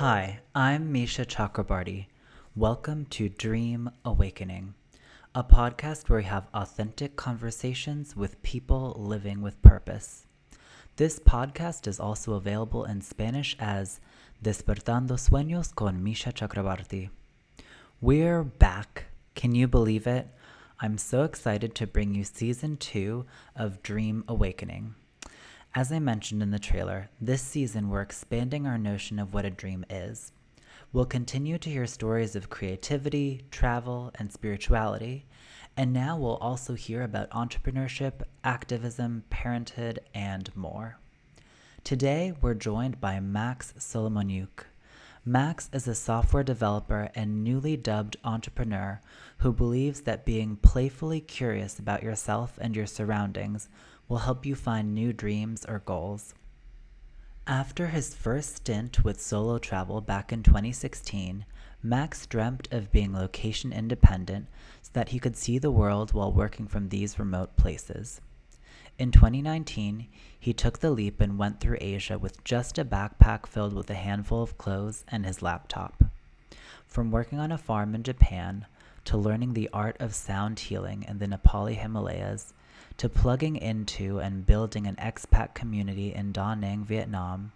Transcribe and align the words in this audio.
Hi, 0.00 0.40
I'm 0.54 0.92
Misha 0.92 1.26
Chakrabarty. 1.26 2.06
Welcome 2.56 3.04
to 3.10 3.28
Dream 3.28 3.90
Awakening, 4.02 4.72
a 5.34 5.44
podcast 5.44 6.08
where 6.08 6.20
we 6.20 6.24
have 6.24 6.48
authentic 6.54 7.16
conversations 7.16 8.16
with 8.16 8.42
people 8.42 8.96
living 8.96 9.42
with 9.42 9.60
purpose. 9.60 10.24
This 10.96 11.18
podcast 11.18 11.86
is 11.86 12.00
also 12.00 12.32
available 12.32 12.86
in 12.86 13.02
Spanish 13.02 13.54
as 13.60 14.00
Despertando 14.42 15.18
Sueños 15.18 15.74
con 15.74 16.02
Misha 16.02 16.32
Chakrabarty. 16.32 17.10
We're 18.00 18.42
back. 18.42 19.04
Can 19.34 19.54
you 19.54 19.68
believe 19.68 20.06
it? 20.06 20.28
I'm 20.80 20.96
so 20.96 21.24
excited 21.24 21.74
to 21.74 21.86
bring 21.86 22.14
you 22.14 22.24
season 22.24 22.78
two 22.78 23.26
of 23.54 23.82
Dream 23.82 24.24
Awakening. 24.28 24.94
As 25.72 25.92
I 25.92 26.00
mentioned 26.00 26.42
in 26.42 26.50
the 26.50 26.58
trailer, 26.58 27.10
this 27.20 27.40
season 27.40 27.90
we're 27.90 28.02
expanding 28.02 28.66
our 28.66 28.76
notion 28.76 29.20
of 29.20 29.32
what 29.32 29.44
a 29.44 29.50
dream 29.50 29.84
is. 29.88 30.32
We'll 30.92 31.04
continue 31.04 31.58
to 31.58 31.70
hear 31.70 31.86
stories 31.86 32.34
of 32.34 32.50
creativity, 32.50 33.42
travel, 33.52 34.10
and 34.16 34.32
spirituality, 34.32 35.26
and 35.76 35.92
now 35.92 36.18
we'll 36.18 36.38
also 36.38 36.74
hear 36.74 37.04
about 37.04 37.30
entrepreneurship, 37.30 38.22
activism, 38.42 39.22
parenthood, 39.30 40.00
and 40.12 40.54
more. 40.56 40.98
Today, 41.84 42.34
we're 42.40 42.54
joined 42.54 43.00
by 43.00 43.20
Max 43.20 43.72
Solomonyuk. 43.78 44.64
Max 45.24 45.70
is 45.72 45.86
a 45.86 45.94
software 45.94 46.42
developer 46.42 47.10
and 47.14 47.44
newly 47.44 47.76
dubbed 47.76 48.16
entrepreneur 48.24 49.00
who 49.38 49.52
believes 49.52 50.00
that 50.00 50.24
being 50.24 50.56
playfully 50.56 51.20
curious 51.20 51.78
about 51.78 52.02
yourself 52.02 52.58
and 52.60 52.74
your 52.74 52.86
surroundings 52.86 53.68
will 54.10 54.18
help 54.18 54.44
you 54.44 54.56
find 54.56 54.92
new 54.92 55.12
dreams 55.12 55.64
or 55.64 55.78
goals. 55.78 56.34
After 57.46 57.86
his 57.86 58.12
first 58.12 58.56
stint 58.56 59.04
with 59.04 59.20
solo 59.20 59.58
travel 59.58 60.00
back 60.00 60.32
in 60.32 60.42
2016, 60.42 61.44
Max 61.80 62.26
dreamt 62.26 62.66
of 62.72 62.90
being 62.90 63.14
location 63.14 63.72
independent 63.72 64.48
so 64.82 64.90
that 64.94 65.10
he 65.10 65.20
could 65.20 65.36
see 65.36 65.58
the 65.58 65.70
world 65.70 66.12
while 66.12 66.32
working 66.32 66.66
from 66.66 66.88
these 66.88 67.20
remote 67.20 67.56
places. 67.56 68.20
In 68.98 69.12
2019, 69.12 70.08
he 70.38 70.52
took 70.52 70.80
the 70.80 70.90
leap 70.90 71.20
and 71.20 71.38
went 71.38 71.60
through 71.60 71.78
Asia 71.80 72.18
with 72.18 72.42
just 72.42 72.78
a 72.78 72.84
backpack 72.84 73.46
filled 73.46 73.72
with 73.72 73.88
a 73.90 73.94
handful 73.94 74.42
of 74.42 74.58
clothes 74.58 75.04
and 75.06 75.24
his 75.24 75.40
laptop. 75.40 76.02
From 76.84 77.12
working 77.12 77.38
on 77.38 77.52
a 77.52 77.58
farm 77.58 77.94
in 77.94 78.02
Japan 78.02 78.66
to 79.04 79.16
learning 79.16 79.54
the 79.54 79.70
art 79.72 79.96
of 80.00 80.16
sound 80.16 80.58
healing 80.58 81.04
in 81.08 81.18
the 81.18 81.26
Nepali 81.26 81.76
Himalayas 81.76 82.52
to 83.00 83.08
plugging 83.08 83.56
into 83.56 84.18
and 84.18 84.44
building 84.44 84.86
an 84.86 84.94
expat 84.96 85.54
community 85.54 86.12
in 86.12 86.32
Da 86.32 86.54
Nang, 86.54 86.84
Vietnam, 86.84 87.50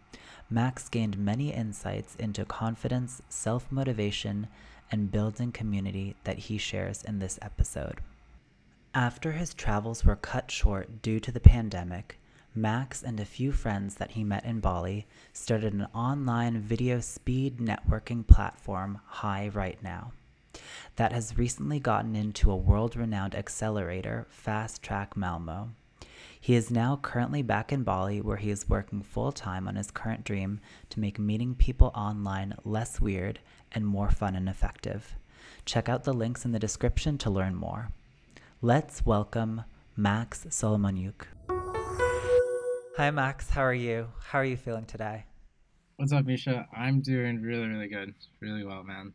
Max 0.48 0.88
gained 0.88 1.18
many 1.18 1.52
insights 1.52 2.16
into 2.16 2.46
confidence, 2.46 3.20
self 3.28 3.70
motivation, 3.70 4.46
and 4.90 5.12
building 5.12 5.52
community 5.52 6.16
that 6.24 6.38
he 6.38 6.56
shares 6.56 7.02
in 7.02 7.18
this 7.18 7.38
episode. 7.42 8.00
After 8.94 9.32
his 9.32 9.52
travels 9.52 10.02
were 10.02 10.16
cut 10.16 10.50
short 10.50 11.02
due 11.02 11.20
to 11.20 11.30
the 11.30 11.40
pandemic, 11.40 12.18
Max 12.54 13.02
and 13.02 13.20
a 13.20 13.26
few 13.26 13.52
friends 13.52 13.96
that 13.96 14.12
he 14.12 14.24
met 14.24 14.46
in 14.46 14.60
Bali 14.60 15.06
started 15.34 15.74
an 15.74 15.88
online 15.94 16.58
video 16.58 17.00
speed 17.00 17.58
networking 17.58 18.26
platform, 18.26 18.98
Hi 19.04 19.48
Right 19.48 19.76
Now 19.82 20.12
that 20.96 21.12
has 21.12 21.38
recently 21.38 21.80
gotten 21.80 22.14
into 22.14 22.50
a 22.50 22.56
world 22.56 22.96
renowned 22.96 23.34
accelerator, 23.34 24.26
Fast 24.28 24.82
Track 24.82 25.16
Malmo. 25.16 25.70
He 26.40 26.54
is 26.54 26.70
now 26.70 26.96
currently 27.00 27.42
back 27.42 27.72
in 27.72 27.84
Bali, 27.84 28.20
where 28.20 28.36
he 28.36 28.50
is 28.50 28.68
working 28.68 29.02
full 29.02 29.32
time 29.32 29.66
on 29.66 29.76
his 29.76 29.90
current 29.90 30.24
dream 30.24 30.60
to 30.90 31.00
make 31.00 31.18
meeting 31.18 31.54
people 31.54 31.90
online 31.94 32.54
less 32.64 33.00
weird 33.00 33.40
and 33.72 33.86
more 33.86 34.10
fun 34.10 34.36
and 34.36 34.48
effective. 34.48 35.16
Check 35.64 35.88
out 35.88 36.04
the 36.04 36.12
links 36.12 36.44
in 36.44 36.52
the 36.52 36.58
description 36.58 37.16
to 37.18 37.30
learn 37.30 37.54
more. 37.54 37.88
Let's 38.60 39.06
welcome 39.06 39.62
Max 39.96 40.44
Solomonyuk. 40.50 41.22
Hi, 42.98 43.10
Max. 43.10 43.48
How 43.48 43.62
are 43.62 43.72
you? 43.74 44.08
How 44.20 44.38
are 44.40 44.44
you 44.44 44.58
feeling 44.58 44.84
today? 44.84 45.24
What's 45.96 46.12
up, 46.12 46.26
Misha? 46.26 46.68
I'm 46.76 47.00
doing 47.00 47.40
really, 47.40 47.66
really 47.66 47.88
good. 47.88 48.14
Really 48.40 48.64
well, 48.64 48.84
man 48.84 49.14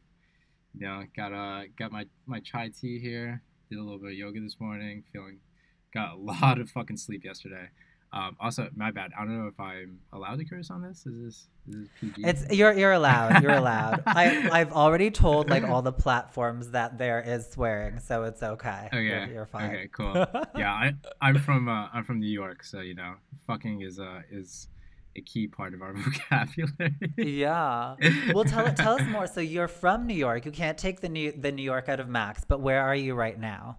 know, 0.79 1.03
got 1.15 1.33
uh 1.33 1.63
got 1.77 1.91
my 1.91 2.05
my 2.25 2.39
chai 2.39 2.69
tea 2.69 2.99
here. 2.99 3.41
Did 3.69 3.77
a 3.77 3.83
little 3.83 3.99
bit 3.99 4.11
of 4.11 4.17
yoga 4.17 4.39
this 4.39 4.59
morning. 4.59 5.03
Feeling 5.13 5.39
got 5.93 6.13
a 6.13 6.15
lot 6.17 6.59
of 6.59 6.69
fucking 6.69 6.97
sleep 6.97 7.23
yesterday. 7.23 7.69
Um, 8.11 8.35
also, 8.39 8.69
my 8.75 8.89
bad. 8.89 9.11
I 9.15 9.23
don't 9.23 9.39
know 9.39 9.47
if 9.47 9.59
I'm 9.59 9.99
allowed 10.13 10.39
to 10.39 10.45
curse 10.45 10.71
on 10.71 10.81
this. 10.81 11.05
Is 11.05 11.23
this, 11.23 11.47
is 11.67 11.81
this 11.81 11.87
PG? 12.01 12.23
It's 12.25 12.57
you're 12.57 12.73
you're 12.73 12.93
allowed. 12.93 13.43
You're 13.43 13.51
allowed. 13.57 14.01
I 14.07 14.49
I've 14.51 14.71
already 14.71 15.11
told 15.11 15.49
like 15.49 15.63
all 15.63 15.83
the 15.83 15.91
platforms 15.91 16.71
that 16.71 16.97
there 16.97 17.21
is 17.21 17.47
swearing, 17.47 17.99
so 17.99 18.23
it's 18.23 18.41
okay. 18.41 18.87
Okay, 18.87 19.03
you're, 19.03 19.25
you're 19.27 19.45
fine. 19.45 19.69
Okay, 19.69 19.89
cool. 19.91 20.13
yeah, 20.57 20.73
I 20.73 20.93
I'm 21.21 21.37
from 21.39 21.69
uh, 21.69 21.89
I'm 21.93 22.03
from 22.03 22.19
New 22.19 22.31
York, 22.31 22.63
so 22.63 22.79
you 22.79 22.95
know, 22.95 23.13
fucking 23.45 23.81
is 23.81 23.99
uh 23.99 24.21
is 24.31 24.69
a 25.15 25.21
key 25.21 25.47
part 25.47 25.73
of 25.73 25.81
our 25.81 25.93
vocabulary. 25.95 26.95
yeah. 27.17 27.95
Well, 28.33 28.45
tell 28.45 28.71
tell 28.73 28.99
us 28.99 29.07
more. 29.07 29.27
So 29.27 29.41
you're 29.41 29.67
from 29.67 30.07
New 30.07 30.15
York. 30.15 30.45
You 30.45 30.51
can't 30.51 30.77
take 30.77 31.01
the 31.01 31.09
New 31.09 31.31
the 31.31 31.51
New 31.51 31.63
York 31.63 31.89
out 31.89 31.99
of 31.99 32.07
Max, 32.07 32.43
but 32.47 32.61
where 32.61 32.81
are 32.81 32.95
you 32.95 33.15
right 33.15 33.39
now? 33.39 33.77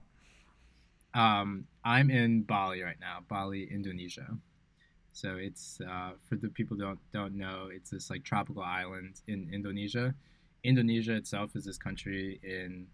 Um, 1.14 1.64
I'm 1.84 2.10
in 2.10 2.42
Bali 2.42 2.82
right 2.82 3.00
now, 3.00 3.18
Bali, 3.28 3.68
Indonesia. 3.70 4.26
So 5.12 5.36
it's 5.36 5.80
uh, 5.88 6.12
for 6.28 6.36
the 6.36 6.48
people 6.48 6.76
don't 6.76 6.98
don't 7.12 7.34
know, 7.34 7.68
it's 7.72 7.90
this 7.90 8.10
like 8.10 8.24
tropical 8.24 8.62
island 8.62 9.20
in 9.26 9.48
Indonesia. 9.52 10.14
Indonesia 10.62 11.14
itself 11.14 11.56
is 11.56 11.64
this 11.64 11.78
country 11.78 12.38
in 12.42 12.86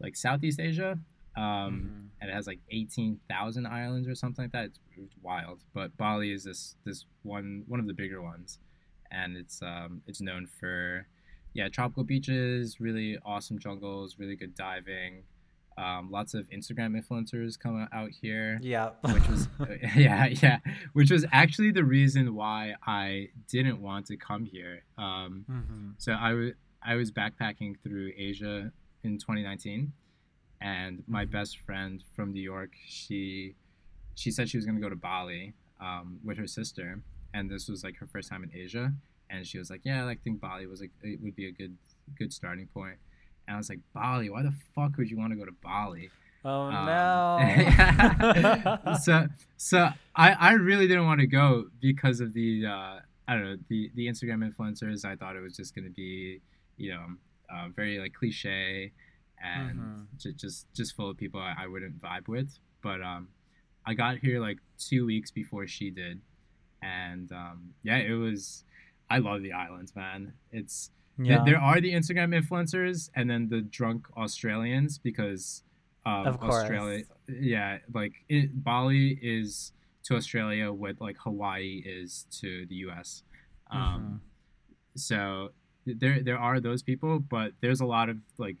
like 0.00 0.16
Southeast 0.16 0.60
Asia, 0.60 0.98
um, 1.36 1.42
mm-hmm. 1.42 2.06
and 2.20 2.30
it 2.30 2.32
has 2.32 2.46
like 2.46 2.60
18,000 2.70 3.66
islands 3.66 4.08
or 4.08 4.14
something 4.14 4.44
like 4.44 4.52
that. 4.52 4.66
It's, 4.66 4.78
it's, 4.96 5.14
wild. 5.22 5.60
But 5.74 5.96
Bali 5.96 6.32
is 6.32 6.44
this 6.44 6.76
this 6.84 7.04
one 7.22 7.64
one 7.66 7.80
of 7.80 7.86
the 7.86 7.92
bigger 7.92 8.22
ones, 8.22 8.58
and 9.10 9.36
it's 9.36 9.60
um, 9.62 10.02
it's 10.06 10.20
known 10.20 10.46
for 10.46 11.06
yeah 11.52 11.68
tropical 11.68 12.04
beaches, 12.04 12.80
really 12.80 13.18
awesome 13.24 13.58
jungles, 13.58 14.16
really 14.18 14.36
good 14.36 14.54
diving. 14.54 15.24
Um, 15.78 16.10
lots 16.10 16.32
of 16.32 16.48
Instagram 16.48 16.98
influencers 16.98 17.58
come 17.58 17.86
out 17.92 18.10
here. 18.10 18.58
Yeah, 18.62 18.90
which 19.12 19.28
was 19.28 19.48
yeah 19.96 20.26
yeah, 20.26 20.58
which 20.94 21.10
was 21.10 21.26
actually 21.32 21.72
the 21.72 21.84
reason 21.84 22.34
why 22.34 22.76
I 22.86 23.28
didn't 23.48 23.82
want 23.82 24.06
to 24.06 24.16
come 24.16 24.46
here. 24.46 24.84
Um, 24.96 25.44
mm-hmm. 25.50 25.90
So 25.98 26.12
I 26.12 26.32
was 26.32 26.52
I 26.82 26.94
was 26.94 27.10
backpacking 27.10 27.74
through 27.82 28.12
Asia 28.16 28.72
in 29.02 29.18
2019 29.18 29.92
and 30.60 31.02
my 31.06 31.24
mm-hmm. 31.24 31.32
best 31.32 31.58
friend 31.58 32.02
from 32.14 32.32
New 32.32 32.42
York, 32.42 32.70
she 32.86 33.54
she 34.14 34.30
said 34.30 34.48
she 34.48 34.56
was 34.56 34.66
gonna 34.66 34.80
go 34.80 34.88
to 34.88 34.96
Bali 34.96 35.54
um, 35.80 36.18
with 36.24 36.38
her 36.38 36.46
sister, 36.46 37.00
and 37.34 37.50
this 37.50 37.68
was 37.68 37.84
like 37.84 37.96
her 37.96 38.06
first 38.06 38.28
time 38.28 38.42
in 38.42 38.50
Asia, 38.54 38.92
and 39.30 39.46
she 39.46 39.58
was 39.58 39.70
like, 39.70 39.82
yeah, 39.84 40.06
I 40.06 40.16
think 40.16 40.40
Bali 40.40 40.66
was 40.66 40.80
like 40.80 40.90
it 41.02 41.20
would 41.22 41.36
be 41.36 41.46
a 41.46 41.52
good 41.52 41.76
good 42.18 42.32
starting 42.32 42.66
point, 42.68 42.96
and 43.46 43.54
I 43.54 43.58
was 43.58 43.68
like, 43.68 43.80
Bali, 43.94 44.30
why 44.30 44.42
the 44.42 44.54
fuck 44.74 44.96
would 44.96 45.10
you 45.10 45.18
want 45.18 45.32
to 45.32 45.36
go 45.36 45.44
to 45.44 45.54
Bali? 45.62 46.10
Oh 46.44 46.62
um, 46.62 46.86
no! 46.86 47.38
so 49.02 49.26
so 49.56 49.88
I 50.14 50.32
I 50.32 50.52
really 50.52 50.86
didn't 50.86 51.06
want 51.06 51.20
to 51.20 51.26
go 51.26 51.66
because 51.80 52.20
of 52.20 52.32
the 52.32 52.66
uh, 52.66 53.00
I 53.28 53.34
don't 53.34 53.44
know 53.44 53.56
the 53.68 53.90
the 53.94 54.06
Instagram 54.06 54.48
influencers. 54.48 55.04
I 55.04 55.16
thought 55.16 55.36
it 55.36 55.42
was 55.42 55.56
just 55.56 55.74
gonna 55.74 55.90
be 55.90 56.40
you 56.76 56.94
know 56.94 57.04
uh, 57.52 57.68
very 57.74 57.98
like 57.98 58.14
cliche 58.14 58.92
and 59.42 59.78
mm-hmm. 59.78 60.30
just, 60.36 60.66
just 60.74 60.96
full 60.96 61.10
of 61.10 61.16
people 61.16 61.40
I, 61.40 61.54
I 61.64 61.66
wouldn't 61.66 62.00
vibe 62.00 62.28
with. 62.28 62.58
But 62.82 63.02
um, 63.02 63.28
I 63.84 63.94
got 63.94 64.18
here 64.18 64.40
like 64.40 64.58
two 64.78 65.06
weeks 65.06 65.30
before 65.30 65.66
she 65.66 65.90
did, 65.90 66.20
and 66.82 67.30
um, 67.32 67.74
yeah, 67.82 67.98
it 67.98 68.14
was. 68.14 68.64
I 69.08 69.18
love 69.18 69.42
the 69.42 69.52
islands, 69.52 69.94
man. 69.94 70.32
It's 70.50 70.90
yeah. 71.18 71.44
there 71.44 71.58
are 71.58 71.80
the 71.80 71.92
Instagram 71.92 72.34
influencers 72.36 73.10
and 73.14 73.30
then 73.30 73.48
the 73.48 73.60
drunk 73.60 74.06
Australians 74.16 74.98
because 74.98 75.62
um, 76.04 76.26
of 76.26 76.40
course. 76.40 76.54
Australia, 76.54 77.04
yeah, 77.28 77.78
like 77.92 78.12
it, 78.28 78.62
Bali 78.62 79.18
is 79.22 79.72
to 80.04 80.14
Australia 80.14 80.72
what 80.72 81.00
like 81.00 81.16
Hawaii 81.18 81.82
is 81.84 82.26
to 82.40 82.66
the 82.66 82.76
U.S. 82.76 83.22
Um, 83.70 83.80
mm-hmm. 83.80 84.16
So 84.96 85.50
there 85.84 86.22
there 86.22 86.38
are 86.38 86.60
those 86.60 86.82
people, 86.82 87.18
but 87.18 87.52
there's 87.60 87.80
a 87.80 87.86
lot 87.86 88.08
of 88.08 88.18
like 88.38 88.56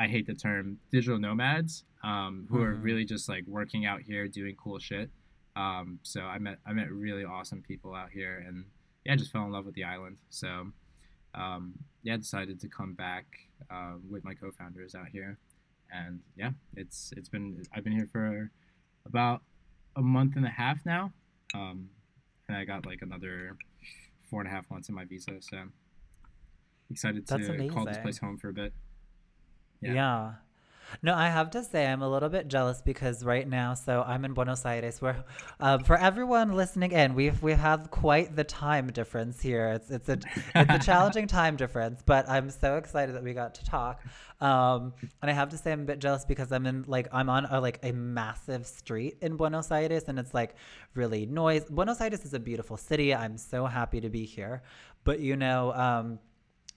I 0.00 0.06
hate 0.06 0.26
the 0.26 0.34
term 0.34 0.78
digital 0.92 1.18
nomads 1.18 1.84
um, 2.04 2.46
who 2.48 2.58
mm-hmm. 2.58 2.64
are 2.64 2.74
really 2.74 3.04
just 3.04 3.28
like 3.28 3.44
working 3.46 3.86
out 3.86 4.02
here 4.02 4.28
doing 4.28 4.56
cool 4.56 4.78
shit. 4.78 5.10
Um, 5.56 5.98
so 6.02 6.20
I 6.20 6.38
met 6.38 6.58
I 6.66 6.72
met 6.72 6.90
really 6.92 7.24
awesome 7.24 7.62
people 7.66 7.94
out 7.94 8.10
here 8.10 8.44
and 8.46 8.64
yeah, 9.04 9.14
I 9.14 9.16
just 9.16 9.32
fell 9.32 9.44
in 9.44 9.52
love 9.52 9.64
with 9.64 9.74
the 9.74 9.84
island. 9.84 10.18
So 10.30 10.66
um, 11.34 11.74
yeah, 12.02 12.16
decided 12.16 12.60
to 12.60 12.68
come 12.68 12.94
back 12.94 13.26
uh, 13.70 13.94
with 14.08 14.24
my 14.24 14.34
co-founders 14.34 14.94
out 14.94 15.08
here, 15.08 15.38
and 15.92 16.20
yeah, 16.36 16.50
it's 16.76 17.12
it's 17.16 17.28
been 17.28 17.62
I've 17.74 17.84
been 17.84 17.92
here 17.92 18.08
for 18.10 18.50
about 19.06 19.42
a 19.96 20.02
month 20.02 20.36
and 20.36 20.44
a 20.44 20.50
half 20.50 20.78
now, 20.84 21.12
um, 21.54 21.88
and 22.48 22.56
I 22.56 22.64
got 22.64 22.86
like 22.86 23.02
another 23.02 23.56
four 24.28 24.40
and 24.40 24.48
a 24.48 24.52
half 24.52 24.68
months 24.70 24.88
in 24.88 24.94
my 24.94 25.04
visa. 25.04 25.32
So 25.40 25.64
excited 26.90 27.26
to 27.26 27.68
call 27.68 27.84
this 27.84 27.98
place 27.98 28.18
home 28.18 28.38
for 28.38 28.48
a 28.48 28.52
bit. 28.52 28.72
Yeah. 29.80 29.92
yeah. 29.92 30.32
No, 31.02 31.14
I 31.14 31.28
have 31.28 31.50
to 31.50 31.62
say 31.62 31.86
I'm 31.86 32.02
a 32.02 32.08
little 32.08 32.28
bit 32.28 32.48
jealous 32.48 32.80
because 32.82 33.24
right 33.24 33.46
now, 33.46 33.74
so 33.74 34.02
I'm 34.06 34.24
in 34.24 34.32
Buenos 34.32 34.64
Aires. 34.64 35.00
Where, 35.00 35.24
um, 35.60 35.84
for 35.84 35.96
everyone 35.96 36.52
listening 36.52 36.92
in, 36.92 37.14
we've 37.14 37.40
we've 37.42 37.58
had 37.58 37.90
quite 37.90 38.34
the 38.34 38.44
time 38.44 38.90
difference 38.90 39.40
here. 39.40 39.68
It's 39.68 39.90
it's 39.90 40.08
a 40.08 40.18
it's 40.54 40.70
a 40.70 40.78
challenging 40.84 41.26
time 41.26 41.56
difference, 41.56 42.02
but 42.04 42.28
I'm 42.28 42.50
so 42.50 42.76
excited 42.76 43.14
that 43.14 43.22
we 43.22 43.34
got 43.34 43.54
to 43.56 43.64
talk. 43.64 44.02
Um, 44.40 44.94
and 45.20 45.30
I 45.30 45.34
have 45.34 45.50
to 45.50 45.56
say 45.56 45.72
I'm 45.72 45.82
a 45.82 45.84
bit 45.84 45.98
jealous 45.98 46.24
because 46.24 46.52
I'm 46.52 46.66
in 46.66 46.84
like 46.86 47.08
I'm 47.12 47.28
on 47.28 47.44
a, 47.46 47.60
like 47.60 47.80
a 47.82 47.92
massive 47.92 48.66
street 48.66 49.18
in 49.20 49.36
Buenos 49.36 49.70
Aires, 49.70 50.04
and 50.08 50.18
it's 50.18 50.32
like 50.32 50.54
really 50.94 51.26
noise. 51.26 51.64
Buenos 51.64 52.00
Aires 52.00 52.24
is 52.24 52.34
a 52.34 52.40
beautiful 52.40 52.76
city. 52.76 53.14
I'm 53.14 53.36
so 53.36 53.66
happy 53.66 54.00
to 54.00 54.08
be 54.08 54.24
here, 54.24 54.62
but 55.04 55.20
you 55.20 55.36
know. 55.36 55.72
Um, 55.74 56.18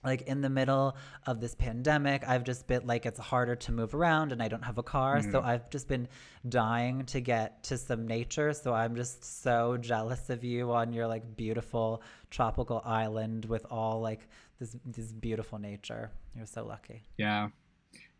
like 0.04 0.22
in 0.22 0.40
the 0.40 0.50
middle 0.50 0.96
of 1.26 1.40
this 1.40 1.54
pandemic 1.54 2.24
i've 2.28 2.44
just 2.44 2.66
been 2.66 2.86
like 2.86 3.06
it's 3.06 3.18
harder 3.18 3.54
to 3.54 3.72
move 3.72 3.94
around 3.94 4.32
and 4.32 4.42
i 4.42 4.48
don't 4.48 4.64
have 4.64 4.78
a 4.78 4.82
car. 4.82 5.18
Mm-hmm. 5.18 5.30
so 5.30 5.40
i've 5.40 5.68
just 5.70 5.88
been 5.88 6.08
dying 6.48 7.04
to 7.06 7.20
get 7.20 7.62
to 7.64 7.78
some 7.78 8.06
nature. 8.06 8.52
So 8.52 8.72
i'm 8.74 8.96
just 8.96 9.42
so 9.42 9.76
jealous 9.76 10.30
of 10.30 10.44
you 10.44 10.72
on 10.72 10.92
your 10.92 11.06
like 11.06 11.36
beautiful 11.36 12.02
tropical 12.30 12.82
island 12.84 13.44
with 13.44 13.64
all 13.70 14.00
like 14.00 14.28
this 14.58 14.76
this 14.84 15.12
beautiful 15.12 15.58
nature. 15.58 16.10
You're 16.34 16.46
so 16.46 16.64
lucky. 16.64 17.02
Yeah. 17.16 17.48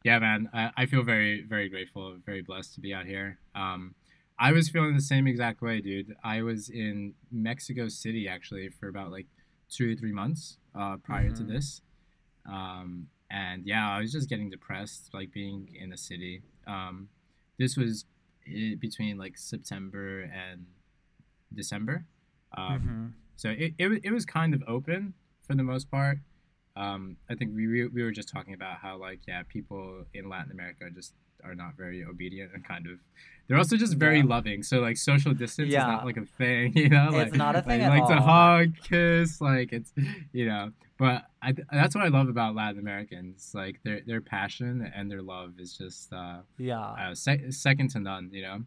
Yeah 0.05 0.19
man. 0.19 0.49
I, 0.53 0.71
I 0.77 0.87
feel 0.87 1.03
very 1.03 1.43
very 1.43 1.69
grateful 1.69 2.17
very 2.25 2.43
blessed 2.43 2.75
to 2.75 2.81
be 2.81 2.95
out 2.95 3.07
here. 3.07 3.39
Um 3.55 3.95
i 4.39 4.53
was 4.53 4.69
feeling 4.69 4.95
the 4.95 5.03
same 5.03 5.27
exact 5.27 5.63
way 5.63 5.81
dude. 5.81 6.15
I 6.23 6.43
was 6.43 6.69
in 6.69 7.15
mexico 7.31 7.89
city 7.89 8.29
actually 8.29 8.69
for 8.69 8.89
about 8.89 9.11
like 9.11 9.27
two 9.69 9.93
or 9.93 9.97
three 9.97 10.13
months 10.13 10.59
uh, 10.75 10.97
prior 10.97 11.31
mm-hmm. 11.31 11.47
to 11.47 11.53
this. 11.53 11.83
Um, 12.51 13.09
and 13.31 13.67
yeah, 13.67 13.91
I 13.91 14.01
was 14.01 14.13
just 14.13 14.29
getting 14.29 14.51
depressed, 14.51 15.11
like 15.15 15.33
being 15.33 15.69
in 15.79 15.91
the 15.91 15.97
city. 15.97 16.43
Um, 16.67 17.09
this 17.59 17.77
was 17.77 18.05
between 18.79 19.17
like 19.17 19.39
September 19.39 20.23
and 20.23 20.67
December. 21.55 22.05
Um, 22.57 22.67
mm-hmm. 22.67 23.07
So 23.37 23.51
it, 23.51 23.75
it, 23.79 24.01
it 24.05 24.13
was 24.13 24.27
kind 24.27 24.55
of 24.55 24.63
open 24.67 25.15
for 25.47 25.55
the 25.55 25.63
most 25.63 25.91
part. 25.91 26.19
Um, 26.77 27.17
I 27.29 27.35
think 27.35 27.53
we, 27.55 27.87
we 27.87 28.03
were 28.03 28.13
just 28.13 28.29
talking 28.29 28.55
about 28.55 28.79
how 28.79 28.97
like 28.97 29.21
yeah 29.29 29.43
people 29.47 30.05
in 30.15 30.29
Latin 30.29 30.53
America 30.53 30.87
just 30.95 31.13
are 31.45 31.55
not 31.55 31.77
very 31.77 32.05
obedient 32.05 32.53
and 32.55 32.65
kind 32.65 32.87
of 32.87 32.99
they're 33.49 33.59
also 33.59 33.77
just 33.77 33.95
very 33.95 34.19
yeah. 34.19 34.25
loving. 34.25 34.63
So 34.63 34.81
like 34.81 34.97
social 34.97 35.35
distance 35.35 35.71
yeah. 35.71 35.83
is 35.83 35.87
not 35.87 36.05
like 36.05 36.17
a 36.17 36.25
thing, 36.25 36.73
you 36.77 36.89
know. 36.89 37.09
Like, 37.13 37.29
it's 37.29 37.37
not 37.37 37.57
a 37.57 37.63
thing 37.63 37.81
like, 37.81 37.91
at 37.91 37.91
like 37.91 38.03
all. 38.03 38.09
to 38.09 38.21
hug, 38.21 38.75
kiss, 38.83 39.41
like 39.41 39.73
it's 39.73 39.93
you 40.33 40.47
know. 40.47 40.71
But 40.99 41.25
I, 41.43 41.55
that's 41.73 41.95
what 41.95 42.05
I 42.05 42.09
love 42.09 42.29
about 42.29 42.55
Latin 42.55 42.79
Americans. 42.79 43.51
Like 43.55 43.83
their 43.83 44.01
their 44.07 44.21
passion 44.21 44.91
and 44.95 45.11
their 45.11 45.23
love 45.23 45.55
is 45.59 45.77
just 45.77 46.13
uh, 46.13 46.39
yeah 46.59 46.81
uh, 46.81 47.15
second 47.15 47.91
to 47.91 48.01
none. 48.01 48.31
You 48.33 48.43
know. 48.43 48.59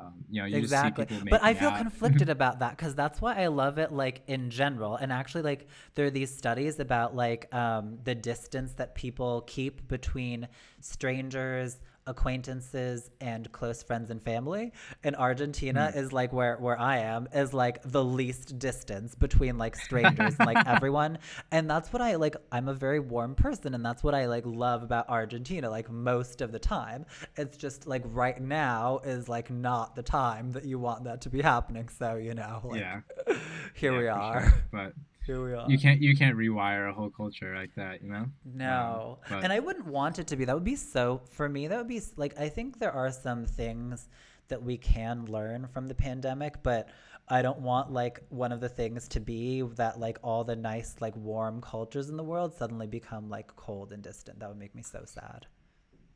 Um, 0.00 0.24
you 0.30 0.40
know, 0.40 0.46
you 0.46 0.56
exactly. 0.56 1.06
but 1.28 1.42
I 1.42 1.52
feel 1.52 1.68
out. 1.68 1.78
conflicted 1.78 2.28
about 2.30 2.60
that 2.60 2.76
because 2.76 2.94
that's 2.94 3.20
why 3.20 3.34
I 3.34 3.48
love 3.48 3.76
it, 3.76 3.92
like 3.92 4.22
in 4.28 4.48
general. 4.48 4.96
And 4.96 5.12
actually, 5.12 5.42
like 5.42 5.66
there 5.94 6.06
are 6.06 6.10
these 6.10 6.34
studies 6.34 6.78
about 6.80 7.14
like 7.14 7.52
um, 7.54 7.98
the 8.04 8.14
distance 8.14 8.72
that 8.74 8.94
people 8.94 9.42
keep 9.46 9.88
between 9.88 10.48
strangers 10.80 11.76
acquaintances 12.06 13.10
and 13.20 13.50
close 13.52 13.82
friends 13.82 14.10
and 14.10 14.22
family. 14.22 14.72
And 15.04 15.16
Argentina 15.16 15.92
mm. 15.94 15.98
is 15.98 16.12
like 16.12 16.32
where 16.32 16.56
where 16.56 16.78
I 16.78 16.98
am 16.98 17.28
is 17.32 17.54
like 17.54 17.80
the 17.84 18.04
least 18.04 18.58
distance 18.58 19.14
between 19.14 19.58
like 19.58 19.76
strangers 19.76 20.34
and 20.38 20.46
like 20.46 20.66
everyone. 20.66 21.18
And 21.50 21.70
that's 21.70 21.92
what 21.92 22.02
I 22.02 22.16
like 22.16 22.36
I'm 22.52 22.68
a 22.68 22.74
very 22.74 23.00
warm 23.00 23.34
person 23.34 23.74
and 23.74 23.84
that's 23.84 24.02
what 24.02 24.14
I 24.14 24.26
like 24.26 24.44
love 24.46 24.82
about 24.82 25.08
Argentina 25.08 25.70
like 25.70 25.90
most 25.90 26.40
of 26.40 26.52
the 26.52 26.58
time. 26.58 27.06
It's 27.36 27.56
just 27.56 27.86
like 27.86 28.02
right 28.06 28.40
now 28.40 29.00
is 29.04 29.28
like 29.28 29.50
not 29.50 29.94
the 29.96 30.02
time 30.02 30.52
that 30.52 30.64
you 30.64 30.78
want 30.78 31.04
that 31.04 31.20
to 31.22 31.30
be 31.30 31.42
happening. 31.42 31.88
So, 31.88 32.16
you 32.16 32.34
know, 32.34 32.60
like 32.64 32.80
yeah. 32.80 33.00
here 33.74 33.92
yeah, 33.92 33.98
we 33.98 34.08
are. 34.08 34.42
Sure. 34.42 34.64
But 34.72 34.92
here 35.26 35.44
we 35.44 35.52
are. 35.54 35.68
You 35.68 35.78
can't 35.78 36.00
you 36.00 36.16
can't 36.16 36.36
rewire 36.36 36.90
a 36.90 36.92
whole 36.92 37.10
culture 37.10 37.54
like 37.54 37.74
that, 37.76 38.02
you 38.02 38.08
know? 38.08 38.26
No. 38.44 39.18
Um, 39.30 39.44
and 39.44 39.52
I 39.52 39.58
wouldn't 39.58 39.86
want 39.86 40.18
it 40.18 40.26
to 40.28 40.36
be. 40.36 40.44
That 40.44 40.54
would 40.54 40.64
be 40.64 40.76
so 40.76 41.22
for 41.30 41.48
me 41.48 41.68
that 41.68 41.76
would 41.76 41.88
be 41.88 42.00
like 42.16 42.38
I 42.38 42.48
think 42.48 42.78
there 42.78 42.92
are 42.92 43.12
some 43.12 43.46
things 43.46 44.08
that 44.48 44.62
we 44.62 44.76
can 44.76 45.26
learn 45.26 45.68
from 45.72 45.86
the 45.86 45.94
pandemic, 45.94 46.62
but 46.62 46.88
I 47.28 47.42
don't 47.42 47.60
want 47.60 47.92
like 47.92 48.22
one 48.30 48.50
of 48.50 48.60
the 48.60 48.68
things 48.68 49.06
to 49.08 49.20
be 49.20 49.62
that 49.76 50.00
like 50.00 50.18
all 50.22 50.42
the 50.42 50.56
nice 50.56 50.96
like 51.00 51.14
warm 51.16 51.60
cultures 51.60 52.08
in 52.08 52.16
the 52.16 52.24
world 52.24 52.54
suddenly 52.54 52.86
become 52.86 53.28
like 53.28 53.54
cold 53.56 53.92
and 53.92 54.02
distant. 54.02 54.40
That 54.40 54.48
would 54.48 54.58
make 54.58 54.74
me 54.74 54.82
so 54.82 55.04
sad. 55.04 55.46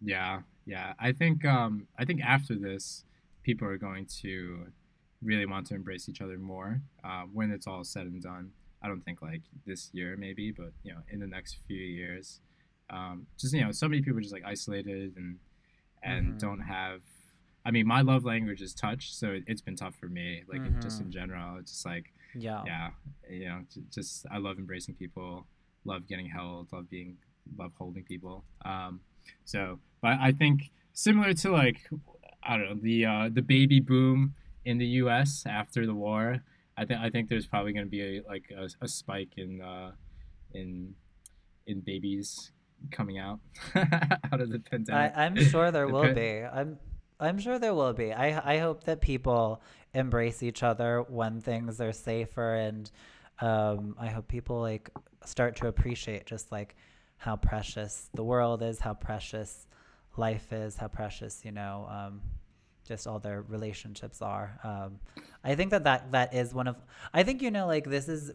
Yeah. 0.03 0.41
Yeah. 0.67 0.95
I 0.99 1.13
think 1.13 1.45
um 1.45 1.87
I 1.99 2.05
think 2.05 2.21
after 2.23 2.57
this 2.57 3.05
people 3.43 3.69
are 3.69 3.79
going 3.79 4.07
to 4.23 4.67
really 5.23 5.47
want 5.47 5.67
to 5.69 5.75
embrace 5.75 6.09
each 6.09 6.21
other 6.21 6.39
more 6.39 6.81
uh, 7.05 7.23
when 7.33 7.51
it's 7.51 7.67
all 7.67 7.85
said 7.85 8.07
and 8.07 8.23
done. 8.23 8.51
I 8.85 8.89
don't 8.89 9.03
think 9.05 9.23
like 9.23 9.41
this 9.67 9.89
year 9.95 10.15
maybe, 10.19 10.51
but 10.51 10.73
you 10.83 10.93
know, 10.93 11.01
in 11.11 11.19
the 11.19 11.27
next 11.27 11.57
few 11.67 11.79
years, 11.79 12.41
um, 12.91 13.27
just 13.39 13.55
you 13.55 13.65
know, 13.65 13.73
so 13.73 13.89
many 13.89 14.03
people 14.03 14.19
are 14.19 14.23
just 14.23 14.35
like 14.35 14.45
isolated 14.45 15.15
and 15.17 15.39
and 16.03 16.27
mm-hmm. 16.27 16.39
don't 16.39 16.61
have. 16.61 17.01
I 17.67 17.71
mean, 17.71 17.87
my 17.87 18.03
love 18.03 18.27
language 18.27 18.61
is 18.61 18.75
touch, 18.75 19.15
so 19.15 19.29
it, 19.31 19.45
has 19.49 19.63
been 19.63 19.75
tough 19.75 19.95
for 19.95 20.07
me. 20.07 20.43
Like 20.47 20.61
mm-hmm. 20.61 20.81
just 20.81 21.01
in 21.01 21.11
general, 21.11 21.57
it's 21.57 21.73
just 21.73 21.87
like 21.87 22.13
yeah, 22.35 22.63
yeah, 22.67 22.91
you 23.31 23.49
know, 23.49 23.61
just 23.91 24.27
I 24.31 24.37
love 24.37 24.59
embracing 24.59 24.97
people, 24.97 25.47
love 25.87 26.07
getting 26.07 26.29
held, 26.29 26.69
love 26.73 26.91
being, 26.91 27.17
love 27.59 27.73
holding 27.79 28.05
people. 28.05 28.45
Um, 28.67 29.01
so, 29.47 29.79
but 30.03 30.19
I 30.21 30.33
think 30.33 30.71
similar 30.93 31.33
to 31.33 31.53
like 31.53 31.89
I 32.43 32.59
don't 32.59 32.69
know 32.69 32.79
the 32.83 33.07
uh, 33.07 33.29
the 33.33 33.43
baby 33.43 33.81
boom 33.81 34.35
in 34.67 34.77
the 34.77 34.87
U.S. 34.87 35.45
after 35.47 35.87
the 35.87 35.95
war 35.95 36.43
I 36.77 36.85
think 36.85 37.01
I 37.01 37.11
think 37.11 37.29
there's 37.29 37.47
probably 37.47 37.73
going 37.73 37.87
to 37.87 37.91
be 37.91 38.19
a 38.19 38.23
like 38.27 38.45
a, 38.57 38.69
a 38.81 38.89
spike 38.89 39.35
in 39.37 39.61
uh, 39.61 39.93
in 40.53 40.95
in 41.67 41.81
babies 41.81 42.53
coming 42.91 43.19
out 43.19 43.41
out 43.75 44.41
of 44.41 44.51
the 44.51 44.59
pandemic. 44.59 45.13
I, 45.17 45.27
am 45.27 45.37
sure 45.37 45.71
there 45.71 45.89
will 45.89 46.13
be. 46.13 46.43
I'm 46.43 46.79
I'm 47.21 47.39
sure 47.39 47.59
there 47.59 47.75
will 47.75 47.93
be. 47.93 48.13
I 48.13 48.55
I 48.55 48.59
hope 48.59 48.85
that 48.85 49.01
people 49.01 49.63
embrace 49.95 50.43
each 50.43 50.63
other 50.63 51.05
when 51.09 51.41
things 51.41 51.81
are 51.81 51.93
safer, 51.93 52.55
and 52.55 52.91
um, 53.41 53.95
I 53.99 54.09
hope 54.09 54.29
people 54.29 54.61
like 54.61 54.91
start 55.25 55.57
to 55.57 55.69
appreciate 55.69 56.27
just 56.27 56.51
like 56.51 56.75
how 57.17 57.37
precious 57.37 58.11
the 58.15 58.25
world 58.25 58.63
is, 58.63 58.81
how 58.81 58.95
precious 58.95 59.67
life 60.17 60.53
is, 60.53 60.77
how 60.77 60.89
precious 60.89 61.45
you 61.45 61.53
know. 61.53 61.89
Um, 61.91 62.21
just 62.87 63.07
all 63.07 63.19
their 63.19 63.43
relationships 63.43 64.23
are. 64.23 64.59
Um, 64.63 64.99
I 65.43 65.55
think 65.55 65.71
that, 65.71 65.85
that 65.85 66.13
that 66.13 66.35
is 66.35 66.55
one 66.55 66.69
of. 66.69 66.77
I 67.13 67.23
think 67.23 67.43
you 67.43 67.51
know, 67.51 67.67
like 67.67 67.85
this 67.85 68.09
is 68.09 68.33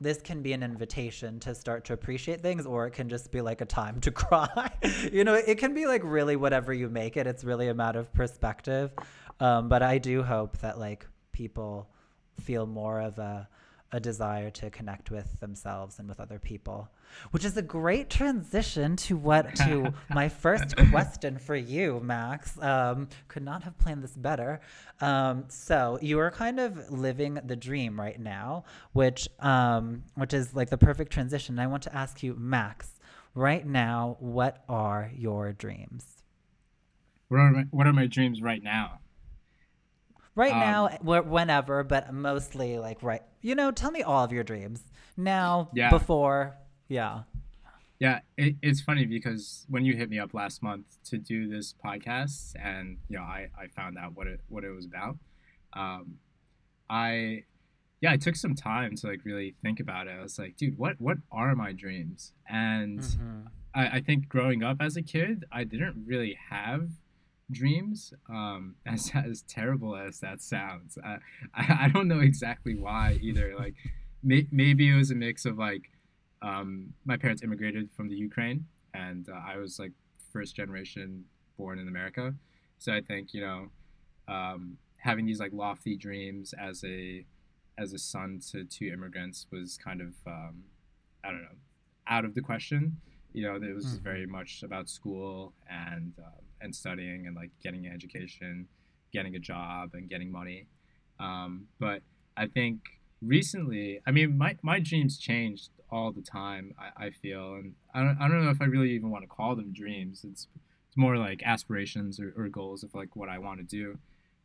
this 0.00 0.20
can 0.20 0.42
be 0.42 0.52
an 0.52 0.62
invitation 0.62 1.40
to 1.40 1.54
start 1.54 1.84
to 1.86 1.92
appreciate 1.92 2.42
things, 2.42 2.66
or 2.66 2.86
it 2.86 2.92
can 2.92 3.08
just 3.08 3.32
be 3.32 3.40
like 3.40 3.60
a 3.60 3.64
time 3.64 4.00
to 4.00 4.10
cry. 4.12 4.70
you 5.12 5.24
know, 5.24 5.34
it 5.34 5.58
can 5.58 5.74
be 5.74 5.86
like 5.86 6.02
really 6.04 6.36
whatever 6.36 6.72
you 6.72 6.88
make 6.88 7.16
it. 7.16 7.26
It's 7.26 7.44
really 7.44 7.68
a 7.68 7.74
matter 7.74 8.00
of 8.00 8.12
perspective. 8.12 8.92
Um, 9.40 9.68
but 9.68 9.82
I 9.82 9.98
do 9.98 10.22
hope 10.22 10.58
that 10.58 10.78
like 10.78 11.06
people 11.32 11.88
feel 12.40 12.66
more 12.66 13.00
of 13.00 13.18
a 13.18 13.48
a 13.96 14.00
desire 14.00 14.50
to 14.50 14.68
connect 14.68 15.10
with 15.10 15.40
themselves 15.40 15.98
and 15.98 16.06
with 16.06 16.20
other 16.20 16.38
people, 16.38 16.90
which 17.30 17.46
is 17.46 17.56
a 17.56 17.62
great 17.62 18.10
transition 18.10 18.94
to 18.94 19.16
what 19.16 19.56
to 19.56 19.94
my 20.10 20.28
first 20.28 20.76
question 20.90 21.38
for 21.38 21.56
you, 21.56 21.98
Max. 22.00 22.60
Um, 22.62 23.08
could 23.28 23.42
not 23.42 23.62
have 23.62 23.76
planned 23.78 24.04
this 24.04 24.12
better. 24.12 24.60
Um, 25.00 25.44
so 25.48 25.98
you 26.02 26.18
are 26.18 26.30
kind 26.30 26.60
of 26.60 26.90
living 26.90 27.40
the 27.42 27.56
dream 27.56 27.98
right 27.98 28.20
now, 28.20 28.64
which 28.92 29.28
um, 29.40 30.02
which 30.14 30.34
is 30.34 30.54
like 30.54 30.68
the 30.68 30.78
perfect 30.78 31.10
transition. 31.10 31.58
I 31.58 31.66
want 31.66 31.82
to 31.84 31.94
ask 31.96 32.22
you, 32.22 32.34
Max, 32.38 33.00
right 33.34 33.66
now, 33.66 34.18
what 34.20 34.62
are 34.68 35.10
your 35.16 35.52
dreams? 35.52 36.04
What 37.28 37.38
are 37.38 37.50
my, 37.50 37.64
what 37.70 37.86
are 37.86 37.92
my 37.94 38.06
dreams 38.06 38.42
right 38.42 38.62
now? 38.62 39.00
Right 40.36 40.52
um, 40.52 40.60
now, 40.60 40.88
whenever, 41.22 41.82
but 41.82 42.12
mostly 42.12 42.78
like 42.78 43.02
right. 43.02 43.22
You 43.40 43.54
know, 43.54 43.72
tell 43.72 43.90
me 43.90 44.02
all 44.02 44.22
of 44.22 44.32
your 44.32 44.44
dreams 44.44 44.82
now. 45.16 45.70
Yeah. 45.74 45.90
Before. 45.90 46.56
Yeah. 46.88 47.22
Yeah, 47.98 48.20
it, 48.36 48.56
it's 48.60 48.82
funny 48.82 49.06
because 49.06 49.64
when 49.70 49.86
you 49.86 49.96
hit 49.96 50.10
me 50.10 50.18
up 50.18 50.34
last 50.34 50.62
month 50.62 50.84
to 51.04 51.16
do 51.16 51.48
this 51.48 51.74
podcast, 51.82 52.52
and 52.62 52.98
you 53.08 53.16
know, 53.16 53.22
I, 53.22 53.48
I 53.58 53.68
found 53.68 53.96
out 53.96 54.14
what 54.14 54.26
it 54.26 54.40
what 54.48 54.64
it 54.64 54.70
was 54.70 54.84
about. 54.84 55.16
Um, 55.72 56.18
I 56.90 57.44
yeah, 58.02 58.12
I 58.12 58.18
took 58.18 58.36
some 58.36 58.54
time 58.54 58.96
to 58.96 59.06
like 59.06 59.24
really 59.24 59.54
think 59.62 59.80
about 59.80 60.08
it. 60.08 60.14
I 60.18 60.22
was 60.22 60.38
like, 60.38 60.56
dude, 60.56 60.76
what 60.76 61.00
what 61.00 61.16
are 61.32 61.54
my 61.54 61.72
dreams? 61.72 62.32
And 62.48 63.00
mm-hmm. 63.00 63.40
I, 63.74 63.86
I 63.88 64.00
think 64.00 64.28
growing 64.28 64.62
up 64.62 64.76
as 64.80 64.96
a 64.96 65.02
kid, 65.02 65.44
I 65.50 65.64
didn't 65.64 66.04
really 66.06 66.38
have 66.50 66.90
dreams 67.50 68.12
um 68.28 68.74
as 68.86 69.12
as 69.14 69.42
terrible 69.42 69.96
as 69.96 70.18
that 70.18 70.42
sounds 70.42 70.98
I, 71.04 71.18
I, 71.54 71.78
I 71.82 71.88
don't 71.88 72.08
know 72.08 72.20
exactly 72.20 72.74
why 72.74 73.18
either 73.22 73.54
like 73.56 73.74
may, 74.22 74.46
maybe 74.50 74.90
it 74.90 74.96
was 74.96 75.10
a 75.10 75.14
mix 75.14 75.44
of 75.44 75.56
like 75.56 75.90
um, 76.42 76.92
my 77.04 77.16
parents 77.16 77.42
immigrated 77.42 77.90
from 77.96 78.08
the 78.08 78.16
Ukraine, 78.16 78.66
and 78.92 79.28
uh, 79.28 79.40
I 79.46 79.56
was 79.56 79.78
like 79.78 79.92
first 80.32 80.54
generation 80.54 81.24
born 81.56 81.78
in 81.78 81.88
America. 81.88 82.34
So 82.78 82.92
I 82.92 83.00
think 83.00 83.32
you 83.32 83.40
know, 83.40 83.68
um, 84.28 84.76
having 84.98 85.24
these 85.26 85.40
like 85.40 85.52
lofty 85.52 85.96
dreams 85.96 86.54
as 86.58 86.84
a 86.84 87.24
as 87.78 87.92
a 87.92 87.98
son 87.98 88.40
to 88.52 88.64
two 88.64 88.86
immigrants 88.86 89.46
was 89.50 89.78
kind 89.82 90.00
of 90.00 90.14
um, 90.26 90.64
I 91.24 91.30
don't 91.30 91.42
know 91.42 91.58
out 92.08 92.24
of 92.24 92.34
the 92.34 92.42
question. 92.42 92.98
You 93.32 93.44
know, 93.44 93.56
it 93.56 93.74
was 93.74 93.86
mm-hmm. 93.86 94.04
very 94.04 94.26
much 94.26 94.62
about 94.62 94.88
school 94.88 95.52
and 95.68 96.14
uh, 96.18 96.40
and 96.60 96.74
studying 96.74 97.26
and 97.26 97.36
like 97.36 97.50
getting 97.62 97.86
an 97.86 97.92
education, 97.92 98.68
getting 99.12 99.34
a 99.34 99.38
job, 99.38 99.90
and 99.94 100.08
getting 100.08 100.30
money. 100.30 100.66
Um, 101.18 101.66
but 101.78 102.02
I 102.36 102.46
think 102.46 102.80
recently, 103.22 104.00
I 104.06 104.10
mean, 104.10 104.36
my, 104.36 104.56
my 104.62 104.80
dreams 104.80 105.18
changed 105.18 105.70
all 105.90 106.12
the 106.12 106.22
time. 106.22 106.74
I, 106.78 107.06
I 107.06 107.10
feel, 107.10 107.54
and 107.54 107.74
I 107.94 108.00
don't, 108.00 108.18
I 108.20 108.28
don't 108.28 108.44
know 108.44 108.50
if 108.50 108.60
I 108.60 108.66
really 108.66 108.90
even 108.92 109.10
want 109.10 109.24
to 109.24 109.28
call 109.28 109.56
them 109.56 109.72
dreams. 109.72 110.24
It's 110.28 110.48
it's 110.88 110.96
more 110.96 111.18
like 111.18 111.42
aspirations 111.44 112.18
or, 112.18 112.32
or 112.36 112.48
goals 112.48 112.82
of 112.82 112.94
like 112.94 113.14
what 113.14 113.28
I 113.28 113.38
want 113.38 113.60
to 113.60 113.64
do. 113.64 113.98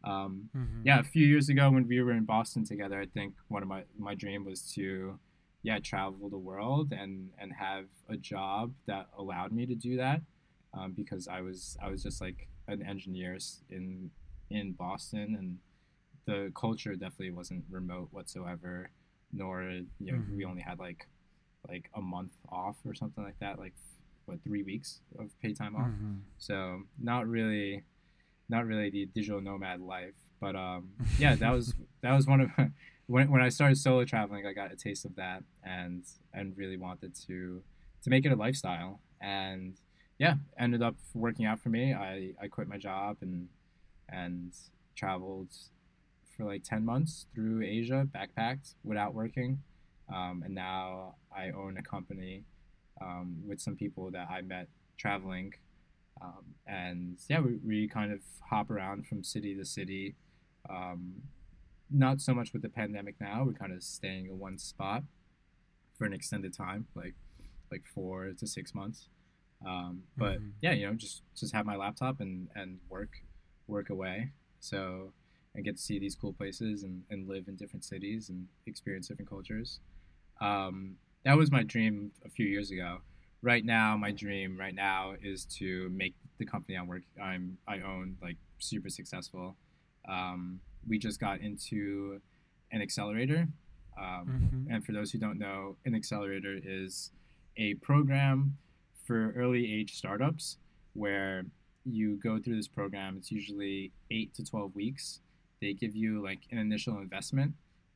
Um, 0.03 0.49
mm-hmm. 0.55 0.81
Yeah, 0.83 0.99
a 0.99 1.03
few 1.03 1.25
years 1.25 1.49
ago 1.49 1.69
when 1.71 1.87
we 1.87 2.01
were 2.01 2.11
in 2.11 2.25
Boston 2.25 2.65
together, 2.65 2.99
I 2.99 3.05
think 3.05 3.35
one 3.47 3.61
of 3.61 3.69
my 3.69 3.83
my 3.97 4.15
dream 4.15 4.43
was 4.45 4.61
to 4.73 5.19
yeah 5.63 5.79
travel 5.79 6.29
the 6.29 6.37
world 6.37 6.91
and 6.91 7.29
and 7.39 7.53
have 7.53 7.85
a 8.09 8.17
job 8.17 8.73
that 8.87 9.07
allowed 9.17 9.51
me 9.51 9.65
to 9.67 9.75
do 9.75 9.97
that 9.97 10.21
um, 10.73 10.93
because 10.93 11.27
I 11.27 11.41
was 11.41 11.77
I 11.81 11.89
was 11.89 12.03
just 12.03 12.21
like 12.21 12.47
an 12.67 12.85
engineer 12.85 13.37
in 13.69 14.11
in 14.49 14.73
Boston 14.73 15.35
and 15.39 15.57
the 16.25 16.51
culture 16.53 16.95
definitely 16.95 17.31
wasn't 17.31 17.63
remote 17.69 18.09
whatsoever 18.11 18.89
nor 19.33 19.63
you 19.63 20.11
know 20.11 20.13
mm-hmm. 20.13 20.37
we 20.37 20.45
only 20.45 20.61
had 20.61 20.79
like 20.79 21.07
like 21.69 21.89
a 21.95 22.01
month 22.01 22.31
off 22.49 22.77
or 22.85 22.93
something 22.93 23.23
like 23.23 23.39
that 23.39 23.59
like 23.59 23.73
what 24.25 24.37
three 24.43 24.63
weeks 24.63 24.99
of 25.19 25.29
pay 25.41 25.53
time 25.53 25.75
off 25.75 25.87
mm-hmm. 25.87 26.15
so 26.37 26.81
not 27.01 27.27
really 27.27 27.83
not 28.49 28.65
really 28.65 28.89
the 28.89 29.05
digital 29.07 29.41
nomad 29.41 29.81
life 29.81 30.13
but 30.39 30.55
um 30.55 30.89
yeah 31.19 31.35
that 31.35 31.51
was 31.51 31.73
that 32.01 32.13
was 32.13 32.27
one 32.27 32.41
of 32.41 32.49
when, 33.07 33.31
when 33.31 33.41
i 33.41 33.49
started 33.49 33.77
solo 33.77 34.03
traveling 34.03 34.45
i 34.45 34.53
got 34.53 34.71
a 34.71 34.75
taste 34.75 35.05
of 35.05 35.15
that 35.15 35.43
and 35.63 36.03
and 36.33 36.57
really 36.57 36.77
wanted 36.77 37.15
to 37.15 37.63
to 38.03 38.09
make 38.09 38.25
it 38.25 38.31
a 38.31 38.35
lifestyle 38.35 38.99
and 39.21 39.75
yeah 40.21 40.35
ended 40.57 40.81
up 40.81 40.95
working 41.13 41.45
out 41.45 41.59
for 41.59 41.69
me 41.69 41.93
i 41.93 42.31
i 42.41 42.47
quit 42.47 42.67
my 42.67 42.77
job 42.77 43.17
and 43.21 43.47
and 44.09 44.53
traveled 44.95 45.49
for 46.35 46.45
like 46.45 46.63
10 46.63 46.85
months 46.85 47.27
through 47.33 47.61
Asia, 47.63 48.07
backpacked 48.15 48.75
without 48.83 49.13
working. 49.13 49.61
Um, 50.13 50.43
and 50.45 50.55
now 50.55 51.15
I 51.35 51.51
own 51.51 51.77
a 51.77 51.81
company 51.83 52.43
um, 53.01 53.37
with 53.47 53.61
some 53.61 53.75
people 53.75 54.11
that 54.11 54.27
I 54.29 54.41
met 54.41 54.67
traveling. 54.97 55.53
Um, 56.21 56.55
and 56.67 57.17
yeah, 57.29 57.39
we, 57.39 57.59
we 57.65 57.87
kind 57.87 58.11
of 58.11 58.19
hop 58.49 58.69
around 58.69 59.07
from 59.07 59.23
city 59.23 59.55
to 59.55 59.65
city. 59.65 60.15
Um, 60.69 61.13
not 61.89 62.21
so 62.21 62.33
much 62.33 62.53
with 62.53 62.61
the 62.61 62.69
pandemic 62.69 63.15
now. 63.19 63.43
We're 63.45 63.53
kind 63.53 63.73
of 63.73 63.83
staying 63.83 64.27
in 64.27 64.39
one 64.39 64.57
spot 64.57 65.03
for 65.97 66.05
an 66.05 66.13
extended 66.13 66.53
time, 66.53 66.87
like 66.95 67.15
like 67.71 67.83
four 67.85 68.31
to 68.37 68.47
six 68.47 68.75
months. 68.75 69.07
Um, 69.65 70.03
but 70.17 70.39
mm-hmm. 70.39 70.49
yeah, 70.61 70.73
you 70.73 70.87
know, 70.87 70.93
just 70.93 71.23
just 71.35 71.53
have 71.53 71.65
my 71.65 71.75
laptop 71.75 72.19
and 72.19 72.47
and 72.55 72.79
work 72.89 73.11
work 73.67 73.89
away. 73.89 74.31
So 74.59 75.13
and 75.55 75.65
get 75.65 75.75
to 75.75 75.81
see 75.81 75.99
these 75.99 76.15
cool 76.15 76.33
places 76.33 76.83
and, 76.83 77.03
and 77.09 77.27
live 77.27 77.47
in 77.47 77.55
different 77.55 77.83
cities 77.83 78.29
and 78.29 78.47
experience 78.67 79.07
different 79.07 79.29
cultures. 79.29 79.79
Um, 80.39 80.95
that 81.25 81.37
was 81.37 81.51
my 81.51 81.63
dream 81.63 82.11
a 82.25 82.29
few 82.29 82.45
years 82.45 82.71
ago. 82.71 82.99
Right 83.41 83.65
now, 83.65 83.97
my 83.97 84.11
dream 84.11 84.57
right 84.57 84.73
now 84.73 85.13
is 85.21 85.45
to 85.57 85.89
make 85.89 86.13
the 86.37 86.45
company 86.45 86.77
I 86.77 86.83
work 86.83 87.01
I'm 87.21 87.57
I 87.67 87.79
own 87.79 88.17
like 88.21 88.37
super 88.59 88.89
successful. 88.89 89.55
Um, 90.07 90.59
we 90.87 90.97
just 90.97 91.19
got 91.19 91.41
into 91.41 92.21
an 92.71 92.81
accelerator, 92.81 93.47
um, 93.99 94.51
mm-hmm. 94.53 94.73
and 94.73 94.85
for 94.85 94.93
those 94.93 95.11
who 95.11 95.19
don't 95.19 95.37
know, 95.37 95.77
an 95.85 95.95
accelerator 95.95 96.57
is 96.63 97.11
a 97.57 97.73
program 97.75 98.57
for 99.05 99.33
early 99.35 99.73
age 99.73 99.95
startups 99.95 100.57
where 100.93 101.45
you 101.85 102.17
go 102.17 102.39
through 102.39 102.55
this 102.55 102.67
program. 102.67 103.15
It's 103.17 103.31
usually 103.31 103.91
eight 104.09 104.33
to 104.35 104.43
twelve 104.43 104.75
weeks 104.75 105.21
they 105.61 105.73
give 105.73 105.95
you 105.95 106.21
like 106.21 106.39
an 106.51 106.57
initial 106.57 106.97
investment 106.97 107.53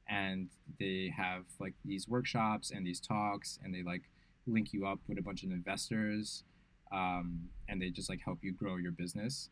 and 0.08 0.50
they 0.80 1.12
have 1.16 1.44
like 1.60 1.74
these 1.84 2.08
workshops 2.08 2.72
and 2.72 2.86
these 2.86 3.00
talks 3.00 3.60
and 3.64 3.74
they 3.74 3.82
like 3.82 4.04
link 4.46 4.72
you 4.72 4.86
up 4.86 5.00
with 5.08 5.18
a 5.18 5.22
bunch 5.22 5.44
of 5.44 5.52
investors 5.52 6.44
um, 6.92 7.50
and 7.68 7.82
they 7.82 7.90
just 7.90 8.08
like 8.08 8.22
help 8.24 8.38
you 8.42 8.54
grow 8.54 8.78
your 8.78 8.92
business 8.92 9.50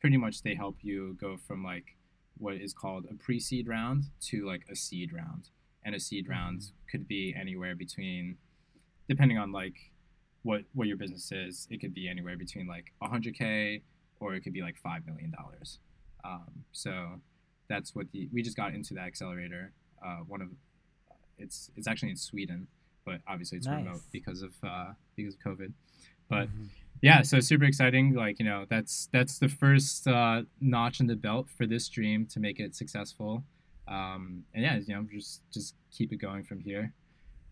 pretty 0.00 0.18
much 0.18 0.42
they 0.42 0.54
help 0.54 0.76
you 0.82 1.16
go 1.18 1.36
from 1.36 1.64
like 1.64 1.96
what 2.36 2.54
is 2.54 2.72
called 2.72 3.06
a 3.10 3.14
pre-seed 3.14 3.66
round 3.66 4.04
to 4.20 4.46
like 4.46 4.64
a 4.70 4.76
seed 4.76 5.12
round 5.12 5.48
and 5.84 5.94
a 5.94 6.00
seed 6.00 6.28
round 6.28 6.60
mm-hmm. 6.60 6.90
could 6.90 7.08
be 7.08 7.34
anywhere 7.38 7.74
between 7.74 8.36
depending 9.08 9.38
on 9.38 9.50
like 9.50 9.90
what 10.42 10.62
what 10.74 10.86
your 10.86 10.96
business 10.96 11.32
is 11.32 11.66
it 11.70 11.80
could 11.80 11.94
be 11.94 12.08
anywhere 12.08 12.36
between 12.36 12.66
like 12.66 12.92
100k 13.02 13.82
or 14.20 14.34
it 14.34 14.40
could 14.40 14.52
be 14.52 14.62
like 14.62 14.76
$5 14.84 15.06
million 15.06 15.34
um, 16.24 16.64
so 16.72 17.20
that's 17.68 17.94
what 17.94 18.10
the 18.12 18.28
we 18.32 18.42
just 18.42 18.56
got 18.56 18.74
into 18.74 18.94
that 18.94 19.06
accelerator. 19.06 19.72
Uh, 20.04 20.18
one 20.26 20.40
of 20.40 20.48
it's 21.38 21.70
it's 21.76 21.86
actually 21.86 22.10
in 22.10 22.16
Sweden, 22.16 22.66
but 23.04 23.20
obviously 23.26 23.58
it's 23.58 23.66
nice. 23.66 23.84
remote 23.84 24.00
because 24.12 24.42
of 24.42 24.52
uh, 24.64 24.92
because 25.16 25.34
of 25.34 25.40
COVID. 25.40 25.72
But 26.28 26.48
mm-hmm. 26.48 26.64
yeah, 27.02 27.22
so 27.22 27.40
super 27.40 27.64
exciting. 27.64 28.14
Like 28.14 28.38
you 28.38 28.44
know, 28.44 28.66
that's 28.68 29.08
that's 29.12 29.38
the 29.38 29.48
first 29.48 30.06
uh, 30.06 30.42
notch 30.60 31.00
in 31.00 31.06
the 31.06 31.16
belt 31.16 31.48
for 31.56 31.66
this 31.66 31.88
dream 31.88 32.26
to 32.26 32.40
make 32.40 32.58
it 32.58 32.74
successful. 32.74 33.44
Um, 33.86 34.44
and 34.54 34.62
yeah, 34.62 34.76
you 34.76 34.94
know, 34.94 35.06
just 35.10 35.42
just 35.52 35.74
keep 35.90 36.12
it 36.12 36.16
going 36.16 36.42
from 36.42 36.60
here. 36.60 36.92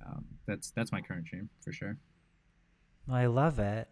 Um, 0.04 0.24
that's 0.46 0.70
that's 0.70 0.92
my 0.92 1.00
current 1.00 1.24
dream 1.24 1.48
for 1.62 1.72
sure. 1.72 1.96
I 3.10 3.26
love 3.26 3.58
it. 3.58 3.88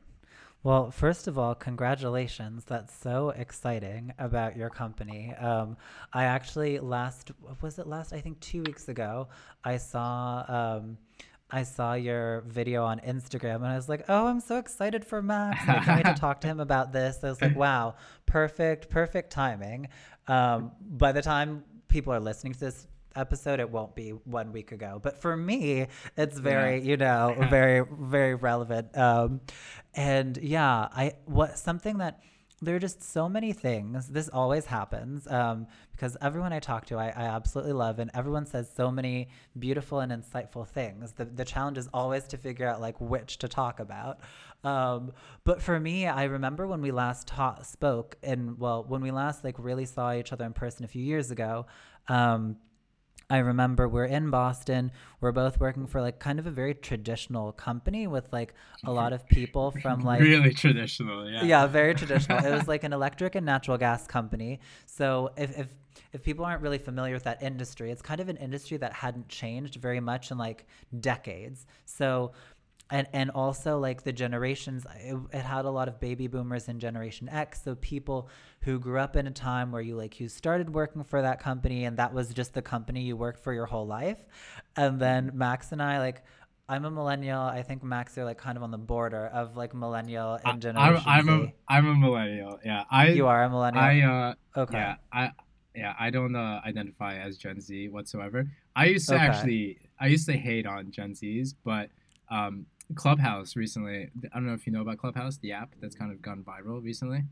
Well, 0.62 0.90
first 0.90 1.28
of 1.28 1.38
all, 1.38 1.54
congratulations. 1.54 2.64
That's 2.64 2.94
so 2.98 3.30
exciting 3.30 4.14
about 4.18 4.56
your 4.56 4.70
company. 4.70 5.34
Um, 5.34 5.76
I 6.12 6.24
actually 6.24 6.78
last 6.78 7.32
was 7.60 7.78
it 7.78 7.86
last 7.86 8.14
I 8.14 8.20
think 8.20 8.40
two 8.40 8.62
weeks 8.62 8.88
ago 8.88 9.28
I 9.62 9.76
saw 9.76 10.44
um, 10.48 10.96
I 11.50 11.62
saw 11.64 11.92
your 11.94 12.40
video 12.46 12.84
on 12.84 12.98
Instagram 13.00 13.56
and 13.56 13.66
I 13.66 13.76
was 13.76 13.88
like, 13.88 14.06
oh, 14.08 14.26
I'm 14.26 14.40
so 14.40 14.58
excited 14.58 15.04
for 15.04 15.20
Max. 15.20 15.60
I 15.68 15.80
can't 15.80 16.04
wait 16.04 16.14
to 16.14 16.18
talk 16.18 16.40
to 16.40 16.46
him 16.46 16.58
about 16.58 16.92
this. 16.92 17.18
I 17.22 17.28
was 17.28 17.42
like, 17.42 17.54
wow, 17.66 17.96
perfect, 18.24 18.88
perfect 18.88 19.30
timing. 19.30 19.88
Um, 20.26 20.72
by 20.80 21.12
the 21.12 21.22
time 21.22 21.62
people 21.88 22.12
are 22.12 22.20
listening 22.20 22.54
to 22.54 22.60
this 22.60 22.86
episode, 23.16 23.60
it 23.60 23.70
won't 23.70 23.94
be 23.94 24.10
one 24.10 24.52
week 24.52 24.72
ago. 24.72 25.00
But 25.02 25.20
for 25.20 25.36
me, 25.36 25.86
it's 26.16 26.38
very, 26.38 26.78
yeah. 26.78 26.84
you 26.84 26.96
know, 26.96 27.36
very, 27.50 27.84
very 28.00 28.34
relevant. 28.34 28.96
Um, 28.96 29.40
and 29.94 30.36
yeah, 30.38 30.88
I 30.92 31.12
what 31.26 31.58
something 31.58 31.98
that 31.98 32.20
there 32.64 32.76
are 32.76 32.80
just 32.80 33.02
so 33.02 33.28
many 33.28 33.52
things. 33.52 34.08
This 34.08 34.28
always 34.28 34.66
happens 34.66 35.26
um, 35.26 35.66
because 35.92 36.16
everyone 36.20 36.52
I 36.52 36.60
talk 36.60 36.86
to, 36.86 36.96
I, 36.96 37.08
I, 37.08 37.24
absolutely 37.24 37.72
love, 37.72 37.98
and 37.98 38.10
everyone 38.14 38.46
says 38.46 38.70
so 38.74 38.90
many 38.90 39.28
beautiful 39.58 40.00
and 40.00 40.10
insightful 40.10 40.66
things. 40.66 41.12
The, 41.12 41.24
the 41.24 41.44
challenge 41.44 41.78
is 41.78 41.88
always 41.92 42.24
to 42.28 42.36
figure 42.36 42.66
out 42.66 42.80
like 42.80 43.00
which 43.00 43.38
to 43.38 43.48
talk 43.48 43.80
about. 43.80 44.20
Um, 44.62 45.12
but 45.44 45.60
for 45.60 45.78
me, 45.78 46.06
I 46.06 46.24
remember 46.24 46.66
when 46.66 46.80
we 46.80 46.90
last 46.90 47.28
ta- 47.28 47.62
spoke, 47.62 48.16
and 48.22 48.58
well, 48.58 48.84
when 48.84 49.02
we 49.02 49.10
last 49.10 49.44
like 49.44 49.56
really 49.58 49.84
saw 49.84 50.12
each 50.14 50.32
other 50.32 50.44
in 50.44 50.52
person 50.52 50.84
a 50.84 50.88
few 50.88 51.02
years 51.02 51.30
ago. 51.30 51.66
Um, 52.08 52.56
I 53.30 53.38
remember 53.38 53.88
we're 53.88 54.04
in 54.04 54.30
Boston. 54.30 54.92
We're 55.20 55.32
both 55.32 55.58
working 55.58 55.86
for 55.86 56.00
like 56.00 56.18
kind 56.18 56.38
of 56.38 56.46
a 56.46 56.50
very 56.50 56.74
traditional 56.74 57.52
company 57.52 58.06
with 58.06 58.32
like 58.32 58.54
a 58.84 58.92
lot 58.92 59.12
of 59.12 59.26
people 59.26 59.70
from 59.82 60.00
like 60.04 60.20
really 60.20 60.52
traditional, 60.52 61.28
yeah. 61.28 61.44
Yeah, 61.44 61.66
very 61.66 61.94
traditional. 61.94 62.44
it 62.44 62.50
was 62.50 62.68
like 62.74 62.84
an 62.84 62.92
electric 62.92 63.34
and 63.34 63.46
natural 63.46 63.78
gas 63.78 64.06
company. 64.06 64.60
So 64.86 65.30
if 65.36 65.58
if 65.58 65.74
if 66.12 66.22
people 66.22 66.44
aren't 66.44 66.62
really 66.62 66.78
familiar 66.78 67.14
with 67.14 67.24
that 67.24 67.42
industry, 67.42 67.90
it's 67.90 68.02
kind 68.02 68.20
of 68.20 68.28
an 68.28 68.36
industry 68.36 68.76
that 68.76 68.92
hadn't 68.92 69.28
changed 69.28 69.76
very 69.76 70.00
much 70.00 70.30
in 70.30 70.38
like 70.38 70.66
decades. 71.00 71.66
So 71.86 72.32
and 72.90 73.06
and 73.12 73.30
also 73.30 73.78
like 73.78 74.02
the 74.02 74.12
generations 74.12 74.86
it, 75.00 75.16
it, 75.32 75.42
had 75.42 75.64
a 75.64 75.70
lot 75.70 75.88
of 75.88 76.00
baby 76.00 76.26
boomers 76.26 76.68
and 76.68 76.80
generation 76.80 77.28
x 77.28 77.62
so 77.62 77.74
people 77.76 78.28
who 78.60 78.78
grew 78.78 78.98
up 78.98 79.16
in 79.16 79.26
a 79.26 79.30
time 79.30 79.72
where 79.72 79.82
you 79.82 79.96
like 79.96 80.20
you 80.20 80.28
started 80.28 80.72
working 80.72 81.02
for 81.02 81.22
that 81.22 81.40
company 81.40 81.84
and 81.84 81.96
that 81.96 82.12
was 82.12 82.32
just 82.32 82.52
the 82.54 82.62
company 82.62 83.02
you 83.02 83.16
worked 83.16 83.42
for 83.42 83.52
your 83.52 83.66
whole 83.66 83.86
life 83.86 84.18
and 84.76 85.00
then 85.00 85.30
max 85.34 85.72
and 85.72 85.82
i 85.82 85.98
like 85.98 86.22
I'm 86.66 86.86
a 86.86 86.90
millennial. 86.90 87.42
I 87.42 87.62
think 87.62 87.82
Max 87.82 88.16
are 88.16 88.24
like 88.24 88.38
kind 88.38 88.56
of 88.56 88.62
on 88.62 88.70
the 88.70 88.78
border 88.78 89.26
of 89.26 89.54
like 89.54 89.74
millennial 89.74 90.38
and 90.46 90.62
generation 90.62 91.02
I'm, 91.06 91.28
I'm 91.28 91.42
a 91.42 91.52
I'm 91.68 91.86
a 91.86 91.94
millennial. 91.94 92.58
Yeah, 92.64 92.84
I 92.90 93.08
you 93.08 93.26
are 93.26 93.44
a 93.44 93.50
millennial. 93.50 93.84
I 93.84 94.00
uh 94.00 94.60
okay. 94.60 94.78
Yeah, 94.78 94.94
I 95.12 95.30
yeah 95.74 95.92
I 96.00 96.08
don't 96.08 96.34
uh, 96.34 96.62
identify 96.64 97.16
as 97.16 97.36
Gen 97.36 97.60
Z 97.60 97.90
whatsoever. 97.90 98.46
I 98.74 98.86
used 98.86 99.10
to 99.10 99.14
okay. 99.14 99.26
actually 99.26 99.78
I 100.00 100.06
used 100.06 100.24
to 100.28 100.32
hate 100.32 100.64
on 100.64 100.90
Gen 100.90 101.12
Zs, 101.12 101.54
but 101.64 101.90
um, 102.30 102.66
Clubhouse 102.94 103.56
recently. 103.56 104.10
I 104.32 104.36
don't 104.36 104.46
know 104.46 104.54
if 104.54 104.66
you 104.66 104.72
know 104.72 104.82
about 104.82 104.98
Clubhouse, 104.98 105.38
the 105.38 105.52
app 105.52 105.74
that's 105.80 105.94
kind 105.94 106.12
of 106.12 106.20
gone 106.20 106.44
viral 106.44 106.82
recently. 106.82 107.24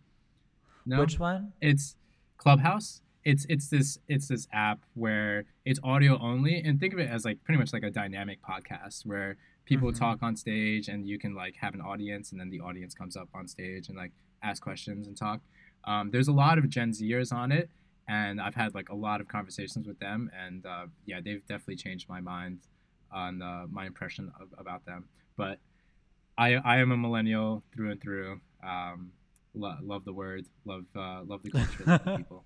No, 0.87 1.01
which 1.01 1.19
one? 1.19 1.53
It's 1.61 1.97
Clubhouse. 2.39 3.01
It's 3.25 3.47
it's 3.49 3.69
this 3.69 3.99
it's 4.09 4.27
this 4.27 4.49
app 4.53 4.81
where 4.95 5.45
it's 5.65 5.79
audio 5.85 6.19
only, 6.21 6.61
and 6.63 6.81
think 6.81 6.93
of 6.93 6.99
it 6.99 7.09
as 7.09 7.25
like 7.25 7.43
pretty 7.45 7.59
much 7.59 7.73
like 7.73 7.85
a 7.85 7.91
dynamic 7.91 8.41
podcast 8.43 9.07
where 9.07 9.37
people 9.65 9.91
mm-hmm. 9.91 9.99
talk 9.99 10.23
on 10.23 10.35
stage 10.35 10.89
and 10.89 11.07
you 11.07 11.19
can 11.19 11.35
like 11.35 11.55
have 11.57 11.75
an 11.75 11.81
audience, 11.81 12.33
and 12.33 12.41
then 12.41 12.51
the 12.51 12.61
audience 12.61 12.95
comes 12.95 13.17
up 13.17 13.29
on 13.35 13.47
stage 13.47 13.89
and 13.89 13.97
like 13.97 14.13
ask 14.43 14.63
questions 14.63 15.07
and 15.07 15.17
talk. 15.17 15.41
Um, 15.85 16.11
there's 16.11 16.29
a 16.29 16.33
lot 16.33 16.59
of 16.59 16.69
Gen 16.69 16.93
Zers 16.93 17.33
on 17.33 17.53
it, 17.53 17.69
and 18.09 18.41
I've 18.41 18.55
had 18.55 18.75
like 18.75 18.89
a 18.89 18.95
lot 18.95 19.21
of 19.21 19.29
conversations 19.29 19.87
with 19.87 19.99
them, 19.99 20.31
and 20.37 20.67
uh, 20.67 20.87
yeah, 21.07 21.21
they've 21.25 21.47
definitely 21.47 21.77
changed 21.77 22.09
my 22.09 22.21
mind 22.21 22.61
on 23.13 23.43
uh, 23.43 23.67
my 23.71 23.87
impression 23.87 24.33
of, 24.41 24.49
about 24.59 24.85
them. 24.85 25.05
But 25.37 25.59
I 26.37 26.55
I 26.55 26.79
am 26.79 26.93
a 26.93 26.97
millennial 26.97 27.63
through 27.75 27.91
and 27.93 28.01
through. 28.01 28.41
Um, 28.63 29.13
lo- 29.55 29.77
love 29.83 30.05
the 30.05 30.13
word, 30.13 30.47
love 30.65 30.85
uh, 30.97 31.23
love 31.25 31.43
the 31.43 31.51
culture, 31.51 31.85
love 31.87 32.05
the 32.05 32.17
people. 32.17 32.45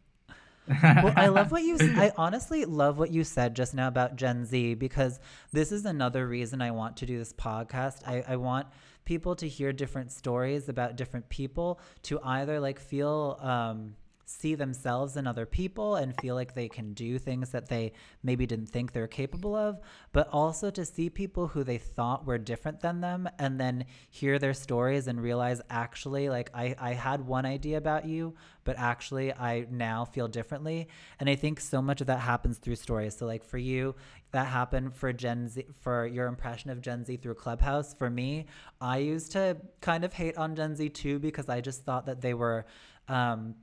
well, 0.83 1.13
I 1.17 1.29
love 1.29 1.53
what 1.53 1.63
you. 1.63 1.77
I 1.81 2.13
honestly 2.17 2.65
love 2.65 2.99
what 2.99 3.13
you 3.13 3.25
said 3.25 3.55
just 3.55 3.75
now 3.75 3.89
about 3.89 4.17
Gen 4.17 4.45
Z 4.45 4.75
because 4.75 5.21
this 5.53 5.71
is 5.71 5.85
another 5.85 6.27
reason 6.27 6.61
I 6.61 6.73
want 6.73 6.97
to 6.99 7.07
do 7.07 7.19
this 7.19 7.33
podcast. 7.33 8.07
I, 8.07 8.25
I 8.27 8.37
want 8.37 8.67
people 9.05 9.37
to 9.37 9.49
hear 9.49 9.73
different 9.73 10.11
stories 10.11 10.69
about 10.69 10.97
different 10.97 11.29
people 11.29 11.81
to 12.03 12.19
either 12.23 12.59
like 12.59 12.81
feel 12.81 13.39
um, 13.41 13.95
see 14.29 14.57
themselves 14.57 15.17
in 15.17 15.25
other 15.25 15.47
people 15.47 15.95
and 15.95 16.21
feel 16.21 16.35
like 16.35 16.53
they 16.53 16.69
can 16.69 16.93
do 16.95 17.17
things 17.17 17.51
that 17.51 17.69
they 17.69 17.93
maybe 18.25 18.45
didn't 18.45 18.67
think 18.67 18.93
they're 18.93 19.07
capable 19.07 19.55
of, 19.55 19.79
but 20.13 20.29
also 20.33 20.69
to 20.69 20.85
see 20.85 21.09
people 21.09 21.47
who 21.47 21.63
they 21.63 21.79
thought 21.79 22.27
were 22.27 22.37
different 22.37 22.81
than 22.81 23.01
them 23.01 23.29
and 23.39 23.61
then 23.61 23.85
hear 24.11 24.39
their 24.41 24.53
stories 24.53 25.07
and 25.07 25.23
realize 25.23 25.61
actually, 25.71 26.29
like, 26.29 26.51
I, 26.53 26.75
I 26.79 26.95
had 26.95 27.25
one 27.25 27.47
idea 27.47 27.79
about 27.79 28.05
you, 28.05 28.35
but 28.65 28.77
actually 28.77 29.33
I 29.33 29.67
now 29.71 30.05
feel 30.05 30.27
differently. 30.27 30.89
And 31.21 31.31
I 31.31 31.37
think 31.37 31.61
so 31.61 31.81
much 31.81 32.01
of 32.01 32.09
that 32.09 32.19
happens 32.19 32.59
through 32.59 32.77
stories. 32.77 33.17
So, 33.17 33.27
like, 33.27 33.45
for 33.45 33.59
you, 33.59 33.95
that 34.33 34.49
happened 34.49 34.93
for 34.97 35.13
Gen 35.13 35.49
Z, 35.49 35.67
for 35.81 36.05
your 36.05 36.27
impression 36.27 36.71
of 36.71 36.81
Gen 36.81 37.05
Z 37.05 37.19
through 37.19 37.35
Clubhouse. 37.35 37.95
For 37.95 38.11
me, 38.11 38.47
I 38.81 38.99
used 38.99 39.31
to 39.33 39.57
kind 39.81 40.05
of 40.05 40.13
hate 40.13 40.37
on 40.37 40.57
Gen 40.57 40.75
Z 40.75 40.89
too 40.89 41.21
because 41.21 41.49
I 41.49 41.61
just 41.61 41.85
thought 41.85 42.07
that 42.07 42.21
they 42.21 42.35
were. 42.35 42.67
Um, 43.09 43.55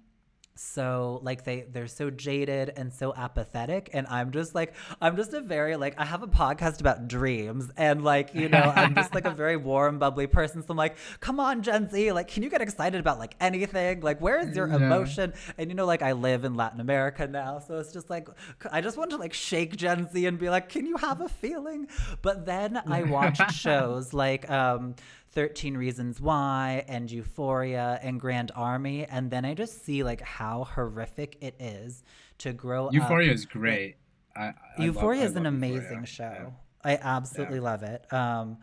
so 0.56 1.20
like 1.24 1.44
they 1.44 1.66
they're 1.72 1.88
so 1.88 2.10
jaded 2.10 2.72
and 2.78 2.94
so 2.94 3.14
apathetic 3.16 3.90
and 3.94 4.06
i'm 4.08 4.32
just 4.32 4.54
like 4.54 4.74
i'm 5.02 5.16
just 5.16 5.34
a 5.34 5.42
very 5.42 5.76
like 5.76 5.96
i 5.98 6.06
have 6.06 6.22
a 6.22 6.28
podcast 6.28 6.80
about 6.80 7.08
dreams 7.08 7.72
and 7.76 8.04
like 8.04 8.36
you 8.36 8.48
know 8.48 8.72
i'm 8.76 8.94
just 8.94 9.16
like 9.16 9.26
a 9.26 9.32
very 9.44 9.58
warm 9.58 9.98
bubbly 9.98 10.28
person 10.28 10.62
so 10.62 10.68
i'm 10.70 10.78
like 10.78 10.96
come 11.20 11.40
on 11.40 11.64
gen 11.64 11.90
z 11.90 12.12
like 12.12 12.28
can 12.28 12.44
you 12.44 12.50
get 12.50 12.62
excited 12.62 13.00
about 13.00 13.20
like 13.20 13.36
anything? 13.40 14.02
Like 14.02 14.20
where 14.22 14.40
is 14.40 14.56
your 14.56 14.68
yeah. 14.68 14.76
emotion? 14.76 15.34
And 15.58 15.70
you 15.70 15.76
know 15.76 15.86
like 15.86 16.02
i 16.02 16.12
live 16.12 16.46
in 16.46 16.56
latin 16.56 16.80
america 16.80 17.28
now 17.28 17.60
so 17.60 17.78
it's 17.78 17.94
just 17.94 18.10
like 18.10 18.28
i 18.72 18.82
just 18.82 18.98
want 18.98 19.12
to 19.12 19.18
like 19.18 19.34
shake 19.34 19.76
gen 19.76 20.10
z 20.12 20.26
and 20.26 20.40
be 20.40 20.50
like 20.50 20.70
can 20.70 20.86
you 20.86 20.98
have 20.98 21.22
a 21.22 21.30
feeling? 21.30 21.88
But 22.22 22.46
then 22.46 22.82
i 22.88 23.04
watched 23.04 23.52
shows 23.54 24.14
like 24.14 24.50
um 24.50 24.96
13 25.34 25.76
Reasons 25.76 26.22
Why 26.22 26.86
and 26.88 27.12
Euphoria 27.12 28.00
and 28.02 28.20
Grand 28.20 28.52
Army. 28.56 29.06
And 29.06 29.32
then 29.32 29.46
I 29.46 29.54
just 29.54 29.84
see 29.86 30.04
like 30.04 30.22
how 30.22 30.64
horrific 30.64 31.38
it 31.42 31.56
is 31.60 32.04
to 32.40 32.54
grow 32.54 32.86
Euphoria 32.92 33.02
up. 33.02 33.10
Euphoria 33.10 33.32
is 33.32 33.46
great. 33.46 33.96
I, 34.36 34.54
I 34.78 34.84
Euphoria 34.84 35.22
love, 35.22 35.30
is 35.32 35.36
an 35.36 35.46
amazing 35.46 35.82
Euphoria. 35.82 36.06
show. 36.06 36.24
Yeah. 36.24 36.50
I 36.84 37.00
absolutely 37.02 37.58
yeah. 37.58 37.64
love 37.64 37.84
it. 37.84 38.14
Um, 38.14 38.58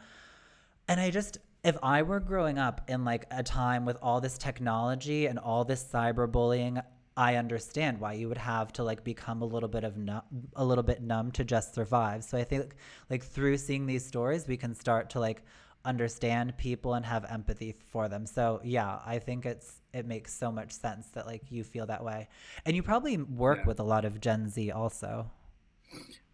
and 0.88 1.00
I 1.00 1.10
just, 1.10 1.38
if 1.64 1.76
I 1.82 2.02
were 2.02 2.20
growing 2.20 2.58
up 2.58 2.82
in 2.88 3.04
like 3.04 3.26
a 3.30 3.42
time 3.42 3.84
with 3.84 3.96
all 4.02 4.20
this 4.20 4.38
technology 4.38 5.26
and 5.26 5.38
all 5.38 5.64
this 5.64 5.84
cyberbullying, 5.84 6.82
I 7.16 7.36
understand 7.36 8.00
why 8.00 8.14
you 8.14 8.28
would 8.28 8.38
have 8.38 8.72
to 8.74 8.84
like 8.84 9.04
become 9.04 9.42
a 9.42 9.44
little 9.44 9.68
bit 9.68 9.84
of 9.84 9.96
numb, 9.96 10.22
a 10.54 10.64
little 10.64 10.84
bit 10.84 11.02
numb 11.02 11.32
to 11.32 11.44
just 11.44 11.74
survive. 11.74 12.24
So 12.24 12.38
I 12.38 12.44
think 12.44 12.74
like 13.10 13.24
through 13.24 13.58
seeing 13.58 13.86
these 13.86 14.04
stories, 14.06 14.46
we 14.46 14.56
can 14.56 14.74
start 14.74 15.10
to 15.10 15.20
like 15.20 15.42
understand 15.84 16.56
people 16.58 16.94
and 16.94 17.06
have 17.06 17.24
empathy 17.24 17.74
for 17.88 18.08
them. 18.08 18.26
So 18.26 18.60
yeah, 18.62 18.98
I 19.04 19.18
think 19.18 19.46
it's 19.46 19.80
it 19.92 20.06
makes 20.06 20.32
so 20.32 20.52
much 20.52 20.72
sense 20.72 21.08
that 21.08 21.26
like 21.26 21.50
you 21.50 21.64
feel 21.64 21.86
that 21.86 22.04
way. 22.04 22.28
And 22.64 22.76
you 22.76 22.82
probably 22.82 23.16
work 23.16 23.60
yeah. 23.60 23.66
with 23.66 23.80
a 23.80 23.82
lot 23.82 24.04
of 24.04 24.20
Gen 24.20 24.48
Z 24.48 24.70
also. 24.70 25.30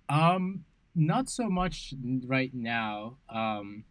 Um 0.08 0.64
not 0.94 1.28
so 1.28 1.48
much 1.48 1.94
right 2.26 2.52
now. 2.52 3.18
Um 3.28 3.84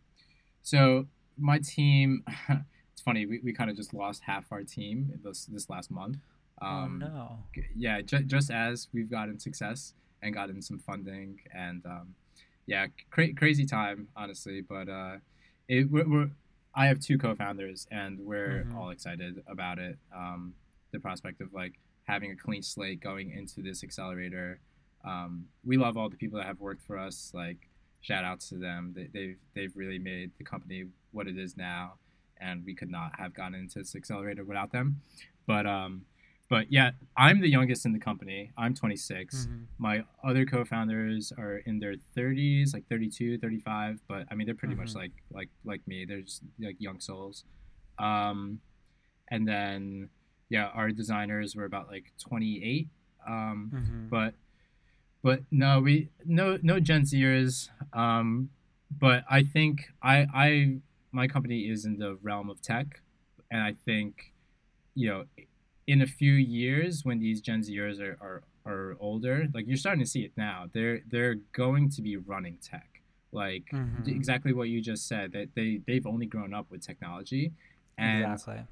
so 0.61 1.07
my 1.37 1.59
team 1.59 2.23
it's 2.93 3.01
funny, 3.01 3.25
we, 3.25 3.39
we 3.43 3.53
kind 3.53 3.69
of 3.69 3.75
just 3.75 3.93
lost 3.93 4.23
half 4.23 4.45
our 4.51 4.63
team 4.63 5.19
this 5.23 5.45
this 5.45 5.69
last 5.69 5.89
month. 5.89 6.17
Oh, 6.61 6.67
um, 6.67 7.03
oh 7.03 7.07
no. 7.07 7.39
Yeah, 7.75 8.01
ju- 8.01 8.23
just 8.23 8.51
as 8.51 8.87
we've 8.93 9.09
gotten 9.09 9.39
success 9.39 9.93
and 10.21 10.33
gotten 10.33 10.61
some 10.61 10.79
funding 10.79 11.39
and 11.53 11.85
um, 11.85 12.15
yeah, 12.65 12.87
cra- 13.09 13.33
crazy 13.33 13.65
time 13.65 14.07
honestly, 14.15 14.61
but 14.61 14.89
uh, 14.89 15.17
it, 15.67 15.89
we're, 15.89 16.07
we're, 16.07 16.29
I 16.73 16.87
have 16.87 16.99
two 16.99 17.17
co-founders, 17.17 17.87
and 17.91 18.19
we're 18.19 18.63
mm-hmm. 18.65 18.77
all 18.77 18.89
excited 18.89 19.43
about 19.47 19.79
it. 19.79 19.97
Um, 20.15 20.53
the 20.91 20.99
prospect 20.99 21.41
of 21.41 21.53
like 21.53 21.73
having 22.05 22.31
a 22.31 22.35
clean 22.35 22.61
slate 22.61 23.01
going 23.01 23.31
into 23.31 23.61
this 23.61 23.83
accelerator. 23.83 24.59
Um, 25.03 25.45
we 25.63 25.77
love 25.77 25.97
all 25.97 26.09
the 26.09 26.17
people 26.17 26.37
that 26.39 26.47
have 26.47 26.59
worked 26.59 26.81
for 26.81 26.97
us. 26.97 27.31
Like 27.33 27.69
shout 28.01 28.23
outs 28.23 28.49
to 28.49 28.55
them. 28.55 28.93
They, 28.95 29.09
they've 29.13 29.37
they've 29.53 29.75
really 29.75 29.99
made 29.99 30.31
the 30.37 30.43
company 30.43 30.85
what 31.11 31.27
it 31.27 31.37
is 31.37 31.57
now, 31.57 31.93
and 32.39 32.63
we 32.65 32.73
could 32.75 32.89
not 32.89 33.11
have 33.19 33.33
gotten 33.33 33.55
into 33.55 33.79
this 33.79 33.95
accelerator 33.95 34.43
without 34.43 34.71
them. 34.71 35.01
But 35.47 35.65
um, 35.65 36.05
but 36.49 36.71
yeah, 36.71 36.91
I'm 37.17 37.41
the 37.41 37.49
youngest 37.49 37.85
in 37.85 37.93
the 37.93 37.99
company. 37.99 38.51
I'm 38.57 38.75
26. 38.75 39.35
Mm-hmm. 39.35 39.63
My 39.79 40.03
other 40.23 40.45
co-founders 40.45 41.33
are 41.37 41.57
in 41.65 41.79
their 41.79 41.95
30s, 42.15 42.73
like 42.73 42.87
32, 42.87 43.39
35. 43.39 43.99
But 44.07 44.27
I 44.29 44.35
mean, 44.35 44.45
they're 44.45 44.55
pretty 44.55 44.75
mm-hmm. 44.75 44.83
much 44.83 44.95
like 44.95 45.11
like 45.31 45.49
like 45.63 45.81
me. 45.87 46.05
They're 46.05 46.21
just 46.21 46.43
like 46.59 46.75
young 46.79 46.99
souls. 46.99 47.43
Um, 47.97 48.59
and 49.31 49.47
then 49.47 50.09
yeah, 50.49 50.67
our 50.67 50.91
designers 50.91 51.55
were 51.55 51.65
about 51.65 51.87
like 51.87 52.13
28. 52.19 52.89
Um, 53.27 53.71
mm-hmm. 53.73 54.09
but 54.09 54.35
but 55.23 55.41
no, 55.49 55.79
we 55.79 56.09
no 56.25 56.59
no 56.61 56.79
Gen 56.79 57.01
Zers. 57.01 57.69
Um, 57.91 58.49
but 58.99 59.23
I 59.29 59.41
think 59.41 59.85
I 60.03 60.27
I 60.33 60.77
my 61.11 61.27
company 61.27 61.61
is 61.61 61.85
in 61.85 61.97
the 61.97 62.19
realm 62.21 62.51
of 62.51 62.61
tech, 62.61 63.01
and 63.49 63.63
I 63.63 63.73
think 63.85 64.33
you 64.93 65.09
know 65.09 65.23
in 65.87 66.01
a 66.01 66.07
few 66.07 66.33
years 66.33 67.05
when 67.05 67.19
these 67.19 67.41
Gen 67.41 67.61
Zers 67.61 67.99
are, 67.99 68.17
are, 68.21 68.43
are 68.65 68.97
older, 68.99 69.47
like 69.53 69.67
you're 69.67 69.77
starting 69.77 70.03
to 70.03 70.09
see 70.09 70.21
it 70.21 70.31
now, 70.35 70.65
they're 70.73 71.01
they're 71.09 71.35
going 71.53 71.89
to 71.91 72.01
be 72.01 72.17
running 72.17 72.57
tech. 72.61 73.01
Like 73.31 73.65
mm-hmm. 73.73 74.09
exactly 74.09 74.53
what 74.53 74.69
you 74.69 74.81
just 74.81 75.07
said, 75.07 75.33
that 75.33 75.49
they, 75.55 75.81
they've 75.85 76.05
only 76.07 76.25
grown 76.25 76.53
up 76.53 76.67
with 76.71 76.85
technology. 76.85 77.51
And 77.97 78.23
exactly. 78.23 78.63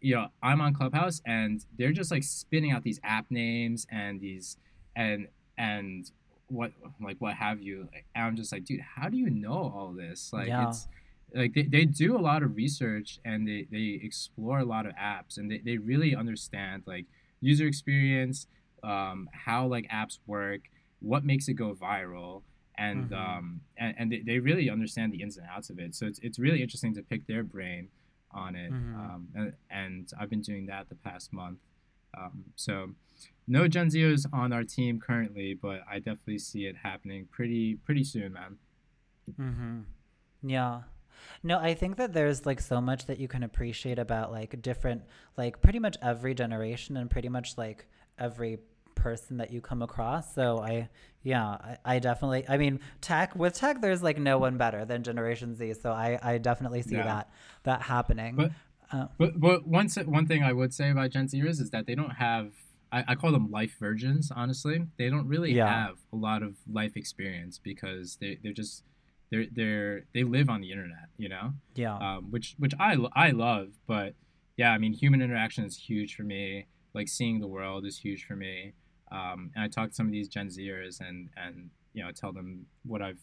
you 0.00 0.16
know, 0.16 0.28
I'm 0.42 0.60
on 0.60 0.74
Clubhouse 0.74 1.22
and 1.24 1.64
they're 1.78 1.92
just 1.92 2.10
like 2.10 2.24
spinning 2.24 2.72
out 2.72 2.82
these 2.82 3.00
app 3.04 3.26
names 3.30 3.86
and 3.90 4.20
these 4.20 4.56
and 4.96 5.28
and 5.56 6.10
what 6.48 6.72
like 7.00 7.16
what 7.18 7.34
have 7.34 7.62
you. 7.62 7.88
And 8.14 8.24
I'm 8.24 8.36
just 8.36 8.52
like, 8.52 8.64
dude, 8.64 8.80
how 8.80 9.08
do 9.08 9.16
you 9.16 9.30
know 9.30 9.72
all 9.74 9.94
this? 9.96 10.32
Like 10.32 10.48
yeah. 10.48 10.68
it's 10.68 10.88
like 11.34 11.54
they, 11.54 11.62
they 11.62 11.84
do 11.84 12.16
a 12.16 12.20
lot 12.20 12.42
of 12.42 12.56
research 12.56 13.20
and 13.24 13.46
they, 13.46 13.66
they 13.70 14.00
explore 14.02 14.60
a 14.60 14.64
lot 14.64 14.86
of 14.86 14.92
apps 14.94 15.36
and 15.36 15.50
they, 15.50 15.58
they 15.58 15.76
really 15.76 16.14
understand 16.14 16.82
like 16.86 17.06
user 17.40 17.66
experience 17.66 18.46
um, 18.82 19.28
how 19.32 19.66
like 19.66 19.88
apps 19.90 20.18
work 20.26 20.62
what 21.00 21.24
makes 21.24 21.48
it 21.48 21.54
go 21.54 21.74
viral 21.74 22.42
and 22.76 23.10
mm-hmm. 23.10 23.14
um, 23.14 23.60
and, 23.76 23.94
and 23.98 24.12
they, 24.12 24.20
they 24.20 24.38
really 24.38 24.70
understand 24.70 25.12
the 25.12 25.22
ins 25.22 25.36
and 25.36 25.46
outs 25.50 25.70
of 25.70 25.78
it 25.78 25.94
so 25.94 26.06
it's, 26.06 26.18
it's 26.22 26.38
really 26.38 26.62
interesting 26.62 26.94
to 26.94 27.02
pick 27.02 27.26
their 27.26 27.42
brain 27.42 27.88
on 28.32 28.54
it 28.54 28.72
mm-hmm. 28.72 28.94
um, 28.96 29.28
and, 29.34 29.52
and 29.70 30.10
i've 30.20 30.30
been 30.30 30.42
doing 30.42 30.66
that 30.66 30.88
the 30.88 30.94
past 30.94 31.32
month 31.32 31.58
um, 32.16 32.44
so 32.56 32.90
no 33.46 33.68
gen 33.68 33.88
zers 33.88 34.26
on 34.32 34.52
our 34.52 34.64
team 34.64 35.00
currently 35.00 35.54
but 35.54 35.80
i 35.90 35.98
definitely 35.98 36.38
see 36.38 36.66
it 36.66 36.76
happening 36.82 37.26
pretty 37.30 37.76
pretty 37.84 38.04
soon 38.04 38.32
man 38.32 38.56
mm-hmm. 39.38 39.80
yeah 40.42 40.80
no, 41.42 41.58
I 41.58 41.74
think 41.74 41.96
that 41.96 42.12
there's 42.12 42.46
like 42.46 42.60
so 42.60 42.80
much 42.80 43.06
that 43.06 43.18
you 43.18 43.28
can 43.28 43.42
appreciate 43.42 43.98
about 43.98 44.32
like 44.32 44.60
different, 44.62 45.02
like 45.36 45.60
pretty 45.60 45.78
much 45.78 45.96
every 46.02 46.34
generation 46.34 46.96
and 46.96 47.10
pretty 47.10 47.28
much 47.28 47.56
like 47.56 47.86
every 48.18 48.58
person 48.94 49.36
that 49.36 49.52
you 49.52 49.60
come 49.60 49.82
across. 49.82 50.34
So 50.34 50.58
I, 50.58 50.88
yeah, 51.22 51.44
I, 51.44 51.78
I, 51.84 51.98
definitely, 51.98 52.44
I 52.48 52.56
mean, 52.56 52.80
tech 53.00 53.36
with 53.36 53.54
tech, 53.54 53.80
there's 53.80 54.02
like 54.02 54.18
no 54.18 54.38
one 54.38 54.56
better 54.56 54.84
than 54.84 55.02
Generation 55.04 55.54
Z. 55.54 55.74
So 55.74 55.92
I, 55.92 56.18
I 56.22 56.38
definitely 56.38 56.82
see 56.82 56.96
yeah. 56.96 57.04
that, 57.04 57.30
that 57.62 57.82
happening. 57.82 58.36
But, 58.36 58.50
uh, 58.90 59.06
but, 59.18 59.38
but 59.38 59.66
one, 59.66 59.88
one 60.06 60.26
thing 60.26 60.42
I 60.42 60.52
would 60.52 60.74
say 60.74 60.90
about 60.90 61.10
Gen 61.10 61.28
Zers 61.28 61.60
is 61.60 61.70
that 61.70 61.86
they 61.86 61.94
don't 61.94 62.10
have, 62.10 62.52
I, 62.90 63.04
I 63.08 63.14
call 63.14 63.32
them 63.32 63.50
life 63.50 63.76
virgins, 63.78 64.32
honestly. 64.34 64.84
They 64.96 65.10
don't 65.10 65.28
really 65.28 65.52
yeah. 65.52 65.86
have 65.86 65.98
a 66.12 66.16
lot 66.16 66.42
of 66.42 66.56
life 66.70 66.96
experience 66.96 67.58
because 67.58 68.16
they, 68.20 68.38
they're 68.42 68.52
just, 68.52 68.82
they're 69.30 69.46
they're 69.52 70.02
they 70.14 70.24
live 70.24 70.48
on 70.48 70.60
the 70.60 70.70
internet, 70.70 71.08
you 71.16 71.28
know. 71.28 71.52
Yeah. 71.74 71.96
Um, 71.96 72.30
which 72.30 72.54
which 72.58 72.72
I 72.78 72.96
I 73.14 73.30
love, 73.30 73.68
but 73.86 74.14
yeah, 74.56 74.72
I 74.72 74.78
mean, 74.78 74.92
human 74.92 75.22
interaction 75.22 75.64
is 75.64 75.76
huge 75.76 76.14
for 76.14 76.22
me. 76.22 76.66
Like 76.94 77.08
seeing 77.08 77.40
the 77.40 77.46
world 77.46 77.86
is 77.86 77.98
huge 77.98 78.24
for 78.24 78.34
me. 78.36 78.72
Um, 79.12 79.50
and 79.54 79.64
I 79.64 79.68
talk 79.68 79.90
to 79.90 79.94
some 79.94 80.06
of 80.06 80.12
these 80.12 80.28
Gen 80.28 80.48
Zers 80.48 81.00
and 81.00 81.28
and 81.36 81.70
you 81.92 82.04
know 82.04 82.10
tell 82.12 82.32
them 82.32 82.66
what 82.84 83.02
I've 83.02 83.20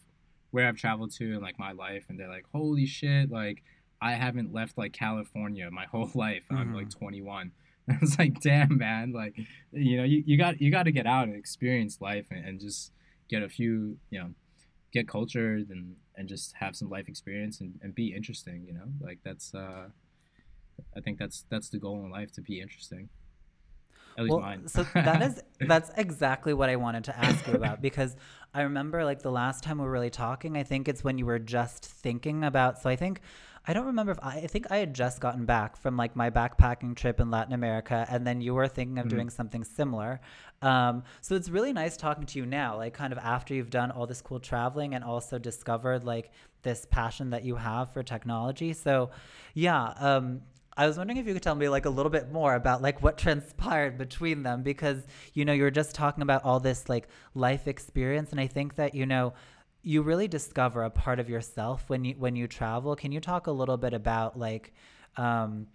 where 0.51 0.67
I've 0.67 0.77
traveled 0.77 1.11
to 1.15 1.33
and 1.33 1.41
like 1.41 1.59
my 1.59 1.73
life, 1.73 2.05
and 2.09 2.19
they're 2.19 2.29
like, 2.29 2.45
holy 2.53 2.85
shit, 2.85 3.29
like 3.31 3.63
I 4.01 4.13
haven't 4.13 4.53
left 4.53 4.77
like 4.77 4.93
California 4.93 5.69
my 5.71 5.85
whole 5.91 6.11
life. 6.13 6.43
Mm-hmm. 6.51 6.57
I'm 6.57 6.73
like 6.73 6.89
21. 6.89 7.51
I 7.89 7.97
was 8.01 8.17
like, 8.17 8.39
damn, 8.41 8.77
man, 8.77 9.11
like, 9.11 9.37
you 9.71 9.97
know, 9.97 10.03
you, 10.03 10.23
you 10.25 10.37
got 10.37 10.59
you 10.59 10.71
got 10.71 10.83
to 10.83 10.91
get 10.91 11.05
out 11.05 11.27
and 11.27 11.35
experience 11.35 11.99
life 12.01 12.25
and, 12.31 12.43
and 12.43 12.59
just 12.59 12.91
get 13.29 13.43
a 13.43 13.49
few, 13.49 13.97
you 14.09 14.19
know, 14.19 14.29
get 14.95 15.07
cultured 15.07 15.69
and 15.69 15.95
and 16.15 16.27
just 16.27 16.55
have 16.55 16.75
some 16.75 16.89
life 16.89 17.09
experience 17.09 17.59
and, 17.59 17.77
and 17.83 17.93
be 17.93 18.15
interesting. 18.15 18.63
You 18.65 18.73
know, 18.73 18.87
like 19.01 19.19
that's 19.23 19.53
uh, 19.53 19.89
I 20.95 21.01
think 21.01 21.19
that's 21.19 21.45
that's 21.49 21.69
the 21.69 21.77
goal 21.77 22.03
in 22.05 22.09
life 22.09 22.31
to 22.33 22.41
be 22.41 22.61
interesting. 22.61 23.09
At 24.17 24.23
least 24.23 24.31
well, 24.31 24.39
mine. 24.39 24.67
so 24.69 24.83
that 24.93 25.21
is 25.21 25.43
that's 25.67 25.91
exactly 25.97 26.53
what 26.53 26.69
I 26.69 26.77
wanted 26.77 27.03
to 27.05 27.17
ask 27.19 27.45
you 27.47 27.53
about 27.53 27.81
because 27.81 28.15
I 28.53 28.61
remember 28.61 29.03
like 29.03 29.21
the 29.21 29.31
last 29.31 29.63
time 29.63 29.77
we 29.77 29.83
were 29.83 29.91
really 29.91 30.09
talking, 30.09 30.55
I 30.55 30.63
think 30.63 30.87
it's 30.87 31.03
when 31.03 31.17
you 31.17 31.25
were 31.25 31.39
just 31.39 31.85
thinking 31.85 32.45
about 32.45 32.81
so 32.81 32.89
I 32.89 32.95
think 32.95 33.19
I 33.67 33.73
don't 33.73 33.85
remember 33.85 34.11
if 34.11 34.19
I, 34.21 34.37
I 34.37 34.47
think 34.47 34.67
I 34.69 34.77
had 34.77 34.93
just 34.93 35.19
gotten 35.19 35.45
back 35.45 35.75
from 35.75 35.97
like 35.97 36.15
my 36.15 36.29
backpacking 36.29 36.95
trip 36.95 37.19
in 37.19 37.31
Latin 37.31 37.53
America, 37.53 38.05
and 38.09 38.25
then 38.25 38.41
you 38.41 38.53
were 38.53 38.67
thinking 38.67 38.99
of 38.99 39.07
mm-hmm. 39.07 39.15
doing 39.15 39.29
something 39.29 39.63
similar. 39.63 40.21
Um, 40.61 41.03
so 41.21 41.35
it's 41.35 41.49
really 41.49 41.73
nice 41.73 41.97
talking 41.97 42.25
to 42.25 42.39
you 42.39 42.45
now, 42.45 42.77
like 42.77 42.93
kind 42.93 43.11
of 43.11 43.19
after 43.19 43.53
you've 43.53 43.69
done 43.69 43.91
all 43.91 44.05
this 44.05 44.21
cool 44.21 44.39
traveling 44.39 44.93
and 44.93 45.03
also 45.03 45.37
discovered 45.37 46.03
like 46.03 46.31
this 46.61 46.85
passion 46.89 47.31
that 47.31 47.43
you 47.43 47.55
have 47.55 47.91
for 47.91 48.03
technology. 48.03 48.73
So, 48.73 49.11
yeah, 49.53 49.93
um, 49.97 50.41
I 50.77 50.87
was 50.87 50.97
wondering 50.97 51.17
if 51.17 51.25
you 51.25 51.33
could 51.33 51.43
tell 51.43 51.55
me 51.55 51.69
like 51.69 51.85
a 51.85 51.89
little 51.89 52.09
bit 52.09 52.31
more 52.31 52.55
about 52.55 52.81
like 52.81 53.01
what 53.01 53.17
transpired 53.25 53.97
between 53.97 54.43
them 54.43 54.61
because 54.61 55.03
you 55.33 55.45
know 55.45 55.53
you 55.53 55.63
were 55.63 55.71
just 55.71 55.95
talking 55.95 56.21
about 56.21 56.43
all 56.43 56.59
this 56.59 56.89
like 56.89 57.07
life 57.33 57.67
experience 57.67 58.31
and 58.31 58.39
I 58.39 58.47
think 58.47 58.75
that 58.75 58.93
you 58.93 59.05
know 59.05 59.33
you 59.85 60.01
really 60.01 60.27
discover 60.27 60.83
a 60.83 60.89
part 60.89 61.19
of 61.19 61.29
yourself 61.29 61.83
when 61.89 62.03
you 62.03 62.15
when 62.15 62.35
you 62.35 62.47
travel. 62.47 62.95
Can 62.95 63.11
you 63.11 63.21
talk 63.21 63.45
a 63.45 63.51
little 63.51 63.77
bit 63.77 63.93
about 63.93 64.37
like 64.37 64.73
um, 65.15 65.67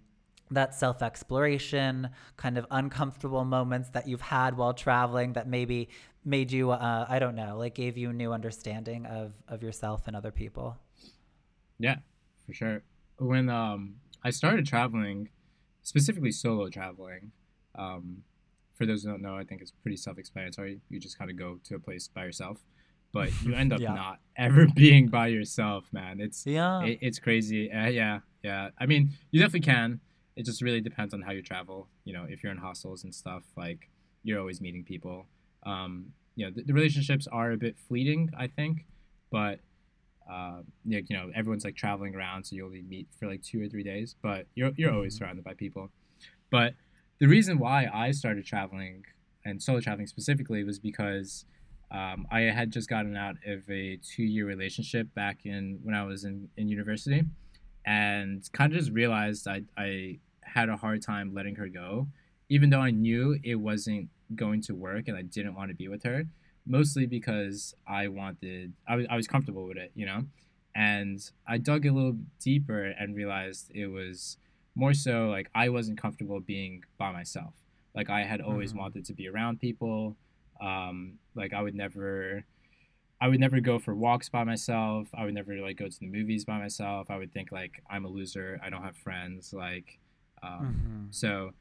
that 0.51 0.75
self 0.75 1.01
exploration, 1.01 2.09
kind 2.35 2.57
of 2.57 2.67
uncomfortable 2.69 3.45
moments 3.45 3.89
that 3.91 4.09
you've 4.09 4.21
had 4.21 4.57
while 4.57 4.73
traveling 4.73 5.33
that 5.33 5.47
maybe 5.47 5.87
made 6.25 6.51
you 6.51 6.71
uh, 6.71 7.05
I 7.07 7.19
don't 7.19 7.35
know, 7.35 7.57
like 7.57 7.73
gave 7.73 7.97
you 7.97 8.09
a 8.09 8.13
new 8.13 8.33
understanding 8.33 9.05
of 9.05 9.33
of 9.47 9.63
yourself 9.63 10.07
and 10.07 10.15
other 10.15 10.31
people? 10.31 10.77
Yeah, 11.79 11.95
for 12.45 12.53
sure. 12.53 12.83
When 13.17 13.49
um, 13.49 13.95
I 14.25 14.29
started 14.31 14.65
traveling, 14.65 15.29
specifically 15.83 16.33
solo 16.33 16.69
traveling. 16.69 17.31
Um, 17.75 18.23
for 18.75 18.85
those 18.85 19.03
who 19.03 19.11
don't 19.11 19.21
know, 19.21 19.37
I 19.37 19.43
think 19.43 19.61
it's 19.61 19.71
pretty 19.71 19.95
self-explanatory. 19.95 20.81
You 20.89 20.99
just 20.99 21.17
kind 21.17 21.29
of 21.29 21.37
go 21.37 21.59
to 21.65 21.75
a 21.75 21.79
place 21.79 22.07
by 22.07 22.25
yourself 22.25 22.57
but 23.13 23.29
you 23.43 23.53
end 23.53 23.73
up 23.73 23.79
yeah. 23.79 23.93
not 23.93 24.19
ever 24.37 24.67
being 24.75 25.07
by 25.07 25.27
yourself, 25.27 25.85
man. 25.91 26.19
It's 26.19 26.45
yeah, 26.45 26.83
it, 26.83 26.99
it's 27.01 27.19
crazy. 27.19 27.71
Uh, 27.71 27.87
yeah, 27.87 28.19
yeah. 28.43 28.69
I 28.79 28.85
mean, 28.85 29.11
you 29.31 29.39
definitely 29.39 29.71
can. 29.71 29.99
It 30.35 30.45
just 30.45 30.61
really 30.61 30.81
depends 30.81 31.13
on 31.13 31.21
how 31.21 31.31
you 31.31 31.41
travel. 31.41 31.87
You 32.05 32.13
know, 32.13 32.25
if 32.27 32.43
you're 32.43 32.51
in 32.51 32.57
hostels 32.57 33.03
and 33.03 33.13
stuff, 33.13 33.43
like 33.57 33.89
you're 34.23 34.39
always 34.39 34.61
meeting 34.61 34.83
people. 34.83 35.25
Um, 35.63 36.13
you 36.35 36.45
know, 36.45 36.51
the, 36.51 36.63
the 36.63 36.73
relationships 36.73 37.27
are 37.31 37.51
a 37.51 37.57
bit 37.57 37.75
fleeting, 37.77 38.29
I 38.37 38.47
think, 38.47 38.85
but 39.31 39.59
uh, 40.31 40.61
you 40.85 41.03
know, 41.09 41.29
everyone's 41.35 41.65
like 41.65 41.75
traveling 41.75 42.15
around, 42.15 42.45
so 42.45 42.55
you 42.55 42.65
only 42.65 42.83
meet 42.83 43.07
for 43.19 43.27
like 43.27 43.41
two 43.43 43.61
or 43.61 43.67
three 43.67 43.83
days, 43.83 44.15
but 44.21 44.45
you're 44.55 44.71
you're 44.75 44.93
always 44.93 45.15
mm-hmm. 45.15 45.25
surrounded 45.25 45.43
by 45.43 45.53
people. 45.53 45.89
But 46.49 46.73
the 47.19 47.27
reason 47.27 47.59
why 47.59 47.89
I 47.93 48.11
started 48.11 48.45
traveling 48.45 49.03
and 49.45 49.61
solo 49.61 49.79
traveling 49.79 50.07
specifically 50.07 50.63
was 50.63 50.79
because 50.79 51.45
um, 51.91 52.25
I 52.31 52.41
had 52.41 52.71
just 52.71 52.89
gotten 52.89 53.17
out 53.17 53.35
of 53.45 53.69
a 53.69 53.97
two-year 53.97 54.45
relationship 54.45 55.13
back 55.13 55.45
in 55.45 55.79
when 55.83 55.93
I 55.93 56.03
was 56.03 56.23
in, 56.23 56.47
in 56.57 56.69
university, 56.69 57.23
and 57.85 58.47
kind 58.53 58.71
of 58.71 58.79
just 58.79 58.91
realized 58.91 59.47
I, 59.47 59.63
I 59.77 60.19
had 60.41 60.69
a 60.69 60.77
hard 60.77 61.01
time 61.01 61.33
letting 61.33 61.55
her 61.55 61.67
go, 61.67 62.07
even 62.49 62.69
though 62.69 62.79
I 62.79 62.91
knew 62.91 63.37
it 63.43 63.55
wasn't 63.55 64.09
going 64.35 64.61
to 64.63 64.75
work 64.75 65.07
and 65.07 65.17
I 65.17 65.21
didn't 65.23 65.55
want 65.55 65.69
to 65.69 65.75
be 65.75 65.87
with 65.87 66.03
her, 66.03 66.23
mostly 66.65 67.05
because 67.05 67.75
I 67.87 68.07
wanted 68.07 68.73
I 68.87 68.95
was 68.95 69.05
I 69.09 69.15
was 69.15 69.27
comfortable 69.27 69.67
with 69.67 69.77
it, 69.77 69.91
you 69.93 70.05
know, 70.05 70.23
and 70.75 71.19
I 71.47 71.57
dug 71.57 71.85
a 71.85 71.91
little 71.91 72.17
deeper 72.39 72.85
and 72.85 73.15
realized 73.15 73.71
it 73.73 73.87
was 73.87 74.37
more 74.75 74.93
so 74.93 75.27
like 75.27 75.49
I 75.53 75.69
wasn't 75.69 76.01
comfortable 76.01 76.39
being 76.39 76.83
by 76.97 77.11
myself. 77.11 77.53
Like 77.93 78.09
I 78.09 78.23
had 78.23 78.39
always 78.39 78.69
mm-hmm. 78.69 78.79
wanted 78.79 79.05
to 79.05 79.13
be 79.13 79.27
around 79.27 79.59
people 79.59 80.15
um, 80.61 81.17
like 81.35 81.53
I 81.53 81.61
would 81.61 81.75
never, 81.75 82.45
I 83.19 83.27
would 83.27 83.39
never 83.39 83.59
go 83.59 83.79
for 83.79 83.95
walks 83.95 84.29
by 84.29 84.43
myself. 84.43 85.07
I 85.13 85.25
would 85.25 85.33
never 85.33 85.55
like 85.57 85.77
go 85.77 85.87
to 85.87 85.99
the 85.99 86.07
movies 86.07 86.45
by 86.45 86.57
myself. 86.57 87.09
I 87.09 87.17
would 87.17 87.33
think 87.33 87.51
like 87.51 87.81
I'm 87.89 88.05
a 88.05 88.09
loser. 88.09 88.59
I 88.63 88.69
don't 88.69 88.83
have 88.83 88.95
friends. 88.97 89.53
Like, 89.53 89.99
um, 90.43 90.51
mm-hmm. 90.51 91.05
so 91.11 91.51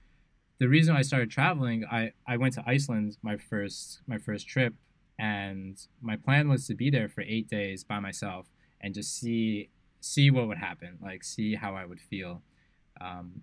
the 0.58 0.68
reason 0.68 0.94
I 0.94 1.02
started 1.02 1.30
traveling, 1.30 1.84
I 1.90 2.12
I 2.26 2.36
went 2.36 2.54
to 2.54 2.64
Iceland 2.66 3.16
my 3.22 3.36
first 3.36 4.00
my 4.06 4.18
first 4.18 4.46
trip, 4.46 4.74
and 5.18 5.78
my 6.00 6.16
plan 6.16 6.48
was 6.48 6.66
to 6.66 6.74
be 6.74 6.90
there 6.90 7.08
for 7.08 7.22
eight 7.22 7.48
days 7.48 7.82
by 7.82 7.98
myself 7.98 8.46
and 8.80 8.94
just 8.94 9.16
see 9.18 9.70
see 10.00 10.30
what 10.30 10.48
would 10.48 10.58
happen, 10.58 10.98
like 11.02 11.24
see 11.24 11.54
how 11.54 11.74
I 11.74 11.84
would 11.84 12.00
feel. 12.00 12.42
Um, 13.00 13.42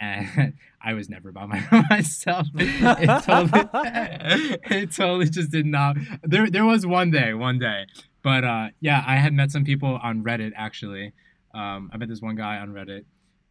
and 0.00 0.54
I 0.82 0.94
was 0.94 1.08
never 1.08 1.32
by 1.32 1.46
myself. 1.90 2.46
It 2.54 3.24
totally, 3.24 3.68
it 4.82 4.92
totally 4.92 5.28
just 5.28 5.50
did 5.50 5.66
not. 5.66 5.96
There, 6.22 6.48
there 6.48 6.64
was 6.64 6.86
one 6.86 7.10
day, 7.10 7.34
one 7.34 7.58
day, 7.58 7.86
but 8.22 8.44
uh, 8.44 8.68
yeah, 8.80 9.02
I 9.06 9.16
had 9.16 9.32
met 9.32 9.50
some 9.50 9.64
people 9.64 9.98
on 10.02 10.22
Reddit 10.22 10.52
actually. 10.56 11.12
Um, 11.54 11.90
I 11.92 11.96
met 11.96 12.08
this 12.08 12.20
one 12.20 12.36
guy 12.36 12.58
on 12.58 12.70
Reddit, 12.70 13.04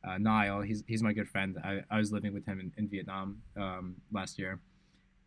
uh, 0.07 0.17
Niall. 0.17 0.61
He's 0.61 0.83
he's 0.87 1.03
my 1.03 1.13
good 1.13 1.27
friend. 1.29 1.57
I, 1.63 1.81
I 1.89 1.97
was 1.97 2.11
living 2.11 2.33
with 2.33 2.45
him 2.45 2.59
in, 2.59 2.71
in 2.77 2.87
Vietnam 2.89 3.41
um, 3.57 3.95
last 4.11 4.39
year, 4.39 4.59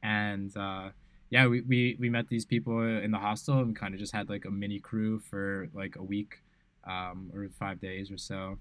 and 0.02 0.56
uh, 0.56 0.90
yeah, 1.30 1.46
we, 1.46 1.61
we 1.62 1.96
we 1.98 2.09
met 2.09 2.28
these 2.28 2.44
people 2.44 2.80
in 2.80 3.11
the 3.11 3.18
hostel 3.18 3.59
and 3.59 3.76
kind 3.76 3.94
of 3.94 4.00
just 4.00 4.14
had 4.14 4.28
like 4.28 4.44
a 4.46 4.50
mini 4.50 4.78
crew 4.78 5.18
for 5.18 5.68
like 5.74 5.96
a 5.96 6.02
week 6.02 6.42
um, 6.85 7.30
or 7.35 7.48
five 7.59 7.80
days 7.80 8.11
or 8.11 8.16
so 8.16 8.59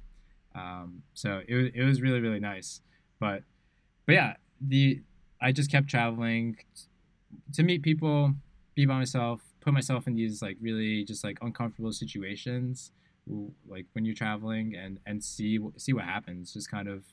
um, 0.56 1.04
so 1.14 1.42
it 1.48 1.74
it 1.76 1.84
was 1.84 2.02
really 2.02 2.20
really 2.20 2.40
nice. 2.40 2.82
But 3.20 3.44
but 4.06 4.14
yeah, 4.14 4.34
the 4.60 5.02
I 5.42 5.52
just 5.52 5.72
kept 5.72 5.88
traveling 5.88 6.58
to 7.54 7.64
meet 7.64 7.82
people, 7.82 8.34
be 8.76 8.86
by 8.86 8.96
myself, 8.96 9.42
put 9.62 9.74
myself 9.74 10.08
in 10.08 10.16
these 10.16 10.42
like 10.42 10.58
really 10.62 11.04
just 11.04 11.24
like 11.24 11.38
uncomfortable 11.42 11.92
situations, 11.92 12.92
like 13.68 13.86
when 13.94 14.06
you're 14.06 14.16
traveling, 14.16 14.76
and 14.76 15.00
and 15.06 15.24
see 15.24 15.60
see 15.78 15.94
what 15.94 16.06
happens. 16.06 16.54
Just 16.54 16.70
kind 16.70 16.88
of 16.88 17.04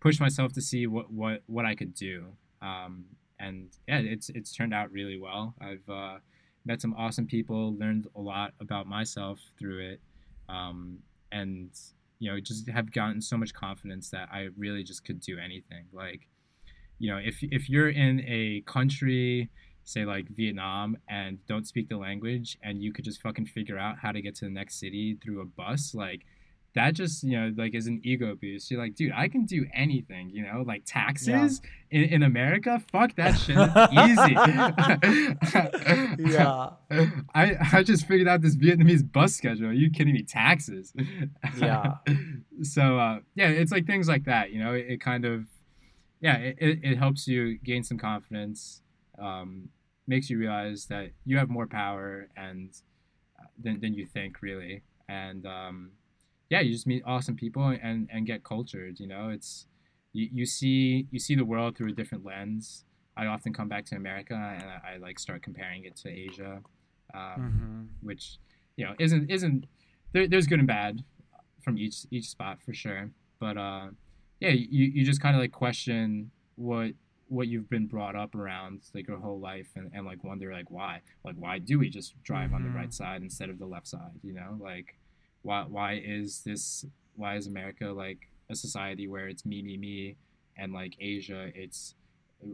push 0.00 0.20
myself 0.20 0.52
to 0.54 0.60
see 0.60 0.86
what 0.86 1.10
what 1.12 1.42
what 1.46 1.64
I 1.64 1.74
could 1.74 1.94
do. 1.94 2.26
Um, 2.62 3.04
and 3.38 3.68
yeah, 3.86 3.98
it's 3.98 4.28
it's 4.30 4.54
turned 4.54 4.74
out 4.74 4.90
really 4.90 5.18
well. 5.18 5.54
I've 5.60 5.88
uh, 5.88 6.18
met 6.64 6.80
some 6.80 6.94
awesome 6.94 7.26
people, 7.26 7.76
learned 7.76 8.06
a 8.16 8.20
lot 8.20 8.52
about 8.60 8.86
myself 8.86 9.40
through 9.58 9.80
it, 9.90 10.00
um, 10.48 10.98
and 11.32 11.70
you 12.18 12.30
know 12.30 12.40
just 12.40 12.68
have 12.68 12.92
gotten 12.92 13.20
so 13.20 13.36
much 13.36 13.52
confidence 13.54 14.10
that 14.10 14.28
I 14.32 14.48
really 14.56 14.82
just 14.82 15.04
could 15.04 15.20
do 15.20 15.38
anything. 15.38 15.86
Like, 15.92 16.28
you 16.98 17.10
know, 17.10 17.18
if 17.18 17.38
if 17.42 17.68
you're 17.68 17.90
in 17.90 18.20
a 18.26 18.62
country 18.62 19.50
say 19.86 20.04
like 20.04 20.26
Vietnam 20.30 20.96
and 21.08 21.38
don't 21.46 21.66
speak 21.66 21.88
the 21.88 21.96
language 21.96 22.58
and 22.62 22.82
you 22.82 22.92
could 22.92 23.04
just 23.04 23.22
fucking 23.22 23.46
figure 23.46 23.78
out 23.78 23.96
how 24.02 24.10
to 24.10 24.20
get 24.20 24.34
to 24.34 24.44
the 24.44 24.50
next 24.50 24.80
city 24.80 25.16
through 25.22 25.40
a 25.40 25.44
bus, 25.44 25.94
like 25.94 26.22
that 26.76 26.92
just 26.92 27.24
you 27.24 27.38
know 27.38 27.52
like 27.56 27.74
is 27.74 27.86
an 27.86 28.00
ego 28.04 28.36
boost. 28.40 28.70
You're 28.70 28.80
like 28.80 28.94
dude 28.94 29.12
i 29.16 29.28
can 29.28 29.46
do 29.46 29.66
anything 29.74 30.30
you 30.30 30.44
know 30.44 30.62
like 30.64 30.82
taxes 30.86 31.60
yeah. 31.90 32.00
in, 32.00 32.04
in 32.10 32.22
america? 32.22 32.80
Fuck 32.92 33.16
that 33.16 33.32
shit. 33.42 33.56
Easy. 33.92 34.34
Yeah. 36.32 36.70
I 37.34 37.56
i 37.72 37.82
just 37.82 38.06
figured 38.06 38.28
out 38.28 38.42
this 38.42 38.56
vietnamese 38.56 39.10
bus 39.10 39.34
schedule. 39.34 39.68
Are 39.68 39.72
you 39.72 39.90
kidding 39.90 40.14
me? 40.14 40.22
Taxes. 40.22 40.94
Yeah. 41.58 41.94
So 42.62 42.98
uh 42.98 43.18
yeah 43.34 43.48
it's 43.48 43.70
like 43.70 43.86
things 43.86 44.08
like 44.08 44.24
that 44.24 44.50
you 44.50 44.58
know 44.58 44.72
it, 44.72 44.86
it 44.88 45.00
kind 45.02 45.26
of 45.26 45.44
yeah 46.22 46.36
it, 46.36 46.56
it, 46.58 46.78
it 46.82 46.96
helps 46.96 47.28
you 47.28 47.58
gain 47.58 47.82
some 47.82 47.98
confidence 47.98 48.80
um 49.18 49.68
makes 50.06 50.30
you 50.30 50.38
realize 50.38 50.86
that 50.86 51.10
you 51.26 51.36
have 51.36 51.50
more 51.50 51.66
power 51.66 52.28
and 52.34 52.70
uh, 53.38 53.44
than, 53.62 53.80
than 53.80 53.92
you 53.92 54.06
think 54.06 54.40
really. 54.40 54.82
And 55.06 55.44
um 55.44 55.90
yeah, 56.48 56.60
you 56.60 56.72
just 56.72 56.86
meet 56.86 57.02
awesome 57.06 57.36
people 57.36 57.76
and 57.82 58.08
and 58.12 58.26
get 58.26 58.44
cultured. 58.44 59.00
You 59.00 59.08
know, 59.08 59.28
it's 59.30 59.66
you, 60.12 60.28
you 60.32 60.46
see 60.46 61.06
you 61.10 61.18
see 61.18 61.34
the 61.34 61.44
world 61.44 61.76
through 61.76 61.90
a 61.90 61.92
different 61.92 62.24
lens. 62.24 62.84
I 63.16 63.26
often 63.26 63.52
come 63.52 63.68
back 63.68 63.86
to 63.86 63.96
America 63.96 64.34
and 64.34 64.68
I, 64.68 64.94
I 64.94 64.96
like 64.98 65.18
start 65.18 65.42
comparing 65.42 65.84
it 65.84 65.96
to 65.98 66.10
Asia, 66.10 66.60
um, 67.14 67.20
mm-hmm. 67.20 68.06
which 68.06 68.38
you 68.76 68.84
know 68.84 68.94
isn't 68.98 69.30
isn't 69.30 69.66
there, 70.12 70.28
there's 70.28 70.46
good 70.46 70.58
and 70.58 70.68
bad 70.68 71.02
from 71.62 71.78
each 71.78 72.06
each 72.10 72.28
spot 72.28 72.58
for 72.64 72.74
sure. 72.74 73.10
But 73.40 73.56
uh, 73.56 73.88
yeah, 74.40 74.50
you 74.50 74.84
you 74.84 75.04
just 75.04 75.20
kind 75.20 75.34
of 75.34 75.40
like 75.40 75.52
question 75.52 76.30
what 76.56 76.92
what 77.28 77.48
you've 77.48 77.68
been 77.68 77.86
brought 77.86 78.14
up 78.14 78.34
around 78.34 78.82
like 78.94 79.08
your 79.08 79.18
whole 79.18 79.40
life 79.40 79.68
and, 79.74 79.90
and 79.92 80.06
like 80.06 80.22
wonder 80.22 80.52
like 80.52 80.70
why 80.70 81.00
like 81.24 81.34
why 81.36 81.58
do 81.58 81.78
we 81.78 81.90
just 81.90 82.14
drive 82.22 82.46
mm-hmm. 82.46 82.54
on 82.54 82.62
the 82.62 82.68
right 82.70 82.84
mm-hmm. 82.84 82.90
side 82.92 83.22
instead 83.22 83.50
of 83.50 83.58
the 83.58 83.66
left 83.66 83.88
side 83.88 84.12
you 84.22 84.32
know 84.32 84.56
like 84.60 84.94
why 85.46 85.62
why 85.62 86.00
is 86.04 86.42
this 86.44 86.84
why 87.14 87.36
is 87.36 87.46
america 87.46 87.86
like 87.86 88.28
a 88.50 88.54
society 88.54 89.06
where 89.08 89.28
it's 89.28 89.44
me 89.44 89.62
me 89.62 89.76
me 89.76 90.16
and 90.56 90.72
like 90.72 90.94
asia 91.00 91.50
it's 91.54 91.94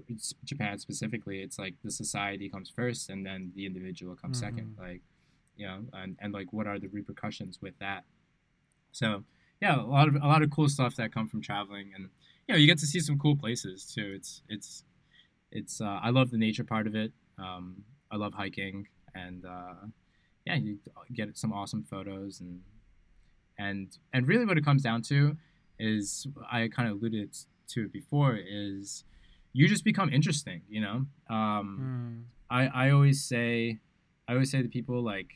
it's 0.08 0.34
japan 0.44 0.78
specifically 0.78 1.42
it's 1.42 1.58
like 1.58 1.74
the 1.84 1.90
society 1.90 2.48
comes 2.48 2.70
first 2.70 3.10
and 3.10 3.26
then 3.26 3.50
the 3.56 3.66
individual 3.66 4.14
comes 4.14 4.40
mm-hmm. 4.40 4.56
second 4.56 4.76
like 4.78 5.00
you 5.56 5.66
know 5.66 5.80
and, 5.94 6.16
and 6.20 6.32
like 6.32 6.52
what 6.52 6.66
are 6.66 6.78
the 6.78 6.88
repercussions 6.88 7.60
with 7.60 7.76
that 7.78 8.04
so 8.92 9.24
yeah 9.60 9.76
a 9.76 9.82
lot 9.96 10.08
of 10.08 10.14
a 10.16 10.26
lot 10.26 10.42
of 10.42 10.50
cool 10.50 10.68
stuff 10.68 10.94
that 10.96 11.12
come 11.12 11.28
from 11.28 11.40
traveling 11.40 11.90
and 11.94 12.08
you 12.46 12.54
know 12.54 12.58
you 12.58 12.66
get 12.66 12.78
to 12.78 12.86
see 12.86 13.00
some 13.00 13.18
cool 13.18 13.36
places 13.36 13.84
too. 13.84 14.12
It's 14.16 14.42
it's 14.48 14.84
it's 15.50 15.80
uh, 15.80 16.00
I 16.02 16.10
love 16.10 16.30
the 16.30 16.38
nature 16.38 16.64
part 16.64 16.86
of 16.86 16.94
it. 16.94 17.12
Um, 17.38 17.84
I 18.10 18.16
love 18.16 18.34
hiking 18.34 18.88
and 19.14 19.44
uh, 19.44 19.86
yeah, 20.46 20.56
you 20.56 20.78
get 21.12 21.36
some 21.36 21.52
awesome 21.52 21.84
photos 21.84 22.40
and 22.40 22.60
and 23.58 23.96
and 24.12 24.26
really 24.26 24.44
what 24.44 24.58
it 24.58 24.64
comes 24.64 24.82
down 24.82 25.02
to 25.02 25.36
is 25.78 26.26
I 26.50 26.68
kind 26.68 26.88
of 26.88 26.98
alluded 26.98 27.36
to 27.68 27.84
it 27.84 27.92
before 27.92 28.36
is 28.36 29.04
you 29.52 29.68
just 29.68 29.84
become 29.84 30.10
interesting. 30.12 30.62
You 30.68 30.80
know, 30.80 31.06
um, 31.30 32.26
mm. 32.28 32.44
I 32.50 32.86
I 32.86 32.90
always 32.90 33.22
say 33.22 33.80
I 34.28 34.32
always 34.32 34.50
say 34.50 34.62
to 34.62 34.68
people 34.68 35.02
like 35.02 35.30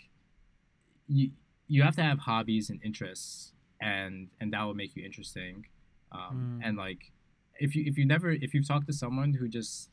you 1.08 1.30
you 1.68 1.82
have 1.82 1.96
to 1.96 2.02
have 2.02 2.20
hobbies 2.20 2.70
and 2.70 2.80
interests 2.84 3.52
and 3.80 4.28
and 4.40 4.52
that 4.52 4.62
will 4.64 4.74
make 4.74 4.96
you 4.96 5.04
interesting 5.04 5.66
um, 6.12 6.60
mm. 6.60 6.66
and 6.66 6.76
like 6.76 7.12
if 7.58 7.74
you 7.74 7.84
if 7.86 7.98
you 7.98 8.06
never 8.06 8.30
if 8.30 8.54
you've 8.54 8.66
talked 8.66 8.86
to 8.86 8.92
someone 8.92 9.34
who 9.34 9.48
just 9.48 9.90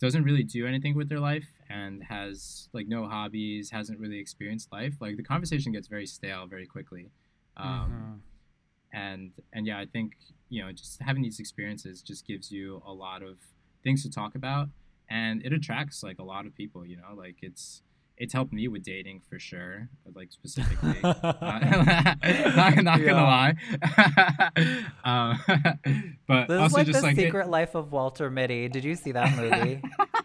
doesn't 0.00 0.22
really 0.22 0.44
do 0.44 0.66
anything 0.66 0.94
with 0.94 1.08
their 1.08 1.18
life 1.18 1.48
and 1.68 2.04
has 2.04 2.68
like 2.72 2.86
no 2.86 3.08
hobbies 3.08 3.70
hasn't 3.70 3.98
really 3.98 4.18
experienced 4.18 4.70
life 4.72 4.94
like 5.00 5.16
the 5.16 5.22
conversation 5.22 5.72
gets 5.72 5.88
very 5.88 6.06
stale 6.06 6.46
very 6.46 6.66
quickly 6.66 7.10
um, 7.58 8.20
mm-hmm. 8.92 8.96
and 8.96 9.32
and 9.52 9.66
yeah 9.66 9.78
i 9.78 9.86
think 9.86 10.12
you 10.48 10.62
know 10.62 10.72
just 10.72 11.00
having 11.02 11.22
these 11.22 11.40
experiences 11.40 12.02
just 12.02 12.26
gives 12.26 12.50
you 12.50 12.82
a 12.86 12.92
lot 12.92 13.22
of 13.22 13.36
things 13.82 14.02
to 14.02 14.10
talk 14.10 14.34
about 14.34 14.68
and 15.10 15.44
it 15.44 15.52
attracts 15.52 16.02
like 16.02 16.18
a 16.18 16.24
lot 16.24 16.46
of 16.46 16.54
people 16.54 16.86
you 16.86 16.96
know 16.96 17.14
like 17.14 17.36
it's 17.42 17.82
it's 18.18 18.32
helped 18.32 18.52
me 18.52 18.68
with 18.68 18.82
dating 18.82 19.22
for 19.28 19.38
sure, 19.38 19.88
like 20.14 20.32
specifically. 20.32 20.96
uh, 21.04 21.12
not, 22.56 22.82
not 22.82 23.00
gonna 23.00 23.14
lie. 23.14 23.54
um, 25.04 25.38
but 26.26 26.48
this 26.48 26.66
is 26.66 26.72
like 26.72 26.86
the 26.86 27.00
like 27.00 27.16
Secret 27.16 27.46
it... 27.46 27.50
Life 27.50 27.74
of 27.74 27.92
Walter 27.92 28.30
Mitty. 28.30 28.68
Did 28.68 28.84
you 28.84 28.96
see 28.96 29.12
that 29.12 29.36
movie? 29.36 29.82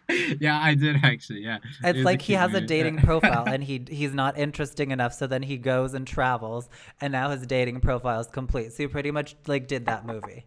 yeah, 0.39 0.59
I 0.61 0.75
did 0.75 0.97
actually. 1.03 1.41
Yeah, 1.41 1.59
it's 1.83 1.99
it 1.99 2.03
like 2.03 2.21
he 2.21 2.33
has 2.33 2.51
movie. 2.51 2.65
a 2.65 2.67
dating 2.67 2.97
profile 3.03 3.45
and 3.47 3.63
he 3.63 3.85
he's 3.89 4.13
not 4.13 4.37
interesting 4.37 4.91
enough, 4.91 5.13
so 5.13 5.27
then 5.27 5.43
he 5.43 5.57
goes 5.57 5.93
and 5.93 6.05
travels, 6.05 6.69
and 7.01 7.11
now 7.11 7.29
his 7.29 7.45
dating 7.45 7.81
profile 7.81 8.19
is 8.19 8.27
complete. 8.27 8.73
So 8.73 8.83
he 8.83 8.87
pretty 8.87 9.11
much 9.11 9.35
like 9.47 9.67
did 9.67 9.85
that 9.85 10.05
movie. 10.05 10.45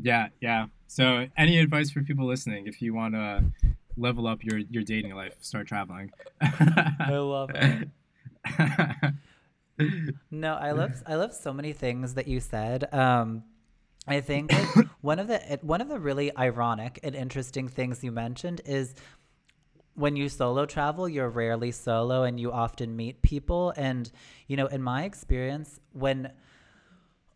Yeah, 0.00 0.28
yeah. 0.40 0.66
So, 0.86 1.26
any 1.36 1.58
advice 1.58 1.90
for 1.90 2.02
people 2.02 2.26
listening 2.26 2.66
if 2.66 2.82
you 2.82 2.94
want 2.94 3.14
to 3.14 3.42
level 3.96 4.26
up 4.26 4.44
your 4.44 4.58
your 4.58 4.82
dating 4.82 5.14
life. 5.14 5.34
Start 5.40 5.66
traveling. 5.66 6.10
I 6.40 7.16
love 7.16 7.50
it. 7.54 7.88
no, 10.30 10.54
I 10.54 10.72
love 10.72 11.02
I 11.06 11.14
love 11.14 11.32
so 11.32 11.52
many 11.52 11.72
things 11.72 12.14
that 12.14 12.26
you 12.26 12.40
said. 12.40 12.92
Um, 12.92 13.44
I 14.06 14.20
think 14.20 14.52
one 15.00 15.18
of 15.18 15.28
the 15.28 15.58
one 15.62 15.80
of 15.80 15.88
the 15.88 15.98
really 15.98 16.36
ironic 16.36 16.98
and 17.02 17.14
interesting 17.14 17.68
things 17.68 18.02
you 18.02 18.12
mentioned 18.12 18.60
is 18.64 18.94
when 19.94 20.16
you 20.16 20.28
solo 20.28 20.66
travel, 20.66 21.08
you're 21.08 21.28
rarely 21.28 21.70
solo 21.70 22.22
and 22.22 22.40
you 22.40 22.50
often 22.50 22.96
meet 22.96 23.22
people. 23.22 23.72
And, 23.76 24.10
you 24.46 24.56
know, 24.56 24.66
in 24.66 24.82
my 24.82 25.04
experience, 25.04 25.80
when 25.92 26.32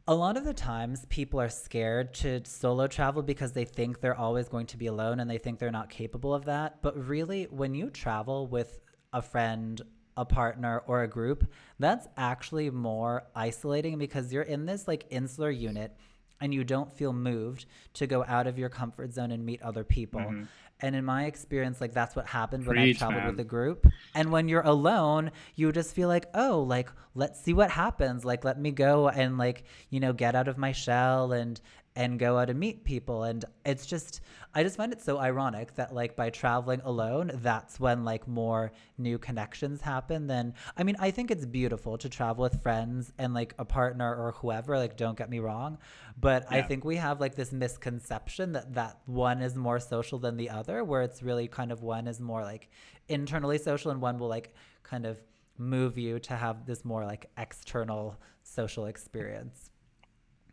a 0.09 0.15
lot 0.15 0.37
of 0.37 0.45
the 0.45 0.55
times 0.55 1.05
people 1.09 1.41
are 1.41 1.49
scared 1.49 2.15
to 2.15 2.41
solo 2.45 2.87
travel 2.87 3.23
because 3.23 3.53
they 3.53 3.65
think 3.65 4.01
they're 4.01 4.17
always 4.17 4.49
going 4.49 4.67
to 4.67 4.77
be 4.77 4.87
alone 4.87 5.21
and 5.21 5.29
they 5.29 5.39
think 5.39 5.59
they're 5.59 5.71
not 5.71 5.91
capable 5.91 6.33
of 6.33 6.45
that. 6.47 6.81
But 6.81 6.97
really, 7.07 7.45
when 7.51 7.75
you 7.75 7.91
travel 7.91 8.47
with 8.47 8.81
a 9.13 9.21
friend, 9.21 9.83
a 10.17 10.25
partner, 10.25 10.83
or 10.87 11.03
a 11.03 11.09
group, 11.09 11.51
that's 11.79 12.07
actually 12.17 12.71
more 12.71 13.25
isolating 13.35 13.99
because 13.99 14.33
you're 14.33 14.43
in 14.43 14.65
this 14.65 14.89
like 14.89 15.05
insular 15.11 15.51
unit 15.51 15.95
and 16.41 16.53
you 16.53 16.65
don't 16.65 16.93
feel 16.93 17.13
moved 17.13 17.67
to 17.95 18.07
go 18.07 18.25
out 18.27 18.47
of 18.47 18.59
your 18.59 18.69
comfort 18.69 19.13
zone 19.13 19.31
and 19.31 19.45
meet 19.45 19.63
other 19.63 19.85
people. 19.85 20.21
Mm-hmm. 20.21 20.45
And 20.81 20.95
in 20.95 21.05
my 21.07 21.25
experience, 21.25 21.81
like 21.81 21.95
that's 21.95 22.15
what 22.15 22.27
happened 22.27 22.67
when 22.67 22.77
I 22.77 22.93
traveled 22.93 23.23
man. 23.23 23.31
with 23.31 23.41
a 23.41 23.45
group. 23.45 23.87
And 24.15 24.31
when 24.31 24.47
you're 24.47 24.61
alone, 24.61 25.31
you 25.55 25.73
just 25.73 25.95
feel 25.95 26.09
like, 26.09 26.27
oh, 26.35 26.63
like 26.63 26.91
let's 27.15 27.41
see 27.41 27.55
what 27.55 27.71
happens. 27.71 28.27
Like 28.27 28.45
let 28.45 28.61
me 28.61 28.73
go 28.73 29.09
and 29.09 29.39
like, 29.39 29.65
you 29.89 30.01
know, 30.01 30.13
get 30.13 30.35
out 30.35 30.49
of 30.49 30.59
my 30.59 30.73
shell 30.73 31.33
and 31.33 31.59
and 31.97 32.19
go 32.19 32.39
out 32.39 32.51
and 32.51 32.61
meet 32.61 32.85
people. 32.85 33.25
And 33.25 33.45
it's 33.65 33.87
just, 33.87 34.21
I 34.55 34.63
just 34.63 34.77
find 34.77 34.93
it 34.93 35.01
so 35.01 35.19
ironic 35.19 35.75
that 35.77 35.95
like 35.95 36.15
by 36.15 36.29
traveling 36.29 36.83
alone, 36.85 37.33
that's 37.43 37.81
when 37.81 38.05
like 38.05 38.29
more 38.29 38.73
new 38.99 39.19
connections 39.19 39.81
happen. 39.81 40.27
Then, 40.27 40.55
I 40.77 40.85
mean, 40.85 40.97
I 41.01 41.11
think 41.11 41.31
it's 41.31 41.47
beautiful 41.47 41.97
to 41.99 42.09
travel 42.09 42.43
with 42.43 42.63
friends 42.63 43.13
and 43.19 43.33
like 43.33 43.55
a 43.59 43.65
partner 43.65 44.15
or 44.15 44.33
whoever. 44.33 44.77
Like, 44.77 44.99
don't 44.99 45.17
get 45.17 45.31
me 45.31 45.39
wrong, 45.39 45.79
but 46.21 46.47
yeah. 46.51 46.59
I 46.59 46.63
think 46.63 46.85
we 46.85 46.97
have 46.97 47.19
like 47.19 47.35
this 47.35 47.51
misconception 47.51 48.53
that 48.53 48.75
that 48.75 49.01
one 49.07 49.41
is 49.41 49.57
more 49.57 49.81
social 49.81 50.19
than 50.19 50.37
the 50.37 50.51
other, 50.51 50.85
where 50.85 51.01
it's 51.01 51.23
really 51.23 51.49
kind 51.49 51.73
of 51.73 51.83
one 51.83 52.07
is 52.07 52.21
more 52.21 52.43
like 52.43 52.69
internally 53.09 53.57
social 53.57 53.91
and 53.91 54.03
one 54.03 54.19
will 54.19 54.29
like 54.29 54.55
kind 54.83 55.07
of 55.07 55.19
move 55.59 55.97
you 55.97 56.19
to 56.19 56.37
have 56.37 56.67
this 56.67 56.85
more 56.85 57.07
like 57.07 57.31
external 57.39 58.21
social 58.43 58.85
experience. 58.85 59.71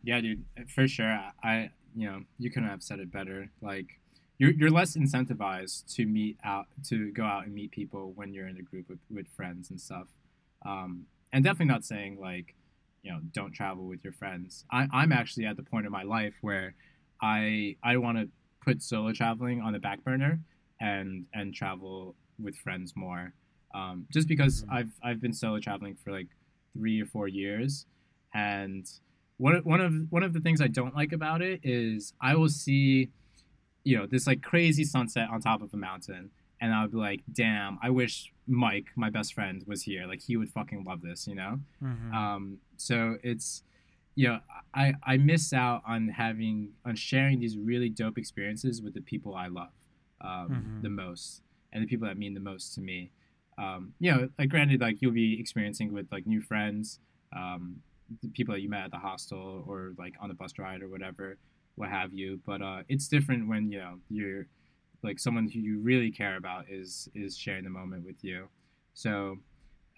Yeah, 0.04 0.20
dude, 0.20 0.44
for 0.68 0.86
sure. 0.86 1.18
I, 1.42 1.70
you 1.96 2.06
know, 2.06 2.20
you 2.38 2.50
couldn't 2.50 2.68
have 2.68 2.82
said 2.82 3.00
it 3.00 3.10
better. 3.10 3.50
Like, 3.62 3.98
you're, 4.38 4.50
you're 4.52 4.70
less 4.70 4.96
incentivized 4.96 5.92
to 5.94 6.06
meet 6.06 6.38
out 6.44 6.66
to 6.88 7.10
go 7.12 7.24
out 7.24 7.46
and 7.46 7.54
meet 7.54 7.70
people 7.70 8.12
when 8.14 8.32
you're 8.34 8.46
in 8.46 8.58
a 8.58 8.62
group 8.62 8.88
with, 8.88 8.98
with 9.10 9.26
friends 9.28 9.70
and 9.70 9.80
stuff. 9.80 10.08
Um, 10.66 11.06
and 11.32 11.42
definitely 11.42 11.72
not 11.72 11.84
saying 11.84 12.18
like, 12.20 12.54
you 13.02 13.12
know, 13.12 13.20
don't 13.32 13.52
travel 13.52 13.84
with 13.84 14.02
your 14.02 14.12
friends. 14.12 14.64
I, 14.70 14.86
I'm 14.92 15.12
actually 15.12 15.46
at 15.46 15.56
the 15.56 15.62
point 15.62 15.86
in 15.86 15.92
my 15.92 16.02
life 16.02 16.34
where 16.40 16.74
I 17.20 17.76
I 17.82 17.96
want 17.98 18.18
to 18.18 18.28
put 18.62 18.82
solo 18.82 19.12
traveling 19.12 19.60
on 19.60 19.72
the 19.72 19.78
back 19.78 20.02
burner 20.02 20.40
and 20.80 21.26
and 21.32 21.54
travel 21.54 22.14
with 22.42 22.56
friends 22.56 22.94
more. 22.96 23.32
Um, 23.74 24.06
just 24.10 24.26
because 24.26 24.62
mm-hmm. 24.62 24.74
I've 24.74 24.90
I've 25.02 25.20
been 25.20 25.32
solo 25.32 25.60
traveling 25.60 25.96
for 26.02 26.12
like 26.12 26.28
three 26.72 27.00
or 27.00 27.06
four 27.06 27.28
years, 27.28 27.86
and 28.32 28.90
one 29.38 29.56
one 29.64 29.80
of 29.80 29.92
one 30.10 30.22
of 30.22 30.32
the 30.32 30.40
things 30.40 30.60
I 30.60 30.68
don't 30.68 30.94
like 30.94 31.12
about 31.12 31.42
it 31.42 31.60
is 31.62 32.12
I 32.20 32.36
will 32.36 32.48
see, 32.48 33.10
you 33.82 33.98
know, 33.98 34.06
this 34.06 34.26
like 34.26 34.42
crazy 34.42 34.84
sunset 34.84 35.28
on 35.30 35.40
top 35.40 35.62
of 35.62 35.72
a 35.74 35.76
mountain, 35.76 36.30
and 36.60 36.72
I'll 36.72 36.88
be 36.88 36.96
like, 36.96 37.22
damn, 37.32 37.78
I 37.82 37.90
wish 37.90 38.32
Mike, 38.46 38.86
my 38.96 39.10
best 39.10 39.34
friend, 39.34 39.64
was 39.66 39.82
here. 39.82 40.06
Like 40.06 40.22
he 40.22 40.36
would 40.36 40.50
fucking 40.50 40.84
love 40.84 41.02
this, 41.02 41.26
you 41.26 41.34
know. 41.34 41.60
Mm-hmm. 41.82 42.14
Um, 42.14 42.58
so 42.76 43.16
it's, 43.22 43.62
you 44.14 44.28
know, 44.28 44.40
I 44.72 44.94
I 45.02 45.16
miss 45.16 45.52
out 45.52 45.82
on 45.86 46.08
having 46.08 46.70
on 46.84 46.94
sharing 46.94 47.40
these 47.40 47.58
really 47.58 47.88
dope 47.88 48.18
experiences 48.18 48.82
with 48.82 48.94
the 48.94 49.00
people 49.00 49.34
I 49.34 49.48
love 49.48 49.72
um, 50.20 50.48
mm-hmm. 50.48 50.82
the 50.82 50.90
most 50.90 51.42
and 51.72 51.82
the 51.82 51.88
people 51.88 52.06
that 52.06 52.16
mean 52.16 52.34
the 52.34 52.40
most 52.40 52.74
to 52.74 52.80
me. 52.80 53.10
Um, 53.58 53.94
you 53.98 54.12
know, 54.12 54.28
like 54.38 54.48
granted, 54.48 54.80
like 54.80 55.02
you'll 55.02 55.12
be 55.12 55.38
experiencing 55.40 55.92
with 55.92 56.06
like 56.12 56.26
new 56.26 56.40
friends. 56.40 57.00
Um, 57.34 57.80
the 58.22 58.28
people 58.28 58.54
that 58.54 58.60
you 58.60 58.68
met 58.68 58.84
at 58.84 58.90
the 58.90 58.98
hostel 58.98 59.64
or 59.66 59.92
like 59.98 60.14
on 60.20 60.28
the 60.28 60.34
bus 60.34 60.52
ride 60.58 60.82
or 60.82 60.88
whatever, 60.88 61.36
what 61.76 61.88
have 61.88 62.12
you. 62.12 62.40
But 62.46 62.62
uh, 62.62 62.82
it's 62.88 63.08
different 63.08 63.48
when 63.48 63.70
you 63.70 63.78
know 63.78 63.98
you're 64.08 64.46
like 65.02 65.18
someone 65.18 65.48
who 65.48 65.60
you 65.60 65.80
really 65.80 66.10
care 66.10 66.36
about 66.36 66.66
is 66.68 67.08
is 67.14 67.36
sharing 67.36 67.64
the 67.64 67.70
moment 67.70 68.04
with 68.04 68.22
you. 68.22 68.48
So 68.94 69.38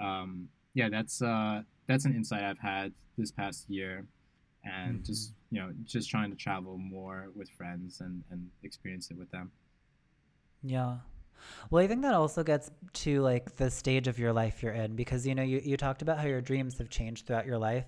um, 0.00 0.48
yeah, 0.74 0.88
that's 0.88 1.22
uh, 1.22 1.62
that's 1.86 2.04
an 2.04 2.14
insight 2.14 2.42
I've 2.42 2.58
had 2.58 2.92
this 3.16 3.30
past 3.30 3.68
year, 3.68 4.06
and 4.64 4.96
mm-hmm. 4.96 5.04
just 5.04 5.32
you 5.50 5.60
know 5.60 5.72
just 5.84 6.10
trying 6.10 6.30
to 6.30 6.36
travel 6.36 6.78
more 6.78 7.28
with 7.34 7.48
friends 7.50 8.00
and 8.00 8.22
and 8.30 8.50
experience 8.62 9.10
it 9.10 9.16
with 9.16 9.30
them. 9.30 9.50
Yeah. 10.62 10.96
Well, 11.70 11.82
I 11.82 11.86
think 11.86 12.02
that 12.02 12.14
also 12.14 12.42
gets 12.42 12.70
to 13.04 13.20
like 13.20 13.56
the 13.56 13.70
stage 13.70 14.08
of 14.08 14.18
your 14.18 14.32
life 14.32 14.62
you're 14.62 14.72
in 14.72 14.96
because 14.96 15.26
you 15.26 15.34
know 15.34 15.42
you, 15.42 15.60
you 15.64 15.76
talked 15.76 16.02
about 16.02 16.18
how 16.18 16.26
your 16.26 16.40
dreams 16.40 16.78
have 16.78 16.90
changed 16.90 17.26
throughout 17.26 17.46
your 17.46 17.58
life. 17.58 17.86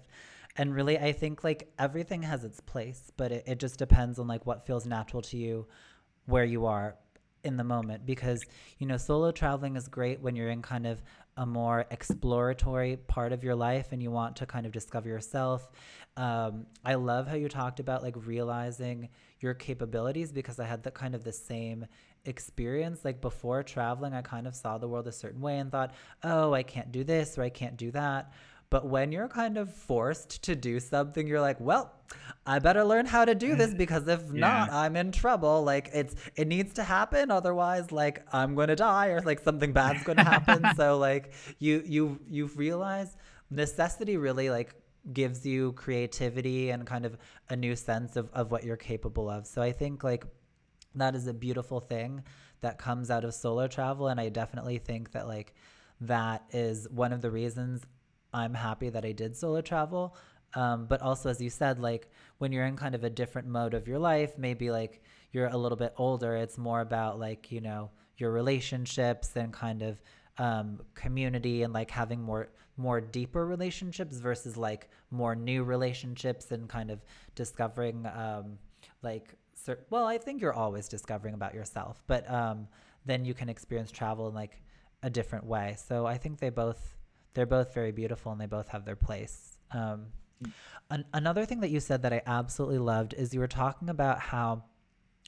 And 0.57 0.75
really 0.75 0.99
I 0.99 1.13
think 1.13 1.45
like 1.45 1.73
everything 1.79 2.23
has 2.23 2.45
its 2.45 2.61
place, 2.61 3.13
but 3.17 3.31
it, 3.33 3.45
it 3.47 3.59
just 3.59 3.79
depends 3.79 4.19
on 4.19 4.27
like 4.27 4.47
what 4.47 4.67
feels 4.67 4.87
natural 4.87 5.23
to 5.23 5.37
you 5.37 5.67
where 6.27 6.45
you 6.45 6.67
are 6.67 6.97
in 7.45 7.57
the 7.57 7.65
moment 7.65 8.05
because 8.05 8.39
you 8.79 8.87
know 8.87 8.97
solo 8.97 9.31
traveling 9.31 9.77
is 9.77 9.87
great 9.87 10.21
when 10.21 10.35
you're 10.35 10.51
in 10.51 10.61
kind 10.61 10.87
of 10.87 11.01
a 11.37 11.47
more 11.47 11.87
exploratory 11.93 12.97
part 12.97 13.33
of 13.33 13.45
your 13.45 13.55
life 13.55 13.93
and 13.93 14.03
you 14.03 14.11
want 14.11 14.35
to 14.37 14.45
kind 14.45 14.67
of 14.67 14.73
discover 14.73 15.09
yourself. 15.09 15.71
Um, 16.17 16.67
I 16.85 16.95
love 16.95 17.29
how 17.29 17.37
you 17.37 17.49
talked 17.49 17.79
about 17.79 18.03
like 18.03 18.17
realizing 18.27 19.09
your 19.39 19.55
capabilities 19.55 20.33
because 20.33 20.59
I 20.59 20.67
had 20.67 20.83
the 20.83 20.91
kind 20.91 21.15
of 21.15 21.23
the 21.23 21.33
same 21.33 21.87
experience. 22.25 23.05
Like 23.05 23.21
before 23.21 23.63
traveling, 23.63 24.15
I 24.15 24.23
kind 24.23 24.47
of 24.47 24.55
saw 24.55 24.79
the 24.79 24.89
world 24.89 25.07
a 25.07 25.13
certain 25.13 25.41
way 25.41 25.59
and 25.59 25.71
thought, 25.71 25.95
oh, 26.23 26.53
I 26.53 26.63
can't 26.63 26.93
do 26.93 27.05
this 27.05 27.39
or 27.39 27.43
I 27.43 27.51
can't 27.51 27.77
do 27.77 27.91
that. 27.93 28.33
But 28.71 28.87
when 28.87 29.13
you're 29.13 29.29
kind 29.29 29.57
of 29.57 29.73
forced 29.73 30.43
to 30.43 30.55
do 30.55 30.79
something, 30.79 31.27
you're 31.27 31.41
like, 31.41 31.59
well, 31.59 31.95
I 32.47 32.59
better 32.59 32.85
learn 32.85 33.07
how 33.07 33.25
to 33.25 33.35
do 33.35 33.55
this 33.55 33.73
because 33.85 34.07
if 34.09 34.21
yeah. 34.27 34.41
not, 34.41 34.73
I'm 34.73 34.97
in 34.97 35.11
trouble. 35.11 35.65
Like 35.65 35.91
it's 35.95 36.15
it 36.37 36.49
needs 36.49 36.75
to 36.75 36.83
happen, 36.83 37.31
otherwise, 37.31 37.91
like 37.93 38.27
I'm 38.33 38.55
gonna 38.55 38.77
die 38.77 39.09
or 39.09 39.21
like 39.23 39.41
something 39.41 39.73
bad's 39.73 40.03
gonna 40.03 40.25
happen. 40.25 40.67
so 40.77 40.99
like 40.99 41.33
you 41.59 41.83
you 41.87 42.21
you 42.29 42.47
realize 42.57 43.17
necessity 43.51 44.19
really 44.19 44.51
like 44.51 44.75
gives 45.13 45.47
you 45.47 45.73
creativity 45.73 46.71
and 46.71 46.87
kind 46.87 47.07
of 47.07 47.17
a 47.49 47.57
new 47.57 47.75
sense 47.75 48.17
of, 48.17 48.29
of 48.35 48.51
what 48.51 48.65
you're 48.65 48.77
capable 48.77 49.31
of. 49.31 49.47
So 49.47 49.63
I 49.63 49.73
think 49.73 50.05
like 50.05 50.27
that 50.95 51.15
is 51.15 51.27
a 51.27 51.35
beautiful 51.35 51.81
thing 51.81 52.23
that 52.61 52.79
comes 52.79 53.11
out 53.11 53.25
of 53.25 53.35
solo 53.35 53.67
travel 53.69 54.09
and 54.09 54.21
I 54.21 54.29
definitely 54.29 54.79
think 54.79 55.13
that 55.13 55.29
like 55.29 55.55
that 56.01 56.45
is 56.51 56.89
one 56.91 57.13
of 57.13 57.23
the 57.23 57.31
reasons 57.31 57.83
I'm 58.33 58.55
happy 58.55 58.91
that 58.91 59.05
I 59.05 59.13
did 59.13 59.37
solo 59.37 59.61
travel. 59.61 60.17
Um, 60.55 60.87
but 60.87 61.03
also, 61.03 61.29
as 61.29 61.41
you 61.41 61.51
said, 61.51 61.79
like 61.79 62.09
when 62.39 62.53
you're 62.53 62.65
in 62.65 62.77
kind 62.77 62.95
of 62.95 63.05
a 63.05 63.11
different 63.11 63.49
mode 63.49 63.75
of 63.75 63.87
your 63.87 63.99
life, 63.99 64.39
maybe 64.39 64.71
like 64.71 65.03
you're 65.33 65.49
a 65.49 65.57
little 65.57 65.77
bit 65.77 65.93
older, 65.97 66.37
it's 66.37 66.57
more 66.57 66.81
about 66.81 67.19
like, 67.19 67.53
you 67.53 67.61
know, 67.61 67.91
your 68.17 68.33
relationships 68.33 69.37
and 69.37 69.53
kind 69.53 69.83
of 69.83 70.01
um, 70.39 70.81
community 70.95 71.63
and 71.63 71.73
like 71.73 71.91
having 71.91 72.23
more 72.23 72.49
more 72.77 73.01
deeper 73.01 73.45
relationships 73.45 74.19
versus 74.19 74.57
like 74.57 74.89
more 75.11 75.35
new 75.35 75.65
relationships 75.65 76.53
and 76.53 76.69
kind 76.69 76.93
of 76.93 77.05
discovering 77.35 78.07
um, 78.07 78.57
like 79.03 79.35
well 79.91 80.07
i 80.07 80.19
think 80.19 80.41
you're 80.41 80.53
always 80.53 80.89
discovering 80.89 81.35
about 81.35 81.55
yourself 81.55 82.03
but 82.07 82.29
um, 82.31 82.69
then 83.05 83.25
you 83.25 83.35
can 83.35 83.49
experience 83.49 83.91
travel 83.91 84.29
in 84.29 84.35
like 84.35 84.63
a 85.03 85.11
different 85.11 85.45
way 85.45 85.77
so 85.79 86.07
i 86.07 86.17
think 86.17 86.39
they 86.39 86.51
both 86.51 86.99
they're 87.39 87.47
both 87.47 87.73
very 87.73 87.93
beautiful 87.93 88.33
and 88.33 88.41
they 88.41 88.47
both 88.47 88.69
have 88.69 88.85
their 88.85 88.97
place. 88.97 89.59
Um, 89.71 90.07
an- 90.91 91.05
another 91.13 91.45
thing 91.45 91.61
that 91.61 91.71
you 91.71 91.79
said 91.79 92.03
that 92.03 92.13
I 92.13 92.21
absolutely 92.27 92.79
loved 92.79 93.15
is 93.15 93.35
you 93.35 93.39
were 93.39 93.47
talking 93.47 93.91
about 93.91 94.19
how 94.19 94.65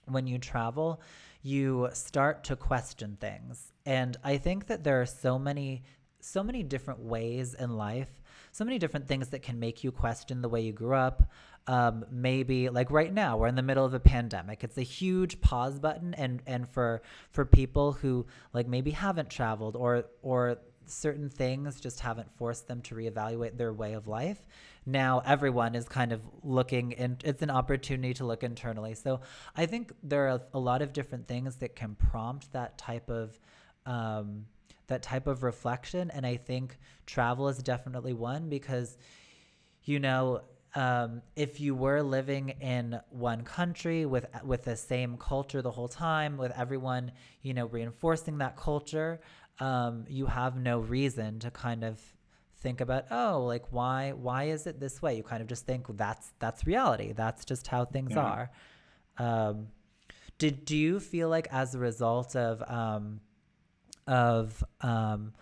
when 0.06 0.26
you 0.26 0.38
travel, 0.38 1.00
you 1.42 1.88
start 1.92 2.42
to 2.44 2.56
question 2.56 3.16
things. 3.20 3.72
And 3.86 4.16
I 4.24 4.38
think 4.38 4.66
that 4.66 4.82
there 4.82 5.00
are 5.00 5.06
so 5.06 5.38
many 5.38 5.84
so 6.22 6.42
many 6.42 6.62
different 6.62 7.00
ways 7.00 7.54
in 7.54 7.78
life, 7.78 8.10
so 8.52 8.62
many 8.62 8.78
different 8.78 9.08
things 9.08 9.28
that 9.28 9.40
can 9.40 9.58
make 9.58 9.82
you 9.82 9.90
question 9.90 10.42
the 10.42 10.50
way 10.50 10.60
you 10.60 10.72
grew 10.72 10.94
up. 10.94 11.30
Um, 11.66 12.04
maybe 12.10 12.68
like 12.68 12.90
right 12.90 13.12
now, 13.12 13.36
we're 13.36 13.46
in 13.46 13.54
the 13.54 13.62
middle 13.62 13.84
of 13.84 13.94
a 13.94 14.00
pandemic. 14.00 14.64
It's 14.64 14.78
a 14.78 14.82
huge 14.82 15.40
pause 15.40 15.78
button, 15.78 16.14
and 16.14 16.42
and 16.46 16.68
for 16.68 17.02
for 17.30 17.44
people 17.44 17.92
who 17.92 18.26
like 18.52 18.66
maybe 18.66 18.90
haven't 18.90 19.30
traveled 19.30 19.76
or 19.76 20.04
or 20.22 20.58
certain 20.86 21.28
things 21.28 21.80
just 21.80 22.00
haven't 22.00 22.28
forced 22.36 22.66
them 22.66 22.80
to 22.82 22.94
reevaluate 22.94 23.56
their 23.56 23.72
way 23.72 23.92
of 23.92 24.08
life. 24.08 24.44
Now 24.86 25.22
everyone 25.24 25.74
is 25.74 25.88
kind 25.88 26.12
of 26.12 26.22
looking 26.42 26.94
and 26.94 27.22
it's 27.24 27.42
an 27.42 27.50
opportunity 27.50 28.14
to 28.14 28.24
look 28.24 28.42
internally. 28.42 28.94
So 28.94 29.20
I 29.56 29.66
think 29.66 29.92
there 30.02 30.28
are 30.28 30.40
a 30.52 30.58
lot 30.58 30.82
of 30.82 30.92
different 30.92 31.28
things 31.28 31.56
that 31.56 31.76
can 31.76 31.94
prompt 31.94 32.52
that 32.52 32.76
type 32.78 33.08
of 33.08 33.38
um, 33.86 34.46
that 34.88 35.02
type 35.02 35.26
of 35.26 35.42
reflection. 35.42 36.10
And 36.10 36.26
I 36.26 36.36
think 36.36 36.78
travel 37.06 37.48
is 37.48 37.58
definitely 37.58 38.12
one 38.12 38.48
because, 38.48 38.98
you 39.84 39.98
know, 39.98 40.42
um, 40.74 41.22
if 41.34 41.60
you 41.60 41.74
were 41.74 42.02
living 42.02 42.50
in 42.60 43.00
one 43.10 43.42
country 43.42 44.06
with 44.06 44.26
with 44.44 44.64
the 44.64 44.76
same 44.76 45.16
culture 45.16 45.62
the 45.62 45.70
whole 45.70 45.88
time, 45.88 46.36
with 46.36 46.52
everyone, 46.56 47.12
you 47.42 47.54
know, 47.54 47.66
reinforcing 47.66 48.38
that 48.38 48.56
culture, 48.56 49.20
um, 49.58 50.04
you 50.08 50.26
have 50.26 50.56
no 50.56 50.78
reason 50.78 51.40
to 51.40 51.50
kind 51.50 51.84
of 51.84 52.00
think 52.58 52.82
about 52.82 53.06
oh 53.10 53.42
like 53.46 53.64
why 53.70 54.12
why 54.12 54.44
is 54.44 54.66
it 54.66 54.78
this 54.78 55.02
way? 55.02 55.16
You 55.16 55.22
kind 55.22 55.42
of 55.42 55.48
just 55.48 55.66
think 55.66 55.86
that's 55.96 56.30
that's 56.38 56.66
reality. 56.66 57.12
That's 57.12 57.44
just 57.44 57.66
how 57.66 57.84
things 57.84 58.12
yeah. 58.12 58.20
are. 58.20 58.50
Um, 59.18 59.68
did 60.38 60.64
do 60.64 60.76
you 60.76 61.00
feel 61.00 61.28
like 61.28 61.48
as 61.50 61.74
a 61.74 61.78
result 61.78 62.36
of 62.36 62.62
um, 62.70 63.20
of 64.06 64.62
um, 64.82 65.32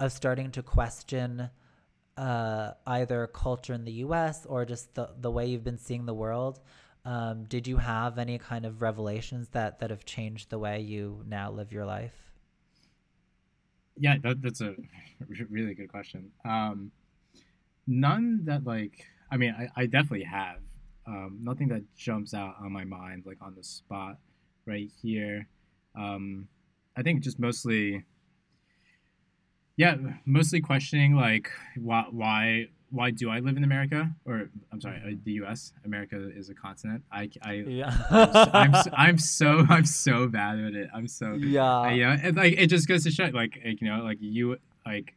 of 0.00 0.12
starting 0.12 0.50
to 0.52 0.62
question 0.62 1.50
uh, 2.16 2.72
either 2.86 3.26
culture 3.26 3.74
in 3.74 3.84
the 3.84 3.92
U.S. 4.06 4.46
or 4.46 4.64
just 4.64 4.94
the 4.94 5.10
the 5.18 5.30
way 5.30 5.46
you've 5.46 5.64
been 5.64 5.78
seeing 5.78 6.06
the 6.06 6.14
world, 6.14 6.60
um, 7.04 7.44
did 7.44 7.66
you 7.66 7.78
have 7.78 8.18
any 8.18 8.38
kind 8.38 8.64
of 8.64 8.82
revelations 8.82 9.48
that 9.50 9.80
that 9.80 9.90
have 9.90 10.04
changed 10.04 10.50
the 10.50 10.58
way 10.58 10.80
you 10.80 11.22
now 11.26 11.50
live 11.50 11.72
your 11.72 11.84
life? 11.84 12.32
Yeah, 13.96 14.16
that, 14.22 14.42
that's 14.42 14.60
a 14.60 14.74
really 15.50 15.74
good 15.74 15.88
question. 15.88 16.30
Um, 16.44 16.92
none 17.86 18.44
that 18.44 18.64
like, 18.64 19.04
I 19.30 19.36
mean, 19.36 19.54
I, 19.58 19.82
I 19.82 19.86
definitely 19.86 20.24
have. 20.24 20.58
Um, 21.04 21.38
nothing 21.42 21.66
that 21.68 21.82
jumps 21.96 22.32
out 22.32 22.54
on 22.62 22.70
my 22.70 22.84
mind 22.84 23.24
like 23.26 23.38
on 23.42 23.56
the 23.56 23.64
spot 23.64 24.18
right 24.66 24.88
here. 25.02 25.48
Um, 25.98 26.46
I 26.96 27.02
think 27.02 27.22
just 27.22 27.40
mostly, 27.40 28.04
yeah, 29.76 29.96
mostly 30.24 30.60
questioning 30.60 31.14
like 31.14 31.50
why 31.76 32.06
why 32.10 32.68
why 32.92 33.10
do 33.10 33.30
I 33.30 33.38
live 33.40 33.56
in 33.56 33.64
America? 33.64 34.14
Or 34.26 34.50
I'm 34.70 34.80
sorry, 34.80 35.00
uh, 35.04 35.16
the 35.24 35.32
U.S. 35.32 35.72
America 35.84 36.30
is 36.36 36.50
a 36.50 36.54
continent. 36.54 37.02
I, 37.10 37.30
I 37.42 37.52
yeah. 37.66 37.96
I'm, 38.10 38.74
I'm, 38.74 38.84
I'm 38.92 39.18
so 39.18 39.64
I'm 39.70 39.86
so 39.86 40.28
bad 40.28 40.58
at 40.58 40.74
it. 40.74 40.90
I'm 40.94 41.08
so 41.08 41.32
yeah. 41.32 41.90
yeah. 41.90 42.18
It, 42.22 42.36
like 42.36 42.54
it 42.58 42.66
just 42.66 42.86
goes 42.86 43.04
to 43.04 43.10
show, 43.10 43.24
like, 43.24 43.58
like 43.64 43.80
you 43.80 43.88
know, 43.88 44.02
like 44.04 44.18
you 44.20 44.58
like 44.84 45.14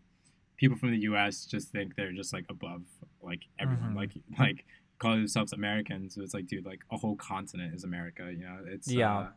people 0.56 0.78
from 0.78 0.92
the 0.92 1.00
U.S. 1.00 1.46
just 1.46 1.70
think 1.70 1.96
they're 1.96 2.14
just 2.14 2.32
like 2.32 2.46
above 2.50 2.84
like 3.22 3.42
everyone, 3.60 3.90
mm-hmm. 3.90 3.98
like 3.98 4.12
like 4.40 4.66
call 5.00 5.12
themselves 5.12 5.52
Americans. 5.52 6.16
So 6.16 6.22
it's 6.22 6.34
like, 6.34 6.48
dude, 6.48 6.66
like 6.66 6.80
a 6.92 6.98
whole 6.98 7.18
continent 7.18 7.76
is 7.76 7.84
America. 7.84 8.32
You 8.32 8.46
know, 8.46 8.60
it's 8.66 8.90
yeah, 8.90 9.18
uh, 9.18 9.28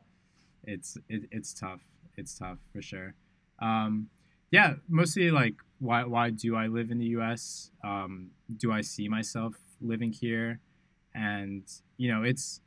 it's 0.62 0.96
it, 1.08 1.22
it's 1.32 1.52
tough. 1.52 1.82
It's 2.16 2.38
tough 2.38 2.58
for 2.72 2.82
sure. 2.82 3.14
Um, 3.60 4.08
yeah, 4.50 4.74
mostly 4.88 5.30
like 5.30 5.54
why 5.78 6.04
why 6.04 6.30
do 6.30 6.56
I 6.56 6.66
live 6.66 6.90
in 6.90 6.98
the 6.98 7.06
U.S.? 7.06 7.70
Um, 7.84 8.30
do 8.56 8.72
I 8.72 8.80
see 8.80 9.08
myself 9.08 9.54
living 9.80 10.12
here? 10.12 10.60
And 11.14 11.62
you 11.96 12.12
know, 12.12 12.22
it's 12.22 12.60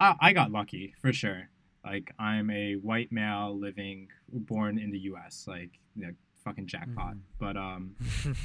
I, 0.00 0.14
I 0.20 0.32
got 0.32 0.50
lucky 0.50 0.94
for 1.00 1.12
sure. 1.12 1.48
Like 1.84 2.12
I'm 2.18 2.50
a 2.50 2.74
white 2.74 3.10
male 3.10 3.58
living 3.58 4.08
born 4.32 4.78
in 4.78 4.90
the 4.90 4.98
U.S. 5.00 5.44
Like 5.46 5.70
you 5.96 6.06
know, 6.06 6.12
fucking 6.44 6.66
jackpot. 6.66 7.14
Mm. 7.14 7.20
But 7.38 7.56
um, 7.56 7.96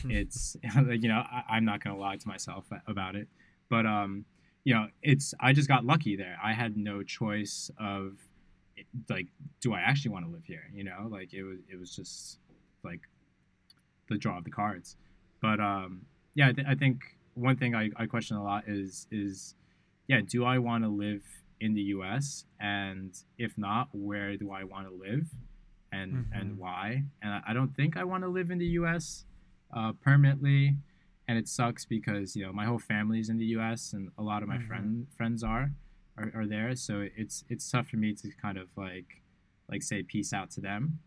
it's 0.09 0.55
you 0.75 1.09
know 1.09 1.23
I, 1.29 1.43
I'm 1.49 1.65
not 1.65 1.83
gonna 1.83 1.97
lie 1.97 2.17
to 2.17 2.27
myself 2.27 2.65
about 2.87 3.15
it. 3.15 3.27
But 3.69 3.85
um, 3.85 4.25
you 4.63 4.73
know, 4.73 4.87
it's 5.01 5.33
I 5.39 5.53
just 5.53 5.67
got 5.67 5.85
lucky 5.85 6.15
there. 6.15 6.37
I 6.43 6.53
had 6.53 6.77
no 6.77 7.03
choice 7.03 7.69
of 7.79 8.17
like, 9.09 9.27
do 9.61 9.73
I 9.73 9.81
actually 9.81 10.11
want 10.11 10.25
to 10.25 10.31
live 10.31 10.45
here? 10.45 10.63
You 10.73 10.83
know, 10.83 11.07
like 11.09 11.33
it 11.33 11.43
was 11.43 11.59
it 11.71 11.79
was 11.79 11.95
just 11.95 12.39
like 12.83 13.01
the 14.09 14.17
draw 14.17 14.37
of 14.37 14.43
the 14.43 14.51
cards. 14.51 14.95
But 15.41 15.59
um, 15.59 16.01
yeah, 16.35 16.49
I, 16.49 16.51
th- 16.53 16.67
I 16.67 16.75
think 16.75 17.01
one 17.35 17.55
thing 17.55 17.75
I, 17.75 17.89
I 17.95 18.05
question 18.05 18.37
a 18.37 18.43
lot 18.43 18.63
is 18.67 19.07
is 19.11 19.55
yeah, 20.07 20.21
do 20.25 20.45
I 20.45 20.57
want 20.59 20.83
to 20.83 20.89
live 20.89 21.23
in 21.59 21.73
the 21.73 21.81
U.S. 21.81 22.45
and 22.59 23.15
if 23.37 23.57
not, 23.57 23.87
where 23.93 24.35
do 24.35 24.51
I 24.51 24.63
want 24.63 24.87
to 24.87 24.93
live, 24.93 25.27
and 25.91 26.13
mm-hmm. 26.13 26.39
and 26.39 26.57
why? 26.57 27.03
And 27.21 27.33
I, 27.33 27.41
I, 27.49 27.53
don't 27.53 27.73
think 27.75 27.95
I 27.95 28.03
want 28.03 28.23
to 28.23 28.29
live 28.29 28.51
in 28.51 28.57
the 28.57 28.65
U.S. 28.65 29.25
Uh, 29.75 29.93
permanently, 30.01 30.75
and 31.27 31.37
it 31.37 31.47
sucks 31.47 31.85
because 31.85 32.35
you 32.35 32.45
know 32.45 32.51
my 32.51 32.65
whole 32.65 32.79
family's 32.79 33.29
in 33.29 33.37
the 33.37 33.45
U.S. 33.57 33.93
and 33.93 34.09
a 34.17 34.23
lot 34.23 34.43
of 34.43 34.49
my 34.49 34.57
mm-hmm. 34.57 34.67
friend 34.67 35.07
friends 35.15 35.43
are, 35.43 35.71
are 36.17 36.31
are 36.35 36.47
there, 36.47 36.75
so 36.75 37.07
it's 37.15 37.43
it's 37.49 37.69
tough 37.69 37.87
for 37.87 37.97
me 37.97 38.13
to 38.13 38.29
kind 38.41 38.57
of 38.57 38.67
like 38.75 39.21
like 39.69 39.83
say 39.83 40.03
peace 40.03 40.33
out 40.33 40.51
to 40.51 40.61
them. 40.61 40.99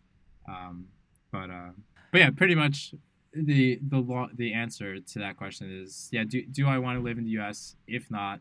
Um, 0.49 0.87
but 1.33 1.51
uh, 1.51 1.71
but 2.13 2.19
yeah, 2.19 2.31
pretty 2.31 2.55
much 2.55 2.95
the 3.33 3.79
the 3.89 3.99
law 3.99 4.29
the 4.35 4.53
answer 4.53 5.01
to 5.01 5.19
that 5.19 5.37
question 5.37 5.71
is 5.83 6.09
yeah. 6.13 6.25
Do 6.25 6.43
do 6.47 6.67
I 6.67 6.79
want 6.79 6.99
to 6.99 7.03
live 7.03 7.19
in 7.19 7.25
the 7.25 7.31
U.S.? 7.33 7.77
If 7.87 8.11
not, 8.11 8.41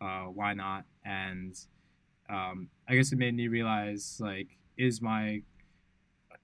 uh, 0.00 0.24
why 0.24 0.54
not? 0.54 0.84
And 1.04 1.58
um, 2.28 2.68
I 2.88 2.96
guess 2.96 3.12
it 3.12 3.18
made 3.18 3.34
me 3.34 3.48
realize 3.48 4.18
like 4.20 4.58
is 4.76 5.00
my 5.00 5.42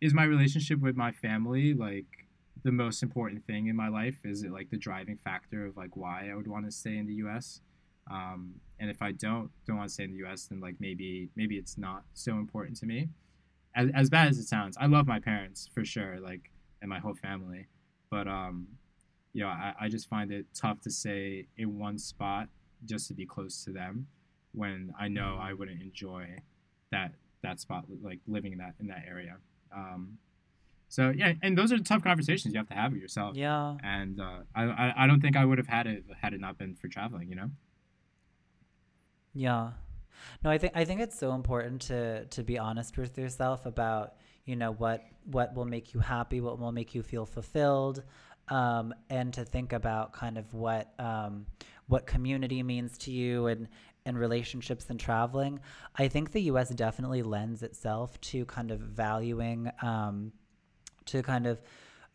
is 0.01 0.15
my 0.15 0.25
relationship 0.25 0.81
with 0.81 0.97
my 0.97 1.13
family 1.13 1.75
like 1.75 2.07
the 2.65 2.73
most 2.73 3.03
important 3.03 3.45
thing 3.47 3.67
in 3.67 3.77
my 3.77 3.89
life? 3.89 4.17
Is 4.25 4.43
it 4.43 4.53
like 4.53 4.71
the 4.71 4.77
driving 4.77 5.17
factor 5.17 5.67
of 5.67 5.77
like 5.77 5.97
why 5.97 6.31
I 6.31 6.35
would 6.35 6.47
want 6.47 6.65
to 6.65 6.71
stay 6.71 6.97
in 6.97 7.07
the 7.07 7.15
U.S. 7.15 7.61
Um, 8.11 8.55
and 8.79 8.91
if 8.91 9.03
I 9.03 9.13
don't 9.13 9.51
don't 9.67 9.77
want 9.77 9.89
to 9.89 9.95
stay 9.95 10.05
in 10.05 10.11
the 10.13 10.19
U.S., 10.19 10.47
then 10.47 10.61
like 10.61 10.77
maybe 10.81 11.29
maybe 11.37 11.57
it's 11.57 11.77
not 11.79 12.05
so 12.15 12.33
important 12.33 12.77
to 12.79 12.87
me. 12.87 13.09
As, 13.75 13.91
as 13.95 14.11
bad 14.11 14.29
as 14.29 14.39
it 14.39 14.47
sounds, 14.47 14.77
I 14.79 14.87
love 14.87 15.07
my 15.07 15.19
parents 15.19 15.69
for 15.73 15.85
sure. 15.85 16.19
Like 16.21 16.51
and 16.83 16.89
my 16.91 16.99
whole 16.99 17.15
family. 17.15 17.69
But 18.11 18.29
um, 18.29 18.67
you 19.33 19.43
know, 19.43 19.49
I, 19.49 19.73
I 19.81 19.89
just 19.89 20.09
find 20.09 20.31
it 20.31 20.47
tough 20.55 20.81
to 20.83 20.91
say 20.91 21.47
in 21.57 21.79
one 21.79 21.99
spot 21.99 22.49
just 22.85 23.09
to 23.09 23.15
be 23.15 23.25
close 23.25 23.65
to 23.65 23.73
them 23.73 24.09
when 24.53 24.93
I 25.01 25.09
know 25.09 25.39
I 25.41 25.55
wouldn't 25.55 25.81
enjoy 25.81 26.27
that 26.91 27.13
that 27.43 27.61
spot 27.61 27.85
like 28.03 28.21
living 28.27 28.53
in 28.53 28.59
that 28.59 28.75
in 28.81 28.89
that 28.89 29.05
area. 29.09 29.37
Um, 29.75 30.19
so 30.89 31.11
yeah, 31.17 31.33
and 31.43 31.57
those 31.57 31.73
are 31.73 31.79
tough 31.79 32.03
conversations 32.03 32.53
you 32.53 32.59
have 32.59 32.69
to 32.69 32.75
have 32.75 32.93
with 32.93 33.01
yourself. 33.01 33.35
Yeah. 33.35 33.77
And 33.83 34.21
uh, 34.21 34.41
I, 34.55 34.65
I 34.65 34.95
I 35.05 35.07
don't 35.07 35.21
think 35.21 35.37
I 35.37 35.45
would 35.45 35.57
have 35.57 35.69
had 35.69 35.87
it 35.87 36.05
had 36.21 36.35
it 36.35 36.41
not 36.41 36.59
been 36.59 36.75
for 36.75 36.89
traveling. 36.89 37.31
You 37.31 37.37
know. 37.37 37.51
Yeah. 39.33 39.71
No, 40.45 40.51
I 40.51 40.59
think 40.59 40.73
I 40.77 40.85
think 40.85 41.01
it's 41.01 41.19
so 41.19 41.35
important 41.35 41.83
to 41.83 42.27
to 42.27 42.43
be 42.43 42.59
honest 42.59 42.97
with 42.97 43.19
yourself 43.19 43.67
about 43.67 44.15
you 44.45 44.57
know 44.57 44.73
what 44.73 45.05
what 45.25 45.55
will 45.55 45.65
make 45.65 45.95
you 45.95 46.01
happy, 46.01 46.41
what 46.41 46.59
will 46.59 46.73
make 46.73 46.95
you 46.95 47.03
feel 47.03 47.27
fulfilled, 47.27 48.03
um, 48.49 48.95
and 49.09 49.33
to 49.35 49.45
think 49.45 49.73
about 49.73 50.13
kind 50.13 50.39
of 50.39 50.53
what 50.55 50.93
um, 50.99 51.47
what 51.87 52.07
community 52.07 52.63
means 52.63 52.99
to 52.99 53.11
you 53.11 53.47
and 53.47 53.69
and 54.05 54.19
relationships 54.19 54.87
and 54.91 54.99
traveling. 54.99 55.61
I 55.95 56.09
think 56.09 56.33
the 56.33 56.43
U.S. 56.43 56.71
definitely 56.71 57.23
lends 57.23 57.63
itself 57.63 58.21
to 58.23 58.45
kind 58.47 58.71
of 58.73 58.81
valuing 58.81 59.71
um, 59.81 60.33
to 61.07 61.23
kind 61.23 61.47
of 61.47 61.61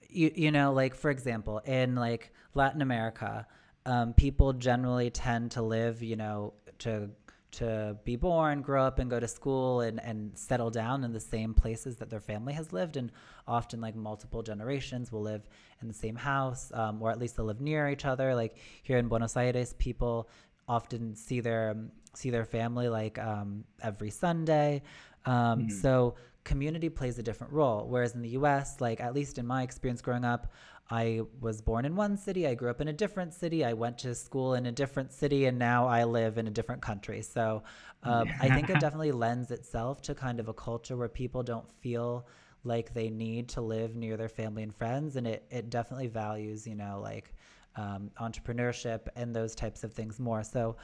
you, 0.10 0.32
you 0.36 0.52
know 0.52 0.74
like 0.74 0.96
for 0.96 1.10
example 1.10 1.60
in 1.60 1.96
like 1.96 2.34
Latin 2.54 2.82
America. 2.82 3.48
Um, 3.86 4.14
people 4.14 4.52
generally 4.52 5.10
tend 5.10 5.52
to 5.52 5.62
live, 5.62 6.04
you 6.04 6.18
know, 6.18 6.54
to 6.80 7.10
to 7.52 7.98
be 8.04 8.16
born, 8.16 8.62
grow 8.62 8.84
up, 8.84 9.00
and 9.00 9.10
go 9.10 9.20
to 9.20 9.28
school 9.28 9.82
and, 9.82 10.02
and 10.04 10.38
settle 10.38 10.70
down 10.70 11.04
in 11.04 11.14
the 11.14 11.20
same 11.20 11.54
places 11.54 11.96
that 11.98 12.10
their 12.10 12.20
family 12.20 12.54
has 12.54 12.74
lived. 12.74 12.98
And 12.98 13.12
often, 13.48 13.82
like 13.82 13.96
multiple 13.96 14.44
generations 14.44 15.12
will 15.12 15.22
live 15.22 15.48
in 15.82 15.88
the 15.88 15.94
same 15.94 16.16
house, 16.16 16.72
um, 16.74 17.02
or 17.02 17.10
at 17.12 17.20
least 17.20 17.38
they'll 17.38 17.46
live 17.46 17.62
near 17.62 17.90
each 17.90 18.06
other. 18.06 18.36
Like 18.36 18.58
here 18.84 18.98
in 18.98 19.08
Buenos 19.08 19.38
Aires, 19.38 19.74
people 19.78 20.30
often 20.68 21.16
see 21.16 21.40
their 21.40 21.76
see 22.14 22.30
their 22.30 22.46
family 22.46 22.90
like 22.90 23.18
um, 23.20 23.64
every 23.82 24.10
Sunday. 24.10 24.82
Um, 25.26 25.34
mm-hmm. 25.34 25.70
So 25.70 26.16
community 26.48 26.90
plays 26.90 27.20
a 27.20 27.24
different 27.24 27.54
role. 27.54 27.86
Whereas 27.88 28.16
in 28.16 28.22
the 28.22 28.30
U.S., 28.30 28.80
like 28.80 29.02
at 29.02 29.14
least 29.14 29.38
in 29.38 29.46
my 29.46 29.64
experience 29.64 30.02
growing 30.02 30.26
up, 30.26 30.52
I 30.90 31.22
was 31.42 31.62
born 31.62 31.86
in 31.86 31.96
one 31.96 32.18
city, 32.18 32.48
I 32.48 32.56
grew 32.56 32.70
up 32.70 32.80
in 32.80 32.88
a 32.88 32.94
different 32.94 33.34
city, 33.34 33.66
I 33.66 33.74
went 33.74 33.98
to 34.00 34.16
school 34.16 34.54
in 34.54 34.66
a 34.66 34.72
different 34.72 35.12
city, 35.12 35.46
and 35.46 35.60
now 35.60 35.88
I 35.88 36.06
live 36.06 36.38
in 36.38 36.48
a 36.48 36.52
different 36.52 36.82
country. 36.82 37.22
So 37.22 37.64
um, 38.04 38.30
I 38.40 38.50
think 38.50 38.70
it 38.70 38.80
definitely 38.80 39.12
lends 39.12 39.52
itself 39.52 40.02
to 40.04 40.16
kind 40.16 40.40
of 40.40 40.48
a 40.48 40.54
culture 40.54 40.96
where 40.96 41.10
people 41.10 41.44
don't 41.44 41.70
feel 41.82 42.26
like 42.64 42.94
they 42.94 43.10
need 43.10 43.50
to 43.50 43.62
live 43.62 43.96
near 43.96 44.18
their 44.18 44.30
family 44.30 44.64
and 44.64 44.76
friends. 44.76 45.16
And 45.16 45.28
it, 45.28 45.46
it 45.50 45.70
definitely 45.70 46.08
values, 46.08 46.66
you 46.66 46.76
know, 46.76 47.00
like 47.02 47.34
um, 47.76 48.10
entrepreneurship 48.20 49.08
and 49.16 49.36
those 49.36 49.56
types 49.56 49.84
of 49.84 49.94
things 49.94 50.20
more. 50.20 50.44
So 50.44 50.78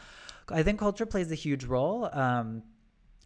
I 0.49 0.63
think 0.63 0.79
culture 0.79 1.05
plays 1.05 1.31
a 1.31 1.35
huge 1.35 1.63
role. 1.63 2.09
Um, 2.13 2.63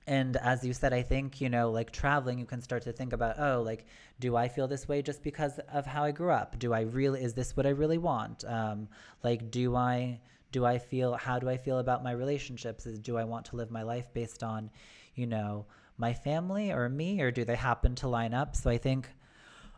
and 0.08 0.38
as 0.38 0.64
you 0.64 0.74
said 0.74 0.94
i 0.94 1.02
think 1.02 1.40
you 1.40 1.50
know 1.50 1.70
like 1.70 1.92
traveling 1.92 2.40
you 2.40 2.46
can 2.46 2.62
start 2.62 2.82
to 2.82 2.92
think 2.92 3.14
about 3.14 3.38
oh 3.38 3.62
like 3.62 3.86
do 4.20 4.36
i 4.36 4.48
feel 4.48 4.68
this 4.68 4.88
way 4.88 5.02
just 5.02 5.22
because 5.24 5.60
of 5.72 5.86
how 5.86 6.04
i 6.04 6.12
grew 6.12 6.32
up? 6.32 6.58
Do 6.58 6.74
i 6.74 6.82
really 6.82 7.24
is 7.24 7.34
this 7.34 7.56
what 7.56 7.66
i 7.66 7.70
really 7.70 7.98
want? 7.98 8.44
Um, 8.46 8.88
like 9.24 9.52
do 9.52 9.76
i 9.76 10.20
do 10.52 10.66
i 10.66 10.78
feel 10.78 11.14
how 11.14 11.40
do 11.40 11.50
i 11.50 11.58
feel 11.58 11.80
about 11.80 12.04
my 12.04 12.12
relationships? 12.12 12.86
Is 12.86 13.00
do 13.00 13.18
i 13.18 13.24
want 13.24 13.46
to 13.48 13.56
live 13.56 13.70
my 13.70 13.84
life 13.84 14.12
based 14.14 14.44
on 14.44 14.70
you 15.16 15.28
know 15.28 15.66
my 15.98 16.14
family 16.14 16.72
or 16.72 16.90
me 16.90 17.22
or 17.22 17.32
do 17.32 17.44
they 17.46 17.56
happen 17.56 17.96
to 17.96 18.08
line 18.08 18.34
up? 18.34 18.56
So 18.56 18.70
i 18.70 18.78
think 18.78 19.10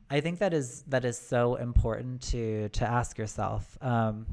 i 0.10 0.22
think 0.22 0.40
that 0.40 0.54
is 0.54 0.84
that 0.88 1.04
is 1.06 1.18
so 1.18 1.56
important 1.56 2.22
to 2.32 2.70
to 2.70 2.86
ask 2.86 3.18
yourself. 3.18 3.78
Um, 3.82 4.26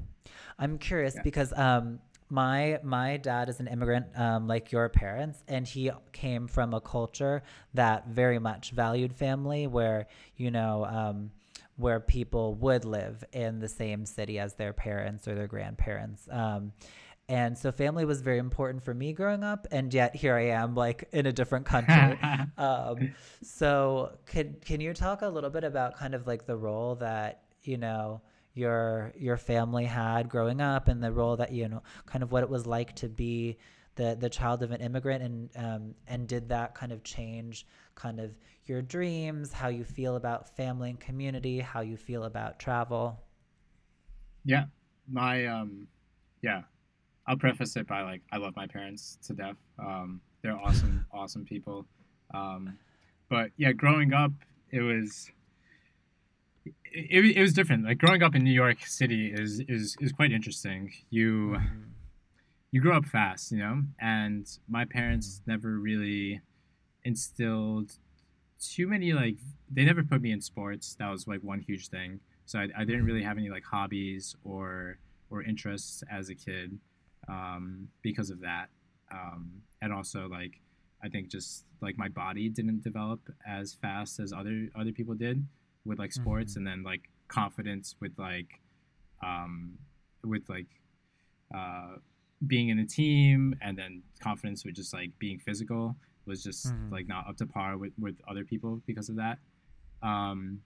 i'm 0.59 0.78
curious 0.78 1.14
yeah. 1.16 1.22
because 1.22 1.53
um, 1.53 1.99
my 2.29 2.79
my 2.83 3.16
dad 3.16 3.49
is 3.49 3.61
an 3.61 3.68
immigrant 3.68 4.07
um, 4.16 4.47
like 4.47 4.72
your 4.72 4.89
parents 4.89 5.43
and 5.47 5.66
he 5.66 5.91
came 6.12 6.49
from 6.49 6.74
a 6.74 6.81
culture 6.81 7.43
that 7.74 8.09
very 8.09 8.39
much 8.39 8.72
valued 8.72 9.14
family 9.14 9.66
where 9.66 10.07
you 10.37 10.51
know 10.51 10.85
um, 10.87 11.31
where 11.77 12.01
people 12.01 12.55
would 12.55 12.85
live 12.85 13.22
in 13.33 13.59
the 13.61 13.68
same 13.68 14.07
city 14.07 14.39
as 14.39 14.55
their 14.55 14.72
parents 14.72 15.29
or 15.29 15.35
their 15.35 15.47
grandparents. 15.47 16.27
Um, 16.31 16.72
and 17.29 17.59
so 17.59 17.72
family 17.72 18.05
was 18.05 18.22
very 18.22 18.39
important 18.39 18.85
for 18.85 18.95
me 18.95 19.12
growing 19.12 19.43
up 19.43 19.66
and 19.72 19.93
yet 19.93 20.14
here 20.14 20.37
i 20.37 20.47
am 20.47 20.77
like 20.77 21.09
in 21.12 21.27
a 21.27 21.33
different 21.33 21.66
country. 21.66 22.18
Um, 22.59 23.12
so 23.43 24.16
can, 24.24 24.57
can 24.64 24.81
you 24.81 24.95
talk 24.95 25.20
a 25.20 25.29
little 25.29 25.51
bit 25.51 25.62
about 25.62 25.99
kind 25.99 26.14
of 26.14 26.27
like 26.27 26.47
the 26.47 26.57
role 26.57 26.95
that 26.97 27.43
you 27.64 27.77
know 27.77 28.22
your 28.57 29.12
your 29.18 29.36
family 29.36 29.84
had 29.84 30.28
growing 30.28 30.61
up 30.61 30.88
and 30.88 31.02
the 31.02 31.12
role 31.12 31.36
that 31.36 31.52
you 31.52 31.68
know 31.68 31.82
kind 32.07 32.22
of 32.22 32.32
what 32.32 32.42
it 32.42 32.48
was 32.48 32.66
like 32.66 32.96
to 32.96 33.09
be 33.09 33.59
the 33.96 34.16
the 34.18 34.30
child 34.30 34.62
of 34.62 34.70
an 34.70 34.80
immigrant 34.80 35.22
and 35.22 35.50
um, 35.57 35.94
and 36.07 36.26
did 36.26 36.48
that 36.48 36.74
kind 36.74 36.92
of 36.92 37.02
change 37.02 37.66
kind 37.94 38.18
of 38.18 38.38
your 38.66 38.80
dreams 38.80 39.52
how 39.52 39.68
you 39.68 39.84
feel 39.84 40.16
about 40.16 40.57
family 40.57 40.90
and 40.90 41.00
community 41.00 41.61
how 41.61 41.80
you 41.80 41.96
feel 41.96 42.24
about 42.24 42.59
travel? 42.59 43.20
Yeah. 44.44 44.64
My 45.11 45.46
um 45.46 45.86
yeah. 46.42 46.62
I'll 47.26 47.36
preface 47.36 47.76
it 47.76 47.88
by 47.88 48.02
like 48.02 48.22
i 48.30 48.36
love 48.36 48.54
my 48.54 48.66
parents 48.66 49.18
to 49.26 49.34
death. 49.34 49.57
Um 49.78 50.20
they're 50.42 50.57
awesome 50.57 51.04
awesome 51.12 51.44
people. 51.44 51.86
Um 52.32 52.78
but 53.28 53.50
yeah 53.57 53.72
growing 53.72 54.12
up 54.12 54.32
it 54.70 54.80
was 54.80 55.30
it, 56.84 57.36
it 57.36 57.40
was 57.40 57.52
different. 57.52 57.84
Like 57.84 57.98
growing 57.98 58.22
up 58.22 58.34
in 58.34 58.42
New 58.44 58.52
York 58.52 58.84
City 58.86 59.32
is 59.32 59.60
is 59.68 59.96
is 60.00 60.12
quite 60.12 60.32
interesting. 60.32 60.92
You 61.10 61.56
mm-hmm. 61.56 61.82
you 62.70 62.80
grow 62.80 62.96
up 62.96 63.06
fast, 63.06 63.52
you 63.52 63.58
know, 63.58 63.82
and 64.00 64.46
my 64.68 64.84
parents 64.84 65.42
never 65.46 65.78
really 65.78 66.40
instilled 67.04 67.92
too 68.58 68.88
many 68.88 69.12
like 69.12 69.36
they 69.70 69.84
never 69.84 70.02
put 70.02 70.20
me 70.20 70.32
in 70.32 70.40
sports. 70.40 70.96
That 70.98 71.10
was 71.10 71.26
like 71.26 71.40
one 71.40 71.60
huge 71.60 71.88
thing. 71.88 72.20
So 72.46 72.58
I, 72.58 72.68
I 72.78 72.84
didn't 72.84 73.04
really 73.04 73.22
have 73.22 73.38
any 73.38 73.50
like 73.50 73.64
hobbies 73.64 74.36
or 74.44 74.98
or 75.30 75.42
interests 75.42 76.02
as 76.10 76.28
a 76.28 76.34
kid 76.34 76.78
um, 77.28 77.88
because 78.02 78.30
of 78.30 78.40
that. 78.40 78.68
Um, 79.12 79.62
and 79.82 79.92
also 79.92 80.28
like 80.28 80.60
I 81.02 81.08
think 81.08 81.28
just 81.28 81.64
like 81.80 81.98
my 81.98 82.08
body 82.08 82.48
didn't 82.48 82.82
develop 82.82 83.20
as 83.46 83.74
fast 83.74 84.18
as 84.18 84.32
other 84.32 84.68
other 84.74 84.92
people 84.92 85.14
did 85.14 85.46
with 85.87 85.99
like 85.99 86.12
sports 86.12 86.53
mm-hmm. 86.53 86.59
and 86.59 86.66
then 86.66 86.82
like 86.82 87.03
confidence 87.28 87.95
with 88.01 88.12
like 88.18 88.61
um 89.24 89.78
with 90.24 90.43
like 90.49 90.66
uh 91.55 91.97
being 92.47 92.68
in 92.68 92.78
a 92.78 92.87
team 92.87 93.55
and 93.62 93.78
then 93.78 94.03
confidence 94.20 94.64
with 94.64 94.74
just 94.74 94.93
like 94.93 95.11
being 95.18 95.39
physical 95.39 95.97
was 96.26 96.43
just 96.43 96.66
mm-hmm. 96.66 96.93
like 96.93 97.09
not 97.09 97.26
up 97.28 97.37
to 97.37 97.47
par 97.47 97.78
with 97.78 97.93
with 97.99 98.16
other 98.28 98.45
people 98.45 98.82
because 98.87 99.09
of 99.09 99.16
that 99.16 99.39
um 100.03 100.61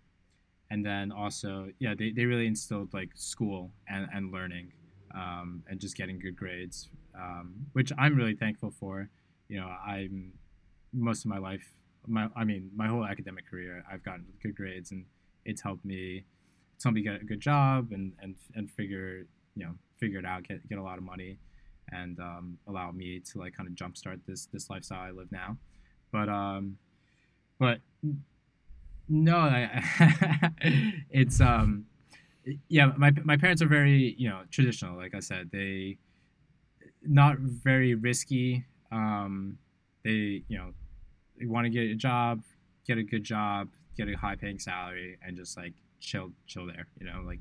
and 0.71 0.85
then 0.85 1.12
also 1.12 1.68
yeah 1.79 1.95
they, 1.97 2.11
they 2.11 2.25
really 2.25 2.47
instilled 2.47 2.93
like 2.93 3.11
school 3.14 3.71
and, 3.89 4.09
and 4.12 4.33
learning 4.33 4.73
um, 5.14 5.62
and 5.68 5.81
just 5.81 5.97
getting 5.97 6.18
good 6.18 6.37
grades 6.37 6.89
um, 7.14 7.55
which 7.73 7.93
i'm 7.99 8.16
really 8.16 8.35
thankful 8.35 8.73
for 8.79 9.09
you 9.49 9.61
know 9.61 9.68
i'm 9.87 10.33
most 10.93 11.25
of 11.25 11.31
my 11.31 11.39
life 11.39 11.75
my 12.07 12.28
I 12.36 12.44
mean 12.44 12.70
my 12.74 12.88
whole 12.88 13.05
academic 13.05 13.48
career 13.48 13.84
I've 13.90 14.03
gotten 14.03 14.26
good 14.42 14.57
grades 14.57 14.90
and 14.90 15.05
it's 15.44 15.62
helped 15.62 15.84
me 15.84 16.24
it's 16.74 16.84
helped 16.84 16.94
me 16.94 17.03
get 17.03 17.20
a 17.20 17.24
good 17.24 17.40
job 17.40 17.92
and 17.92 18.12
and 18.20 18.34
and 18.55 18.70
figure 18.70 19.26
you 19.55 19.64
know 19.64 19.72
figure 19.98 20.18
it 20.18 20.24
out 20.24 20.46
get 20.46 20.66
get 20.68 20.78
a 20.78 20.82
lot 20.82 20.98
of 20.98 21.05
money 21.05 21.38
and 21.92 22.18
um, 22.20 22.59
allow 22.68 22.90
me 22.90 23.20
to 23.20 23.38
like 23.38 23.55
kind 23.55 23.68
of 23.68 23.74
jumpstart 23.74 24.20
this 24.26 24.46
this 24.53 24.70
lifestyle 24.70 25.01
I 25.01 25.11
live 25.11 25.30
now. 25.32 25.57
But 26.12 26.28
um 26.28 26.78
but 27.59 27.80
no 29.09 29.36
I, 29.36 29.82
it's 31.11 31.40
um 31.40 31.86
yeah 32.68 32.92
my 32.96 33.12
my 33.24 33.36
parents 33.36 33.61
are 33.62 33.68
very 33.68 34.14
you 34.18 34.28
know 34.28 34.42
traditional 34.51 34.96
like 34.96 35.14
I 35.14 35.20
said 35.20 35.51
they 35.53 35.98
not 37.03 37.38
very 37.38 37.94
risky 37.94 38.64
um 38.92 39.59
they 40.05 40.42
you 40.48 40.59
know 40.59 40.72
they 41.41 41.47
want 41.47 41.64
to 41.64 41.70
get 41.70 41.91
a 41.91 41.95
job, 41.95 42.43
get 42.86 42.99
a 42.99 43.03
good 43.03 43.24
job, 43.24 43.68
get 43.97 44.09
a 44.09 44.14
high 44.14 44.36
paying 44.36 44.59
salary, 44.59 45.18
and 45.26 45.36
just 45.36 45.57
like 45.57 45.72
chill, 46.01 46.30
chill 46.47 46.66
there. 46.66 46.86
You 47.01 47.07
know, 47.07 47.22
like 47.26 47.41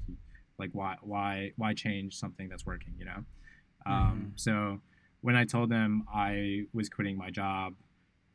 like 0.58 0.72
why 0.74 0.96
why 1.02 1.52
why 1.58 1.74
change 1.74 2.16
something 2.16 2.50
that's 2.50 2.66
working? 2.66 2.94
You 2.98 3.06
know. 3.06 3.24
Um, 3.86 3.94
mm-hmm. 3.94 4.30
So 4.36 4.82
when 5.22 5.36
I 5.36 5.46
told 5.46 5.70
them 5.70 6.06
I 6.14 6.64
was 6.74 6.90
quitting 6.90 7.18
my 7.18 7.30
job 7.30 7.74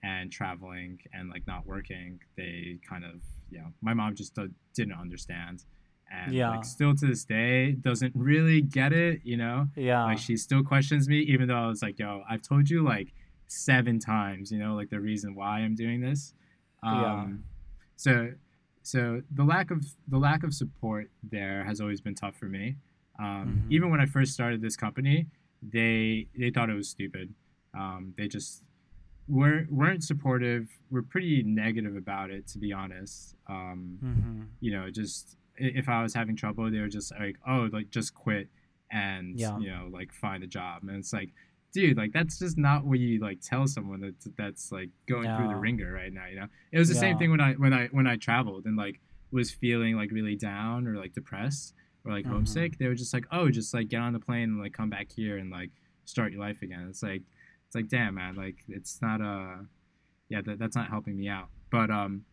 and 0.02 0.30
traveling 0.30 0.98
and 1.12 1.30
like 1.30 1.46
not 1.46 1.66
working, 1.66 2.20
they 2.36 2.78
kind 2.88 3.04
of 3.04 3.20
you 3.50 3.58
know 3.58 3.66
my 3.80 3.94
mom 3.94 4.14
just 4.14 4.38
didn't 4.74 4.94
understand 4.94 5.64
and 6.10 6.32
yeah. 6.32 6.50
like 6.50 6.64
still 6.64 6.94
to 6.94 7.06
this 7.06 7.24
day 7.24 7.72
doesn't 7.72 8.12
really 8.14 8.60
get 8.60 8.92
it 8.92 9.20
you 9.24 9.36
know 9.36 9.66
yeah 9.76 10.04
like 10.04 10.18
she 10.18 10.36
still 10.36 10.62
questions 10.62 11.08
me 11.08 11.20
even 11.20 11.48
though 11.48 11.56
i 11.56 11.66
was 11.66 11.82
like 11.82 11.98
yo 11.98 12.22
i've 12.28 12.42
told 12.42 12.68
you 12.68 12.82
like 12.84 13.12
seven 13.54 13.98
times, 13.98 14.50
you 14.52 14.58
know, 14.58 14.74
like 14.74 14.90
the 14.90 15.00
reason 15.00 15.34
why 15.34 15.60
I'm 15.60 15.74
doing 15.74 16.00
this. 16.00 16.34
Um, 16.82 17.00
yeah. 17.00 17.26
So, 17.96 18.32
so 18.82 19.22
the 19.34 19.44
lack 19.44 19.70
of 19.70 19.84
the 20.08 20.18
lack 20.18 20.42
of 20.44 20.52
support 20.52 21.10
there 21.22 21.64
has 21.64 21.80
always 21.80 22.00
been 22.00 22.14
tough 22.14 22.36
for 22.36 22.46
me. 22.46 22.76
Um, 23.18 23.62
Mhm. 23.66 23.70
Even 23.72 23.90
when 23.90 24.00
I 24.00 24.06
first 24.06 24.32
started 24.34 24.60
this 24.60 24.76
company, 24.76 25.26
they 25.62 26.26
they 26.36 26.50
thought 26.50 26.68
it 26.70 26.74
was 26.74 26.88
stupid. 26.88 27.32
Um, 27.72 28.12
they 28.16 28.28
just 28.28 28.64
weren't 29.28 29.70
weren't 29.72 30.04
supportive. 30.04 30.68
Were 30.90 31.02
pretty 31.02 31.42
negative 31.42 31.96
about 31.96 32.30
it, 32.30 32.46
to 32.48 32.58
be 32.58 32.72
honest. 32.72 33.36
Um, 33.46 33.98
Mm-hmm. 34.04 34.42
you 34.60 34.72
know, 34.72 34.90
just 34.90 35.36
if 35.56 35.88
I 35.88 36.02
was 36.02 36.12
having 36.14 36.36
trouble, 36.36 36.70
they 36.70 36.80
were 36.80 36.88
just 36.88 37.12
like, 37.18 37.36
"Oh, 37.46 37.68
like 37.72 37.90
just 37.90 38.12
quit 38.14 38.48
and 38.90 39.38
Yeah. 39.38 39.58
you 39.58 39.68
know, 39.70 39.88
like 39.90 40.12
find 40.12 40.42
a 40.42 40.46
job." 40.48 40.82
And 40.82 40.90
it's 40.90 41.12
like, 41.12 41.32
dude, 41.74 41.96
like 41.98 42.12
that's 42.12 42.38
just 42.38 42.56
not 42.56 42.84
what 42.86 42.98
you 42.98 43.18
like 43.20 43.40
tell 43.42 43.66
someone 43.66 44.00
that's 44.00 44.26
that's 44.38 44.72
like 44.72 44.88
going 45.06 45.24
through 45.36 45.48
the 45.48 45.56
wringer 45.56 45.92
right 45.92 46.12
now. 46.12 46.26
You 46.26 46.36
know, 46.36 46.46
it 46.72 46.78
was 46.78 46.88
the 46.88 46.94
same 46.94 47.18
thing 47.18 47.30
when 47.30 47.40
I 47.40 47.52
when 47.54 47.74
I 47.74 47.88
when 47.88 48.06
I 48.06 48.16
traveled 48.16 48.64
and 48.64 48.76
like 48.76 49.00
was 49.30 49.50
feeling 49.50 49.96
like 49.96 50.10
really 50.12 50.36
down 50.36 50.86
or 50.86 50.96
like 50.96 51.12
depressed 51.12 51.74
or 52.04 52.12
like 52.12 52.24
Mhm. 52.24 52.30
homesick. 52.30 52.78
They 52.78 52.86
were 52.88 52.94
just 52.94 53.12
like, 53.12 53.26
"Oh, 53.32 53.50
just 53.50 53.74
like 53.74 53.88
get 53.88 54.00
on 54.00 54.12
the 54.12 54.20
plane 54.20 54.44
and 54.50 54.60
like 54.60 54.72
come 54.72 54.88
back 54.88 55.10
here 55.10 55.36
and 55.38 55.50
like 55.50 55.70
start 56.04 56.32
your 56.32 56.40
life 56.40 56.62
again." 56.62 56.86
It's 56.88 57.02
like 57.02 57.22
it's 57.66 57.74
like, 57.74 57.88
damn, 57.88 58.14
man, 58.14 58.36
like 58.36 58.56
it's 58.68 59.02
not 59.02 59.20
uh 59.20 59.56
yeah, 60.28 60.40
that, 60.42 60.58
that's 60.58 60.76
not 60.76 60.88
helping 60.88 61.16
me 61.18 61.28
out. 61.28 61.48
But 61.70 61.90
um 61.90 62.24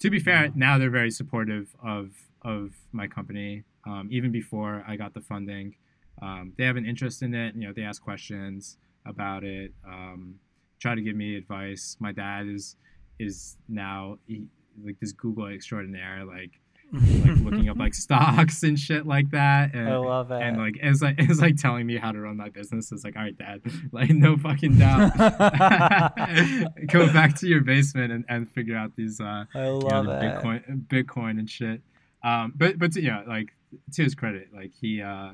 to 0.00 0.10
be 0.10 0.18
fair, 0.18 0.46
Yeah. 0.46 0.52
now 0.54 0.78
they're 0.78 0.90
very 0.90 1.10
supportive 1.10 1.74
of 1.82 2.12
of 2.42 2.74
my 2.92 3.06
company. 3.06 3.64
Um, 3.86 4.08
even 4.10 4.30
before 4.32 4.84
I 4.86 4.96
got 4.96 5.12
the 5.14 5.20
funding, 5.20 5.74
um, 6.22 6.52
they 6.56 6.64
have 6.64 6.76
an 6.76 6.86
interest 6.86 7.22
in 7.22 7.34
it. 7.34 7.54
You 7.54 7.68
know, 7.68 7.72
they 7.72 7.82
ask 7.82 8.02
questions 8.02 8.78
about 9.06 9.44
it, 9.44 9.72
um, 9.86 10.36
try 10.78 10.94
to 10.94 11.00
give 11.00 11.16
me 11.16 11.36
advice. 11.36 11.96
My 12.00 12.12
dad 12.12 12.46
is 12.46 12.76
is 13.18 13.56
now 13.68 14.18
he, 14.26 14.46
like 14.84 14.98
this 15.00 15.12
Google 15.12 15.46
extraordinaire, 15.46 16.24
like 16.24 16.52
like 16.92 17.38
looking 17.40 17.68
up 17.68 17.76
like 17.76 17.94
stocks 18.06 18.62
and 18.62 18.78
shit 18.78 19.06
like 19.06 19.30
that. 19.30 19.74
And, 19.74 19.88
I 19.88 19.96
love 19.96 20.30
it. 20.30 20.40
and 20.42 20.56
like 20.56 20.78
it's 20.80 21.02
like 21.02 21.16
it's 21.18 21.40
like 21.40 21.56
telling 21.56 21.86
me 21.86 21.96
how 21.96 22.12
to 22.12 22.20
run 22.20 22.36
my 22.36 22.48
business. 22.48 22.92
It's 22.92 23.04
like, 23.04 23.16
all 23.16 23.22
right, 23.22 23.36
dad, 23.36 23.62
like 23.92 24.10
no 24.10 24.36
fucking 24.36 24.78
doubt. 24.78 25.16
Go 26.86 27.12
back 27.12 27.36
to 27.38 27.46
your 27.46 27.60
basement 27.60 28.12
and, 28.12 28.24
and 28.28 28.50
figure 28.50 28.76
out 28.76 28.96
these 28.96 29.20
uh 29.20 29.44
I 29.54 29.58
you 29.58 29.64
know, 29.64 29.78
love 29.78 30.06
it. 30.06 30.22
Bitcoin 30.22 30.86
Bitcoin 30.86 31.38
and 31.38 31.50
shit. 31.50 31.82
Um 32.22 32.52
but 32.56 32.78
but 32.78 32.92
to, 32.92 33.02
yeah, 33.02 33.22
like 33.26 33.48
to 33.94 34.04
his 34.04 34.14
credit, 34.14 34.48
like 34.54 34.72
he 34.80 35.02
uh 35.02 35.32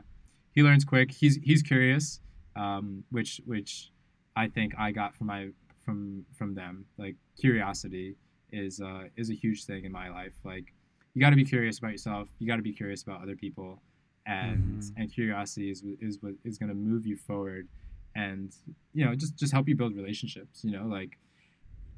he 0.55 0.63
learns 0.63 0.85
quick. 0.85 1.11
He's 1.11 1.37
he's 1.43 1.63
curious, 1.63 2.21
um, 2.57 3.05
which 3.11 3.41
which 3.47 3.91
I 4.37 4.49
think 4.49 4.75
I 4.79 4.91
got 4.93 5.15
from 5.15 5.27
my 5.29 5.49
from 5.85 6.25
from 6.39 6.55
them. 6.55 6.87
Like 6.99 7.17
curiosity 7.39 8.17
is 8.53 8.81
uh 8.81 9.05
is 9.17 9.31
a 9.31 9.35
huge 9.35 9.65
thing 9.65 9.85
in 9.85 9.93
my 9.93 10.09
life. 10.11 10.35
Like 10.45 10.73
you 11.15 11.21
got 11.21 11.31
to 11.31 11.37
be 11.37 11.45
curious 11.45 11.79
about 11.79 11.93
yourself. 11.93 12.29
You 12.39 12.47
got 12.47 12.57
to 12.57 12.63
be 12.63 12.73
curious 12.73 13.03
about 13.03 13.23
other 13.23 13.37
people, 13.37 13.83
and 14.27 14.81
Mhm. 14.83 14.93
and 14.97 15.13
curiosity 15.13 15.71
is 15.71 15.83
is 16.01 16.19
what 16.23 16.35
is 16.45 16.59
going 16.59 16.69
to 16.71 16.75
move 16.75 17.07
you 17.07 17.17
forward, 17.17 17.69
and 18.15 18.53
you 18.93 19.05
know 19.05 19.15
just 19.15 19.37
just 19.37 19.53
help 19.53 19.69
you 19.69 19.77
build 19.77 19.95
relationships. 19.97 20.65
You 20.65 20.73
know, 20.73 20.87
like 20.87 21.19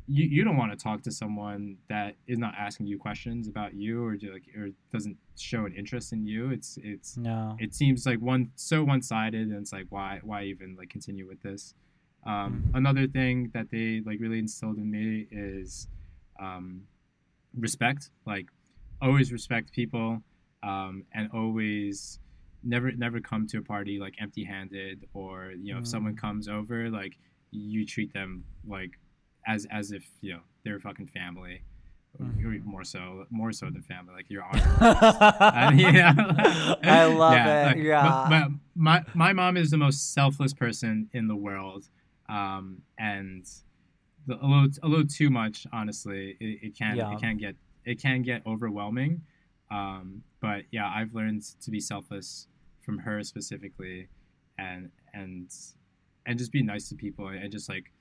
you, 0.08 0.24
you 0.24 0.44
don't 0.44 0.56
want 0.56 0.70
to 0.72 0.76
talk 0.76 1.02
to 1.02 1.10
someone 1.10 1.78
that 1.88 2.14
is 2.26 2.38
not 2.38 2.54
asking 2.58 2.86
you 2.86 2.98
questions 2.98 3.48
about 3.48 3.74
you 3.74 4.04
or 4.04 4.16
do, 4.16 4.32
like 4.32 4.44
or 4.56 4.68
doesn't 4.92 5.16
show 5.38 5.64
an 5.66 5.72
interest 5.74 6.12
in 6.12 6.24
you. 6.26 6.50
It's 6.50 6.78
it's 6.82 7.16
No. 7.16 7.56
it 7.58 7.74
seems 7.74 8.06
like 8.06 8.20
one 8.20 8.50
so 8.54 8.84
one 8.84 9.02
sided, 9.02 9.48
and 9.48 9.58
it's 9.62 9.72
like 9.72 9.86
why 9.90 10.20
why 10.22 10.44
even 10.44 10.76
like 10.76 10.90
continue 10.90 11.26
with 11.26 11.42
this. 11.42 11.74
Um, 12.24 12.64
Mhm. 12.70 12.76
Another 12.78 13.06
thing 13.06 13.50
that 13.54 13.70
they 13.70 14.00
like 14.04 14.20
really 14.20 14.38
instilled 14.38 14.78
in 14.78 14.90
me 14.90 15.26
is 15.30 15.88
um, 16.40 16.82
respect. 17.54 18.10
Like 18.26 18.46
always 19.00 19.32
respect 19.32 19.72
people, 19.72 20.22
um, 20.62 21.04
and 21.12 21.30
always 21.32 22.18
never 22.62 22.90
never 22.92 23.20
come 23.20 23.46
to 23.46 23.58
a 23.58 23.62
party 23.62 23.98
like 23.98 24.14
empty 24.20 24.42
handed 24.44 25.06
or 25.14 25.52
you 25.52 25.72
know 25.72 25.78
if 25.80 25.86
someone 25.86 26.14
Mm. 26.14 26.18
comes 26.18 26.48
over 26.48 26.90
like 26.90 27.16
you 27.52 27.84
treat 27.86 28.12
them 28.12 28.44
like 28.66 28.98
as 29.46 29.66
as 29.70 29.92
if 29.92 30.04
you 30.20 30.34
know 30.34 30.40
they're 30.64 30.78
fucking 30.80 31.06
family. 31.08 31.62
Or 32.18 32.24
Mhm. 32.24 32.64
more 32.64 32.82
so, 32.82 33.26
more 33.28 33.52
so 33.52 33.66
than 33.68 33.82
family. 33.82 34.14
Like 34.14 34.30
you're. 34.30 34.42
I 34.42 35.70
mean, 35.74 35.94
yeah. 35.94 36.14
I 36.82 37.04
love 37.04 37.34
Yeah, 37.34 37.62
it. 37.62 37.66
like, 37.66 37.84
yeah. 37.84 38.08
but- 38.08 38.28
but 38.48 38.50
my 38.74 39.04
my 39.14 39.32
mom 39.34 39.56
is 39.58 39.70
the 39.70 39.76
most 39.76 40.14
selfless 40.14 40.54
person 40.54 41.10
in 41.12 41.28
the 41.28 41.36
world, 41.36 41.88
um, 42.28 42.82
and 42.98 43.44
the, 44.26 44.34
a 44.42 44.46
little 44.46 44.68
a 44.82 44.88
little 44.88 45.06
too 45.06 45.28
much. 45.28 45.66
Honestly, 45.72 46.36
it, 46.40 46.58
it 46.68 46.76
can 46.78 46.96
Yeah. 46.96 47.12
it 47.14 47.20
can 47.20 47.36
get 47.36 47.54
it 47.84 48.00
can 48.00 48.22
get 48.22 48.46
overwhelming. 48.46 49.22
Um, 49.70 50.22
but 50.40 50.64
yeah, 50.70 50.88
I've 50.88 51.12
learned 51.14 51.42
to 51.60 51.70
be 51.70 51.80
selfless 51.80 52.48
from 52.80 52.98
her 52.98 53.22
specifically, 53.24 54.08
and 54.58 54.90
and 55.12 55.50
and 56.24 56.38
just 56.38 56.50
be 56.50 56.62
nice 56.62 56.88
to 56.88 56.94
people 56.94 57.28
and 57.28 57.52
just 57.52 57.68
like 57.68 57.92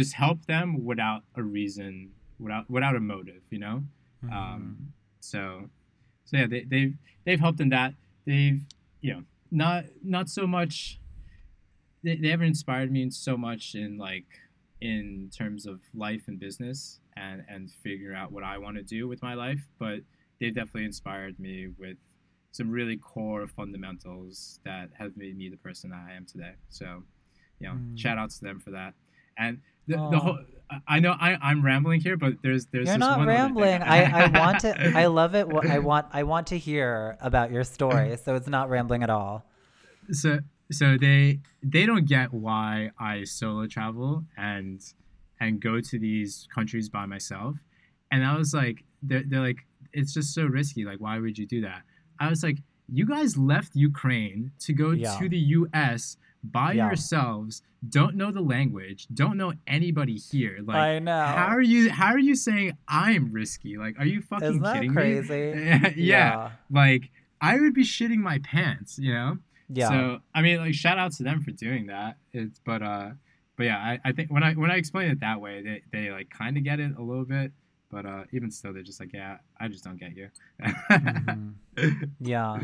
just 0.00 0.12
help 0.24 0.38
them 0.46 0.84
without 0.90 1.22
a 1.34 1.42
reason, 1.42 1.92
without 2.44 2.64
without 2.74 2.94
a 2.96 3.00
motive. 3.14 3.42
You 3.50 3.60
know. 3.64 3.76
Mhm. 4.24 4.32
Um, 4.32 4.92
so, 5.20 5.68
so 6.26 6.32
yeah, 6.38 6.46
they, 6.52 6.62
they've 6.72 6.94
they've 7.24 7.40
helped 7.46 7.60
in 7.60 7.70
that. 7.70 7.94
They've 8.26 8.60
you 9.04 9.10
know 9.14 9.22
not 9.50 9.84
not 10.02 10.26
so 10.28 10.46
much. 10.46 11.00
They, 12.04 12.16
they 12.16 12.28
haven't 12.28 12.46
inspired 12.48 12.90
me 12.92 13.10
so 13.10 13.36
much 13.36 13.74
in 13.74 13.96
like 13.98 14.26
in 14.80 15.30
terms 15.36 15.66
of 15.66 15.80
life 15.94 16.24
and 16.28 16.38
business 16.38 17.00
and 17.16 17.38
and 17.48 17.70
figure 17.70 18.14
out 18.14 18.28
what 18.32 18.44
I 18.44 18.58
want 18.58 18.76
to 18.76 18.82
do 18.82 19.08
with 19.08 19.20
my 19.22 19.34
life, 19.34 19.62
but 19.78 20.00
they've 20.38 20.54
definitely 20.54 20.84
inspired 20.84 21.38
me 21.40 21.68
with 21.78 21.96
some 22.52 22.70
really 22.70 22.96
core 22.96 23.46
fundamentals 23.46 24.60
that 24.64 24.88
have 24.98 25.16
made 25.16 25.36
me 25.36 25.48
the 25.48 25.56
person 25.68 25.90
that 25.90 26.02
I 26.10 26.12
am 26.14 26.24
today. 26.26 26.54
So, 26.68 27.02
you 27.60 27.66
know, 27.68 27.74
Mm. 27.74 27.98
shout 27.98 28.16
outs 28.18 28.38
to 28.38 28.44
them 28.48 28.60
for 28.60 28.70
that. 28.70 28.92
And 29.36 29.60
the, 29.86 29.96
the 29.96 30.00
um, 30.02 30.14
whole 30.14 30.38
I- 30.88 30.98
know 30.98 31.12
I, 31.12 31.36
I'm 31.40 31.64
rambling 31.64 32.00
here, 32.00 32.16
but 32.16 32.34
there's 32.42 32.66
there's 32.66 32.88
You're 32.88 32.98
not 32.98 33.18
one 33.18 33.28
rambling. 33.28 33.82
I, 33.82 34.24
I 34.24 34.38
want 34.38 34.60
to. 34.60 34.98
I 34.98 35.06
love 35.20 35.34
it. 35.36 35.46
I 35.68 35.78
want. 35.78 36.06
I 36.12 36.24
want 36.24 36.48
to 36.48 36.58
hear 36.58 37.16
about 37.20 37.52
your 37.52 37.62
story. 37.64 38.16
So 38.16 38.34
it's 38.34 38.48
not 38.48 38.68
rambling 38.68 39.02
at 39.04 39.10
all. 39.10 39.44
so 40.10 40.40
so 40.72 40.96
they 40.98 41.38
they 41.62 41.86
don't 41.86 42.06
get 42.06 42.32
why 42.32 42.90
I 42.98 43.22
solo 43.24 43.66
travel 43.68 44.24
and 44.36 44.80
and 45.38 45.60
go 45.60 45.80
to 45.80 45.98
these 45.98 46.48
countries 46.52 46.88
by 46.88 47.06
myself. 47.06 47.56
And 48.10 48.24
I 48.24 48.36
was 48.36 48.54
like, 48.54 48.82
they're, 49.02 49.22
they're 49.26 49.40
like, 49.40 49.58
it's 49.92 50.14
just 50.14 50.32
so 50.34 50.44
risky. 50.46 50.84
Like, 50.84 50.98
why 50.98 51.18
would 51.18 51.36
you 51.38 51.46
do 51.46 51.60
that? 51.62 51.82
I 52.18 52.28
was 52.30 52.42
like, 52.42 52.58
you 52.88 53.04
guys 53.04 53.36
left 53.36 53.76
Ukraine 53.76 54.52
to 54.60 54.72
go 54.72 54.92
Yeah. 54.92 55.18
to 55.18 55.28
the 55.28 55.36
U.S. 55.38 56.16
by 56.52 56.72
Yeah. 56.72 56.86
yourselves. 56.88 57.62
Don't 57.88 58.16
know 58.16 58.30
the 58.32 58.40
language. 58.40 59.06
Don't 59.12 59.36
know 59.36 59.52
anybody 59.66 60.16
here. 60.16 60.58
Like, 60.64 60.76
I 60.76 60.98
know. 60.98 61.24
how 61.24 61.46
are 61.46 61.62
you? 61.62 61.90
How 61.90 62.06
are 62.12 62.18
you 62.18 62.34
saying 62.34 62.76
I'm 62.88 63.30
risky? 63.32 63.76
Like, 63.76 63.98
are 63.98 64.06
you 64.06 64.20
fucking 64.22 64.48
Isn't 64.48 64.62
that 64.62 64.74
kidding 64.76 64.92
crazy? 64.92 65.28
me? 65.54 65.92
yeah. 65.96 66.50
Like, 66.70 67.10
I 67.40 67.60
would 67.60 67.74
be 67.74 67.84
shitting 67.84 68.18
my 68.18 68.38
pants. 68.40 68.98
You 68.98 69.12
know. 69.14 69.38
Yeah. 69.68 69.88
So 69.88 70.18
I 70.34 70.42
mean, 70.42 70.58
like, 70.58 70.74
shout 70.74 70.98
out 70.98 71.12
to 71.12 71.22
them 71.22 71.42
for 71.42 71.50
doing 71.52 71.86
that. 71.86 72.16
It's 72.32 72.58
but 72.64 72.82
uh, 72.82 73.10
but 73.56 73.64
yeah, 73.64 73.78
I, 73.78 73.98
I 74.04 74.12
think 74.12 74.30
when 74.32 74.42
I 74.42 74.54
when 74.54 74.70
I 74.70 74.76
explain 74.76 75.10
it 75.10 75.20
that 75.20 75.40
way, 75.40 75.62
they 75.62 75.82
they 75.92 76.10
like 76.10 76.30
kind 76.30 76.56
of 76.56 76.64
get 76.64 76.80
it 76.80 76.92
a 76.96 77.02
little 77.02 77.24
bit. 77.24 77.52
But 77.88 78.04
uh, 78.04 78.24
even 78.32 78.50
still, 78.50 78.72
they're 78.72 78.82
just 78.82 78.98
like, 78.98 79.12
yeah, 79.12 79.36
I 79.60 79.68
just 79.68 79.84
don't 79.84 79.98
get 80.00 80.16
you. 80.16 80.28
Mhm. 80.90 81.54
Yeah. 82.20 82.58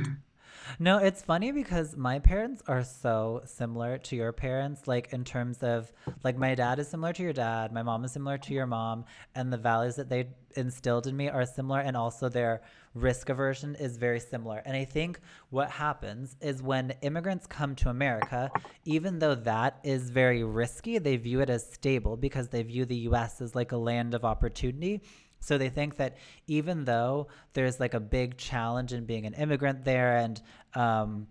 No, 0.78 0.98
it's 0.98 1.22
funny 1.22 1.52
because 1.52 1.96
my 1.96 2.18
parents 2.18 2.62
are 2.66 2.82
so 2.82 3.42
similar 3.44 3.98
to 3.98 4.16
your 4.16 4.32
parents, 4.32 4.86
like 4.86 5.12
in 5.12 5.24
terms 5.24 5.58
of 5.62 5.92
like 6.24 6.36
my 6.36 6.54
dad 6.54 6.78
is 6.78 6.88
similar 6.88 7.12
to 7.12 7.22
your 7.22 7.32
dad, 7.32 7.72
my 7.72 7.82
mom 7.82 8.04
is 8.04 8.12
similar 8.12 8.38
to 8.38 8.54
your 8.54 8.66
mom, 8.66 9.04
and 9.34 9.52
the 9.52 9.58
values 9.58 9.96
that 9.96 10.08
they 10.08 10.28
instilled 10.56 11.06
in 11.06 11.16
me 11.16 11.28
are 11.28 11.46
similar, 11.46 11.80
and 11.80 11.96
also 11.96 12.28
their 12.28 12.62
risk 12.94 13.28
aversion 13.30 13.74
is 13.76 13.96
very 13.96 14.20
similar. 14.20 14.62
And 14.66 14.76
I 14.76 14.84
think 14.84 15.20
what 15.50 15.70
happens 15.70 16.36
is 16.40 16.62
when 16.62 16.92
immigrants 17.00 17.46
come 17.46 17.74
to 17.76 17.88
America, 17.88 18.50
even 18.84 19.18
though 19.18 19.34
that 19.34 19.78
is 19.82 20.10
very 20.10 20.44
risky, 20.44 20.98
they 20.98 21.16
view 21.16 21.40
it 21.40 21.48
as 21.48 21.66
stable 21.72 22.16
because 22.16 22.48
they 22.48 22.62
view 22.62 22.84
the 22.84 22.96
US 23.08 23.40
as 23.40 23.54
like 23.54 23.72
a 23.72 23.76
land 23.76 24.14
of 24.14 24.24
opportunity. 24.24 25.02
So 25.42 25.58
they 25.58 25.68
think 25.68 25.96
that 25.96 26.16
even 26.46 26.84
though 26.84 27.28
there's 27.52 27.80
like 27.80 27.94
a 27.94 28.00
big 28.00 28.36
challenge 28.36 28.92
in 28.92 29.04
being 29.04 29.26
an 29.26 29.34
immigrant 29.34 29.84
there 29.84 30.16
and 30.16 30.40
um, 30.74 31.26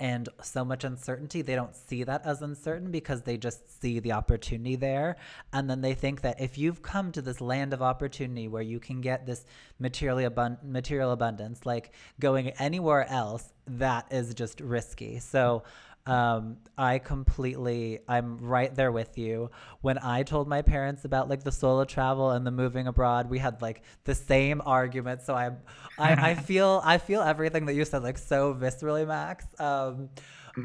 and 0.00 0.30
so 0.42 0.64
much 0.64 0.84
uncertainty, 0.84 1.42
they 1.42 1.54
don't 1.54 1.76
see 1.76 2.04
that 2.04 2.24
as 2.24 2.40
uncertain 2.40 2.90
because 2.90 3.20
they 3.20 3.36
just 3.36 3.82
see 3.82 4.00
the 4.00 4.12
opportunity 4.12 4.74
there. 4.74 5.16
And 5.52 5.68
then 5.68 5.82
they 5.82 5.92
think 5.92 6.22
that 6.22 6.40
if 6.40 6.56
you've 6.56 6.80
come 6.80 7.12
to 7.12 7.20
this 7.20 7.42
land 7.42 7.74
of 7.74 7.82
opportunity 7.82 8.48
where 8.48 8.62
you 8.62 8.80
can 8.80 9.02
get 9.02 9.26
this 9.26 9.44
material 9.78 10.30
abun- 10.30 10.56
material 10.64 11.12
abundance 11.12 11.66
like 11.66 11.92
going 12.18 12.48
anywhere 12.58 13.06
else 13.10 13.52
that 13.66 14.06
is 14.10 14.34
just 14.34 14.60
risky 14.60 15.18
so 15.18 15.62
um, 16.06 16.56
I 16.78 16.98
completely, 16.98 18.00
I'm 18.08 18.38
right 18.38 18.74
there 18.74 18.90
with 18.90 19.18
you. 19.18 19.50
When 19.80 19.98
I 19.98 20.22
told 20.22 20.48
my 20.48 20.62
parents 20.62 21.04
about 21.04 21.28
like 21.28 21.44
the 21.44 21.52
solo 21.52 21.84
travel 21.84 22.30
and 22.30 22.46
the 22.46 22.50
moving 22.50 22.86
abroad, 22.86 23.28
we 23.28 23.38
had 23.38 23.60
like 23.60 23.82
the 24.04 24.14
same 24.14 24.62
argument. 24.64 25.22
So 25.22 25.34
I, 25.34 25.50
I, 25.98 26.30
I 26.30 26.34
feel, 26.48 26.80
I 26.84 26.98
feel 26.98 27.20
everything 27.20 27.66
that 27.66 27.74
you 27.74 27.84
said 27.84 28.02
like 28.02 28.18
so 28.18 28.54
viscerally, 28.54 29.06
Max. 29.06 29.46
Um, 29.58 30.08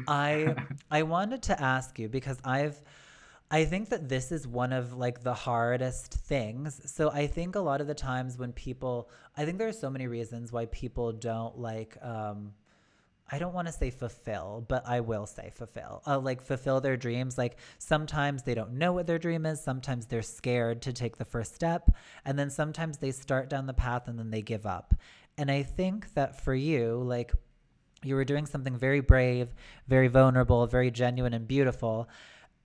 I, 0.08 0.54
I 0.90 1.02
wanted 1.02 1.42
to 1.44 1.60
ask 1.60 1.98
you 1.98 2.08
because 2.08 2.38
I've, 2.44 2.80
I 3.50 3.64
think 3.66 3.90
that 3.90 4.08
this 4.08 4.32
is 4.32 4.48
one 4.48 4.72
of 4.72 4.94
like 4.94 5.22
the 5.22 5.34
hardest 5.34 6.12
things. 6.12 6.80
So 6.90 7.10
I 7.10 7.26
think 7.26 7.54
a 7.54 7.60
lot 7.60 7.80
of 7.80 7.86
the 7.86 7.94
times 7.94 8.38
when 8.38 8.52
people, 8.52 9.10
I 9.36 9.44
think 9.44 9.58
there 9.58 9.68
are 9.68 9.72
so 9.72 9.90
many 9.90 10.06
reasons 10.08 10.50
why 10.50 10.66
people 10.66 11.12
don't 11.12 11.58
like, 11.58 11.96
um, 12.02 12.52
I 13.30 13.38
don't 13.38 13.54
want 13.54 13.66
to 13.66 13.72
say 13.72 13.90
fulfill, 13.90 14.64
but 14.68 14.86
I 14.86 15.00
will 15.00 15.26
say 15.26 15.50
fulfill. 15.54 16.02
Uh, 16.06 16.18
like 16.18 16.40
fulfill 16.40 16.80
their 16.80 16.96
dreams. 16.96 17.36
Like 17.36 17.56
sometimes 17.78 18.42
they 18.42 18.54
don't 18.54 18.74
know 18.74 18.92
what 18.92 19.06
their 19.06 19.18
dream 19.18 19.46
is. 19.46 19.60
Sometimes 19.60 20.06
they're 20.06 20.22
scared 20.22 20.82
to 20.82 20.92
take 20.92 21.16
the 21.16 21.24
first 21.24 21.54
step. 21.54 21.90
And 22.24 22.38
then 22.38 22.50
sometimes 22.50 22.98
they 22.98 23.10
start 23.10 23.50
down 23.50 23.66
the 23.66 23.74
path 23.74 24.06
and 24.06 24.18
then 24.18 24.30
they 24.30 24.42
give 24.42 24.64
up. 24.64 24.94
And 25.36 25.50
I 25.50 25.64
think 25.64 26.14
that 26.14 26.40
for 26.40 26.54
you, 26.54 27.02
like 27.02 27.32
you 28.02 28.14
were 28.14 28.24
doing 28.24 28.46
something 28.46 28.76
very 28.76 29.00
brave, 29.00 29.48
very 29.88 30.08
vulnerable, 30.08 30.66
very 30.66 30.90
genuine 30.90 31.34
and 31.34 31.48
beautiful 31.48 32.08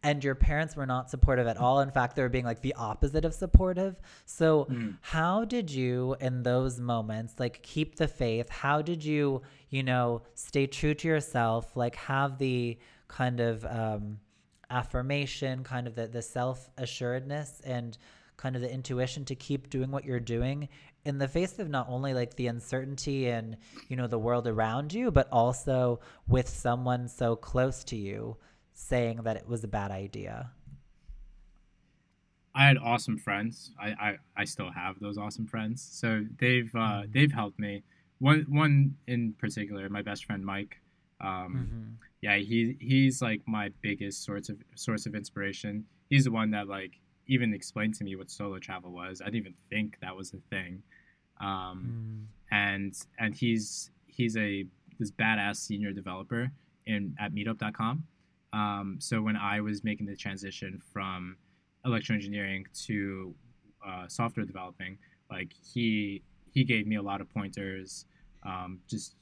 and 0.04 0.24
your 0.24 0.34
parents 0.34 0.76
were 0.76 0.86
not 0.86 1.10
supportive 1.10 1.48
at 1.48 1.58
all. 1.58 1.82
In 1.82 1.92
fact, 1.92 2.16
they 2.16 2.24
were 2.24 2.30
being 2.30 2.46
like 2.46 2.62
the 2.62 2.74
opposite 2.74 3.24
of 3.24 3.34
supportive. 3.34 4.00
So, 4.26 4.66
mm. 4.66 4.98
how 5.02 5.46
did 5.46 5.70
you, 5.70 6.16
in 6.20 6.42
those 6.42 6.80
moments, 6.80 7.36
like 7.40 7.62
keep 7.62 7.96
the 7.96 8.08
faith? 8.08 8.50
How 8.50 8.82
did 8.82 9.04
you, 9.04 9.44
you 9.70 9.84
know, 9.84 10.24
stay 10.34 10.66
true 10.66 10.96
to 10.96 11.08
yourself? 11.08 11.76
Like, 11.76 11.96
have 11.96 12.40
the 12.40 12.80
kind 13.08 13.40
of 13.40 13.64
um, 13.66 14.20
affirmation, 14.72 15.64
kind 15.64 15.86
of 15.86 15.94
the, 15.94 16.08
the 16.08 16.22
self 16.24 16.70
assuredness, 16.78 17.62
and 17.64 17.96
kind 18.38 18.56
of 18.56 18.64
the 18.64 18.74
intuition 18.74 19.24
to 19.26 19.36
keep 19.36 19.70
doing 19.70 19.92
what 19.92 20.04
you're 20.04 20.20
doing 20.20 20.68
in 21.06 21.20
the 21.20 21.28
face 21.28 21.60
of 21.60 21.70
not 21.70 21.88
only 21.90 22.14
like 22.16 22.36
the 22.36 22.48
uncertainty 22.48 23.28
and, 23.28 23.58
you 23.88 23.96
know, 23.96 24.08
the 24.08 24.18
world 24.18 24.48
around 24.48 24.94
you, 24.94 25.12
but 25.12 25.28
also 25.32 26.00
with 26.28 26.50
someone 26.50 27.08
so 27.08 27.36
close 27.36 27.84
to 27.84 27.96
you 27.96 28.36
saying 28.82 29.22
that 29.24 29.38
it 29.38 29.48
was 29.48 29.64
a 29.64 29.68
bad 29.68 29.92
idea? 29.92 30.52
I 32.54 32.66
had 32.66 32.78
awesome 32.78 33.18
friends. 33.18 33.72
I, 33.80 33.90
I, 33.90 34.18
I 34.36 34.46
still 34.46 34.72
have 34.72 35.00
those 35.00 35.18
awesome 35.18 35.48
friends. 35.48 35.88
So 35.92 36.26
they've 36.40 36.70
uh, 36.76 36.80
mm-hmm. 36.80 37.12
they've 37.12 37.32
helped 37.32 37.60
me. 37.60 37.84
One 38.20 38.46
one 38.50 38.98
in 39.08 39.34
particular, 39.40 39.88
my 39.90 40.02
best 40.02 40.26
friend 40.26 40.46
Mike. 40.46 40.82
Um, 41.22 41.30
mm-hmm. 41.30 41.90
Yeah, 42.22 42.38
he 42.38 42.76
he's 42.80 43.22
like 43.22 43.42
my 43.48 43.70
biggest 43.82 44.24
source 44.24 44.50
of 44.50 44.58
source 44.76 45.06
of 45.06 45.16
inspiration. 45.16 45.86
He's 46.10 46.26
the 46.26 46.32
one 46.32 46.52
that 46.52 46.68
like 46.68 47.00
even 47.28 47.54
explained 47.54 47.96
to 47.96 48.04
me 48.04 48.16
what 48.16 48.30
solo 48.30 48.60
travel 48.60 48.92
was. 48.92 49.22
I 49.22 49.26
didn't 49.26 49.38
even 49.38 49.56
think 49.70 49.98
that 50.02 50.16
was 50.16 50.34
a 50.34 50.38
thing. 50.50 50.84
Um, 51.40 52.28
mm. 52.52 52.56
And 52.56 52.94
and 53.18 53.34
he's 53.34 53.92
he's 54.08 54.36
a 54.36 54.66
this 55.00 55.12
badass 55.12 55.56
senior 55.56 55.94
developer 55.94 56.52
in 56.86 57.16
at 57.20 57.34
Meetup.com. 57.34 58.04
Um, 58.54 58.98
so 59.00 59.22
when 59.22 59.36
I 59.36 59.62
was 59.62 59.84
making 59.84 60.06
the 60.08 60.16
transition 60.16 60.82
from 60.92 61.38
electrical 61.86 62.16
engineering 62.16 62.66
to 62.86 63.34
uh, 63.86 64.08
software 64.08 64.46
developing, 64.46 64.98
like 65.30 65.52
he 65.74 66.24
he 66.52 66.64
gave 66.64 66.86
me 66.86 66.98
a 66.98 67.02
lot 67.02 67.22
of 67.22 67.30
pointers, 67.30 68.06
um, 68.46 68.80
just 68.90 69.16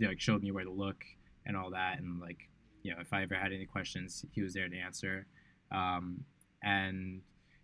like 0.00 0.20
showed 0.20 0.42
me 0.42 0.50
where 0.52 0.64
to 0.64 0.70
look 0.70 1.04
and 1.46 1.56
all 1.56 1.70
that, 1.70 1.98
and 1.98 2.20
like 2.20 2.48
you 2.82 2.92
know 2.92 3.00
if 3.00 3.12
I 3.12 3.22
ever 3.22 3.34
had 3.34 3.52
any 3.52 3.66
questions, 3.66 4.24
he 4.32 4.42
was 4.42 4.54
there 4.54 4.68
to 4.68 4.76
answer. 4.78 5.26
Um, 5.70 6.24
and 6.62 7.20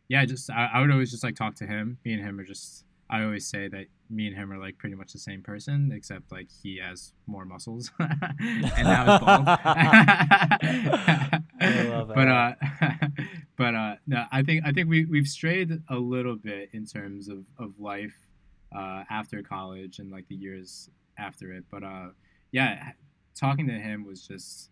yeah, 0.09 0.25
just 0.25 0.51
I, 0.51 0.71
I 0.75 0.81
would 0.81 0.91
always 0.91 1.11
just 1.11 1.25
like 1.25 1.37
talk 1.37 1.55
to 1.57 1.67
him. 1.67 1.99
Me 2.05 2.13
and 2.13 2.23
him 2.23 2.39
are 2.39 2.45
just 2.45 2.85
I 3.11 3.23
always 3.23 3.47
say 3.47 3.69
that 3.69 3.87
me 4.11 4.27
and 4.27 4.37
him 4.37 4.53
are 4.53 4.59
like 4.59 4.79
pretty 4.79 4.95
much 4.95 5.13
the 5.13 5.19
same 5.19 5.43
person, 5.43 5.91
except 5.95 6.31
like 6.31 6.49
he 6.63 6.79
has 6.79 7.13
more 7.27 7.45
muscles 7.45 7.91
and 7.99 8.87
now 8.87 9.13
he's 9.13 9.21
bald. 9.21 9.45
but 12.15 12.29
uh, 12.29 12.53
but 13.57 13.75
uh, 13.75 13.95
no, 14.07 14.25
I 14.31 14.43
think 14.43 14.65
I 14.65 14.73
think 14.73 14.89
we 14.89 15.05
we've 15.07 15.27
strayed 15.27 15.83
a 15.89 15.97
little 15.97 16.37
bit 16.37 16.71
in 16.73 16.87
terms 16.87 17.29
of 17.29 17.45
of 17.59 17.73
life 17.79 18.15
uh, 18.75 19.05
after 19.11 19.43
college 19.43 19.99
and 19.99 20.11
like 20.11 20.29
the 20.29 20.37
years 20.37 20.91
after 21.19 21.53
it. 21.53 21.65
But 21.71 21.85
uh, 21.85 22.09
yeah, 22.53 22.93
talking 23.35 23.67
to 23.69 23.75
him 23.75 24.05
was 24.05 24.27
just 24.27 24.71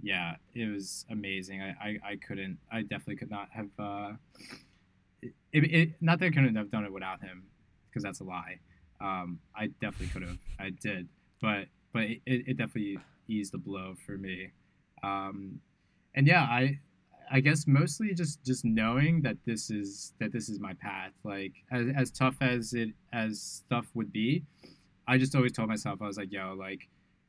yeah, 0.00 0.36
it 0.54 0.66
was 0.66 1.04
amazing. 1.10 1.60
I 1.60 1.74
I, 1.80 2.10
I 2.10 2.16
couldn't, 2.16 2.58
I 2.70 2.82
definitely 2.82 3.16
could 3.16 3.30
not 3.30 3.48
have. 3.50 3.68
Uh, 3.78 4.12
it, 5.52 5.64
it, 5.64 5.90
not 6.00 6.18
that 6.18 6.26
I 6.26 6.30
couldn't 6.30 6.56
have 6.56 6.70
done 6.70 6.84
it 6.84 6.92
without 6.92 7.22
him 7.22 7.44
because 7.94 8.02
that's 8.02 8.20
a 8.20 8.24
lie. 8.24 8.58
Um, 9.00 9.38
I 9.56 9.68
definitely 9.80 10.08
could 10.08 10.22
have. 10.22 10.38
I 10.58 10.70
did, 10.70 11.08
but 11.40 11.66
but 11.92 12.02
it, 12.02 12.20
it 12.26 12.56
definitely 12.56 12.98
eased 13.28 13.52
the 13.52 13.58
blow 13.58 13.94
for 14.04 14.18
me. 14.18 14.50
Um, 15.02 15.60
and 16.14 16.26
yeah, 16.26 16.42
I 16.42 16.80
I 17.30 17.40
guess 17.40 17.66
mostly 17.66 18.14
just 18.14 18.42
just 18.44 18.64
knowing 18.64 19.22
that 19.22 19.36
this 19.46 19.70
is 19.70 20.12
that 20.20 20.32
this 20.32 20.48
is 20.48 20.58
my 20.58 20.74
path. 20.74 21.12
Like 21.22 21.52
as, 21.70 21.86
as 21.96 22.10
tough 22.10 22.36
as 22.40 22.72
it 22.72 22.90
as 23.12 23.40
stuff 23.40 23.86
would 23.94 24.12
be, 24.12 24.44
I 25.06 25.18
just 25.18 25.34
always 25.34 25.52
told 25.52 25.68
myself 25.68 26.02
I 26.02 26.06
was 26.06 26.16
like, 26.16 26.32
yo, 26.32 26.54
like, 26.58 26.88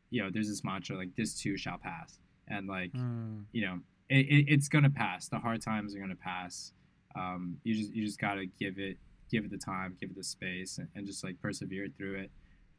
you 0.09 0.24
know, 0.24 0.30
there's 0.32 0.49
this 0.49 0.63
mantra 0.63 0.97
like 0.97 1.16
this 1.16 1.39
too 1.39 1.57
shall 1.57 1.78
pass, 1.78 2.20
and 2.47 2.68
like, 2.68 2.93
mm. 2.93 3.43
you 3.51 3.66
know, 3.66 3.80
it, 4.09 4.26
it, 4.26 4.45
it's 4.47 4.68
gonna 4.68 4.89
pass. 4.89 5.28
The 5.28 5.39
hard 5.39 5.61
times 5.61 5.95
are 5.95 5.99
gonna 5.99 6.16
pass. 6.16 6.72
Um, 7.16 7.57
you 7.63 7.76
just 7.76 7.93
you 7.93 8.05
just 8.05 8.20
gotta 8.20 8.45
give 8.59 8.78
it 8.78 8.97
give 9.32 9.45
it 9.45 9.51
the 9.51 9.57
time, 9.57 9.95
give 9.99 10.09
it 10.09 10.15
the 10.15 10.23
space, 10.23 10.78
and, 10.78 10.88
and 10.95 11.05
just 11.05 11.23
like 11.23 11.39
persevere 11.41 11.88
through 11.97 12.15
it. 12.15 12.32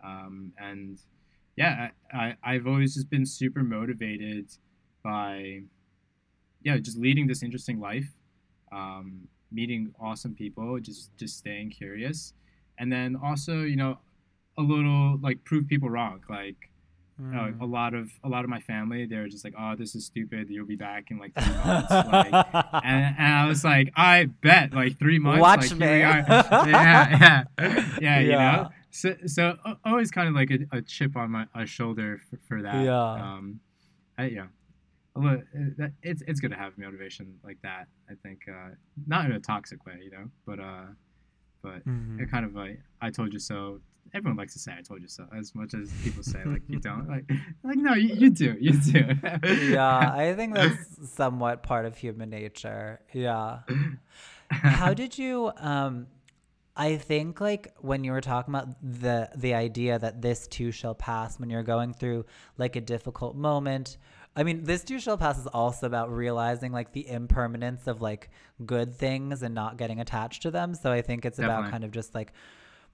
Um, 0.05 0.53
and 0.59 0.99
yeah, 1.57 1.91
I, 2.13 2.35
I, 2.45 2.53
have 2.55 2.67
always 2.67 2.95
just 2.95 3.09
been 3.09 3.25
super 3.25 3.63
motivated 3.63 4.53
by, 5.03 5.63
yeah, 6.63 6.77
just 6.79 6.99
leading 6.99 7.27
this 7.27 7.43
interesting 7.43 7.81
life, 7.81 8.09
um, 8.73 9.27
meeting 9.51 9.95
awesome 9.99 10.35
people, 10.35 10.79
just 10.81 11.17
just 11.17 11.39
staying 11.39 11.71
curious, 11.71 12.35
and 12.79 12.93
then 12.93 13.17
also 13.17 13.63
you 13.63 13.77
know, 13.77 13.99
a 14.59 14.63
little 14.63 15.19
like 15.23 15.43
prove 15.45 15.67
people 15.67 15.89
wrong, 15.89 16.21
like 16.29 16.71
Mm. 17.21 17.61
Uh, 17.61 17.65
a 17.65 17.67
lot 17.67 17.95
of 17.95 18.11
a 18.23 18.29
lot 18.29 18.45
of 18.45 18.51
my 18.51 18.61
family, 18.61 19.07
they're 19.07 19.27
just 19.29 19.43
like, 19.43 19.55
"Oh, 19.59 19.75
this 19.75 19.95
is 19.95 20.05
stupid. 20.05 20.51
You'll 20.51 20.67
be 20.67 20.77
back 20.77 21.11
in 21.11 21.19
like 21.19 21.33
three 21.35 21.55
months." 21.55 21.91
like, 21.91 22.33
and, 22.85 23.17
and, 23.19 23.35
I 23.35 23.47
was 23.49 23.65
like, 23.65 23.91
"I 23.97 24.27
bet, 24.43 24.75
like 24.75 24.99
three 24.99 25.19
months." 25.19 25.41
Watch 25.41 25.71
like, 25.71 25.81
me. 25.81 25.87
yeah, 26.01 26.25
yeah, 26.67 27.45
yeah, 27.59 27.99
yeah, 28.01 28.21
You 28.21 28.33
know, 28.33 28.69
so 28.91 29.15
so 29.27 29.57
always 29.83 30.11
kind 30.11 30.29
of 30.29 30.35
like 30.35 30.51
a, 30.51 30.77
a 30.77 30.83
chip 30.83 31.17
on 31.17 31.31
my 31.31 31.47
a 31.55 31.65
shoulder 31.65 32.21
for, 32.29 32.39
for 32.49 32.63
that. 32.63 32.85
Yeah. 32.85 33.13
Um, 33.13 33.61
I, 34.19 34.27
yeah. 34.27 34.47
Uh, 35.15 35.37
it's 36.03 36.23
it's 36.27 36.41
good 36.41 36.51
to 36.51 36.57
have 36.57 36.77
motivation 36.77 37.39
like 37.43 37.57
that. 37.63 37.87
I 38.11 38.15
think 38.23 38.41
uh, 38.47 38.75
not 39.07 39.25
in 39.25 39.33
a 39.33 39.41
toxic 39.41 39.87
way, 39.87 40.01
you 40.03 40.11
know, 40.11 40.29
but 40.45 40.61
uh, 40.61 40.85
but 41.63 41.87
mm-hmm. 41.87 42.21
it 42.21 42.31
kind 42.31 42.45
of 42.45 42.55
like 42.55 42.81
I 43.01 43.11
told 43.11 43.33
you 43.33 43.39
so 43.39 43.81
everyone 44.15 44.37
likes 44.37 44.53
to 44.55 44.59
say 44.59 44.73
"I 44.79 44.83
told 44.83 45.03
you 45.03 45.09
so" 45.09 45.27
as 45.37 45.55
much 45.55 45.75
as 45.75 45.93
people 46.03 46.23
say 46.23 46.43
like 46.45 46.63
you 46.69 46.79
don't. 46.81 47.07
Like, 47.17 47.31
like 47.63 47.77
no, 47.79 47.95
you, 47.95 48.15
you 48.15 48.31
do, 48.31 48.57
you 48.61 48.73
do. 48.73 49.05
yeah, 49.71 50.13
I 50.13 50.35
think 50.37 50.55
that's 50.57 51.11
somewhat 51.13 51.63
part 51.63 51.87
of 51.87 51.97
human 51.97 52.31
nature. 52.31 53.01
Yeah. 53.13 53.61
How 54.51 54.95
did 54.95 55.17
you? 55.19 55.53
Um, 55.57 56.07
I 56.77 56.97
think 56.97 57.41
like 57.41 57.75
when 57.81 58.05
you 58.05 58.13
were 58.13 58.21
talking 58.21 58.55
about 58.55 58.69
the 58.83 59.31
the 59.35 59.55
idea 59.55 59.99
that 59.99 60.21
this 60.21 60.47
too 60.47 60.73
shall 60.73 60.95
pass 60.95 61.41
when 61.41 61.49
you're 61.49 61.63
going 61.63 61.95
through 61.95 62.27
like 62.59 62.77
a 62.77 62.81
difficult 62.81 63.35
moment. 63.35 63.97
I 64.39 64.43
mean, 64.43 64.65
this 64.65 64.85
too 64.85 65.01
shall 65.01 65.17
pass 65.17 65.39
is 65.39 65.47
also 65.47 65.87
about 65.87 66.13
realizing 66.13 66.71
like 66.71 66.93
the 66.93 67.09
impermanence 67.09 67.87
of 67.87 68.03
like 68.03 68.29
good 68.67 68.95
things 68.95 69.43
and 69.43 69.55
not 69.55 69.79
getting 69.79 69.99
attached 70.01 70.43
to 70.43 70.51
them. 70.51 70.75
So 70.75 70.93
I 70.93 71.01
think 71.01 71.25
it's 71.25 71.39
Definitely. 71.39 71.61
about 71.61 71.71
kind 71.71 71.85
of 71.85 71.91
just 71.91 72.15
like 72.15 72.35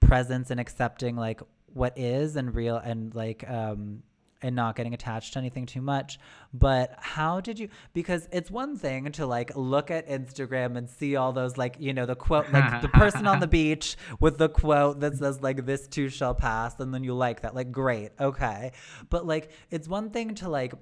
presence 0.06 0.50
and 0.50 0.60
accepting 0.60 1.16
like 1.16 1.40
what 1.72 1.96
is 1.96 2.36
and 2.36 2.54
real 2.54 2.76
and 2.76 3.14
like 3.14 3.48
um 3.48 4.02
and 4.42 4.56
not 4.56 4.76
getting 4.76 4.92
attached 4.92 5.32
to 5.34 5.38
anything 5.38 5.66
too 5.66 5.80
much. 5.80 6.18
But 6.52 6.94
how 6.98 7.40
did 7.40 7.58
you? 7.58 7.68
Because 7.92 8.28
it's 8.32 8.50
one 8.50 8.76
thing 8.76 9.12
to 9.12 9.26
like 9.26 9.56
look 9.56 9.90
at 9.90 10.08
Instagram 10.08 10.76
and 10.76 10.90
see 10.90 11.16
all 11.16 11.32
those 11.32 11.56
like 11.56 11.76
you 11.78 11.94
know 11.94 12.06
the 12.06 12.16
quote 12.16 12.50
like 12.52 12.82
the 12.82 12.88
person 12.88 13.26
on 13.26 13.40
the 13.40 13.46
beach 13.58 13.96
with 14.20 14.38
the 14.38 14.48
quote 14.48 15.00
that 15.00 15.16
says 15.16 15.40
like 15.40 15.64
this 15.64 15.86
too 15.86 16.08
shall 16.08 16.34
pass, 16.34 16.78
and 16.80 16.92
then 16.92 17.04
you 17.04 17.14
like 17.14 17.42
that 17.42 17.54
like 17.54 17.70
great 17.70 18.10
okay. 18.20 18.72
But 19.08 19.26
like 19.26 19.50
it's 19.70 19.88
one 19.88 20.10
thing 20.10 20.34
to 20.36 20.48
like 20.48 20.74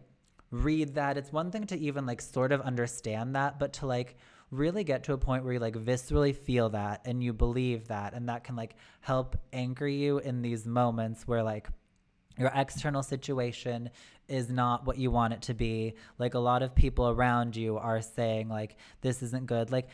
read 0.50 0.94
that. 0.94 1.16
It's 1.16 1.32
one 1.32 1.50
thing 1.50 1.66
to 1.66 1.78
even 1.78 2.06
like 2.06 2.20
sort 2.20 2.52
of 2.52 2.60
understand 2.62 3.36
that, 3.36 3.58
but 3.58 3.74
to 3.74 3.86
like 3.86 4.16
really 4.50 4.82
get 4.82 5.04
to 5.04 5.12
a 5.12 5.18
point 5.18 5.44
where 5.44 5.52
you 5.52 5.58
like 5.58 5.74
viscerally 5.74 6.34
feel 6.34 6.70
that 6.70 7.02
and 7.04 7.22
you 7.22 7.32
believe 7.32 7.88
that 7.88 8.14
and 8.14 8.28
that 8.28 8.42
can 8.44 8.56
like 8.56 8.74
help 9.00 9.36
anchor 9.52 9.86
you 9.86 10.18
in 10.18 10.42
these 10.42 10.66
moments 10.66 11.26
where 11.26 11.42
like 11.42 11.68
your 12.36 12.50
external 12.54 13.02
situation 13.02 13.90
is 14.28 14.48
not 14.48 14.86
what 14.86 14.96
you 14.96 15.10
want 15.10 15.34
it 15.34 15.42
to 15.42 15.54
be. 15.54 15.94
Like 16.18 16.34
a 16.34 16.38
lot 16.38 16.62
of 16.62 16.74
people 16.74 17.08
around 17.08 17.54
you 17.54 17.76
are 17.76 18.00
saying 18.00 18.48
like 18.48 18.76
this 19.02 19.22
isn't 19.22 19.46
good. 19.46 19.70
Like 19.70 19.88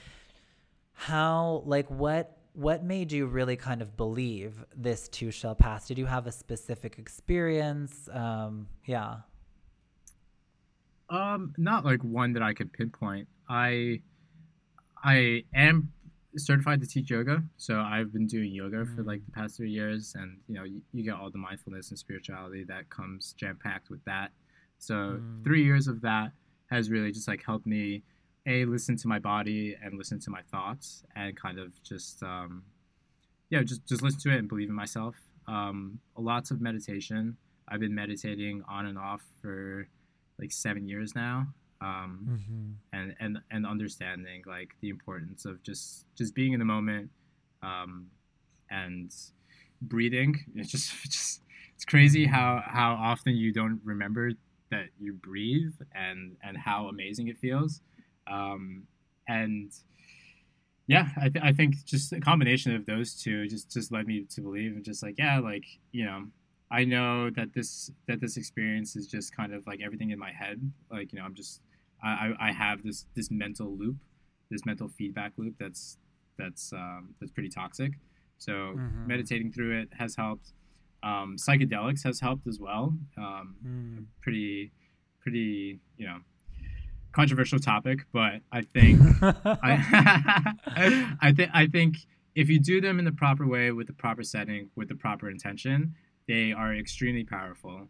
how 0.93 1.63
like 1.67 1.91
what 1.91 2.39
what 2.55 2.83
made 2.83 3.13
you 3.13 3.27
really 3.27 3.57
kind 3.57 3.83
of 3.83 3.97
believe 3.99 4.65
this 4.75 5.09
too 5.09 5.31
shall 5.31 5.55
pass? 5.55 5.87
Did 5.89 5.99
you 5.99 6.07
have 6.07 6.27
a 6.27 6.33
specific 6.33 6.99
experience? 6.99 8.09
Um 8.13 8.69
yeah. 8.87 9.17
Um 11.11 11.53
not 11.59 11.85
like 11.85 12.03
one 12.03 12.33
that 12.33 12.43
i 12.43 12.55
could 12.55 12.73
pinpoint. 12.73 13.29
I 13.49 14.01
i 15.05 15.43
am 15.55 15.93
certified 16.37 16.81
to 16.81 16.87
teach 16.87 17.11
yoga 17.11 17.43
so 17.57 17.81
i've 17.81 18.13
been 18.13 18.27
doing 18.27 18.53
yoga 18.53 18.85
for 18.95 19.03
like 19.03 19.25
the 19.25 19.33
past 19.33 19.57
three 19.57 19.71
years 19.71 20.15
and 20.19 20.39
you 20.49 20.55
know 20.55 20.65
you, 20.65 20.83
you, 20.93 21.03
get 21.03 21.15
all 21.15 21.31
the 21.31 21.39
mindfulness 21.39 21.89
and 21.91 21.99
spirituality 21.99 22.63
that 22.65 22.89
comes 22.91 23.35
jam 23.39 23.59
packed 23.63 23.91
with 23.91 24.05
that. 24.05 24.33
So 24.79 24.95
mm. 24.95 25.45
three 25.45 25.65
years 25.65 25.89
of 25.89 26.01
that 26.03 26.33
has 26.71 26.91
really 26.91 27.13
just 27.13 27.29
like 27.29 27.43
helped 27.45 27.67
me 27.67 28.03
a 28.47 28.65
listen 28.65 28.97
to 28.97 29.09
my 29.09 29.19
body 29.19 29.77
and 29.83 29.99
listen 29.99 30.21
to 30.21 30.31
my 30.31 30.43
thoughts 30.43 31.05
and 31.17 31.37
kind 31.37 31.59
of 31.59 31.83
just 31.83 32.23
um, 32.23 32.63
yeah 33.51 33.63
just 33.63 33.87
just 33.87 34.03
listen 34.03 34.21
to 34.21 34.31
it 34.31 34.39
and 34.39 34.49
believe 34.49 34.69
in 34.69 34.75
myself. 34.75 35.17
Um, 35.49 36.01
lots 36.17 36.51
of 36.51 36.61
meditation. 36.61 37.37
I've 37.69 37.81
been 37.81 37.95
meditating 37.95 38.63
on 38.69 38.87
and 38.87 38.99
off 38.99 39.23
for 39.41 39.89
like 40.39 40.53
seven 40.53 40.89
years 40.89 41.15
now 41.15 41.47
um, 41.81 42.27
mm-hmm. 42.29 42.99
and 42.99 43.15
and 43.21 43.39
and 43.51 43.67
understanding 43.67 44.43
like 44.47 44.71
the 44.81 44.89
importance 44.89 45.45
of 45.45 45.63
just 45.63 46.07
just 46.17 46.35
being 46.35 46.53
in 46.53 46.59
the 46.59 46.65
moment 46.65 47.11
um, 47.63 48.07
and 48.71 49.15
breathing 49.83 50.39
it's 50.55 50.71
just 50.71 50.93
just 51.05 51.43
it's 51.75 51.85
crazy 51.85 52.25
mm-hmm. 52.25 52.35
how 52.35 52.63
how 52.67 52.95
often 52.95 53.37
you 53.37 53.53
don't 53.53 53.81
remember 53.85 54.31
that 54.71 54.87
you 54.99 55.13
breathe 55.13 55.75
and 55.95 56.37
and 56.43 56.57
how 56.57 56.89
amazing 56.89 57.29
it 57.29 57.39
feels 57.39 57.81
um, 58.27 58.85
and 59.29 59.73
yeah, 60.87 61.09
I, 61.17 61.29
th- 61.29 61.45
I 61.45 61.53
think 61.53 61.85
just 61.85 62.13
a 62.13 62.21
combination 62.21 62.75
of 62.75 62.87
those 62.87 63.15
two 63.15 63.47
just 63.49 63.71
just 63.71 63.91
led 63.91 64.07
me 64.07 64.25
to 64.31 64.41
believe 64.41 64.73
and 64.73 64.85
just 64.85 65.03
like 65.03 65.17
yeah, 65.19 65.41
like 65.41 65.65
you 65.93 66.05
know, 66.05 66.25
I 66.71 66.85
know 66.85 67.31
that 67.31 67.55
this 67.55 67.91
that 68.09 68.21
this 68.21 68.37
experience 68.37 68.97
is 68.97 69.07
just 69.07 69.35
kind 69.37 69.53
of 69.55 69.67
like 69.67 69.81
everything 69.85 70.11
in 70.11 70.19
my 70.19 70.33
head. 70.33 70.61
Like 70.91 71.13
you 71.13 71.19
know, 71.19 71.25
I'm 71.25 71.35
just 71.35 71.61
I 72.03 72.33
I 72.39 72.53
have 72.53 72.83
this 72.83 73.07
this 73.15 73.31
mental 73.31 73.77
loop, 73.77 73.97
this 74.51 74.65
mental 74.67 74.89
feedback 74.89 75.33
loop 75.37 75.55
that's 75.59 75.99
that's 76.39 76.73
um, 76.73 77.15
that's 77.21 77.33
pretty 77.33 77.51
toxic. 77.51 77.93
So 78.39 78.53
mm-hmm. 78.53 79.07
meditating 79.07 79.53
through 79.53 79.81
it 79.81 79.89
has 79.99 80.17
helped. 80.17 80.53
Um, 81.03 81.37
psychedelics 81.39 82.03
has 82.05 82.21
helped 82.21 82.47
as 82.47 82.59
well. 82.59 82.95
Um, 83.17 83.57
mm. 83.65 84.05
Pretty 84.23 84.73
pretty 85.21 85.79
you 85.97 86.07
know 86.07 86.19
controversial 87.13 87.59
topic, 87.59 88.01
but 88.13 88.41
I 88.53 88.63
think 88.63 89.01
I, 89.23 91.15
I 91.21 91.33
think 91.33 91.51
I 91.55 91.67
think 91.67 91.97
if 92.35 92.51
you 92.51 92.59
do 92.59 92.81
them 92.81 92.99
in 92.99 93.05
the 93.05 93.13
proper 93.13 93.47
way 93.47 93.73
with 93.73 93.87
the 93.87 93.93
proper 93.93 94.23
setting 94.23 94.69
with 94.77 94.89
the 94.89 94.95
proper 94.95 95.31
intention, 95.31 95.95
they 96.29 96.53
are 96.53 96.75
extremely 96.75 97.25
powerful. 97.25 97.89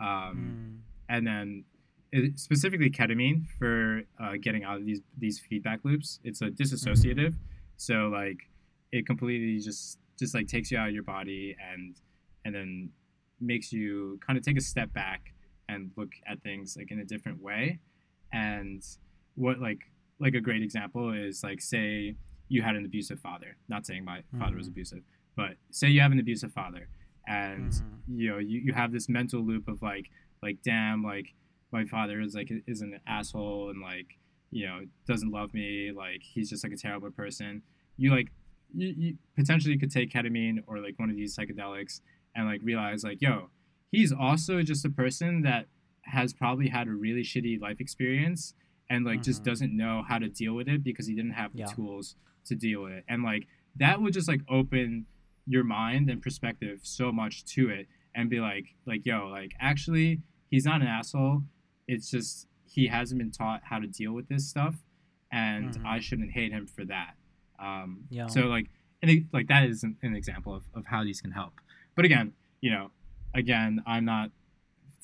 Um, 0.00 0.80
mm. 0.80 1.14
And 1.14 1.26
then 1.26 1.64
it, 2.12 2.38
specifically 2.38 2.90
ketamine 2.90 3.46
for 3.58 4.02
uh, 4.22 4.32
getting 4.40 4.64
out 4.64 4.78
of 4.78 4.86
these 4.86 5.00
these 5.16 5.38
feedback 5.38 5.80
loops. 5.84 6.20
It's 6.24 6.42
a 6.42 6.46
disassociative, 6.46 7.32
mm. 7.32 7.38
so 7.76 8.08
like 8.12 8.48
it 8.92 9.06
completely 9.06 9.58
just 9.58 9.98
just 10.18 10.34
like 10.34 10.48
takes 10.48 10.70
you 10.70 10.78
out 10.78 10.88
of 10.88 10.94
your 10.94 11.02
body 11.02 11.56
and 11.72 11.96
and 12.44 12.54
then 12.54 12.90
makes 13.40 13.72
you 13.72 14.18
kind 14.26 14.38
of 14.38 14.44
take 14.44 14.56
a 14.56 14.60
step 14.60 14.92
back 14.92 15.32
and 15.68 15.90
look 15.96 16.10
at 16.26 16.42
things 16.42 16.76
like 16.76 16.90
in 16.90 16.98
a 16.98 17.04
different 17.04 17.40
way 17.40 17.78
and 18.32 18.82
what 19.34 19.60
like 19.60 19.80
like 20.18 20.34
a 20.34 20.40
great 20.40 20.62
example 20.62 21.12
is 21.12 21.42
like 21.44 21.60
say 21.60 22.14
you 22.48 22.62
had 22.62 22.74
an 22.74 22.84
abusive 22.84 23.20
father 23.20 23.56
not 23.68 23.86
saying 23.86 24.04
my 24.04 24.18
mm-hmm. 24.18 24.40
father 24.40 24.56
was 24.56 24.66
mm-hmm. 24.66 24.72
abusive 24.72 25.02
but 25.36 25.50
say 25.70 25.88
you 25.88 26.00
have 26.00 26.10
an 26.10 26.18
abusive 26.18 26.52
father 26.52 26.88
and 27.28 27.70
mm-hmm. 27.70 28.18
you 28.18 28.30
know 28.30 28.38
you, 28.38 28.60
you 28.60 28.72
have 28.72 28.90
this 28.90 29.08
mental 29.08 29.40
loop 29.40 29.68
of 29.68 29.82
like 29.82 30.10
like 30.42 30.58
damn 30.64 31.02
like 31.02 31.34
my 31.70 31.84
father 31.84 32.20
is 32.20 32.34
like 32.34 32.50
is 32.66 32.80
an 32.80 32.98
asshole 33.06 33.70
and 33.70 33.82
like 33.82 34.18
you 34.50 34.66
know 34.66 34.80
doesn't 35.06 35.30
love 35.30 35.52
me 35.52 35.92
like 35.94 36.22
he's 36.22 36.48
just 36.48 36.64
like 36.64 36.72
a 36.72 36.76
terrible 36.76 37.10
person 37.10 37.62
you 37.96 38.10
like 38.10 38.28
you, 38.74 38.94
you 38.96 39.14
potentially 39.36 39.76
could 39.78 39.90
take 39.90 40.10
ketamine 40.10 40.58
or 40.66 40.78
like 40.78 40.98
one 40.98 41.10
of 41.10 41.16
these 41.16 41.36
psychedelics 41.36 42.00
and 42.34 42.46
like 42.46 42.60
realize 42.64 43.04
like 43.04 43.20
yo 43.20 43.50
he's 43.90 44.12
also 44.12 44.62
just 44.62 44.84
a 44.84 44.90
person 44.90 45.42
that 45.42 45.66
has 46.02 46.32
probably 46.32 46.68
had 46.68 46.88
a 46.88 46.90
really 46.90 47.22
shitty 47.22 47.60
life 47.60 47.80
experience 47.80 48.54
and 48.88 49.04
like 49.04 49.16
mm-hmm. 49.16 49.22
just 49.22 49.44
doesn't 49.44 49.76
know 49.76 50.02
how 50.08 50.18
to 50.18 50.28
deal 50.28 50.54
with 50.54 50.68
it 50.68 50.82
because 50.82 51.06
he 51.06 51.14
didn't 51.14 51.32
have 51.32 51.52
the 51.52 51.60
yeah. 51.60 51.66
tools 51.66 52.16
to 52.46 52.54
deal 52.54 52.82
with 52.82 52.92
it 52.92 53.04
and 53.08 53.22
like 53.22 53.46
that 53.76 54.00
would 54.00 54.14
just 54.14 54.28
like 54.28 54.40
open 54.48 55.04
your 55.48 55.64
mind 55.64 56.10
and 56.10 56.22
perspective 56.22 56.80
so 56.82 57.10
much 57.10 57.44
to 57.44 57.70
it 57.70 57.86
and 58.14 58.28
be 58.28 58.40
like 58.40 58.74
like 58.86 59.04
yo 59.04 59.28
like 59.28 59.52
actually 59.60 60.20
he's 60.50 60.64
not 60.64 60.80
an 60.80 60.86
asshole 60.86 61.42
it's 61.86 62.10
just 62.10 62.46
he 62.64 62.86
hasn't 62.86 63.18
been 63.18 63.30
taught 63.30 63.60
how 63.64 63.78
to 63.78 63.86
deal 63.86 64.12
with 64.12 64.28
this 64.28 64.48
stuff 64.48 64.76
and 65.32 65.74
mm-hmm. 65.74 65.86
i 65.86 65.98
shouldn't 65.98 66.30
hate 66.32 66.52
him 66.52 66.66
for 66.66 66.84
that 66.84 67.14
um 67.58 68.04
yeah 68.10 68.26
so 68.26 68.42
like 68.42 68.66
and 69.02 69.10
it, 69.10 69.22
like 69.32 69.46
that 69.48 69.64
is 69.64 69.84
an, 69.84 69.96
an 70.02 70.14
example 70.14 70.54
of, 70.54 70.64
of 70.74 70.86
how 70.86 71.02
these 71.02 71.20
can 71.20 71.30
help 71.30 71.54
but 71.94 72.04
again 72.04 72.32
you 72.60 72.70
know 72.70 72.90
again 73.34 73.82
i'm 73.86 74.04
not 74.04 74.30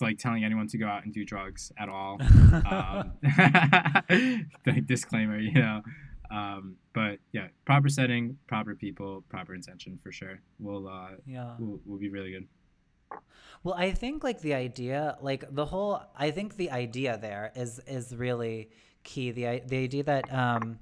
like 0.01 0.19
telling 0.19 0.45
anyone 0.45 0.67
to 0.69 0.79
go 0.79 0.87
out 0.87 1.05
and 1.05 1.13
do 1.13 1.25
drugs 1.25 1.73
at 1.79 1.89
all. 1.89 2.19
um, 2.71 3.13
like 4.67 4.87
disclaimer, 4.87 5.39
you 5.39 5.53
know. 5.53 5.83
Um, 6.31 6.77
but 6.95 7.19
yeah, 7.33 7.49
proper 7.65 7.89
setting, 7.89 8.39
proper 8.47 8.75
people, 8.75 9.25
proper 9.29 9.55
intention 9.55 9.99
for 10.03 10.13
sure. 10.13 10.41
We'll 10.59 10.89
uh, 10.89 11.11
yeah, 11.27 11.55
we'll, 11.59 11.81
we'll 11.85 11.99
be 11.99 12.09
really 12.09 12.33
good. 12.33 12.49
Well, 13.63 13.75
I 13.75 13.93
think 13.93 14.25
like 14.25 14.41
the 14.41 14.55
idea, 14.55 15.17
like 15.21 15.45
the 15.55 15.65
whole, 15.65 16.03
I 16.17 16.31
think 16.31 16.57
the 16.57 16.71
idea 16.71 17.19
there 17.19 17.53
is 17.55 17.81
is 17.87 18.15
really 18.15 18.71
key. 19.03 19.31
The 19.31 19.63
the 19.67 19.77
idea 19.77 20.03
that 20.05 20.33
um, 20.33 20.79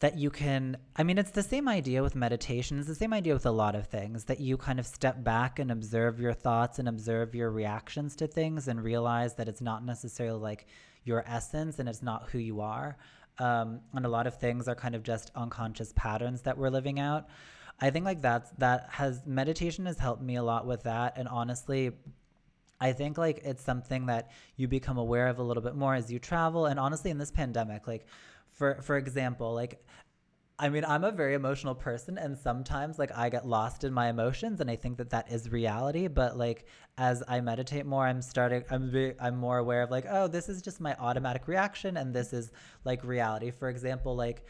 that 0.00 0.16
you 0.16 0.30
can 0.30 0.76
i 0.96 1.02
mean 1.02 1.18
it's 1.18 1.32
the 1.32 1.42
same 1.42 1.68
idea 1.68 2.02
with 2.02 2.14
meditation 2.14 2.78
it's 2.78 2.86
the 2.86 2.94
same 2.94 3.12
idea 3.12 3.34
with 3.34 3.46
a 3.46 3.50
lot 3.50 3.74
of 3.74 3.86
things 3.86 4.24
that 4.24 4.40
you 4.40 4.56
kind 4.56 4.78
of 4.78 4.86
step 4.86 5.22
back 5.24 5.58
and 5.58 5.70
observe 5.70 6.20
your 6.20 6.32
thoughts 6.32 6.78
and 6.78 6.88
observe 6.88 7.34
your 7.34 7.50
reactions 7.50 8.14
to 8.14 8.26
things 8.26 8.68
and 8.68 8.82
realize 8.82 9.34
that 9.34 9.48
it's 9.48 9.60
not 9.60 9.84
necessarily 9.84 10.38
like 10.38 10.66
your 11.04 11.24
essence 11.26 11.78
and 11.78 11.88
it's 11.88 12.02
not 12.02 12.28
who 12.30 12.38
you 12.38 12.60
are 12.60 12.96
um, 13.38 13.80
and 13.94 14.04
a 14.04 14.08
lot 14.08 14.26
of 14.26 14.38
things 14.38 14.68
are 14.68 14.74
kind 14.74 14.94
of 14.94 15.02
just 15.02 15.30
unconscious 15.34 15.92
patterns 15.94 16.42
that 16.42 16.58
we're 16.58 16.70
living 16.70 16.98
out. 16.98 17.28
I 17.80 17.90
think 17.90 18.04
like 18.04 18.20
that's 18.20 18.50
that 18.58 18.88
has 18.90 19.22
meditation 19.26 19.86
has 19.86 19.98
helped 19.98 20.22
me 20.22 20.36
a 20.36 20.42
lot 20.42 20.66
with 20.66 20.82
that. 20.82 21.14
And 21.16 21.28
honestly 21.28 21.92
I 22.80 22.92
think 22.92 23.18
like 23.18 23.40
it's 23.44 23.64
something 23.64 24.06
that 24.06 24.30
you 24.56 24.68
become 24.68 24.98
aware 24.98 25.28
of 25.28 25.38
a 25.38 25.42
little 25.42 25.62
bit 25.62 25.74
more 25.76 25.94
as 25.94 26.10
you 26.10 26.18
travel. 26.18 26.66
And 26.66 26.78
honestly 26.80 27.10
in 27.10 27.18
this 27.18 27.30
pandemic 27.30 27.86
like 27.86 28.06
for 28.50 28.80
for 28.82 28.96
example 28.96 29.54
like 29.54 29.84
I 30.60 30.70
mean, 30.70 30.84
I'm 30.84 31.04
a 31.04 31.12
very 31.12 31.34
emotional 31.34 31.74
person, 31.74 32.18
and 32.18 32.36
sometimes 32.36 32.98
like 32.98 33.16
I 33.16 33.28
get 33.28 33.46
lost 33.46 33.84
in 33.84 33.92
my 33.92 34.08
emotions, 34.08 34.60
and 34.60 34.68
I 34.68 34.74
think 34.74 34.98
that 34.98 35.10
that 35.10 35.30
is 35.30 35.52
reality. 35.52 36.08
But 36.08 36.36
like 36.36 36.66
as 36.96 37.22
I 37.28 37.40
meditate 37.40 37.86
more, 37.86 38.04
I'm 38.04 38.20
starting. 38.20 38.64
I'm 38.68 39.14
I'm 39.20 39.36
more 39.36 39.58
aware 39.58 39.82
of 39.82 39.90
like, 39.90 40.06
oh, 40.10 40.26
this 40.26 40.48
is 40.48 40.60
just 40.60 40.80
my 40.80 40.96
automatic 40.96 41.46
reaction, 41.46 41.96
and 41.96 42.12
this 42.12 42.32
is 42.32 42.50
like 42.84 43.04
reality. 43.04 43.52
For 43.52 43.68
example, 43.68 44.16
like 44.16 44.44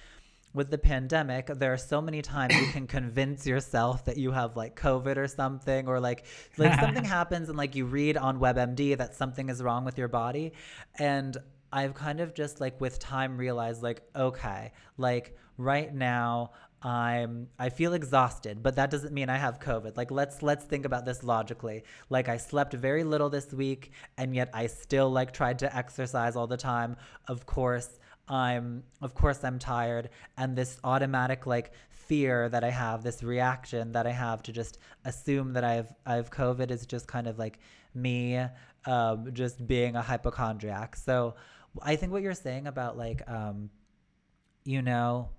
with 0.54 0.70
the 0.70 0.78
pandemic, 0.78 1.46
there 1.46 1.74
are 1.74 1.78
so 1.78 2.00
many 2.00 2.22
times 2.22 2.54
you 2.56 2.68
can 2.68 2.86
convince 2.86 3.46
yourself 3.46 4.06
that 4.06 4.16
you 4.16 4.32
have 4.32 4.56
like 4.56 4.80
COVID 4.80 5.18
or 5.18 5.28
something, 5.28 5.88
or 5.88 6.00
like 6.00 6.24
like 6.56 6.80
something 6.80 7.04
happens, 7.18 7.50
and 7.50 7.58
like 7.58 7.74
you 7.74 7.84
read 7.84 8.16
on 8.16 8.40
WebMD 8.40 8.96
that 8.96 9.14
something 9.14 9.50
is 9.50 9.62
wrong 9.62 9.84
with 9.84 9.98
your 9.98 10.08
body, 10.08 10.52
and 10.98 11.36
I've 11.70 11.94
kind 11.94 12.20
of 12.20 12.34
just 12.34 12.62
like 12.62 12.80
with 12.80 12.98
time 12.98 13.36
realized 13.36 13.82
like 13.82 14.00
okay, 14.16 14.72
like 14.96 15.36
right 15.58 15.92
now 15.92 16.52
I'm 16.80 17.48
I 17.58 17.70
feel 17.70 17.92
exhausted, 17.92 18.62
but 18.62 18.76
that 18.76 18.90
doesn't 18.90 19.12
mean 19.12 19.28
I 19.28 19.36
have 19.36 19.58
COVID. 19.58 19.96
Like 19.96 20.12
let's 20.12 20.42
let's 20.42 20.64
think 20.64 20.84
about 20.84 21.04
this 21.04 21.24
logically. 21.24 21.82
Like 22.08 22.28
I 22.28 22.36
slept 22.36 22.72
very 22.72 23.02
little 23.02 23.28
this 23.28 23.52
week 23.52 23.90
and 24.16 24.34
yet 24.34 24.48
I 24.54 24.68
still 24.68 25.10
like 25.10 25.32
tried 25.32 25.58
to 25.58 25.76
exercise 25.76 26.36
all 26.36 26.46
the 26.46 26.56
time. 26.56 26.96
Of 27.26 27.46
course, 27.46 27.98
I'm 28.28 28.84
of 29.02 29.12
course 29.14 29.42
I'm 29.42 29.58
tired 29.58 30.10
and 30.36 30.54
this 30.54 30.78
automatic 30.84 31.46
like 31.46 31.72
fear 31.90 32.48
that 32.48 32.62
I 32.62 32.70
have, 32.70 33.02
this 33.02 33.24
reaction 33.24 33.90
that 33.92 34.06
I 34.06 34.12
have 34.12 34.42
to 34.44 34.52
just 34.52 34.78
assume 35.04 35.54
that 35.54 35.64
I've 35.64 35.92
I've 36.06 36.30
COVID 36.30 36.70
is 36.70 36.86
just 36.86 37.08
kind 37.08 37.26
of 37.26 37.40
like 37.40 37.58
me 37.92 38.40
um, 38.86 39.30
just 39.32 39.66
being 39.66 39.96
a 39.96 40.02
hypochondriac. 40.02 40.94
So 40.94 41.34
I 41.82 41.96
think 41.96 42.12
what 42.12 42.22
you're 42.22 42.34
saying 42.34 42.68
about 42.68 42.96
like 42.96 43.28
um, 43.28 43.70
you 44.64 44.82
know, 44.82 45.30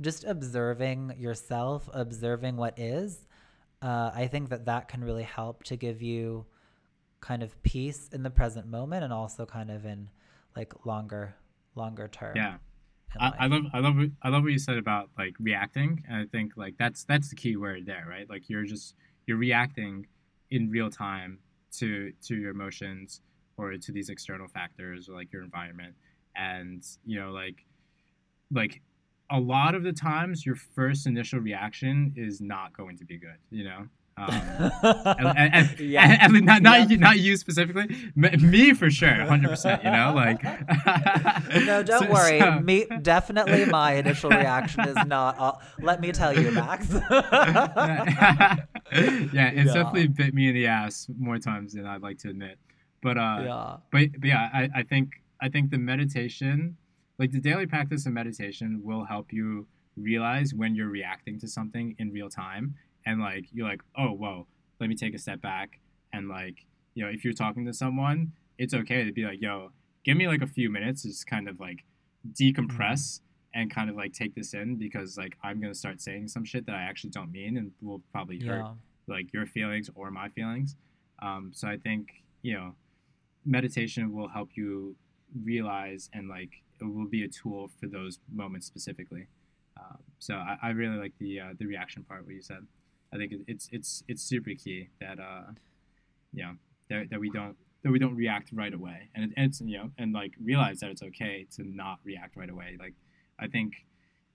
just 0.00 0.24
observing 0.24 1.14
yourself, 1.18 1.88
observing 1.92 2.56
what 2.56 2.78
is, 2.78 3.26
uh, 3.82 4.10
I 4.14 4.26
think 4.26 4.50
that 4.50 4.66
that 4.66 4.88
can 4.88 5.04
really 5.04 5.22
help 5.22 5.64
to 5.64 5.76
give 5.76 6.02
you 6.02 6.46
kind 7.20 7.42
of 7.42 7.60
peace 7.62 8.08
in 8.12 8.22
the 8.22 8.30
present 8.30 8.66
moment 8.66 9.04
and 9.04 9.12
also 9.12 9.46
kind 9.46 9.70
of 9.70 9.84
in 9.84 10.08
like 10.54 10.86
longer, 10.86 11.34
longer 11.74 12.08
term. 12.08 12.36
Yeah. 12.36 12.56
I, 13.18 13.32
I, 13.40 13.46
love 13.46 13.62
I 13.72 13.78
love 13.78 13.96
I 14.22 14.28
love 14.28 14.42
what 14.42 14.52
you 14.52 14.58
said 14.58 14.76
about 14.76 15.08
like 15.16 15.34
reacting 15.38 16.04
and 16.08 16.18
I 16.18 16.26
think 16.26 16.52
like 16.56 16.74
that's 16.78 17.04
that's 17.04 17.30
the 17.30 17.36
key 17.36 17.56
word 17.56 17.86
there 17.86 18.04
right 18.06 18.28
like 18.28 18.50
you're 18.50 18.64
just 18.64 18.94
you're 19.26 19.38
reacting 19.38 20.06
in 20.50 20.68
real 20.70 20.90
time 20.90 21.38
to 21.78 22.12
to 22.26 22.36
your 22.36 22.50
emotions 22.50 23.22
or 23.56 23.76
to 23.76 23.92
these 23.92 24.10
external 24.10 24.48
factors 24.48 25.08
or 25.08 25.14
like 25.14 25.32
your 25.32 25.42
environment 25.42 25.94
and 26.34 26.84
you 27.06 27.18
know 27.18 27.30
like 27.30 27.64
like 28.50 28.82
a 29.30 29.40
lot 29.40 29.74
of 29.74 29.82
the 29.82 29.92
times 29.92 30.46
your 30.46 30.54
first 30.54 31.06
initial 31.06 31.40
reaction 31.40 32.12
is 32.16 32.40
not 32.40 32.76
going 32.76 32.96
to 32.96 33.04
be 33.04 33.18
good 33.18 33.36
you 33.50 33.64
know 33.64 33.86
um, 34.18 34.30
and, 35.18 35.54
and, 35.54 35.78
yeah. 35.78 36.16
and, 36.22 36.46
not 36.46 36.62
not, 36.62 36.90
yeah. 36.90 36.96
not 36.96 37.18
you 37.18 37.36
specifically 37.36 37.86
me 38.14 38.72
for 38.72 38.88
sure 38.90 39.08
100% 39.08 39.84
you 39.84 39.90
know 39.90 40.14
like 40.14 40.42
no 41.66 41.82
don't 41.82 42.04
so, 42.04 42.10
worry 42.10 42.40
so. 42.40 42.60
me 42.60 42.86
definitely 43.02 43.66
my 43.66 43.94
initial 43.94 44.30
reaction 44.30 44.88
is 44.88 44.96
not 45.06 45.38
uh, 45.38 45.52
let 45.82 46.00
me 46.00 46.12
tell 46.12 46.32
you 46.32 46.50
max 46.52 46.88
yeah 46.92 48.56
it's 48.90 49.34
yeah. 49.34 49.64
definitely 49.64 50.06
bit 50.08 50.32
me 50.32 50.48
in 50.48 50.54
the 50.54 50.66
ass 50.66 51.08
more 51.18 51.38
times 51.38 51.74
than 51.74 51.84
i'd 51.84 52.02
like 52.02 52.16
to 52.16 52.30
admit 52.30 52.58
but 53.02 53.18
uh 53.18 53.40
yeah. 53.44 53.76
but, 53.92 54.08
but 54.18 54.24
yeah 54.24 54.48
I, 54.52 54.70
I 54.76 54.82
think 54.82 55.20
i 55.42 55.50
think 55.50 55.70
the 55.70 55.78
meditation 55.78 56.78
like 57.18 57.32
the 57.32 57.40
daily 57.40 57.66
practice 57.66 58.06
of 58.06 58.12
meditation 58.12 58.80
will 58.84 59.04
help 59.04 59.32
you 59.32 59.66
realize 59.96 60.52
when 60.54 60.74
you're 60.74 60.88
reacting 60.88 61.38
to 61.40 61.48
something 61.48 61.94
in 61.98 62.12
real 62.12 62.28
time 62.28 62.74
and 63.06 63.20
like 63.20 63.46
you're 63.52 63.66
like 63.66 63.80
oh 63.96 64.08
whoa 64.08 64.46
let 64.80 64.88
me 64.88 64.94
take 64.94 65.14
a 65.14 65.18
step 65.18 65.40
back 65.40 65.80
and 66.12 66.28
like 66.28 66.66
you 66.94 67.02
know 67.02 67.10
if 67.10 67.24
you're 67.24 67.32
talking 67.32 67.64
to 67.64 67.72
someone 67.72 68.32
it's 68.58 68.74
okay 68.74 69.04
to 69.04 69.12
be 69.12 69.24
like 69.24 69.40
yo 69.40 69.70
give 70.04 70.16
me 70.16 70.28
like 70.28 70.42
a 70.42 70.46
few 70.46 70.70
minutes 70.70 71.02
to 71.02 71.08
just 71.08 71.26
kind 71.26 71.48
of 71.48 71.58
like 71.58 71.84
decompress 72.32 72.68
mm-hmm. 73.20 73.60
and 73.60 73.74
kind 73.74 73.88
of 73.88 73.96
like 73.96 74.12
take 74.12 74.34
this 74.34 74.52
in 74.52 74.76
because 74.76 75.16
like 75.16 75.36
i'm 75.42 75.60
gonna 75.60 75.74
start 75.74 76.00
saying 76.00 76.28
some 76.28 76.44
shit 76.44 76.66
that 76.66 76.74
i 76.74 76.82
actually 76.82 77.10
don't 77.10 77.32
mean 77.32 77.56
and 77.56 77.70
will 77.80 78.02
probably 78.12 78.38
hurt 78.40 78.66
like 79.08 79.32
your 79.32 79.46
feelings 79.46 79.88
or 79.94 80.10
my 80.10 80.28
feelings 80.28 80.76
um, 81.22 81.50
so 81.54 81.66
i 81.66 81.76
think 81.76 82.22
you 82.42 82.52
know 82.52 82.74
meditation 83.46 84.12
will 84.12 84.28
help 84.28 84.50
you 84.54 84.94
realize 85.42 86.10
and 86.12 86.28
like 86.28 86.50
it 86.80 86.84
will 86.84 87.08
be 87.08 87.24
a 87.24 87.28
tool 87.28 87.70
for 87.80 87.86
those 87.86 88.18
moments 88.32 88.66
specifically. 88.66 89.26
Um, 89.78 89.98
so 90.18 90.34
I, 90.34 90.56
I, 90.62 90.70
really 90.70 90.96
like 90.96 91.12
the 91.18 91.40
uh, 91.40 91.52
the 91.58 91.66
reaction 91.66 92.02
part 92.04 92.24
what 92.24 92.34
you 92.34 92.42
said. 92.42 92.66
I 93.12 93.16
think 93.18 93.32
it's 93.46 93.68
it's 93.72 94.02
it's 94.08 94.22
super 94.22 94.50
key 94.50 94.88
that 95.00 95.18
uh, 95.18 95.52
yeah 96.32 96.52
that, 96.88 97.10
that 97.10 97.20
we 97.20 97.30
don't 97.30 97.56
that 97.82 97.92
we 97.92 97.98
don't 97.98 98.16
react 98.16 98.50
right 98.52 98.72
away 98.72 99.10
and, 99.14 99.24
it, 99.24 99.30
and 99.36 99.46
it's 99.50 99.60
you 99.60 99.76
know 99.76 99.90
and 99.98 100.12
like 100.12 100.32
realize 100.42 100.80
that 100.80 100.90
it's 100.90 101.02
okay 101.02 101.46
to 101.56 101.64
not 101.64 101.98
react 102.04 102.36
right 102.36 102.50
away. 102.50 102.76
Like 102.78 102.94
I 103.38 103.48
think 103.48 103.74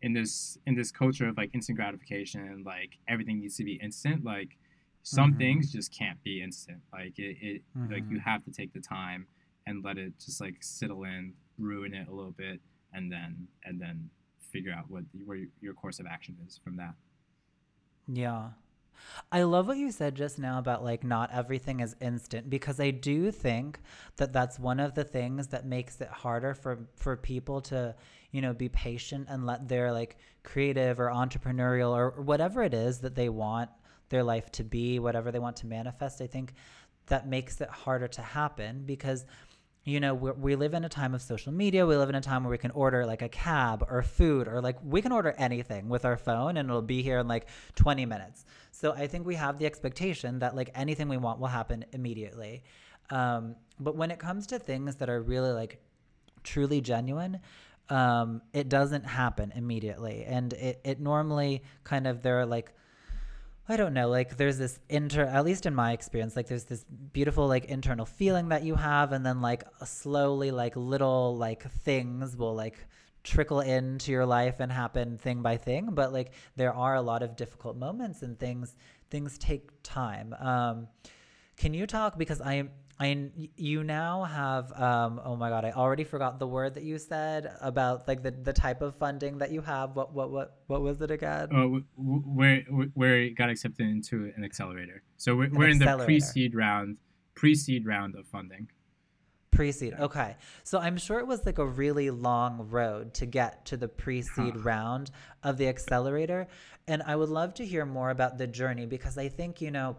in 0.02 0.14
this 0.14 0.58
in 0.66 0.76
this 0.76 0.92
culture 0.92 1.28
of 1.28 1.38
like 1.38 1.50
instant 1.54 1.78
gratification 1.78 2.42
and 2.42 2.66
like 2.66 2.98
everything 3.08 3.40
needs 3.40 3.56
to 3.58 3.64
be 3.64 3.74
instant 3.74 4.24
like 4.24 4.58
some 5.04 5.32
mm-hmm. 5.32 5.40
things 5.40 5.72
just 5.72 5.96
can't 5.96 6.22
be 6.24 6.42
instant 6.42 6.80
like 6.92 7.18
it, 7.18 7.38
it 7.42 7.62
mm-hmm. 7.78 7.94
like 7.94 8.04
you 8.10 8.18
mm-hmm. 8.18 8.30
have 8.30 8.44
to 8.44 8.52
take 8.52 8.74
the 8.74 8.80
time 8.80 9.28
and 9.68 9.84
let 9.84 9.98
it 9.98 10.14
just 10.24 10.42
like 10.42 10.56
settle 10.62 11.04
in 11.04 11.34
ruin 11.62 11.94
it 11.94 12.08
a 12.08 12.12
little 12.12 12.32
bit, 12.32 12.60
and 12.94 13.12
then 13.12 13.48
and 13.66 13.80
then 13.80 14.10
figure 14.52 14.74
out 14.74 14.90
what 14.90 15.04
where 15.26 15.40
your 15.62 15.74
course 15.74 16.00
of 16.00 16.06
action 16.06 16.36
is 16.46 16.60
from 16.64 16.78
that. 16.78 16.94
Yeah. 18.08 18.50
I 19.32 19.44
love 19.44 19.68
what 19.68 19.78
you 19.78 19.92
said 19.92 20.16
just 20.16 20.38
now 20.38 20.60
about 20.60 20.84
like 20.84 21.04
not 21.04 21.32
everything 21.34 21.80
is 21.80 21.96
instant 22.02 22.50
because 22.50 22.80
I 22.80 22.92
do 22.92 23.32
think 23.32 23.80
that 24.18 24.32
that's 24.32 24.60
one 24.60 24.80
of 24.80 24.94
the 24.94 25.04
things 25.04 25.48
that 25.48 25.66
makes 25.66 26.00
it 26.02 26.10
harder 26.10 26.54
for 26.54 26.88
for 26.98 27.18
people 27.18 27.62
to, 27.62 27.96
you 28.32 28.42
know, 28.42 28.54
be 28.54 28.70
patient 28.70 29.28
and 29.30 29.46
let 29.46 29.68
their 29.68 29.92
like 29.92 30.18
creative 30.44 31.00
or 31.00 31.08
entrepreneurial 31.08 31.92
or 31.92 32.22
whatever 32.22 32.64
it 32.64 32.74
is 32.74 33.00
that 33.00 33.16
they 33.16 33.30
want 33.30 33.70
their 34.10 34.24
life 34.24 34.52
to 34.52 34.64
be, 34.64 35.00
whatever 35.00 35.32
they 35.32 35.40
want 35.40 35.56
to 35.58 35.68
manifest. 35.68 36.22
I 36.22 36.28
think 36.28 36.54
that 37.08 37.28
makes 37.28 37.60
it 37.62 37.70
harder 37.70 38.08
to 38.08 38.22
happen 38.22 38.84
because 38.86 39.26
you 39.84 40.00
know 40.00 40.14
we 40.14 40.56
live 40.56 40.74
in 40.74 40.86
a 40.86 40.90
time 40.90 41.16
of 41.16 41.22
social 41.22 41.52
media. 41.52 41.86
We 41.86 41.96
live 41.96 42.10
in 42.10 42.16
a 42.16 42.22
time 42.22 42.44
where 42.44 42.52
we 42.52 42.58
can 42.58 42.72
order 42.72 43.06
like 43.06 43.22
a 43.22 43.30
cab 43.30 43.86
or 43.90 44.04
food 44.04 44.48
or 44.48 44.62
like 44.62 44.78
we 44.84 45.02
can 45.02 45.12
order 45.12 45.34
anything 45.38 45.90
with 45.90 46.06
our 46.06 46.18
phone 46.18 46.58
and 46.58 46.70
it'll 46.70 46.84
be 46.84 47.02
here 47.02 47.20
in 47.20 47.28
like 47.28 47.48
20 47.76 48.06
minutes. 48.06 48.46
So 48.72 48.94
i 48.94 49.08
think 49.08 49.26
we 49.26 49.36
have 49.36 49.58
the 49.58 49.66
expectation 49.66 50.40
that 50.40 50.56
like 50.56 50.70
anything 50.76 51.08
we 51.08 51.18
want 51.18 51.40
will 51.40 51.48
happen 51.48 51.86
immediately. 51.94 52.64
Um, 53.10 53.56
but 53.80 53.96
when 53.96 54.12
it 54.12 54.20
comes 54.20 54.48
to 54.48 54.60
things 54.60 54.98
that 54.98 55.10
are 55.10 55.22
really 55.22 55.52
like 55.52 55.82
truly 56.44 56.82
genuine 56.82 57.40
um, 57.92 58.42
it 58.54 58.70
doesn't 58.70 59.04
happen 59.04 59.52
immediately. 59.54 60.24
And 60.26 60.54
it, 60.54 60.80
it 60.86 61.00
normally 61.02 61.64
kind 61.84 62.08
of 62.08 62.22
there 62.22 62.40
are 62.40 62.46
like 62.46 62.74
I 63.70 63.78
don't 63.78 63.94
know, 63.94 64.10
like 64.10 64.38
there's 64.38 64.58
this 64.58 64.80
inter 64.90 65.24
at 65.24 65.46
least 65.46 65.66
in 65.66 65.76
my 65.76 65.94
experience, 65.94 66.36
like 66.36 66.48
there's 66.48 66.66
this 66.66 66.84
beautiful 67.14 67.48
like 67.48 67.66
internal 67.66 68.06
feeling 68.06 68.50
that 68.50 68.64
you 68.64 68.76
have 68.76 69.12
and 69.12 69.26
then 69.26 69.42
like 69.42 69.64
slowly 69.86 70.52
like 70.52 70.76
little 70.76 71.38
like 71.38 71.70
things 71.72 72.36
will 72.36 72.56
like 72.56 72.78
trickle 73.24 73.60
into 73.60 74.12
your 74.12 74.26
life 74.26 74.60
and 74.60 74.72
happen 74.72 75.18
thing 75.18 75.42
by 75.42 75.58
thing, 75.58 75.90
but 75.92 76.12
like 76.12 76.34
there 76.56 76.74
are 76.74 76.96
a 76.96 77.02
lot 77.02 77.22
of 77.22 77.36
difficult 77.36 77.78
moments 77.78 78.24
and 78.24 78.40
things 78.40 78.76
things 79.10 79.38
take 79.38 79.70
time. 79.84 80.34
Um 80.40 80.88
can 81.56 81.74
you 81.74 81.86
talk 81.86 82.18
because 82.18 82.42
I 82.42 82.70
I 83.02 83.32
you 83.56 83.84
now 83.84 84.24
have 84.26 84.72
um 84.80 85.20
oh 85.26 85.36
my 85.36 85.50
god 85.50 85.66
I 85.66 85.72
already 85.72 86.04
forgot 86.04 86.38
the 86.38 86.46
word 86.46 86.76
that 86.76 86.84
you 86.84 87.00
said 87.00 87.52
about 87.60 88.08
like 88.08 88.22
the, 88.22 88.30
the 88.30 88.54
type 88.54 88.84
of 88.84 88.96
funding 88.96 89.40
that 89.40 89.52
you 89.52 89.62
have 89.62 89.96
what 89.96 90.14
what 90.14 90.30
what 90.30 90.58
what 90.68 90.82
was 90.82 91.02
it 91.02 91.10
again? 91.10 91.50
Oh, 91.52 91.82
where 91.98 92.62
where 92.94 93.18
it 93.24 93.32
got 93.32 93.50
accepted 93.50 93.88
into 93.88 94.32
an 94.36 94.44
accelerator. 94.44 95.02
So 95.18 95.36
we're, 95.36 95.50
we're 95.50 95.70
in 95.70 95.80
the 95.80 96.04
pre-seed 96.06 96.54
round 96.54 96.98
pre-seed 97.34 97.88
round 97.88 98.16
of 98.16 98.28
funding. 98.28 98.70
Pre-seed. 99.50 99.96
Okay. 100.00 100.38
So 100.64 100.78
I'm 100.78 100.98
sure 100.98 101.20
it 101.20 101.28
was 101.28 101.44
like 101.46 101.58
a 101.58 101.66
really 101.66 102.12
long 102.12 102.68
road 102.70 103.16
to 103.16 103.26
get 103.26 103.66
to 103.66 103.78
the 103.78 103.88
pre-seed 103.88 104.56
round 104.64 105.10
of 105.42 105.58
the 105.58 105.68
accelerator 105.68 106.48
and 106.88 107.02
I 107.02 107.16
would 107.16 107.30
love 107.30 107.56
to 107.56 107.66
hear 107.66 107.86
more 107.86 108.12
about 108.12 108.38
the 108.38 108.48
journey 108.48 108.86
because 108.86 109.18
I 109.18 109.30
think 109.30 109.60
you 109.60 109.72
know 109.72 109.98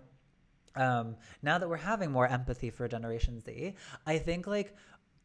um, 0.77 1.17
now 1.43 1.59
that 1.59 1.69
we're 1.69 1.77
having 1.77 2.11
more 2.11 2.27
empathy 2.27 2.71
for 2.71 2.89
Generation 2.89 3.41
Z, 3.41 3.75
I 4.07 4.19
think 4.19 4.47
like 4.47 4.75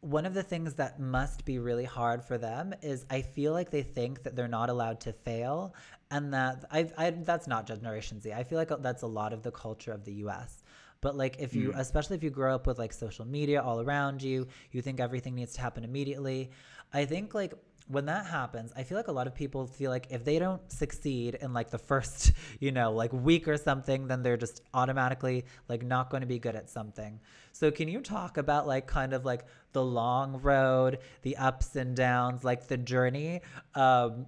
one 0.00 0.26
of 0.26 0.34
the 0.34 0.42
things 0.42 0.74
that 0.74 1.00
must 1.00 1.44
be 1.44 1.58
really 1.58 1.84
hard 1.84 2.24
for 2.24 2.38
them 2.38 2.72
is 2.82 3.04
I 3.10 3.22
feel 3.22 3.52
like 3.52 3.70
they 3.70 3.82
think 3.82 4.22
that 4.22 4.36
they're 4.36 4.46
not 4.46 4.70
allowed 4.70 5.00
to 5.00 5.12
fail, 5.12 5.74
and 6.10 6.32
that 6.34 6.64
I, 6.70 6.88
I 6.96 7.10
that's 7.10 7.48
not 7.48 7.66
Generation 7.66 8.20
Z. 8.20 8.32
I 8.32 8.44
feel 8.44 8.58
like 8.58 8.70
that's 8.80 9.02
a 9.02 9.06
lot 9.06 9.32
of 9.32 9.42
the 9.42 9.50
culture 9.50 9.92
of 9.92 10.04
the 10.04 10.14
U.S. 10.14 10.62
But 11.00 11.16
like 11.16 11.36
if 11.38 11.54
you, 11.54 11.70
mm. 11.70 11.78
especially 11.78 12.16
if 12.16 12.22
you 12.22 12.30
grow 12.30 12.54
up 12.54 12.66
with 12.66 12.78
like 12.78 12.92
social 12.92 13.24
media 13.24 13.62
all 13.62 13.80
around 13.80 14.22
you, 14.22 14.46
you 14.72 14.82
think 14.82 15.00
everything 15.00 15.34
needs 15.34 15.54
to 15.54 15.60
happen 15.60 15.84
immediately. 15.84 16.50
I 16.92 17.04
think 17.04 17.34
like 17.34 17.54
when 17.88 18.04
that 18.04 18.26
happens, 18.26 18.70
I 18.76 18.82
feel 18.82 18.98
like 18.98 19.08
a 19.08 19.12
lot 19.12 19.26
of 19.26 19.34
people 19.34 19.66
feel 19.66 19.90
like 19.90 20.08
if 20.10 20.22
they 20.22 20.38
don't 20.38 20.60
succeed 20.70 21.38
in 21.40 21.54
like 21.54 21.70
the 21.70 21.78
first, 21.78 22.32
you 22.60 22.70
know, 22.70 22.92
like 22.92 23.12
week 23.12 23.48
or 23.48 23.56
something, 23.56 24.06
then 24.06 24.22
they're 24.22 24.36
just 24.36 24.62
automatically 24.74 25.46
like 25.68 25.82
not 25.82 26.10
going 26.10 26.20
to 26.20 26.26
be 26.26 26.38
good 26.38 26.54
at 26.54 26.68
something. 26.68 27.18
So 27.52 27.70
can 27.70 27.88
you 27.88 28.00
talk 28.00 28.36
about 28.36 28.66
like 28.66 28.86
kind 28.86 29.14
of 29.14 29.24
like 29.24 29.46
the 29.72 29.82
long 29.82 30.40
road, 30.42 30.98
the 31.22 31.36
ups 31.38 31.76
and 31.76 31.96
downs, 31.96 32.44
like 32.44 32.68
the 32.68 32.76
journey? 32.76 33.40
Um, 33.74 34.26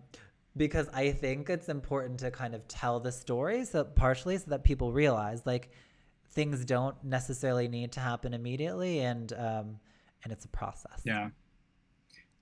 because 0.57 0.89
I 0.89 1.13
think 1.13 1.49
it's 1.51 1.69
important 1.69 2.21
to 2.21 2.31
kind 2.31 2.55
of 2.55 2.67
tell 2.67 2.99
the 2.99 3.13
story 3.13 3.65
so 3.65 3.85
partially 3.85 4.37
so 4.39 4.51
that 4.51 4.65
people 4.65 4.93
realize 4.93 5.43
like 5.45 5.71
things 6.31 6.65
don't 6.65 6.97
necessarily 7.05 7.69
need 7.69 7.93
to 7.93 8.01
happen 8.01 8.35
immediately 8.35 9.01
and 9.01 9.33
um, 9.35 9.79
and 10.25 10.33
it's 10.33 10.45
a 10.45 10.49
process. 10.49 11.03
Yeah. 11.05 11.31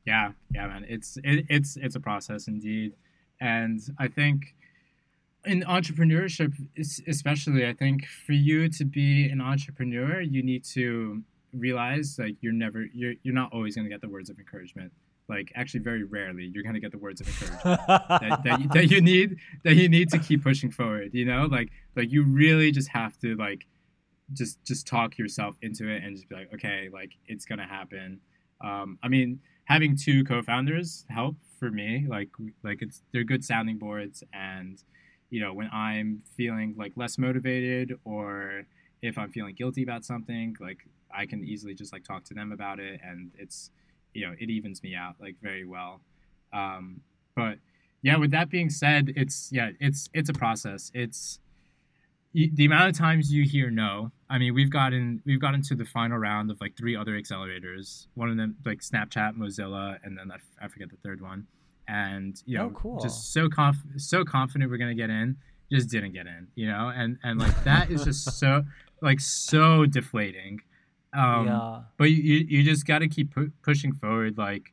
Yeah, 0.08 0.32
yeah, 0.54 0.66
man. 0.68 0.86
It's 0.88 1.18
it, 1.22 1.44
it's 1.50 1.76
it's 1.76 1.94
a 1.94 2.00
process 2.00 2.48
indeed, 2.48 2.94
and 3.42 3.78
I 3.98 4.08
think 4.08 4.54
in 5.44 5.60
entrepreneurship, 5.64 6.54
especially, 7.06 7.66
I 7.66 7.74
think 7.74 8.06
for 8.06 8.32
you 8.32 8.70
to 8.70 8.84
be 8.86 9.28
an 9.28 9.42
entrepreneur, 9.42 10.22
you 10.22 10.42
need 10.42 10.64
to 10.76 11.22
realize 11.52 12.16
like 12.18 12.36
you're 12.40 12.54
never 12.54 12.86
you're 12.94 13.16
you're 13.22 13.34
not 13.34 13.52
always 13.52 13.74
going 13.74 13.84
to 13.84 13.90
get 13.90 14.00
the 14.00 14.08
words 14.08 14.30
of 14.30 14.38
encouragement. 14.38 14.92
Like 15.28 15.52
actually 15.54 15.80
very 15.80 16.04
rarely 16.04 16.50
you're 16.54 16.62
going 16.62 16.74
to 16.74 16.80
get 16.80 16.90
the 16.90 16.96
words 17.06 17.20
of 17.20 17.28
encouragement 17.28 17.80
that, 18.08 18.40
that, 18.44 18.60
you, 18.62 18.68
that 18.68 18.90
you 18.90 19.02
need 19.02 19.36
that 19.62 19.74
you 19.74 19.90
need 19.90 20.08
to 20.08 20.18
keep 20.18 20.42
pushing 20.42 20.70
forward 20.70 21.10
you 21.12 21.26
know? 21.26 21.44
Like 21.44 21.68
like 21.96 22.10
you 22.10 22.24
really 22.24 22.70
just 22.72 22.88
have 22.88 23.18
to 23.18 23.36
like 23.36 23.66
just 24.32 24.64
just 24.64 24.86
talk 24.86 25.18
yourself 25.18 25.56
into 25.60 25.86
it 25.86 26.02
and 26.02 26.16
just 26.16 26.30
be 26.30 26.34
like 26.34 26.48
okay 26.54 26.88
like 26.90 27.12
it's 27.26 27.44
going 27.44 27.58
to 27.58 27.66
happen. 27.66 28.20
Um, 28.60 28.98
I 29.02 29.08
mean, 29.08 29.40
having 29.68 29.94
two 29.94 30.24
co-founders 30.24 31.04
help 31.10 31.36
for 31.58 31.70
me. 31.70 32.06
Like 32.08 32.30
like 32.64 32.82
it's 32.82 33.02
they're 33.12 33.24
good 33.24 33.44
sounding 33.44 33.78
boards, 33.78 34.24
and 34.32 34.82
you 35.30 35.40
know 35.40 35.52
when 35.52 35.68
I'm 35.72 36.22
feeling 36.36 36.74
like 36.76 36.92
less 36.96 37.18
motivated 37.18 37.98
or 38.04 38.64
if 39.02 39.16
I'm 39.16 39.30
feeling 39.30 39.54
guilty 39.54 39.82
about 39.82 40.04
something, 40.04 40.56
like 40.58 40.78
I 41.14 41.26
can 41.26 41.44
easily 41.44 41.74
just 41.74 41.92
like 41.92 42.02
talk 42.02 42.24
to 42.24 42.34
them 42.34 42.50
about 42.50 42.80
it, 42.80 43.00
and 43.04 43.30
it's 43.38 43.70
you 44.14 44.26
know 44.26 44.34
it 44.38 44.50
evens 44.50 44.82
me 44.82 44.94
out 44.94 45.16
like 45.20 45.36
very 45.42 45.64
well. 45.64 46.00
Um, 46.52 47.02
but 47.36 47.58
yeah, 48.02 48.16
with 48.16 48.30
that 48.30 48.48
being 48.48 48.70
said, 48.70 49.12
it's 49.16 49.50
yeah, 49.52 49.70
it's 49.80 50.08
it's 50.14 50.30
a 50.30 50.34
process. 50.34 50.90
It's 50.94 51.40
the 52.32 52.64
amount 52.64 52.90
of 52.90 52.96
times 52.96 53.32
you 53.32 53.44
hear 53.44 53.70
no. 53.70 54.12
I 54.30 54.38
mean, 54.38 54.54
we've 54.54 54.70
gotten 54.70 55.22
we've 55.24 55.40
gotten 55.40 55.62
to 55.62 55.74
the 55.74 55.84
final 55.84 56.18
round 56.18 56.50
of 56.50 56.60
like 56.60 56.76
three 56.76 56.94
other 56.94 57.12
accelerators. 57.12 58.06
One 58.14 58.28
of 58.28 58.36
them 58.36 58.56
like 58.64 58.80
Snapchat, 58.80 59.36
Mozilla, 59.36 59.98
and 60.04 60.18
then 60.18 60.30
I, 60.30 60.34
f- 60.34 60.42
I 60.60 60.68
forget 60.68 60.90
the 60.90 60.96
third 60.96 61.20
one. 61.20 61.46
And 61.86 62.40
you 62.44 62.58
know, 62.58 62.66
oh, 62.66 62.70
cool. 62.70 63.00
just 63.00 63.32
so 63.32 63.48
conf- 63.48 63.76
so 63.96 64.24
confident 64.24 64.70
we're 64.70 64.76
gonna 64.76 64.94
get 64.94 65.08
in, 65.08 65.36
just 65.72 65.88
didn't 65.88 66.12
get 66.12 66.26
in. 66.26 66.48
You 66.54 66.68
know, 66.68 66.92
and 66.94 67.18
and 67.22 67.40
like 67.40 67.64
that 67.64 67.90
is 67.90 68.04
just 68.04 68.38
so 68.38 68.64
like 69.00 69.20
so 69.20 69.86
deflating. 69.86 70.60
Um, 71.14 71.46
yeah. 71.46 71.80
But 71.96 72.10
you 72.10 72.46
you 72.48 72.62
just 72.62 72.86
got 72.86 72.98
to 72.98 73.08
keep 73.08 73.34
pu- 73.34 73.52
pushing 73.62 73.94
forward. 73.94 74.36
Like 74.36 74.72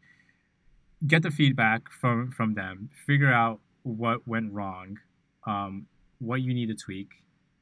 get 1.07 1.23
the 1.23 1.31
feedback 1.31 1.89
from 1.89 2.31
from 2.31 2.55
them, 2.55 2.89
figure 3.05 3.31
out 3.31 3.59
what 3.83 4.27
went 4.27 4.51
wrong, 4.51 4.99
um, 5.45 5.85
what 6.19 6.41
you 6.41 6.53
need 6.53 6.67
to 6.67 6.75
tweak, 6.75 7.09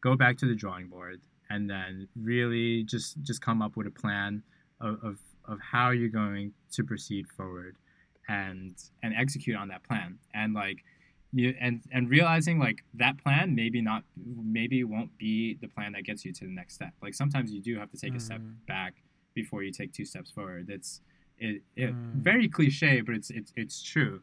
go 0.01 0.15
back 0.15 0.37
to 0.37 0.45
the 0.45 0.55
drawing 0.55 0.87
board, 0.87 1.19
and 1.49 1.69
then 1.69 2.07
really 2.15 2.83
just 2.83 3.21
just 3.23 3.41
come 3.41 3.61
up 3.61 3.75
with 3.75 3.87
a 3.87 3.91
plan 3.91 4.43
of, 4.81 5.03
of, 5.03 5.17
of 5.45 5.59
how 5.59 5.91
you're 5.91 6.09
going 6.09 6.51
to 6.71 6.83
proceed 6.83 7.27
forward 7.27 7.75
and 8.29 8.75
and 9.01 9.13
execute 9.17 9.57
on 9.57 9.67
that 9.67 9.83
plan 9.83 10.17
and 10.33 10.53
like 10.53 10.77
you 11.33 11.53
and 11.59 11.81
and 11.91 12.09
realizing 12.09 12.59
like 12.59 12.83
that 12.93 13.17
plan 13.17 13.53
maybe 13.53 13.81
not 13.81 14.03
maybe 14.15 14.83
won't 14.83 15.15
be 15.17 15.57
the 15.61 15.67
plan 15.67 15.91
that 15.91 16.03
gets 16.03 16.23
you 16.23 16.31
to 16.31 16.45
the 16.45 16.51
next 16.51 16.75
step 16.75 16.93
like 17.01 17.13
sometimes 17.13 17.51
you 17.51 17.61
do 17.61 17.77
have 17.77 17.89
to 17.91 17.97
take 17.97 18.11
mm-hmm. 18.11 18.17
a 18.17 18.21
step 18.21 18.39
mm-hmm. 18.39 18.65
back 18.67 18.93
before 19.33 19.63
you 19.63 19.71
take 19.71 19.91
two 19.91 20.05
steps 20.05 20.31
forward 20.31 20.69
it's 20.69 21.01
it, 21.43 21.61
it 21.75 21.93
mm. 21.93 22.13
very 22.13 22.47
cliche, 22.47 23.01
but 23.01 23.15
it's 23.15 23.29
it's 23.29 23.51
it's 23.55 23.81
true. 23.81 24.21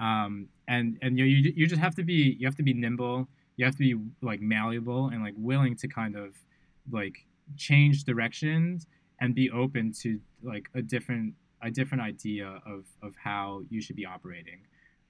Um, 0.00 0.48
and 0.68 0.98
and 1.02 1.18
you, 1.18 1.24
you 1.24 1.52
you 1.54 1.66
just 1.66 1.80
have 1.80 1.94
to 1.96 2.02
be 2.02 2.36
you 2.38 2.46
have 2.46 2.56
to 2.56 2.62
be 2.62 2.72
nimble. 2.72 3.28
You 3.56 3.64
have 3.64 3.74
to 3.74 3.78
be 3.78 3.94
like 4.22 4.40
malleable 4.40 5.08
and 5.08 5.22
like 5.22 5.34
willing 5.36 5.76
to 5.76 5.88
kind 5.88 6.16
of 6.16 6.34
like 6.90 7.26
change 7.56 8.04
directions 8.04 8.86
and 9.20 9.34
be 9.34 9.50
open 9.50 9.92
to 10.02 10.20
like 10.42 10.68
a 10.74 10.82
different 10.82 11.34
a 11.62 11.70
different 11.70 12.02
idea 12.02 12.60
of 12.66 12.84
of 13.02 13.14
how 13.22 13.62
you 13.70 13.80
should 13.80 13.96
be 13.96 14.06
operating. 14.06 14.60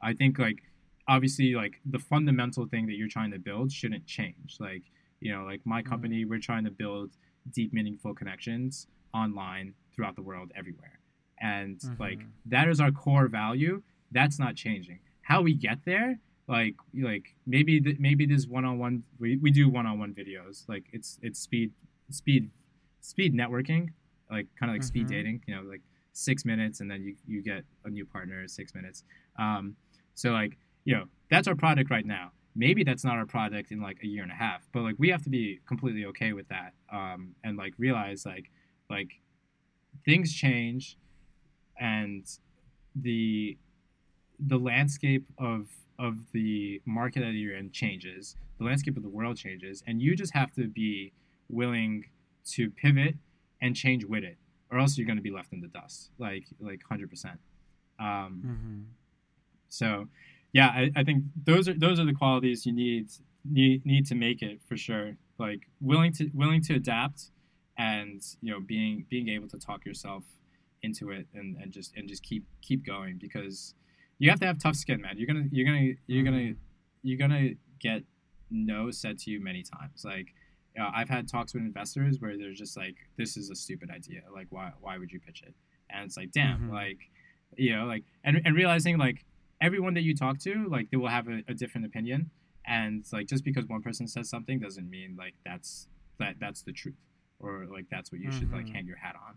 I 0.02 0.12
think 0.12 0.38
like 0.38 0.62
obviously 1.08 1.54
like 1.54 1.80
the 1.84 1.98
fundamental 1.98 2.66
thing 2.66 2.86
that 2.86 2.94
you're 2.94 3.08
trying 3.08 3.30
to 3.32 3.38
build 3.38 3.72
shouldn't 3.72 4.06
change. 4.06 4.56
Like 4.60 4.82
you 5.20 5.32
know 5.32 5.44
like 5.44 5.60
my 5.64 5.82
mm. 5.82 5.86
company, 5.86 6.24
we're 6.24 6.38
trying 6.38 6.64
to 6.64 6.70
build 6.70 7.12
deep 7.52 7.72
meaningful 7.72 8.14
connections 8.14 8.86
online 9.12 9.74
throughout 9.94 10.16
the 10.16 10.22
world 10.22 10.50
everywhere 10.56 10.98
and 11.40 11.78
mm-hmm. 11.78 12.02
like 12.02 12.20
that 12.46 12.68
is 12.68 12.80
our 12.80 12.90
core 12.90 13.28
value 13.28 13.82
that's 14.12 14.38
not 14.38 14.54
changing 14.54 14.98
how 15.22 15.42
we 15.42 15.54
get 15.54 15.78
there 15.84 16.18
like 16.48 16.74
like 17.00 17.34
maybe 17.46 17.80
th- 17.80 17.98
maybe 17.98 18.26
this 18.26 18.46
one-on-one 18.46 19.02
we, 19.18 19.36
we 19.38 19.50
do 19.50 19.68
one-on-one 19.68 20.12
videos 20.12 20.68
like 20.68 20.84
it's 20.92 21.18
it's 21.22 21.38
speed 21.40 21.72
speed 22.10 22.50
speed 23.00 23.34
networking 23.34 23.90
like 24.30 24.46
kind 24.58 24.70
of 24.70 24.74
like 24.74 24.80
mm-hmm. 24.80 24.86
speed 24.86 25.06
dating 25.06 25.42
you 25.46 25.54
know 25.54 25.62
like 25.62 25.80
six 26.12 26.44
minutes 26.44 26.80
and 26.80 26.90
then 26.90 27.02
you, 27.02 27.14
you 27.26 27.42
get 27.42 27.64
a 27.84 27.90
new 27.90 28.04
partner 28.04 28.46
six 28.46 28.74
minutes 28.74 29.04
um, 29.38 29.74
so 30.14 30.30
like 30.30 30.56
you 30.84 30.94
know 30.94 31.04
that's 31.30 31.48
our 31.48 31.54
product 31.54 31.90
right 31.90 32.06
now 32.06 32.30
maybe 32.54 32.84
that's 32.84 33.04
not 33.04 33.16
our 33.16 33.26
product 33.26 33.72
in 33.72 33.80
like 33.80 33.98
a 34.02 34.06
year 34.06 34.22
and 34.22 34.30
a 34.30 34.34
half 34.34 34.62
but 34.72 34.82
like 34.82 34.94
we 34.98 35.08
have 35.08 35.22
to 35.22 35.30
be 35.30 35.60
completely 35.66 36.04
okay 36.04 36.32
with 36.32 36.48
that 36.48 36.72
um, 36.92 37.34
and 37.42 37.56
like 37.56 37.72
realize 37.78 38.24
like 38.24 38.50
like 38.90 39.08
things 40.04 40.32
change 40.32 40.96
and 41.80 42.38
the 42.94 43.56
the 44.38 44.58
landscape 44.58 45.24
of 45.38 45.68
of 45.98 46.16
the 46.32 46.80
market 46.84 47.20
that 47.20 47.32
you're 47.32 47.56
in 47.56 47.70
changes 47.70 48.36
the 48.58 48.64
landscape 48.64 48.96
of 48.96 49.02
the 49.02 49.08
world 49.08 49.36
changes 49.36 49.82
and 49.86 50.00
you 50.02 50.16
just 50.16 50.34
have 50.34 50.52
to 50.52 50.66
be 50.66 51.12
willing 51.48 52.04
to 52.44 52.70
pivot 52.70 53.16
and 53.60 53.76
change 53.76 54.04
with 54.04 54.24
it 54.24 54.36
or 54.70 54.78
else 54.78 54.98
you're 54.98 55.06
going 55.06 55.16
to 55.16 55.22
be 55.22 55.30
left 55.30 55.52
in 55.52 55.60
the 55.60 55.68
dust 55.68 56.10
like 56.18 56.44
like 56.60 56.80
100% 56.90 57.24
um, 58.00 58.42
mm-hmm. 58.44 58.80
so 59.68 60.08
yeah 60.52 60.68
I, 60.68 60.90
I 60.96 61.04
think 61.04 61.24
those 61.44 61.68
are 61.68 61.74
those 61.74 62.00
are 62.00 62.04
the 62.04 62.14
qualities 62.14 62.66
you 62.66 62.72
need 62.72 63.10
need 63.44 63.84
need 63.86 64.06
to 64.06 64.14
make 64.14 64.42
it 64.42 64.60
for 64.66 64.76
sure 64.76 65.16
like 65.38 65.68
willing 65.80 66.12
to 66.14 66.30
willing 66.34 66.62
to 66.62 66.74
adapt 66.74 67.30
and 67.78 68.22
you 68.40 68.52
know 68.52 68.60
being 68.60 69.06
being 69.08 69.28
able 69.28 69.48
to 69.48 69.58
talk 69.58 69.84
yourself 69.84 70.24
into 70.82 71.10
it 71.10 71.26
and, 71.34 71.56
and 71.56 71.72
just 71.72 71.94
and 71.96 72.08
just 72.08 72.22
keep 72.22 72.44
keep 72.62 72.84
going 72.84 73.18
because 73.18 73.74
you 74.18 74.30
have 74.30 74.40
to 74.40 74.46
have 74.46 74.58
tough 74.58 74.76
skin, 74.76 75.00
man. 75.00 75.14
You're 75.16 75.26
gonna 75.26 75.46
you're 75.50 75.66
gonna 75.66 75.92
you're 76.06 76.24
gonna 76.24 76.36
mm-hmm. 76.36 76.58
you're 77.02 77.18
gonna 77.18 77.50
get 77.80 78.02
no 78.50 78.90
said 78.90 79.18
to 79.20 79.30
you 79.30 79.42
many 79.42 79.62
times. 79.62 80.04
Like 80.04 80.34
you 80.74 80.82
know, 80.82 80.90
I've 80.94 81.08
had 81.08 81.28
talks 81.28 81.54
with 81.54 81.62
investors 81.62 82.20
where 82.20 82.36
they're 82.36 82.52
just 82.52 82.76
like, 82.76 82.96
"This 83.16 83.36
is 83.36 83.50
a 83.50 83.54
stupid 83.54 83.90
idea. 83.90 84.22
Like, 84.32 84.46
why 84.50 84.72
why 84.80 84.98
would 84.98 85.10
you 85.10 85.20
pitch 85.20 85.42
it?" 85.46 85.54
And 85.90 86.06
it's 86.06 86.16
like, 86.16 86.32
damn, 86.32 86.58
mm-hmm. 86.58 86.72
like 86.72 86.98
you 87.56 87.76
know, 87.76 87.84
like 87.84 88.04
and 88.24 88.40
and 88.44 88.56
realizing 88.56 88.98
like 88.98 89.24
everyone 89.60 89.94
that 89.94 90.02
you 90.02 90.14
talk 90.14 90.38
to, 90.40 90.66
like 90.68 90.90
they 90.90 90.96
will 90.96 91.08
have 91.08 91.28
a, 91.28 91.42
a 91.48 91.54
different 91.54 91.86
opinion, 91.86 92.30
and 92.66 93.04
like 93.12 93.26
just 93.26 93.44
because 93.44 93.66
one 93.66 93.82
person 93.82 94.06
says 94.06 94.28
something 94.28 94.58
doesn't 94.58 94.88
mean 94.88 95.16
like 95.18 95.34
that's 95.44 95.88
that 96.18 96.36
that's 96.40 96.62
the 96.62 96.72
truth 96.72 96.94
or 97.40 97.66
like 97.70 97.86
that's 97.90 98.10
what 98.12 98.20
you 98.20 98.28
mm-hmm. 98.28 98.38
should 98.38 98.52
like 98.52 98.66
mm-hmm. 98.66 98.74
hang 98.74 98.86
your 98.86 98.96
hat 98.96 99.16
on. 99.26 99.34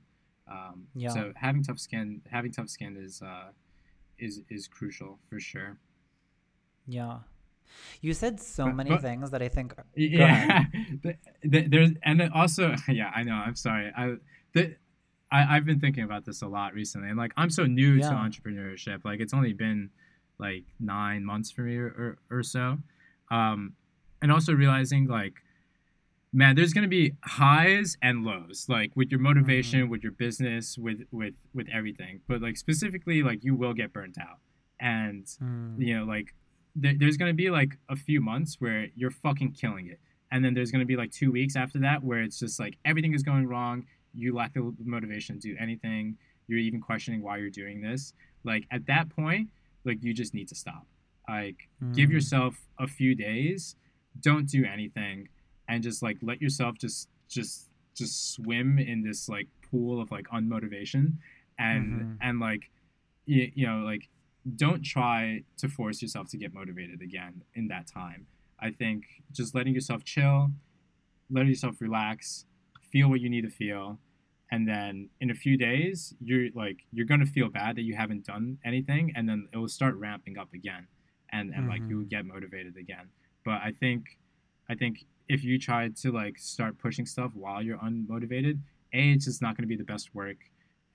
Um, 0.50 0.88
yeah. 0.96 1.10
So 1.10 1.34
having 1.36 1.64
tough 1.64 1.80
skin, 1.80 2.22
having 2.32 2.52
tough 2.52 2.70
skin 2.70 2.96
is 2.98 3.22
uh, 3.22 3.52
is 4.20 4.42
is 4.50 4.68
crucial 4.68 5.20
for 5.30 5.40
sure. 5.40 5.78
Yeah. 6.88 7.20
You 8.02 8.14
said 8.14 8.40
so 8.40 8.66
but, 8.66 8.76
many 8.76 8.90
but, 8.92 9.02
things 9.02 9.30
that 9.32 9.42
I 9.42 9.50
think. 9.50 9.74
Yeah, 9.96 10.64
there's 11.44 11.92
and 12.04 12.20
then 12.20 12.32
also 12.34 12.76
yeah 12.88 13.12
I 13.14 13.24
know 13.24 13.34
I'm 13.34 13.56
sorry 13.56 13.92
I 13.96 14.16
the 14.54 14.76
I 15.32 15.56
I've 15.56 15.66
been 15.66 15.80
thinking 15.80 16.04
about 16.04 16.26
this 16.26 16.42
a 16.42 16.48
lot 16.48 16.74
recently 16.74 17.10
and 17.10 17.18
like 17.18 17.34
I'm 17.36 17.50
so 17.50 17.66
new 17.66 17.94
yeah. 17.96 18.10
to 18.10 18.16
entrepreneurship 18.16 19.04
like 19.04 19.20
it's 19.20 19.34
only 19.34 19.54
been 19.54 19.90
like 20.40 20.64
nine 20.80 21.26
months 21.26 21.52
for 21.52 21.62
me 21.62 21.78
or 21.78 22.18
or, 22.32 22.38
or 22.38 22.44
so, 22.44 22.78
um, 23.32 23.74
and 24.22 24.32
also 24.32 24.54
realizing 24.54 25.08
like 25.08 25.34
man 26.34 26.56
there's 26.56 26.74
going 26.74 26.84
to 26.84 26.90
be 26.90 27.14
highs 27.24 27.98
and 28.02 28.24
lows 28.24 28.66
like 28.68 28.92
with 28.96 29.10
your 29.10 29.20
motivation 29.20 29.82
mm-hmm. 29.82 29.92
with 29.92 30.04
your 30.04 30.12
business 30.12 30.78
with 30.78 31.02
with 31.12 31.36
with 31.54 31.68
everything. 31.72 32.22
But 32.28 32.42
like 32.42 32.58
specifically 32.58 33.24
like 33.24 33.44
you 33.44 33.56
will 33.56 33.74
get 33.74 33.94
burnt 33.94 34.18
out. 34.20 34.40
And 34.80 35.26
mm. 35.42 35.76
you 35.80 35.98
know 35.98 36.06
like 36.06 36.36
th- 36.82 36.98
there's 37.00 37.18
going 37.18 37.32
to 37.32 37.36
be 37.36 37.50
like 37.50 37.78
a 37.90 37.96
few 37.96 38.22
months 38.22 38.58
where 38.60 38.88
you're 38.96 39.12
fucking 39.12 39.54
killing 39.54 39.88
it. 39.88 40.00
And 40.32 40.44
then 40.44 40.54
there's 40.54 40.72
going 40.72 40.82
to 40.82 40.86
be 40.86 40.98
like 40.98 41.12
two 41.12 41.32
weeks 41.32 41.56
after 41.56 41.80
that 41.80 42.04
where 42.04 42.22
it's 42.22 42.40
just 42.40 42.60
like 42.60 42.78
everything 42.86 43.14
is 43.14 43.24
going 43.24 43.48
wrong. 43.48 43.86
You 44.14 44.36
lack 44.36 44.54
the 44.54 44.74
motivation 44.84 45.40
to 45.40 45.42
do 45.42 45.56
anything. 45.60 46.18
You're 46.48 46.60
even 46.60 46.82
questioning 46.82 47.22
why 47.22 47.38
you're 47.38 47.50
doing 47.50 47.82
this. 47.82 48.14
Like 48.44 48.66
at 48.72 48.86
that 48.88 49.10
point 49.10 49.50
like 49.86 50.04
you 50.04 50.14
just 50.14 50.34
need 50.34 50.50
to 50.50 50.56
stop. 50.56 50.86
Like 51.28 51.70
mm. 51.84 51.96
give 51.96 52.12
yourself 52.12 52.58
a 52.78 52.88
few 52.88 53.16
days. 53.16 53.76
Don't 54.20 54.48
do 54.48 54.66
anything 54.66 55.30
and 55.68 55.84
just 55.84 56.02
like 56.02 56.18
let 56.22 56.42
yourself 56.42 56.78
just 56.78 57.10
just 57.30 57.68
just 57.96 58.34
swim 58.34 58.78
in 58.78 59.04
this 59.04 59.28
like 59.28 59.48
pool 59.70 60.02
of 60.02 60.12
like 60.12 60.28
unmotivation 60.28 61.14
and 61.60 62.02
mm-hmm. 62.02 62.14
and 62.22 62.40
like 62.40 62.70
you, 63.26 63.52
you 63.54 63.68
know 63.68 63.80
like 63.80 64.08
don't 64.56 64.82
try 64.82 65.44
to 65.58 65.68
force 65.68 66.02
yourself 66.02 66.30
to 66.30 66.38
get 66.38 66.54
motivated 66.54 67.02
again 67.02 67.42
in 67.56 67.68
that 67.68 67.88
time 67.88 68.28
i 68.60 68.70
think 68.70 69.04
just 69.32 69.54
letting 69.54 69.74
yourself 69.74 70.04
chill 70.04 70.50
letting 71.30 71.50
yourself 71.50 71.76
relax 71.82 72.46
feel 72.92 73.10
what 73.10 73.20
you 73.20 73.30
need 73.30 73.42
to 73.42 73.50
feel 73.50 74.00
and 74.52 74.68
then 74.68 75.10
in 75.20 75.30
a 75.30 75.34
few 75.34 75.58
days 75.58 76.14
you're 76.24 76.48
like 76.56 76.78
you're 76.94 77.06
gonna 77.06 77.26
feel 77.26 77.50
bad 77.50 77.76
that 77.76 77.82
you 77.82 77.96
haven't 77.96 78.26
done 78.26 78.58
anything 78.64 79.12
and 79.16 79.28
then 79.28 79.48
it 79.52 79.58
will 79.58 79.68
start 79.68 79.96
ramping 79.96 80.38
up 80.38 80.54
again 80.54 80.88
and 81.32 81.54
and 81.54 81.64
mm-hmm. 81.64 81.72
like 81.72 81.82
you 81.90 81.98
will 81.98 82.06
get 82.06 82.26
motivated 82.26 82.78
again 82.78 83.10
but 83.44 83.60
i 83.64 83.72
think 83.80 84.18
i 84.70 84.76
think 84.76 85.06
if 85.30 85.44
you 85.44 85.60
try 85.60 85.90
to 85.90 86.12
like 86.12 86.38
start 86.38 86.78
pushing 86.78 87.06
stuff 87.06 87.32
while 87.34 87.62
you're 87.62 87.78
unmotivated, 87.78 88.60
a 88.94 89.12
it's 89.12 89.26
just 89.26 89.42
not 89.42 89.56
going 89.58 89.64
to 89.64 89.68
be 89.68 89.76
the 89.76 89.84
best 89.84 90.14
work, 90.16 90.38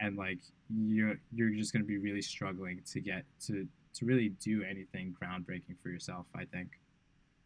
and 0.00 0.16
like 0.16 0.38
you're 0.68 1.16
you're 1.32 1.50
just 1.50 1.72
going 1.72 1.82
to 1.82 1.86
be 1.86 1.98
really 1.98 2.22
struggling 2.22 2.80
to 2.92 3.00
get 3.00 3.24
to 3.46 3.66
to 3.94 4.06
really 4.06 4.30
do 4.40 4.62
anything 4.62 5.14
groundbreaking 5.20 5.78
for 5.82 5.90
yourself. 5.90 6.26
I 6.34 6.44
think. 6.44 6.68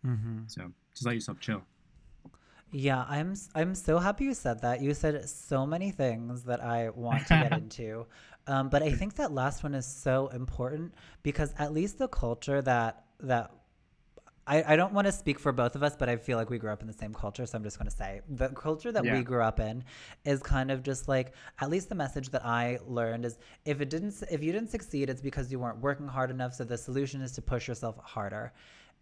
Mm-hmm. 0.06 0.42
So 0.46 0.70
just 0.94 1.06
let 1.06 1.14
yourself 1.14 1.40
chill. 1.40 1.62
Yeah, 2.72 3.04
I'm 3.08 3.32
s- 3.32 3.48
I'm 3.54 3.74
so 3.74 3.98
happy 3.98 4.24
you 4.24 4.34
said 4.34 4.60
that. 4.62 4.82
You 4.82 4.94
said 4.94 5.28
so 5.28 5.66
many 5.66 5.90
things 5.90 6.42
that 6.44 6.62
I 6.62 6.90
want 6.90 7.26
to 7.28 7.34
get 7.34 7.52
into. 7.60 8.06
Um, 8.46 8.68
but 8.68 8.82
I 8.82 8.92
think 8.92 9.16
that 9.16 9.32
last 9.32 9.62
one 9.62 9.74
is 9.74 9.86
so 9.86 10.28
important 10.28 10.94
because 11.22 11.52
at 11.58 11.72
least 11.72 11.98
the 11.98 12.08
culture 12.08 12.62
that 12.62 13.04
that 13.20 13.50
I, 14.48 14.74
I 14.74 14.76
don't 14.76 14.92
want 14.92 15.06
to 15.06 15.12
speak 15.12 15.40
for 15.40 15.50
both 15.50 15.74
of 15.74 15.82
us, 15.82 15.96
but 15.96 16.08
I 16.08 16.16
feel 16.16 16.38
like 16.38 16.50
we 16.50 16.58
grew 16.58 16.70
up 16.70 16.80
in 16.80 16.86
the 16.86 16.92
same 16.92 17.12
culture, 17.12 17.44
so 17.46 17.58
I'm 17.58 17.64
just 17.64 17.78
going 17.78 17.90
to 17.90 17.96
say 17.96 18.20
the 18.28 18.48
culture 18.50 18.92
that 18.92 19.04
Yeah. 19.04 19.14
we 19.14 19.24
grew 19.24 19.42
up 19.42 19.58
in 19.58 19.82
is 20.24 20.40
kind 20.40 20.70
of 20.70 20.84
just 20.84 21.08
like 21.08 21.32
at 21.60 21.68
least 21.68 21.88
the 21.88 21.96
message 21.96 22.30
that 22.30 22.44
I 22.44 22.78
learned 22.86 23.24
is 23.24 23.38
if 23.64 23.80
it 23.80 23.90
didn't 23.90 24.14
if 24.30 24.42
you 24.42 24.52
didn't 24.52 24.70
succeed, 24.70 25.10
it's 25.10 25.20
because 25.20 25.50
you 25.50 25.58
weren't 25.58 25.80
working 25.80 26.06
hard 26.06 26.30
enough. 26.30 26.54
So 26.54 26.62
the 26.64 26.78
solution 26.78 27.20
is 27.22 27.32
to 27.32 27.42
push 27.42 27.66
yourself 27.66 27.96
harder. 28.04 28.52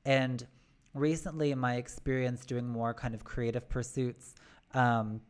And 0.07 0.47
recently, 0.95 1.51
in 1.51 1.59
my 1.59 1.75
experience 1.77 2.47
doing 2.47 2.67
more 2.67 2.95
kind 2.95 3.15
of 3.15 3.25
creative 3.25 3.69
pursuits, 3.69 4.35
um, 4.73 5.21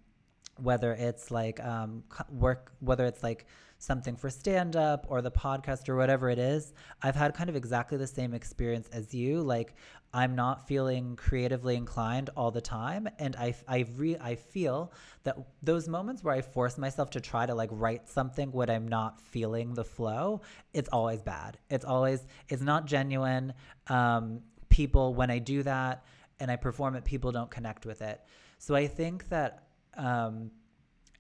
whether 0.63 0.93
it's 0.93 1.31
like 1.33 1.59
um, 1.65 2.05
work, 2.31 2.71
whether 2.81 3.05
it's 3.05 3.23
like 3.25 3.47
something 3.85 4.17
for 4.17 4.31
stand 4.31 4.77
up 4.77 5.07
or 5.09 5.23
the 5.23 5.31
podcast 5.31 5.89
or 5.89 5.97
whatever 5.97 6.31
it 6.31 6.39
is, 6.39 6.73
I've 7.03 7.15
had 7.15 7.35
kind 7.35 7.51
of 7.51 7.57
exactly 7.57 7.99
the 7.99 8.07
same 8.07 8.35
experience 8.35 8.89
as 8.93 9.15
you. 9.15 9.41
Like, 9.41 9.75
I'm 10.13 10.35
not 10.37 10.67
feeling 10.67 11.17
creatively 11.17 11.77
inclined 11.77 12.31
all 12.37 12.51
the 12.51 12.61
time. 12.61 13.09
And 13.19 13.35
I, 13.37 13.55
I, 13.67 13.87
re- 13.97 14.17
I 14.21 14.37
feel 14.37 14.93
that 15.25 15.37
those 15.63 15.89
moments 15.89 16.23
where 16.23 16.35
I 16.35 16.41
force 16.41 16.79
myself 16.79 17.11
to 17.11 17.21
try 17.21 17.47
to 17.47 17.55
like 17.55 17.71
write 17.73 18.09
something 18.09 18.53
when 18.53 18.71
I'm 18.71 18.87
not 18.87 19.21
feeling 19.21 19.75
the 19.75 19.85
flow, 19.85 20.41
it's 20.73 20.89
always 20.91 21.21
bad. 21.21 21.59
It's 21.69 21.85
always, 21.85 22.25
it's 22.49 22.63
not 22.63 22.87
genuine. 22.87 23.55
Um, 23.89 24.41
people, 24.69 25.15
when 25.15 25.31
I 25.31 25.39
do 25.41 25.63
that 25.65 26.05
and 26.41 26.51
I 26.51 26.57
perform 26.57 26.95
it, 26.95 27.05
people 27.05 27.33
don't 27.33 27.51
connect 27.51 27.85
with 27.85 28.01
it. 28.01 28.21
So 28.59 28.75
I 28.75 28.87
think 28.87 29.29
that 29.31 29.65
um, 29.97 30.51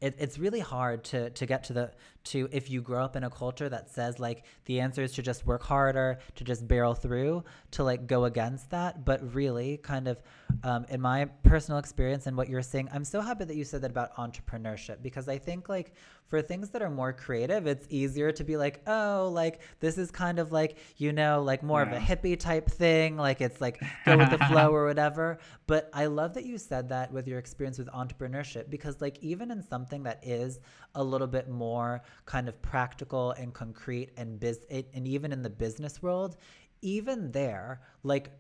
it, 0.01 0.15
it's 0.19 0.39
really 0.39 0.61
hard 0.61 1.05
to 1.05 1.31
to 1.31 1.47
get 1.47 1.65
to 1.65 1.73
the 1.73 1.91
to 2.25 2.49
if 2.53 2.71
you 2.71 2.81
grow 2.81 3.05
up 3.05 3.17
in 3.17 3.25
a 3.25 3.31
culture 3.31 3.69
that 3.69 3.91
says 3.91 4.19
like 4.19 4.45
the 4.65 4.81
answer 4.81 5.03
is 5.03 5.13
to 5.13 5.23
just 5.23 5.47
work 5.47 5.63
harder 5.63 6.19
to 6.35 6.45
just 6.45 6.67
barrel 6.67 6.95
through 6.95 7.45
to 7.73 7.85
like 7.85 8.07
go 8.07 8.25
against 8.25 8.71
that. 8.71 9.05
But 9.05 9.35
really 9.35 9.79
kind 9.79 10.09
of 10.09 10.23
um, 10.63 10.87
in 10.89 11.01
my 11.01 11.27
personal 11.43 11.79
experience 11.79 12.27
and 12.27 12.37
what 12.37 12.49
you're 12.49 12.63
saying 12.63 12.89
i'm 12.93 13.05
so 13.05 13.21
happy 13.21 13.45
that 13.45 13.57
you 13.57 13.65
said 13.65 13.83
that 13.83 13.91
about 13.91 14.15
entrepreneurship 14.17 15.03
because 15.03 15.29
i 15.29 15.37
think 15.37 15.69
like 15.69 15.93
for 16.27 16.41
things 16.41 16.71
that 16.71 16.83
are 16.83 16.91
more 16.91 17.13
creative 17.13 17.67
it's 17.67 17.87
easier 17.91 18.33
to 18.33 18.45
be 18.45 18.57
like 18.57 18.81
oh 18.87 19.31
like 19.33 19.61
this 19.81 19.99
is 19.99 20.11
kind 20.11 20.39
of 20.39 20.53
like 20.53 20.79
you 20.97 21.13
know 21.13 21.43
like 21.43 21.63
more 21.63 21.83
of 21.83 21.93
a 21.93 21.99
hippie 21.99 22.39
type 22.39 22.69
thing 22.71 23.17
like 23.17 23.41
it's 23.41 23.61
like 23.61 23.81
go 24.07 24.17
with 24.17 24.31
the 24.31 24.39
flow 24.47 24.71
or 24.75 24.87
whatever. 24.87 25.39
But 25.67 25.91
i 25.93 26.07
love 26.07 26.35
that 26.35 26.45
you 26.45 26.59
said 26.59 26.89
that 26.89 27.13
with 27.13 27.27
your 27.29 27.39
experience 27.39 27.79
with 27.79 27.89
entrepreneurship 27.89 28.71
because 28.71 29.01
like 29.01 29.19
even 29.23 29.51
in 29.51 29.67
something 29.67 30.03
that 30.05 30.21
is 30.23 30.61
a 30.95 31.03
little 31.03 31.27
bit 31.27 31.49
more 31.49 32.03
kind 32.27 32.49
of 32.49 32.61
practical 32.63 33.33
and 33.33 33.53
concrete 33.53 34.11
and 34.17 34.41
biz 34.41 34.61
and 34.71 35.07
even 35.07 35.33
in 35.33 35.43
the 35.43 35.51
business 35.51 36.03
world 36.03 36.37
even 36.83 37.33
there 37.33 37.81
like 38.03 38.31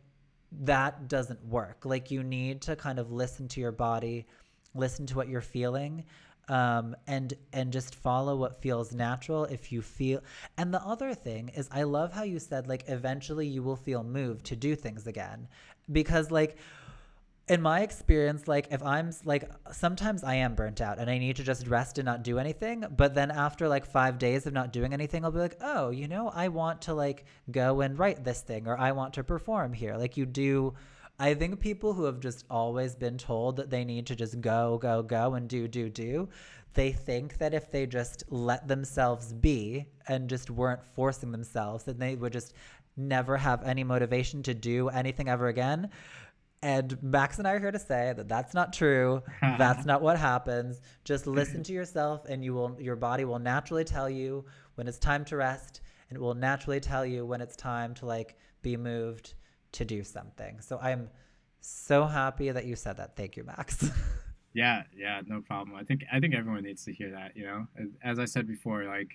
that 0.60 1.08
doesn't 1.08 1.44
work. 1.44 1.84
Like 1.84 2.10
you 2.12 2.22
need 2.22 2.62
to 2.62 2.76
kind 2.76 2.98
of 2.98 3.10
listen 3.10 3.48
to 3.48 3.60
your 3.60 3.72
body 3.72 4.26
listen 4.74 5.06
to 5.06 5.16
what 5.16 5.28
you're 5.28 5.40
feeling 5.40 6.04
um, 6.48 6.94
and 7.06 7.34
and 7.52 7.72
just 7.72 7.94
follow 7.94 8.36
what 8.36 8.60
feels 8.60 8.92
natural 8.92 9.44
if 9.44 9.72
you 9.72 9.82
feel 9.82 10.22
and 10.56 10.72
the 10.72 10.82
other 10.82 11.14
thing 11.14 11.50
is 11.50 11.68
i 11.72 11.82
love 11.82 12.12
how 12.12 12.22
you 12.22 12.38
said 12.38 12.66
like 12.66 12.84
eventually 12.88 13.46
you 13.46 13.62
will 13.62 13.76
feel 13.76 14.02
moved 14.02 14.44
to 14.46 14.56
do 14.56 14.74
things 14.74 15.06
again. 15.06 15.48
Because 15.90 16.30
like 16.30 16.56
in 17.46 17.60
my 17.60 17.82
experience 17.82 18.48
like 18.48 18.68
if 18.70 18.82
i'm 18.82 19.10
like 19.26 19.50
sometimes 19.70 20.24
i 20.24 20.34
am 20.34 20.54
burnt 20.54 20.80
out 20.80 20.98
and 20.98 21.10
i 21.10 21.18
need 21.18 21.36
to 21.36 21.44
just 21.44 21.66
rest 21.66 21.98
and 21.98 22.06
not 22.06 22.22
do 22.22 22.38
anything 22.38 22.82
but 22.96 23.14
then 23.14 23.30
after 23.30 23.68
like 23.68 23.84
five 23.84 24.18
days 24.18 24.46
of 24.46 24.54
not 24.54 24.72
doing 24.72 24.94
anything 24.94 25.22
i'll 25.22 25.30
be 25.30 25.38
like 25.38 25.58
oh 25.60 25.90
you 25.90 26.08
know 26.08 26.30
i 26.34 26.48
want 26.48 26.80
to 26.80 26.94
like 26.94 27.26
go 27.50 27.82
and 27.82 27.98
write 27.98 28.24
this 28.24 28.40
thing 28.40 28.66
or 28.66 28.78
i 28.78 28.92
want 28.92 29.12
to 29.12 29.22
perform 29.22 29.74
here. 29.74 29.94
Like 29.96 30.16
you 30.16 30.24
do 30.24 30.72
i 31.18 31.34
think 31.34 31.60
people 31.60 31.92
who 31.92 32.04
have 32.04 32.20
just 32.20 32.44
always 32.50 32.94
been 32.94 33.18
told 33.18 33.56
that 33.56 33.70
they 33.70 33.84
need 33.84 34.06
to 34.06 34.16
just 34.16 34.40
go 34.40 34.78
go 34.78 35.02
go 35.02 35.34
and 35.34 35.48
do 35.48 35.68
do 35.68 35.88
do 35.88 36.28
they 36.74 36.90
think 36.90 37.38
that 37.38 37.54
if 37.54 37.70
they 37.70 37.86
just 37.86 38.24
let 38.30 38.66
themselves 38.66 39.32
be 39.32 39.86
and 40.08 40.28
just 40.28 40.50
weren't 40.50 40.84
forcing 40.84 41.32
themselves 41.32 41.84
then 41.84 41.98
they 41.98 42.16
would 42.16 42.32
just 42.32 42.54
never 42.96 43.36
have 43.36 43.62
any 43.64 43.82
motivation 43.84 44.42
to 44.42 44.54
do 44.54 44.88
anything 44.88 45.28
ever 45.28 45.48
again 45.48 45.90
and 46.64 46.96
Max 47.02 47.36
and 47.36 47.46
I 47.46 47.52
are 47.52 47.60
here 47.60 47.70
to 47.70 47.78
say 47.78 48.14
that 48.16 48.26
that's 48.26 48.54
not 48.54 48.72
true. 48.72 49.22
that's 49.42 49.84
not 49.84 50.00
what 50.00 50.18
happens. 50.18 50.80
Just 51.04 51.26
listen 51.26 51.62
to 51.64 51.74
yourself, 51.74 52.24
and 52.26 52.42
you 52.42 52.54
will. 52.54 52.74
Your 52.80 52.96
body 52.96 53.26
will 53.26 53.38
naturally 53.38 53.84
tell 53.84 54.08
you 54.08 54.46
when 54.76 54.88
it's 54.88 54.98
time 54.98 55.26
to 55.26 55.36
rest, 55.36 55.82
and 56.08 56.16
it 56.16 56.22
will 56.22 56.32
naturally 56.32 56.80
tell 56.80 57.04
you 57.04 57.26
when 57.26 57.42
it's 57.42 57.54
time 57.54 57.92
to 57.96 58.06
like 58.06 58.38
be 58.62 58.78
moved 58.78 59.34
to 59.74 59.84
do 59.84 60.02
something. 60.04 60.60
So 60.60 60.78
I'm 60.80 61.08
so 61.60 62.04
happy 62.06 62.50
that 62.50 62.64
you 62.64 62.76
said 62.76 62.96
that. 62.98 63.16
Thank 63.16 63.36
you, 63.36 63.44
Max. 63.44 63.88
Yeah, 64.56 64.84
yeah, 64.96 65.20
no 65.26 65.40
problem. 65.40 65.74
I 65.76 65.82
think 65.82 66.04
I 66.12 66.20
think 66.20 66.32
everyone 66.32 66.62
needs 66.62 66.84
to 66.84 66.92
hear 66.92 67.10
that. 67.10 67.36
You 67.36 67.44
know, 67.44 67.66
as, 68.04 68.20
I 68.20 68.24
said 68.24 68.46
before, 68.46 68.84
like 68.84 69.08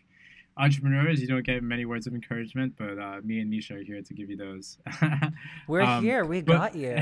entrepreneurs, 0.58 1.22
you 1.22 1.28
don't 1.28 1.46
get 1.46 1.64
many 1.64 1.86
words 1.86 2.08
of 2.08 2.14
encouragement, 2.14 2.74
but 2.78 3.00
uh, 3.00 3.22
me 3.24 3.40
and 3.40 3.50
Nisha 3.50 3.80
are 3.80 3.82
here 3.82 4.02
to 4.02 4.14
give 4.14 4.30
you 4.30 4.36
those. 4.36 4.78
We're 5.70 5.80
Um, 5.80 6.04
here. 6.04 6.26
We 6.26 6.42
but- 6.42 6.74
got 6.74 6.76
you. 6.76 6.98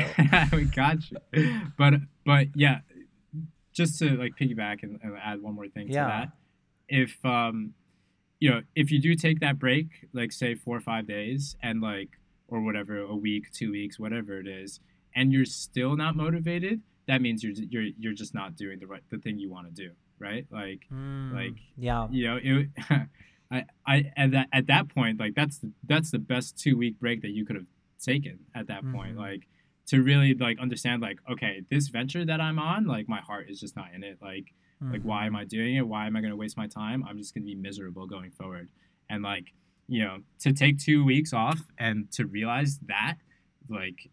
we 0.56 0.66
got 0.66 0.98
you. 1.10 1.18
But 1.80 1.96
but 2.28 2.50
yeah, 2.56 2.82
just 3.74 3.98
to 4.00 4.16
like 4.18 4.36
piggyback 4.40 4.84
and, 4.84 5.00
and 5.02 5.18
add 5.18 5.42
one 5.42 5.56
more 5.56 5.68
thing 5.68 5.88
Yeah. 5.90 6.04
to 6.04 6.08
that, 6.10 6.32
if 6.90 7.26
um, 7.26 7.74
you 8.40 8.52
know, 8.52 8.62
if 8.76 8.92
you 8.92 9.02
do 9.02 9.16
take 9.16 9.40
that 9.40 9.58
break, 9.58 9.88
like 10.14 10.32
say 10.32 10.54
four 10.54 10.78
or 10.78 10.82
five 10.82 11.08
days, 11.08 11.56
and 11.64 11.82
like 11.82 12.10
or 12.48 12.62
whatever, 12.62 12.98
a 13.00 13.16
week, 13.16 13.52
two 13.52 13.72
weeks, 13.72 14.00
whatever 14.00 14.40
it 14.40 14.48
is, 14.48 14.80
and 15.16 15.32
you're 15.34 15.46
still 15.46 15.96
not 15.96 16.16
motivated, 16.16 16.82
that 17.08 17.22
means 17.22 17.44
you're 17.44 17.54
you're 17.54 17.90
you're 17.98 18.14
just 18.14 18.34
not 18.34 18.56
doing 18.56 18.80
the 18.80 18.88
right 18.88 19.04
the 19.10 19.18
thing 19.18 19.38
you 19.40 19.50
want 19.50 19.68
to 19.68 19.74
do, 19.74 19.92
right? 20.20 20.46
Like 20.52 20.88
Mm, 20.92 21.34
like 21.34 21.58
yeah. 21.78 22.08
you 22.10 22.26
know 22.28 22.40
it 22.42 22.70
I, 23.52 23.66
I 23.86 24.12
at 24.18 24.32
that 24.32 24.48
at 24.54 24.68
that 24.68 24.90
point 24.90 25.20
like 25.20 25.34
that's 25.36 25.58
the, 25.60 25.72
that's 25.86 26.12
the 26.12 26.20
best 26.20 26.58
two 26.58 26.78
week 26.78 27.00
break 27.00 27.22
that 27.22 27.32
you 27.32 27.46
could 27.46 27.56
have 27.56 27.66
taken 28.02 28.40
at 28.56 28.68
that 28.68 28.84
point 28.92 29.16
Mhm. 29.16 29.20
like 29.20 29.48
to 29.88 30.02
really 30.04 30.34
like 30.34 30.60
understand 30.60 31.02
like 31.02 31.20
okay 31.32 31.64
this 31.72 31.88
venture 31.88 32.24
that 32.26 32.40
i'm 32.42 32.60
on 32.60 32.86
like 32.86 33.08
my 33.10 33.22
heart 33.22 33.50
is 33.50 33.60
just 33.60 33.76
not 33.76 33.88
in 33.96 34.04
it 34.04 34.18
like 34.22 34.54
like 34.92 35.02
why 35.02 35.26
am 35.26 35.36
i 35.36 35.44
doing 35.46 35.76
it 35.76 35.88
why 35.88 36.06
am 36.08 36.16
i 36.16 36.20
going 36.22 36.30
to 36.32 36.36
waste 36.38 36.58
my 36.58 36.68
time 36.68 37.04
i'm 37.08 37.18
just 37.18 37.34
going 37.34 37.42
to 37.44 37.46
be 37.48 37.56
miserable 37.56 38.06
going 38.06 38.30
forward 38.32 38.68
and 39.10 39.24
like 39.24 39.48
you 39.88 40.04
know 40.04 40.18
to 40.40 40.52
take 40.54 40.78
two 40.78 41.04
weeks 41.06 41.32
off 41.34 41.60
and 41.78 42.12
to 42.12 42.26
realize 42.26 42.80
that 42.88 43.16
like 43.70 44.10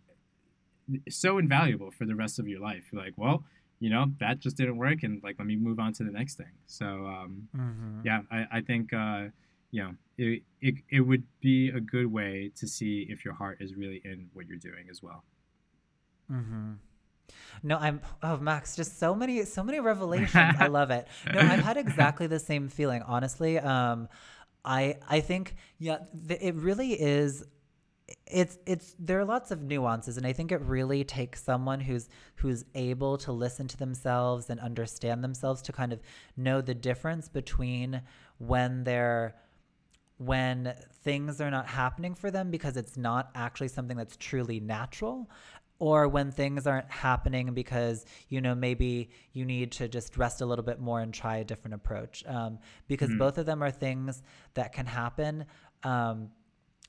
so 1.09 1.39
invaluable 1.39 1.91
for 1.91 2.05
the 2.05 2.15
rest 2.15 2.39
of 2.39 2.47
your 2.47 2.61
life 2.61 2.85
You're 2.93 3.03
like 3.03 3.15
well 3.17 3.43
you 3.81 3.91
know 3.91 4.07
that 4.21 4.39
just 4.39 4.57
didn't 4.57 4.77
work 4.77 5.03
and 5.03 5.23
like 5.23 5.37
let 5.39 5.47
me 5.47 5.57
move 5.57 5.79
on 5.81 5.93
to 5.95 6.05
the 6.05 6.11
next 6.13 6.35
thing 6.37 6.53
so 6.67 6.87
um 6.87 7.49
Mhm. 7.57 8.05
yeah 8.05 8.21
i, 8.31 8.47
I 8.59 8.61
think 8.61 8.93
uh 8.93 9.29
you 9.71 9.83
know 9.83 9.95
it, 10.17 10.43
it, 10.61 10.75
it 10.91 11.01
would 11.01 11.25
be 11.41 11.71
a 11.71 11.81
good 11.81 12.07
way 12.07 12.51
to 12.57 12.69
see 12.69 13.07
if 13.09 13.25
your 13.25 13.35
heart 13.35 13.57
is 13.61 13.75
really 13.75 14.01
in 14.05 14.29
what 14.33 14.47
you're 14.47 14.59
doing 14.59 14.87
as 14.91 15.03
well 15.03 15.25
Mm-hmm. 16.33 16.73
No, 17.63 17.77
I'm. 17.79 18.01
Oh, 18.23 18.37
Max, 18.39 18.77
just 18.77 18.99
so 18.99 19.15
many, 19.15 19.45
so 19.45 19.63
many 19.63 19.81
revelations. 19.93 20.57
I 20.59 20.67
love 20.69 20.91
it. 20.91 21.07
No, 21.33 21.41
I've 21.41 21.63
had 21.63 21.77
exactly 21.77 22.27
the 22.27 22.39
same 22.39 22.69
feeling. 22.69 23.03
Honestly, 23.03 23.59
um, 23.59 24.09
I, 24.65 24.97
I 25.09 25.21
think, 25.21 25.57
yeah, 25.79 25.99
th- 26.29 26.41
it 26.41 26.55
really 26.55 26.93
is. 26.93 27.45
It's, 28.27 28.59
it's. 28.67 28.95
There 28.99 29.19
are 29.19 29.25
lots 29.25 29.51
of 29.51 29.63
nuances, 29.63 30.17
and 30.17 30.27
I 30.27 30.33
think 30.33 30.53
it 30.53 30.61
really 30.63 31.05
takes 31.05 31.43
someone 31.43 31.81
who's, 31.81 32.09
who's 32.37 32.65
able 32.75 33.17
to 33.19 33.33
listen 33.33 33.67
to 33.69 33.77
themselves 33.77 34.51
and 34.51 34.61
understand 34.61 35.25
themselves 35.25 35.63
to 35.63 35.73
kind 35.73 35.93
of 35.93 36.01
know 36.37 36.61
the 36.61 36.75
difference 36.75 37.29
between 37.29 38.03
when 38.39 38.85
they're 38.85 39.35
when 40.19 40.73
things 41.03 41.41
are 41.41 41.51
not 41.51 41.67
happening 41.67 42.15
for 42.15 42.31
them 42.31 42.51
because 42.51 42.77
it's 42.77 42.97
not 42.97 43.31
actually 43.35 43.69
something 43.69 43.97
that's 43.97 44.17
truly 44.17 44.61
natural 44.61 45.29
or 45.85 46.09
when 46.09 46.31
things 46.31 46.67
aren't 46.67 46.91
happening 46.91 47.53
because 47.53 48.07
you 48.31 48.41
know 48.41 48.55
maybe 48.55 49.11
you 49.35 49.45
need 49.45 49.71
to 49.71 49.87
just 49.87 50.17
rest 50.17 50.41
a 50.41 50.47
little 50.47 50.65
bit 50.65 50.81
more 50.81 51.01
and 51.01 51.13
try 51.13 51.37
a 51.37 51.45
different 51.45 51.75
approach 51.75 52.25
um, 52.27 52.59
because 52.89 53.11
Mhm. 53.11 53.19
both 53.19 53.37
of 53.37 53.45
them 53.45 53.63
are 53.63 53.71
things 53.71 54.23
that 54.55 54.73
can 54.73 54.87
happen 54.87 55.45
um, 55.83 56.31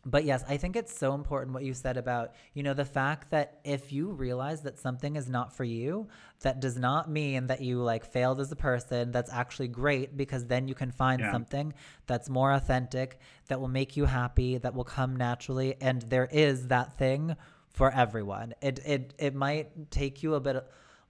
but 0.06 0.24
yes 0.24 0.44
i 0.48 0.56
think 0.56 0.76
it's 0.76 0.96
so 0.98 1.14
important 1.14 1.54
what 1.54 1.64
you 1.64 1.74
said 1.74 1.98
about 1.98 2.34
you 2.54 2.64
know 2.64 2.74
the 2.76 2.86
fact 2.86 3.32
that 3.32 3.60
if 3.64 3.92
you 3.92 4.12
realize 4.12 4.62
that 4.62 4.80
something 4.80 5.16
is 5.16 5.28
not 5.28 5.52
for 5.58 5.64
you 5.66 6.08
that 6.42 6.60
does 6.66 6.78
not 6.78 7.10
mean 7.10 7.48
that 7.48 7.60
you 7.60 7.82
like 7.82 8.06
failed 8.06 8.40
as 8.40 8.52
a 8.52 8.56
person 8.56 9.12
that's 9.12 9.32
actually 9.42 9.68
great 9.68 10.16
because 10.16 10.46
then 10.46 10.68
you 10.70 10.76
can 10.76 10.92
find 10.92 11.20
Yeah. 11.22 11.32
something 11.32 11.74
that's 12.08 12.30
more 12.30 12.52
authentic 12.54 13.20
that 13.50 13.60
will 13.60 13.68
make 13.80 13.98
you 13.98 14.06
happy 14.06 14.58
that 14.60 14.74
will 14.76 14.84
come 14.86 15.18
naturally 15.18 15.76
and 15.82 16.04
there 16.04 16.30
is 16.32 16.68
that 16.68 16.98
thing 16.98 17.36
for 17.76 17.92
everyone 17.92 18.54
it 18.62 18.80
it 18.86 19.14
it 19.20 19.36
might 19.36 19.92
take 19.92 20.24
you 20.24 20.34
a 20.36 20.40
bit 20.40 20.66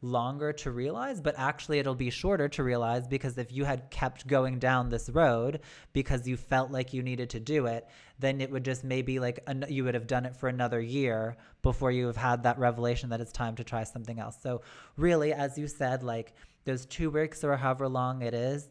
longer 0.06 0.54
to 0.54 0.72
realize, 0.72 1.20
but 1.20 1.36
actually 1.38 1.80
it'll 1.80 1.96
be 1.96 2.10
shorter 2.10 2.48
to 2.48 2.64
realize 2.64 3.08
because 3.08 3.38
if 3.38 3.52
you 3.52 3.64
had 3.64 3.90
kept 3.90 4.28
going 4.28 4.60
down 4.60 4.90
this 4.90 5.10
road 5.10 5.60
because 5.94 6.28
you 6.28 6.38
felt 6.38 6.72
like 6.72 6.94
you 6.94 7.02
needed 7.02 7.30
to 7.32 7.40
do 7.40 7.66
it, 7.66 7.88
then 8.20 8.40
it 8.40 8.52
would 8.52 8.64
just 8.64 8.84
maybe 8.84 9.20
like 9.20 9.40
an, 9.48 9.66
you 9.68 9.84
would 9.84 9.96
have 9.96 10.08
done 10.08 10.26
it 10.26 10.36
for 10.36 10.48
another 10.48 10.80
year 10.80 11.36
before 11.62 11.92
you 11.92 12.06
have 12.08 12.18
had 12.18 12.44
that 12.44 12.60
revelation 12.60 13.10
that 13.10 13.22
it's 13.22 13.32
time 13.32 13.56
to 13.56 13.64
try 13.64 13.84
something 13.84 14.20
else. 14.20 14.38
So 14.42 14.62
really, 14.96 15.34
as 15.34 15.58
you 15.58 15.68
said, 15.68 16.04
like 16.04 16.34
those 16.66 16.86
two 16.86 17.10
weeks 17.10 17.44
or 17.44 17.58
however 17.58 17.88
long 17.90 18.22
it 18.22 18.34
is 18.34 18.70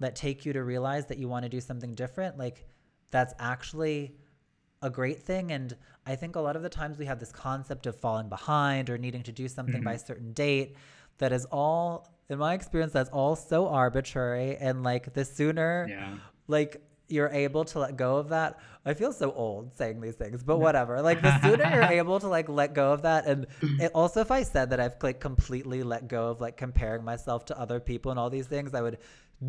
that 0.00 0.16
take 0.16 0.46
you 0.46 0.52
to 0.52 0.64
realize 0.64 1.06
that 1.06 1.18
you 1.18 1.28
want 1.28 1.44
to 1.44 1.48
do 1.48 1.60
something 1.60 1.94
different, 1.94 2.38
like 2.38 2.66
that's 3.10 3.34
actually 3.38 4.16
a 4.82 4.90
great 4.90 5.22
thing. 5.22 5.52
And 5.52 5.76
I 6.06 6.16
think 6.16 6.36
a 6.36 6.40
lot 6.40 6.56
of 6.56 6.62
the 6.62 6.68
times 6.68 6.98
we 6.98 7.06
have 7.06 7.20
this 7.20 7.32
concept 7.32 7.86
of 7.86 7.96
falling 7.96 8.28
behind 8.28 8.90
or 8.90 8.98
needing 8.98 9.22
to 9.24 9.32
do 9.32 9.48
something 9.48 9.76
mm-hmm. 9.76 9.84
by 9.84 9.94
a 9.94 9.98
certain 9.98 10.32
date 10.32 10.76
that 11.18 11.32
is 11.32 11.46
all, 11.46 12.08
in 12.28 12.38
my 12.38 12.54
experience, 12.54 12.92
that's 12.92 13.10
all 13.10 13.36
so 13.36 13.68
arbitrary. 13.68 14.56
And 14.56 14.82
like 14.82 15.14
the 15.14 15.24
sooner, 15.24 15.86
yeah. 15.88 16.14
like, 16.48 16.82
you're 17.12 17.28
able 17.28 17.64
to 17.66 17.78
let 17.78 17.96
go 17.96 18.16
of 18.16 18.30
that. 18.30 18.58
I 18.86 18.94
feel 18.94 19.12
so 19.12 19.32
old 19.32 19.74
saying 19.76 20.00
these 20.00 20.14
things, 20.14 20.42
but 20.42 20.58
whatever. 20.58 21.02
Like 21.02 21.20
the 21.20 21.38
sooner 21.40 21.70
you're 21.70 21.82
able 22.00 22.18
to 22.20 22.28
like 22.28 22.48
let 22.48 22.74
go 22.74 22.92
of 22.92 23.02
that, 23.02 23.26
and 23.26 23.46
it, 23.60 23.92
also 23.94 24.20
if 24.20 24.30
I 24.30 24.42
said 24.42 24.70
that 24.70 24.80
I've 24.80 24.96
like 25.02 25.20
completely 25.20 25.82
let 25.82 26.08
go 26.08 26.28
of 26.30 26.40
like 26.40 26.56
comparing 26.56 27.04
myself 27.04 27.44
to 27.46 27.58
other 27.58 27.80
people 27.80 28.10
and 28.10 28.18
all 28.18 28.30
these 28.30 28.46
things, 28.46 28.74
I 28.74 28.80
would 28.80 28.98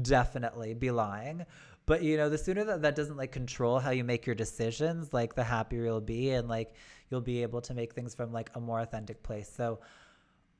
definitely 0.02 0.74
be 0.74 0.92
lying. 0.92 1.46
But 1.86 2.04
you 2.04 2.18
know, 2.18 2.30
the 2.30 2.38
sooner 2.38 2.64
that 2.64 2.82
that 2.84 2.96
doesn't 2.96 3.18
like 3.18 3.32
control 3.32 3.80
how 3.80 3.92
you 3.92 4.04
make 4.04 4.26
your 4.26 4.36
decisions, 4.36 5.12
like 5.14 5.36
the 5.36 5.44
happier 5.44 5.84
you'll 5.84 6.02
be, 6.02 6.32
and 6.32 6.48
like 6.48 6.74
you'll 7.10 7.22
be 7.22 7.42
able 7.44 7.62
to 7.62 7.74
make 7.74 7.94
things 7.94 8.16
from 8.16 8.32
like 8.32 8.50
a 8.56 8.60
more 8.60 8.80
authentic 8.80 9.22
place. 9.22 9.52
So, 9.54 9.80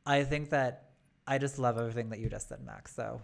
I 0.06 0.24
think 0.24 0.50
that 0.50 0.90
I 1.26 1.38
just 1.38 1.60
love 1.60 1.78
everything 1.78 2.10
that 2.10 2.20
you 2.20 2.30
just 2.30 2.50
said, 2.50 2.66
Max. 2.66 2.94
So, 2.94 3.22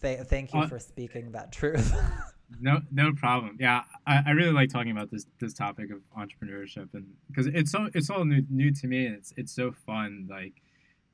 th- 0.00 0.20
thank 0.26 0.54
you 0.54 0.60
uh, 0.60 0.68
for 0.68 0.78
speaking 0.78 1.32
that 1.32 1.50
truth. 1.50 1.92
no, 2.60 2.80
no 2.92 3.12
problem. 3.12 3.56
Yeah, 3.58 3.82
I, 4.06 4.22
I 4.26 4.30
really 4.30 4.52
like 4.52 4.70
talking 4.70 4.92
about 4.92 5.10
this 5.10 5.26
this 5.40 5.52
topic 5.52 5.90
of 5.90 6.00
entrepreneurship, 6.16 6.88
and 6.94 7.06
because 7.26 7.46
it's 7.48 7.72
so 7.72 7.88
it's 7.94 8.08
all 8.08 8.24
new 8.24 8.44
new 8.50 8.72
to 8.72 8.86
me, 8.86 9.06
and 9.06 9.16
it's 9.16 9.32
it's 9.36 9.52
so 9.52 9.72
fun, 9.72 10.28
like 10.30 10.62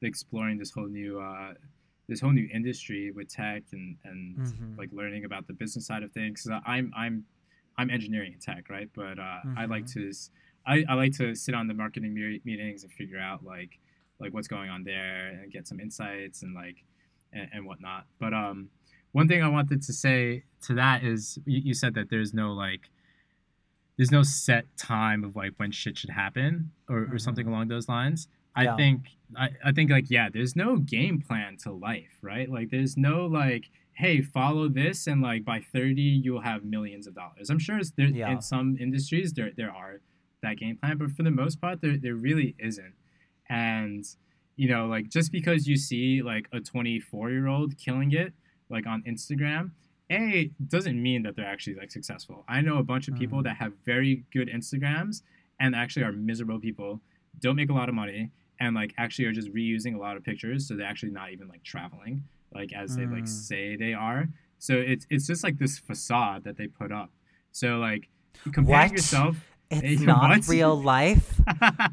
exploring 0.03 0.59
this 0.59 0.71
whole 0.71 0.89
new. 0.89 1.21
Uh, 1.21 1.55
this 2.09 2.21
whole 2.21 2.33
new 2.33 2.49
industry 2.53 3.11
with 3.11 3.29
tech 3.29 3.63
and 3.73 3.97
and 4.05 4.39
mm-hmm. 4.39 4.79
like 4.79 4.89
learning 4.93 5.25
about 5.25 5.47
the 5.47 5.53
business 5.53 5.87
side 5.87 6.03
of 6.03 6.13
things. 6.13 6.43
Cause 6.43 6.61
I'm 6.67 6.93
I'm 6.97 7.25
I'm 7.77 7.91
engineering 7.91 8.33
and 8.33 8.43
tech, 8.43 8.69
right? 8.71 8.89
But 8.95 9.19
uh, 9.19 9.41
mm-hmm. 9.45 9.59
I 9.59 9.67
like 9.67 9.85
mm-hmm. 9.85 10.11
to 10.11 10.15
I, 10.67 10.85
I 10.89 10.95
like 10.95 11.17
to 11.19 11.35
sit 11.35 11.55
on 11.55 11.67
the 11.67 11.75
marketing 11.75 12.15
meetings 12.45 12.83
and 12.83 12.93
figure 12.93 13.19
out 13.19 13.45
like 13.45 13.79
like 14.21 14.35
what's 14.35 14.49
going 14.49 14.69
on 14.69 14.85
there 14.85 15.39
and 15.43 15.53
get 15.53 15.69
some 15.69 15.81
insights 15.81 16.43
and 16.43 16.55
like 16.55 16.77
and, 17.33 17.49
and 17.53 17.67
whatnot. 17.67 18.07
But 18.19 18.33
um, 18.35 18.71
one 19.13 19.29
thing 19.29 19.43
I 19.43 19.49
wanted 19.49 19.83
to 19.83 19.93
say 19.93 20.45
to 20.63 20.75
that 20.75 21.05
is 21.05 21.39
you, 21.45 21.61
you 21.67 21.75
said 21.75 21.95
that 21.95 22.11
there's 22.11 22.35
no 22.35 22.53
like 22.53 22.91
there's 23.97 24.13
no 24.13 24.23
set 24.23 24.65
time 24.77 25.25
of 25.25 25.37
like 25.37 25.53
when 25.57 25.73
shit 25.73 25.99
should 25.99 26.11
happen 26.11 26.71
or, 26.89 27.03
mm-hmm. 27.03 27.15
or 27.15 27.19
something 27.19 27.45
mm-hmm. 27.45 27.55
along 27.55 27.69
those 27.69 27.89
lines. 27.89 28.29
I 28.59 28.65
yeah. 28.65 28.77
think 28.77 29.01
I, 29.37 29.51
I 29.65 29.73
think 29.73 29.91
like 29.91 30.11
yeah, 30.11 30.29
there's 30.33 30.57
no 30.57 30.79
game 30.79 31.21
plan 31.21 31.57
to 31.59 31.71
life, 31.71 32.19
right? 32.23 32.51
Like 32.51 32.71
there's 32.71 32.97
no 32.97 33.27
like 33.27 33.71
hey, 33.93 34.21
follow 34.21 34.69
this 34.69 35.07
and 35.07 35.23
like 35.23 35.45
by 35.45 35.61
30 35.61 36.01
you'll 36.01 36.41
have 36.41 36.65
millions 36.65 37.07
of 37.07 37.15
dollars. 37.15 37.51
I'm 37.51 37.59
sure 37.59 37.81
there 37.97 38.07
yeah. 38.07 38.31
in 38.33 38.41
some 38.41 38.77
industries 38.81 39.33
there 39.33 39.53
there 39.57 39.71
are 39.71 40.01
that 40.43 40.57
game 40.57 40.77
plan, 40.77 40.99
but 40.99 41.13
for 41.13 41.23
the 41.23 41.31
most 41.31 41.61
part 41.61 41.81
there 41.81 41.97
there 41.97 42.17
really 42.17 42.57
isn't. 42.59 42.95
And 43.49 44.05
you 44.57 44.69
know, 44.69 44.87
like 44.87 45.09
just 45.09 45.31
because 45.31 45.69
you 45.69 45.77
see 45.77 46.21
like 46.21 46.49
a 46.53 46.59
24 46.59 47.31
year 47.31 47.47
old 47.47 47.79
killing 47.79 48.11
it 48.11 48.33
like 48.69 48.89
on 48.89 49.05
Instagram, 49.07 49.71
a 50.11 50.51
doesn't 50.67 51.01
mean 51.01 51.23
that 51.23 51.37
they're 51.37 51.47
actually 51.47 51.77
like 51.77 51.93
successful. 51.93 52.45
I 52.49 52.61
know 52.61 52.79
a 52.79 52.83
bunch 52.83 53.07
of 53.07 53.15
people 53.15 53.39
mm. 53.39 53.45
that 53.45 53.57
have 53.59 53.73
very 53.85 54.25
good 54.33 54.49
Instagrams 54.49 55.23
and 55.61 55.77
actually 55.77 56.05
are 56.05 56.13
miserable 56.13 56.59
people, 56.59 57.01
don't 57.41 57.57
make 57.57 57.71
a 57.71 57.73
lot 57.73 57.89
of 57.89 57.95
money, 57.95 58.31
and 58.61 58.75
like 58.75 58.95
actually 58.99 59.25
are 59.25 59.33
just 59.33 59.53
reusing 59.53 59.95
a 59.95 59.99
lot 59.99 60.17
of 60.17 60.25
pictures 60.25 60.67
so 60.67 60.75
they're 60.75 60.87
actually 60.87 61.13
not 61.13 61.31
even 61.31 61.49
like 61.49 61.63
traveling 61.63 62.23
like 62.55 62.73
as 62.73 62.97
they 62.97 63.07
like 63.07 63.25
mm. 63.25 63.29
say 63.29 63.77
they 63.77 63.93
are 63.93 64.29
so 64.59 64.75
it's 64.75 65.07
it's 65.11 65.27
just 65.27 65.45
like 65.45 65.59
this 65.59 65.79
facade 65.79 66.45
that 66.45 66.57
they 66.57 66.67
put 66.67 66.91
up 66.93 67.11
so 67.53 67.79
like 67.79 68.09
comparing 68.53 68.67
what? 68.69 68.93
yourself 68.93 69.37
it's 69.71 70.03
not 70.03 70.31
what? 70.31 70.49
real 70.49 70.81
life 70.81 71.41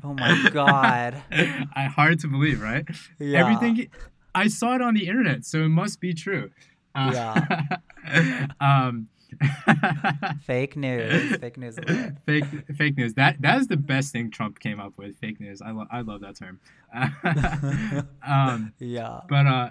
oh 0.04 0.14
my 0.14 0.50
god 0.52 1.22
I, 1.32 1.86
hard 1.86 2.20
to 2.22 2.28
believe 2.28 2.62
right 2.62 2.86
yeah. 3.20 3.40
everything 3.40 3.90
i 4.34 4.48
saw 4.48 4.76
it 4.76 4.82
on 4.82 4.94
the 4.94 5.08
internet 5.08 5.46
so 5.46 5.64
it 5.64 5.70
must 5.70 6.00
be 6.00 6.14
true 6.14 6.52
uh, 6.96 7.12
yeah 7.14 8.48
um 8.60 9.10
fake 10.46 10.76
news. 10.76 11.36
Fake 11.40 11.58
news. 11.58 11.78
fake 12.26 12.46
fake 12.78 12.98
news. 12.98 13.14
That 13.14 13.42
that 13.42 13.60
is 13.60 13.68
the 13.68 13.78
best 13.78 14.12
thing 14.12 14.32
Trump 14.32 14.60
came 14.60 14.80
up 14.80 14.98
with. 14.98 15.18
Fake 15.18 15.40
news. 15.40 15.62
I 15.62 15.72
love 15.72 15.88
I 15.92 16.02
love 16.02 16.22
that 16.22 16.36
term. 16.36 16.60
um, 18.28 18.74
yeah. 18.80 19.22
But 19.30 19.48
uh, 19.48 19.70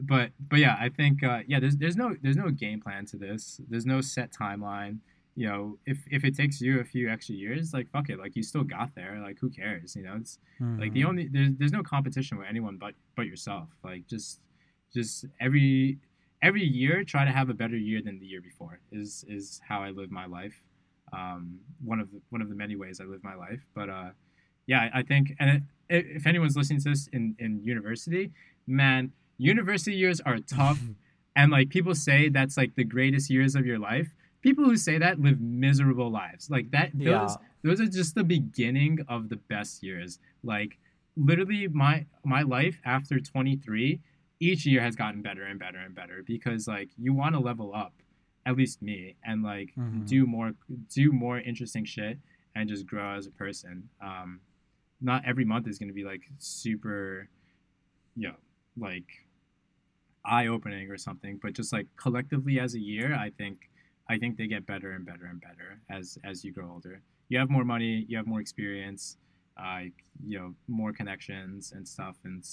but 0.00 0.30
but 0.48 0.58
yeah, 0.58 0.76
I 0.78 0.88
think 0.88 1.22
uh, 1.22 1.40
yeah. 1.46 1.60
There's 1.60 1.76
there's 1.76 1.96
no 1.96 2.16
there's 2.22 2.36
no 2.36 2.50
game 2.50 2.80
plan 2.80 3.06
to 3.06 3.16
this. 3.16 3.60
There's 3.68 3.86
no 3.86 4.00
set 4.00 4.32
timeline. 4.32 4.98
You 5.36 5.48
know, 5.48 5.78
if 5.86 5.98
if 6.10 6.24
it 6.24 6.36
takes 6.36 6.60
you 6.60 6.80
a 6.80 6.84
few 6.84 7.08
extra 7.08 7.34
years, 7.34 7.72
like 7.72 7.88
fuck 7.88 8.08
it, 8.10 8.18
like 8.18 8.36
you 8.36 8.42
still 8.42 8.64
got 8.64 8.94
there. 8.94 9.20
Like 9.22 9.38
who 9.40 9.50
cares? 9.50 9.96
You 9.96 10.02
know, 10.02 10.16
it's 10.16 10.38
mm-hmm. 10.60 10.80
like 10.80 10.92
the 10.92 11.00
mm-hmm. 11.00 11.08
only 11.08 11.28
there's 11.28 11.52
there's 11.58 11.72
no 11.72 11.82
competition 11.82 12.38
with 12.38 12.48
anyone 12.48 12.76
but 12.76 12.94
but 13.16 13.26
yourself. 13.26 13.68
Like 13.84 14.06
just 14.06 14.40
just 14.92 15.26
every 15.40 15.98
every 16.42 16.64
year 16.64 17.04
try 17.04 17.24
to 17.24 17.30
have 17.30 17.50
a 17.50 17.54
better 17.54 17.76
year 17.76 18.00
than 18.02 18.18
the 18.18 18.26
year 18.26 18.40
before 18.40 18.80
is 18.92 19.24
is 19.28 19.60
how 19.66 19.82
I 19.82 19.90
live 19.90 20.10
my 20.10 20.26
life. 20.26 20.62
Um, 21.12 21.58
one 21.84 22.00
of 22.00 22.10
the 22.10 22.20
one 22.30 22.40
of 22.40 22.48
the 22.48 22.54
many 22.54 22.76
ways 22.76 23.00
I 23.00 23.04
live 23.04 23.22
my 23.22 23.34
life. 23.34 23.60
But 23.74 23.90
uh, 23.90 24.10
yeah, 24.66 24.88
I 24.94 25.02
think 25.02 25.34
and 25.38 25.50
it, 25.50 25.62
if 25.88 26.26
anyone's 26.26 26.56
listening 26.56 26.80
to 26.80 26.90
this 26.90 27.08
in 27.12 27.36
in 27.38 27.60
university, 27.62 28.32
man, 28.66 29.12
university 29.38 29.96
years 29.96 30.20
are 30.20 30.38
tough. 30.38 30.80
and 31.36 31.52
like 31.52 31.68
people 31.68 31.94
say 31.94 32.28
that's 32.28 32.56
like 32.56 32.74
the 32.74 32.84
greatest 32.84 33.30
years 33.30 33.54
of 33.54 33.66
your 33.66 33.78
life. 33.78 34.14
People 34.42 34.64
who 34.64 34.76
say 34.76 34.98
that 34.98 35.20
live 35.20 35.40
miserable 35.40 36.10
lives. 36.10 36.48
Like 36.48 36.70
that 36.70 36.90
those 36.94 37.04
yeah. 37.04 37.36
those 37.62 37.80
are 37.80 37.86
just 37.86 38.14
the 38.14 38.24
beginning 38.24 39.00
of 39.08 39.28
the 39.28 39.36
best 39.36 39.82
years. 39.82 40.18
Like 40.42 40.78
literally 41.16 41.68
my 41.68 42.06
my 42.24 42.42
life 42.42 42.80
after 42.84 43.20
23 43.20 44.00
each 44.40 44.64
year 44.64 44.80
has 44.80 44.96
gotten 44.96 45.20
better 45.20 45.44
and 45.44 45.60
better 45.60 45.78
and 45.78 45.94
better 45.94 46.22
because 46.26 46.66
like 46.66 46.88
you 46.98 47.12
want 47.12 47.34
to 47.34 47.40
level 47.40 47.72
up 47.74 47.92
at 48.46 48.56
least 48.56 48.80
me 48.82 49.14
and 49.24 49.42
like 49.42 49.70
mm-hmm. 49.78 50.04
do 50.06 50.26
more 50.26 50.52
do 50.92 51.12
more 51.12 51.38
interesting 51.38 51.84
shit 51.84 52.18
and 52.56 52.68
just 52.68 52.86
grow 52.86 53.14
as 53.14 53.26
a 53.26 53.30
person 53.30 53.88
um 54.02 54.40
not 55.00 55.22
every 55.26 55.44
month 55.44 55.68
is 55.68 55.78
going 55.78 55.88
to 55.88 55.94
be 55.94 56.04
like 56.04 56.22
super 56.38 57.28
you 58.16 58.28
know 58.28 58.34
like 58.78 59.04
eye 60.24 60.46
opening 60.46 60.90
or 60.90 60.96
something 60.96 61.38
but 61.42 61.52
just 61.52 61.72
like 61.72 61.86
collectively 61.96 62.58
as 62.58 62.74
a 62.74 62.80
year 62.80 63.14
i 63.14 63.30
think 63.38 63.70
i 64.08 64.18
think 64.18 64.36
they 64.36 64.46
get 64.46 64.66
better 64.66 64.92
and 64.92 65.04
better 65.04 65.26
and 65.26 65.40
better 65.40 65.78
as 65.90 66.18
as 66.24 66.44
you 66.44 66.52
grow 66.52 66.70
older 66.72 67.00
you 67.28 67.38
have 67.38 67.50
more 67.50 67.64
money 67.64 68.04
you 68.08 68.16
have 68.16 68.26
more 68.26 68.40
experience 68.40 69.16
uh 69.62 69.80
you 70.26 70.38
know 70.38 70.54
more 70.66 70.92
connections 70.92 71.72
and 71.72 71.86
stuff 71.86 72.16
and 72.24 72.44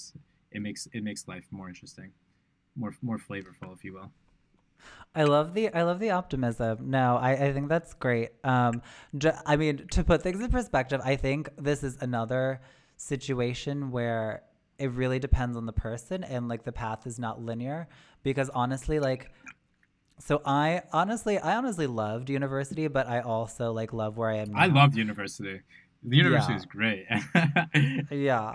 it 0.52 0.62
makes 0.62 0.88
it 0.94 1.04
makes 1.04 1.28
life 1.28 1.46
more 1.52 1.68
interesting, 1.68 2.12
more 2.76 2.96
more 3.02 3.18
flavorful, 3.18 3.74
if 3.76 3.84
you 3.84 3.94
will. 3.94 4.12
I 5.16 5.24
love 5.24 5.54
the 5.54 5.74
I 5.74 5.84
love 5.84 6.00
the 6.00 6.12
optimism. 6.12 6.90
No, 6.90 7.18
I, 7.18 7.32
I 7.32 7.54
think 7.54 7.70
that's 7.70 7.94
great. 7.94 8.30
Um, 8.44 8.82
I 9.46 9.56
mean, 9.56 9.88
to 9.92 10.04
put 10.04 10.22
things 10.22 10.40
in 10.42 10.52
perspective, 10.52 11.02
I 11.04 11.16
think 11.16 11.50
this 11.58 11.84
is 11.84 11.98
another 12.02 12.62
situation 12.98 13.92
where 13.92 14.44
it 14.78 14.92
really 14.92 15.20
depends 15.20 15.58
on 15.58 15.66
the 15.66 15.74
person 15.74 16.24
and 16.24 16.48
like 16.48 16.64
the 16.64 16.72
path 16.72 17.08
is 17.08 17.18
not 17.18 17.42
linear 17.42 17.88
because 18.24 18.50
honestly, 18.50 19.00
like 19.00 19.32
so 20.20 20.42
I 20.46 20.84
honestly 20.94 21.40
I 21.40 21.56
honestly 21.58 21.88
loved 21.88 22.30
university, 22.30 22.88
but 22.88 23.08
I 23.08 23.22
also 23.22 23.72
like 23.72 23.94
love 23.94 24.18
where 24.18 24.30
I 24.30 24.38
am. 24.38 24.52
Now. 24.52 24.60
I 24.60 24.66
loved 24.68 24.96
university. 24.96 25.62
The 26.04 26.18
university 26.18 26.54
yeah. 26.54 26.60
is 26.60 26.66
great. 26.66 27.06
yeah. 28.12 28.54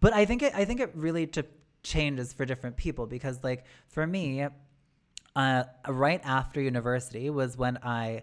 But 0.00 0.12
I 0.12 0.24
think 0.24 0.42
it 0.42 0.54
I 0.54 0.64
think 0.64 0.80
it 0.80 0.90
really 0.94 1.26
to 1.28 1.44
changes 1.82 2.32
for 2.32 2.44
different 2.44 2.76
people 2.76 3.06
because 3.06 3.44
like 3.44 3.64
for 3.88 4.06
me, 4.06 4.46
uh, 5.36 5.64
right 5.88 6.20
after 6.24 6.60
university 6.60 7.30
was 7.30 7.56
when 7.56 7.78
I 7.82 8.22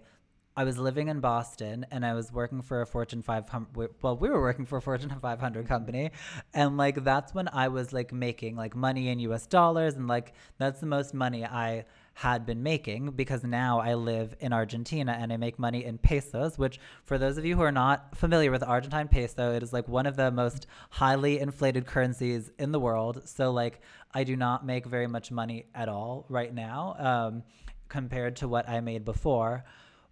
I 0.54 0.64
was 0.64 0.76
living 0.76 1.08
in 1.08 1.20
Boston 1.20 1.86
and 1.90 2.04
I 2.04 2.12
was 2.12 2.30
working 2.30 2.60
for 2.60 2.82
a 2.82 2.86
Fortune 2.86 3.22
500 3.22 3.90
well 4.02 4.16
we 4.16 4.28
were 4.28 4.40
working 4.40 4.66
for 4.66 4.78
a 4.78 4.82
Fortune 4.82 5.14
500 5.20 5.66
company. 5.66 6.10
And 6.52 6.76
like 6.76 7.04
that's 7.04 7.34
when 7.34 7.48
I 7.52 7.68
was 7.68 7.92
like 7.92 8.12
making 8.12 8.56
like 8.56 8.76
money 8.76 9.08
in 9.08 9.18
US 9.20 9.46
dollars 9.46 9.94
and 9.94 10.08
like 10.08 10.34
that's 10.58 10.80
the 10.80 10.86
most 10.86 11.14
money 11.14 11.44
I 11.44 11.84
had 12.14 12.44
been 12.44 12.62
making 12.62 13.10
because 13.12 13.42
now 13.42 13.80
I 13.80 13.94
live 13.94 14.34
in 14.40 14.52
Argentina 14.52 15.16
and 15.18 15.32
I 15.32 15.36
make 15.36 15.58
money 15.58 15.84
in 15.84 15.98
pesos, 15.98 16.58
which 16.58 16.78
for 17.04 17.18
those 17.18 17.38
of 17.38 17.44
you 17.44 17.56
who 17.56 17.62
are 17.62 17.72
not 17.72 18.16
familiar 18.16 18.50
with 18.50 18.62
Argentine 18.62 19.08
peso, 19.08 19.54
it 19.54 19.62
is 19.62 19.72
like 19.72 19.88
one 19.88 20.06
of 20.06 20.16
the 20.16 20.30
most 20.30 20.66
highly 20.90 21.40
inflated 21.40 21.86
currencies 21.86 22.50
in 22.58 22.72
the 22.72 22.80
world. 22.80 23.22
So 23.26 23.50
like 23.50 23.80
I 24.12 24.24
do 24.24 24.36
not 24.36 24.64
make 24.66 24.86
very 24.86 25.06
much 25.06 25.30
money 25.30 25.66
at 25.74 25.88
all 25.88 26.26
right 26.28 26.52
now 26.52 26.94
um, 26.98 27.42
compared 27.88 28.36
to 28.36 28.48
what 28.48 28.68
I 28.68 28.80
made 28.80 29.04
before. 29.04 29.64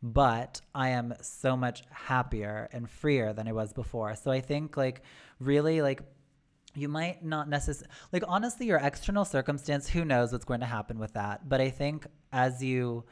But 0.03 0.63
I 0.75 0.91
am 0.91 1.15
so 1.21 1.59
much 1.59 1.83
happier 1.91 2.71
and 2.73 2.89
freer 2.89 3.35
than 3.35 3.47
I 3.47 3.53
was 3.53 3.75
before. 3.75 4.15
So 4.15 4.31
I 4.31 4.41
think 4.41 4.79
like 4.79 5.03
really 5.39 5.83
like 5.83 6.01
you 6.75 6.89
might 6.89 7.25
not 7.25 7.49
necessarily 7.49 7.91
like 8.13 8.23
honestly 8.29 8.67
your 8.67 8.79
external 8.79 9.25
circumstance 9.25 9.89
who 9.89 10.05
knows 10.05 10.33
what's 10.33 10.45
going 10.45 10.61
to 10.61 10.67
happen 10.67 10.99
with 10.99 11.15
that. 11.15 11.49
But 11.49 11.61
i 11.61 11.71
think 11.71 12.07
as 12.33 12.63
you 12.63 13.05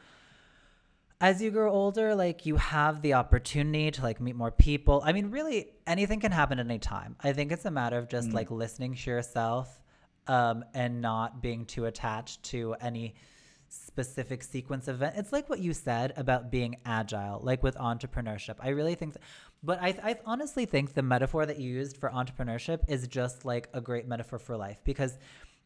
as 1.21 1.41
you 1.41 1.51
grow 1.51 1.71
older 1.71 2.15
like 2.15 2.45
you 2.45 2.55
have 2.55 3.01
the 3.01 3.13
opportunity 3.13 3.91
to 3.91 4.01
like 4.01 4.21
meet 4.21 4.35
more 4.35 4.51
people. 4.51 5.01
I 5.05 5.13
mean 5.13 5.31
really 5.31 5.67
anything 5.85 6.19
can 6.19 6.31
happen 6.31 6.59
at 6.59 6.65
any 6.65 6.79
time. 6.79 7.15
I 7.21 7.33
think 7.33 7.51
it's 7.51 7.65
a 7.65 7.71
matter 7.71 7.97
of 7.97 8.09
just 8.09 8.29
mm. 8.29 8.33
like 8.33 8.51
listening 8.51 8.95
to 8.95 9.09
yourself 9.09 9.81
um, 10.27 10.63
and 10.73 11.01
not 11.01 11.41
being 11.41 11.65
too 11.65 11.85
attached 11.85 12.43
to 12.43 12.75
any 12.79 13.15
specific 13.89 14.43
sequence 14.43 14.87
event. 14.87 15.15
It's 15.17 15.33
like 15.33 15.49
what 15.49 15.59
you 15.59 15.73
said 15.73 16.13
about 16.15 16.51
being 16.51 16.77
agile, 16.85 17.39
like 17.43 17.63
with 17.63 17.75
entrepreneurship. 17.75 18.55
I 18.59 18.69
really 18.69 18.93
think, 18.93 19.15
th- 19.15 19.25
but 19.63 19.81
I, 19.81 19.95
I 20.03 20.15
honestly 20.25 20.65
think 20.65 20.93
the 20.93 21.01
metaphor 21.01 21.45
that 21.47 21.59
you 21.59 21.71
used 21.71 21.97
for 21.97 22.09
entrepreneurship 22.11 22.81
is 22.87 23.07
just 23.07 23.45
like 23.45 23.67
a 23.73 23.81
great 23.81 24.07
metaphor 24.07 24.37
for 24.37 24.55
life 24.55 24.77
because 24.83 25.17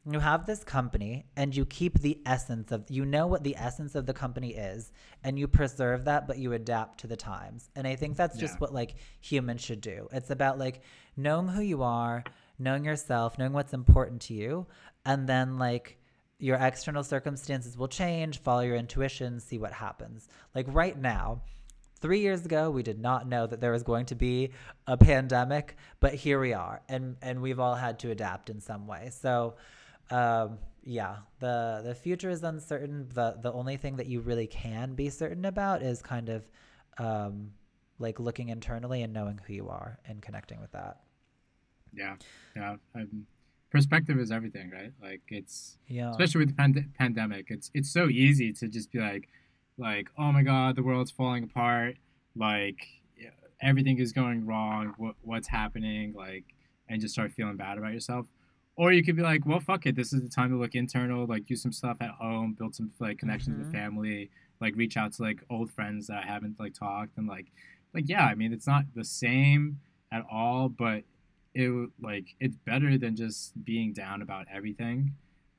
you 0.09 0.19
have 0.19 0.45
this 0.45 0.63
company 0.63 1.25
and 1.35 1.55
you 1.55 1.65
keep 1.65 1.99
the 1.99 2.19
essence 2.25 2.71
of 2.71 2.89
you 2.89 3.05
know 3.05 3.27
what 3.27 3.43
the 3.43 3.55
essence 3.57 3.93
of 3.95 4.05
the 4.05 4.13
company 4.13 4.53
is 4.53 4.91
and 5.23 5.39
you 5.39 5.47
preserve 5.47 6.05
that 6.05 6.27
but 6.27 6.37
you 6.37 6.51
adapt 6.51 6.99
to 6.99 7.07
the 7.07 7.15
times 7.15 7.69
and 7.77 7.87
i 7.87 7.95
think 7.95 8.17
that's 8.17 8.37
just 8.37 8.55
yeah. 8.55 8.59
what 8.59 8.73
like 8.73 8.95
humans 9.21 9.61
should 9.61 9.79
do 9.79 10.09
it's 10.11 10.29
about 10.29 10.59
like 10.59 10.81
knowing 11.15 11.47
who 11.47 11.61
you 11.61 11.81
are 11.83 12.21
knowing 12.59 12.83
yourself 12.83 13.37
knowing 13.37 13.53
what's 13.53 13.73
important 13.73 14.19
to 14.19 14.33
you 14.33 14.67
and 15.05 15.25
then 15.25 15.57
like 15.57 15.97
your 16.43 16.57
external 16.57 17.03
circumstances 17.05 17.77
will 17.77 17.87
change, 17.87 18.37
follow 18.39 18.59
your 18.59 18.75
intuition, 18.75 19.39
see 19.39 19.57
what 19.57 19.71
happens. 19.71 20.27
Like 20.53 20.65
right 20.67 20.99
now, 20.99 21.41
three 22.01 22.19
years 22.19 22.45
ago, 22.45 22.69
we 22.69 22.83
did 22.83 22.99
not 22.99 23.25
know 23.25 23.47
that 23.47 23.61
there 23.61 23.71
was 23.71 23.83
going 23.83 24.07
to 24.07 24.15
be 24.15 24.49
a 24.85 24.97
pandemic, 24.97 25.77
but 26.01 26.13
here 26.13 26.41
we 26.41 26.51
are, 26.51 26.81
and 26.89 27.15
and 27.21 27.41
we've 27.41 27.61
all 27.61 27.75
had 27.75 27.97
to 27.99 28.11
adapt 28.11 28.49
in 28.49 28.59
some 28.59 28.87
way. 28.87 29.09
So, 29.11 29.55
um, 30.11 30.57
yeah, 30.83 31.19
the 31.39 31.81
the 31.81 31.95
future 31.95 32.29
is 32.29 32.43
uncertain. 32.43 33.07
the 33.13 33.37
The 33.41 33.53
only 33.53 33.77
thing 33.77 33.95
that 33.95 34.07
you 34.07 34.19
really 34.19 34.47
can 34.47 34.95
be 34.95 35.09
certain 35.09 35.45
about 35.45 35.81
is 35.81 36.01
kind 36.01 36.27
of 36.27 36.43
um, 36.97 37.51
like 37.99 38.19
looking 38.19 38.49
internally 38.49 39.01
and 39.01 39.13
knowing 39.13 39.39
who 39.47 39.53
you 39.53 39.69
are 39.69 39.97
and 40.05 40.21
connecting 40.21 40.59
with 40.59 40.73
that. 40.73 40.97
Yeah, 41.93 42.15
yeah. 42.53 42.75
Perspective 43.73 44.17
is 44.19 44.31
everything, 44.31 44.71
right? 44.71 44.93
Like 45.01 45.21
it's 45.27 45.77
yeah. 45.87 46.11
especially 46.11 46.39
with 46.39 46.49
the 46.49 46.55
pand- 46.55 46.93
pandemic, 46.97 47.47
it's 47.49 47.69
it's 47.73 47.91
so 47.91 48.07
easy 48.07 48.53
to 48.53 48.69
just 48.69 48.91
be 48.91 48.99
like, 48.99 49.27
like 49.77 50.07
oh 50.17 50.31
my 50.31 50.43
god, 50.43 50.77
the 50.77 50.83
world's 50.83 51.11
falling 51.11 51.43
apart, 51.43 51.97
like 52.35 52.87
everything 53.63 53.97
is 53.99 54.11
going 54.11 54.45
wrong, 54.45 54.93
what 54.97 55.15
what's 55.21 55.47
happening, 55.47 56.13
like, 56.13 56.43
and 56.89 57.01
just 57.01 57.13
start 57.13 57.31
feeling 57.31 57.55
bad 57.55 57.77
about 57.77 57.93
yourself. 57.93 58.27
Or 58.75 58.91
you 58.91 59.03
could 59.03 59.15
be 59.15 59.21
like, 59.21 59.45
well, 59.45 59.59
fuck 59.59 59.85
it. 59.85 59.95
This 59.95 60.13
is 60.13 60.23
the 60.23 60.29
time 60.29 60.49
to 60.49 60.57
look 60.57 60.73
internal, 60.73 61.25
like 61.27 61.45
do 61.45 61.55
some 61.55 61.71
stuff 61.71 61.97
at 62.01 62.09
home, 62.09 62.55
build 62.57 62.75
some 62.75 62.91
like 62.99 63.19
connections 63.19 63.55
mm-hmm. 63.55 63.65
with 63.65 63.73
family, 63.73 64.29
like 64.59 64.75
reach 64.75 64.97
out 64.97 65.13
to 65.13 65.21
like 65.21 65.39
old 65.49 65.71
friends 65.71 66.07
that 66.07 66.23
I 66.23 66.27
haven't 66.27 66.59
like 66.59 66.73
talked, 66.73 67.17
and 67.17 67.27
like, 67.27 67.47
like 67.93 68.07
yeah, 68.07 68.25
I 68.25 68.35
mean, 68.35 68.53
it's 68.53 68.67
not 68.67 68.85
the 68.95 69.05
same 69.05 69.79
at 70.11 70.23
all, 70.31 70.69
but 70.69 71.03
it 71.55 71.89
like 72.01 72.35
it's 72.39 72.57
better 72.65 72.97
than 72.97 73.15
just 73.15 73.51
being 73.63 73.93
down 73.93 74.21
about 74.21 74.45
everything 74.51 75.13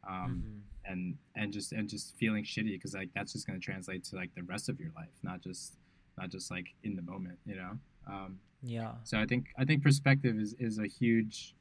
um, 0.08 0.42
mm-hmm. 0.42 0.92
and 0.92 1.16
and 1.36 1.52
just 1.52 1.72
and 1.72 1.88
just 1.88 2.16
feeling 2.16 2.44
shitty 2.44 2.72
because 2.72 2.94
like 2.94 3.10
that's 3.14 3.32
just 3.32 3.46
going 3.46 3.58
to 3.58 3.64
translate 3.64 4.04
to 4.04 4.16
like 4.16 4.34
the 4.34 4.42
rest 4.42 4.68
of 4.68 4.78
your 4.80 4.90
life 4.96 5.14
not 5.22 5.40
just 5.40 5.74
not 6.18 6.30
just 6.30 6.50
like 6.50 6.74
in 6.82 6.96
the 6.96 7.02
moment 7.02 7.38
you 7.46 7.56
know 7.56 7.78
um, 8.08 8.38
yeah 8.62 8.92
so 9.04 9.18
i 9.18 9.26
think 9.26 9.46
i 9.58 9.64
think 9.64 9.82
perspective 9.82 10.36
is 10.36 10.54
is 10.58 10.78
a 10.78 10.86
huge 10.86 11.54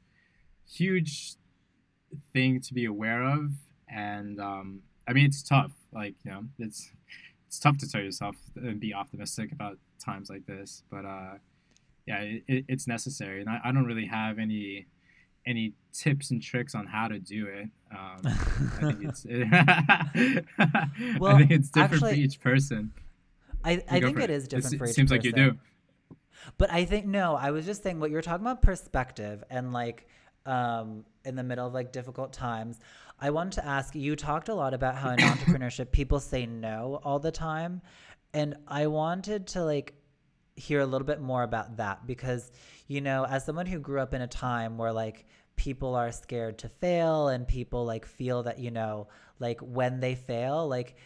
huge 0.68 1.34
thing 2.32 2.60
to 2.60 2.74
be 2.74 2.86
aware 2.86 3.22
of 3.22 3.52
and 3.88 4.40
um, 4.40 4.80
i 5.06 5.12
mean 5.12 5.26
it's 5.26 5.42
tough 5.42 5.72
like 5.92 6.14
you 6.24 6.30
know 6.30 6.42
it's 6.58 6.90
it's 7.46 7.58
tough 7.58 7.78
to 7.78 7.88
tell 7.88 8.00
yourself 8.00 8.36
and 8.56 8.80
be 8.80 8.92
optimistic 8.92 9.52
about 9.52 9.78
times 10.04 10.28
like 10.28 10.44
this 10.46 10.82
but 10.90 11.04
uh 11.04 11.34
yeah, 12.06 12.20
it, 12.20 12.64
it's 12.68 12.86
necessary, 12.86 13.40
and 13.40 13.48
I, 13.48 13.60
I 13.64 13.72
don't 13.72 13.86
really 13.86 14.06
have 14.06 14.38
any 14.38 14.86
any 15.46 15.74
tips 15.92 16.30
and 16.30 16.42
tricks 16.42 16.74
on 16.74 16.86
how 16.86 17.08
to 17.08 17.18
do 17.18 17.46
it. 17.46 17.68
Um, 17.90 18.20
I 18.24 18.92
think 18.92 19.04
it's 19.04 19.24
well, 21.20 21.34
I 21.34 21.38
think 21.38 21.50
it's 21.50 21.68
different 21.70 22.02
actually, 22.02 22.14
for 22.14 22.20
each 22.20 22.40
person. 22.40 22.92
I, 23.64 23.82
I 23.88 24.00
think 24.00 24.18
it, 24.18 24.24
it 24.24 24.30
is 24.30 24.48
different 24.48 24.74
it's, 24.74 24.78
for 24.78 24.86
each. 24.86 24.94
Seems 24.94 25.10
person. 25.10 25.16
like 25.16 25.24
you 25.24 25.32
do. 25.32 25.58
But 26.58 26.70
I 26.70 26.84
think 26.84 27.06
no, 27.06 27.36
I 27.36 27.50
was 27.50 27.64
just 27.64 27.82
saying 27.82 28.00
what 28.00 28.10
you're 28.10 28.22
talking 28.22 28.44
about 28.44 28.62
perspective 28.62 29.42
and 29.50 29.72
like 29.72 30.06
um, 30.46 31.04
in 31.24 31.36
the 31.36 31.42
middle 31.42 31.66
of 31.66 31.74
like 31.74 31.92
difficult 31.92 32.32
times. 32.32 32.80
I 33.20 33.30
wanted 33.30 33.52
to 33.62 33.66
ask 33.66 33.94
you 33.94 34.16
talked 34.16 34.48
a 34.48 34.54
lot 34.54 34.74
about 34.74 34.96
how 34.96 35.10
in 35.10 35.18
entrepreneurship 35.20 35.90
people 35.92 36.20
say 36.20 36.46
no 36.46 37.00
all 37.04 37.18
the 37.18 37.32
time, 37.32 37.80
and 38.32 38.56
I 38.66 38.86
wanted 38.88 39.46
to 39.48 39.64
like 39.64 39.94
hear 40.56 40.80
a 40.80 40.86
little 40.86 41.06
bit 41.06 41.20
more 41.20 41.42
about 41.42 41.76
that 41.78 42.06
because, 42.06 42.50
you 42.86 43.00
know, 43.00 43.24
as 43.24 43.44
someone 43.44 43.66
who 43.66 43.78
grew 43.78 44.00
up 44.00 44.14
in 44.14 44.22
a 44.22 44.26
time 44.26 44.78
where 44.78 44.92
like 44.92 45.26
people 45.56 45.94
are 45.94 46.12
scared 46.12 46.58
to 46.58 46.68
fail 46.68 47.28
and 47.28 47.46
people 47.46 47.84
like 47.84 48.06
feel 48.06 48.42
that, 48.44 48.58
you 48.58 48.70
know, 48.70 49.08
like 49.38 49.60
when 49.60 50.00
they 50.00 50.14
fail, 50.14 50.68
like 50.68 50.96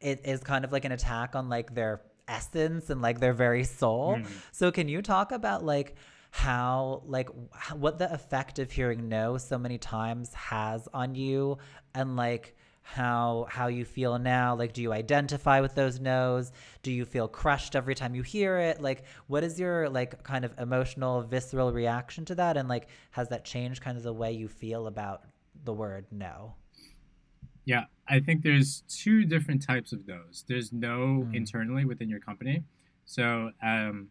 it 0.00 0.20
is 0.24 0.42
kind 0.42 0.64
of 0.64 0.72
like 0.72 0.84
an 0.84 0.92
attack 0.92 1.34
on 1.34 1.48
like 1.48 1.74
their 1.74 2.02
essence 2.26 2.90
and 2.90 3.02
like 3.02 3.20
their 3.20 3.32
very 3.32 3.64
soul. 3.64 4.16
Mm. 4.18 4.26
So 4.52 4.70
can 4.70 4.88
you 4.88 5.02
talk 5.02 5.32
about 5.32 5.64
like 5.64 5.96
how 6.30 7.02
like 7.06 7.28
what 7.74 7.98
the 7.98 8.12
effect 8.12 8.58
of 8.58 8.70
hearing 8.70 9.08
no 9.08 9.38
so 9.38 9.58
many 9.58 9.78
times 9.78 10.32
has 10.34 10.86
on 10.92 11.14
you 11.14 11.56
and 11.94 12.16
like 12.16 12.54
how 12.90 13.46
how 13.50 13.66
you 13.66 13.84
feel 13.84 14.18
now? 14.18 14.54
Like 14.56 14.72
do 14.72 14.80
you 14.80 14.94
identify 14.94 15.60
with 15.60 15.74
those 15.74 16.00
no's? 16.00 16.52
Do 16.82 16.90
you 16.90 17.04
feel 17.04 17.28
crushed 17.28 17.76
every 17.76 17.94
time 17.94 18.14
you 18.14 18.22
hear 18.22 18.56
it? 18.56 18.80
Like 18.80 19.04
what 19.26 19.44
is 19.44 19.60
your 19.60 19.90
like 19.90 20.22
kind 20.22 20.42
of 20.42 20.58
emotional 20.58 21.20
visceral 21.20 21.70
reaction 21.70 22.24
to 22.24 22.34
that? 22.36 22.56
And 22.56 22.66
like 22.66 22.88
has 23.10 23.28
that 23.28 23.44
changed 23.44 23.82
kind 23.82 23.98
of 23.98 24.04
the 24.04 24.12
way 24.14 24.32
you 24.32 24.48
feel 24.48 24.86
about 24.86 25.20
the 25.64 25.72
word 25.74 26.06
no? 26.10 26.54
Yeah 27.66 27.84
i 28.08 28.18
think 28.20 28.42
there's 28.42 28.82
two 28.88 29.26
different 29.26 29.60
types 29.60 29.92
of 29.92 30.06
those 30.06 30.46
there's 30.48 30.72
no 30.72 31.26
mm. 31.26 31.34
internally 31.34 31.84
within 31.84 32.08
your 32.08 32.20
company. 32.20 32.64
So 33.04 33.50
um, 33.62 34.08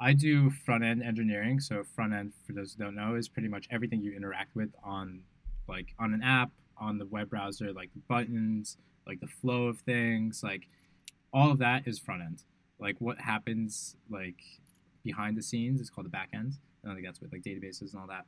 i 0.00 0.12
do 0.12 0.50
front 0.50 0.82
end 0.82 1.00
engineering. 1.00 1.60
So 1.60 1.84
front 1.84 2.12
end 2.12 2.32
for 2.44 2.54
those 2.54 2.74
who 2.74 2.82
don't 2.82 2.96
know 2.96 3.14
is 3.14 3.28
pretty 3.28 3.48
much 3.48 3.68
everything 3.70 4.02
you 4.02 4.16
interact 4.16 4.56
with 4.56 4.70
on 4.82 5.20
like 5.68 5.94
on 6.00 6.12
an 6.12 6.22
app 6.24 6.50
on 6.80 6.98
the 6.98 7.06
web 7.06 7.30
browser, 7.30 7.72
like 7.72 7.90
the 7.94 8.00
buttons, 8.08 8.76
like 9.06 9.20
the 9.20 9.26
flow 9.26 9.66
of 9.66 9.80
things, 9.80 10.42
like 10.42 10.68
all 11.32 11.50
of 11.50 11.58
that 11.58 11.86
is 11.86 11.98
front 11.98 12.22
end. 12.22 12.42
Like 12.80 12.96
what 12.98 13.20
happens 13.20 13.96
like 14.08 14.40
behind 15.04 15.36
the 15.36 15.42
scenes 15.42 15.80
is 15.80 15.90
called 15.90 16.06
the 16.06 16.10
back 16.10 16.30
end. 16.34 16.54
And 16.82 16.90
I 16.90 16.94
think 16.94 17.06
that's 17.06 17.20
with 17.20 17.32
like 17.32 17.42
databases 17.42 17.92
and 17.92 18.00
all 18.00 18.08
that. 18.08 18.24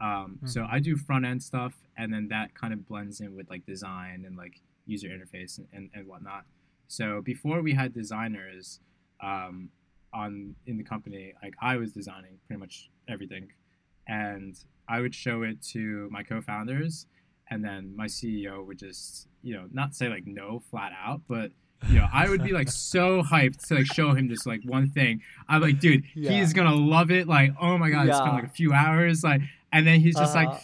Um, 0.00 0.36
mm-hmm. 0.36 0.46
So 0.46 0.66
I 0.70 0.80
do 0.80 0.96
front 0.96 1.24
end 1.24 1.42
stuff, 1.42 1.74
and 1.96 2.12
then 2.12 2.28
that 2.28 2.54
kind 2.54 2.72
of 2.72 2.86
blends 2.86 3.20
in 3.20 3.34
with 3.34 3.48
like 3.48 3.64
design 3.64 4.24
and 4.26 4.36
like 4.36 4.60
user 4.86 5.08
interface 5.08 5.58
and, 5.58 5.66
and, 5.72 5.90
and 5.94 6.06
whatnot. 6.06 6.44
So 6.88 7.22
before 7.22 7.62
we 7.62 7.72
had 7.72 7.94
designers 7.94 8.80
um, 9.22 9.70
on 10.12 10.54
in 10.66 10.76
the 10.76 10.84
company, 10.84 11.32
like 11.42 11.54
I 11.62 11.76
was 11.76 11.92
designing 11.92 12.38
pretty 12.46 12.60
much 12.60 12.90
everything, 13.08 13.48
and 14.06 14.56
I 14.88 15.00
would 15.00 15.14
show 15.14 15.42
it 15.42 15.62
to 15.72 16.08
my 16.10 16.22
co-founders, 16.22 17.06
and 17.50 17.64
then 17.64 17.94
my 17.96 18.06
CEO 18.06 18.64
would 18.66 18.78
just 18.78 19.28
you 19.42 19.54
know 19.54 19.66
not 19.72 19.94
say 19.94 20.08
like 20.08 20.26
no 20.26 20.62
flat 20.70 20.92
out, 20.92 21.22
but 21.28 21.50
you 21.88 21.96
know 21.96 22.06
I 22.12 22.28
would 22.28 22.42
be 22.42 22.52
like 22.52 22.70
so 22.70 23.22
hyped 23.22 23.66
to 23.68 23.76
like 23.76 23.86
show 23.86 24.12
him 24.12 24.28
this 24.28 24.46
like 24.46 24.60
one 24.64 24.90
thing. 24.90 25.22
I'm 25.48 25.62
like, 25.62 25.80
dude, 25.80 26.04
yeah. 26.14 26.30
he's 26.30 26.52
gonna 26.52 26.74
love 26.74 27.10
it. 27.10 27.28
Like, 27.28 27.52
oh 27.60 27.78
my 27.78 27.90
god, 27.90 28.06
yeah. 28.06 28.16
spent 28.16 28.34
like 28.34 28.44
a 28.44 28.48
few 28.48 28.72
hours, 28.72 29.22
like, 29.22 29.42
and 29.72 29.86
then 29.86 30.00
he's 30.00 30.16
just 30.16 30.34
uh-huh. 30.36 30.50
like. 30.50 30.60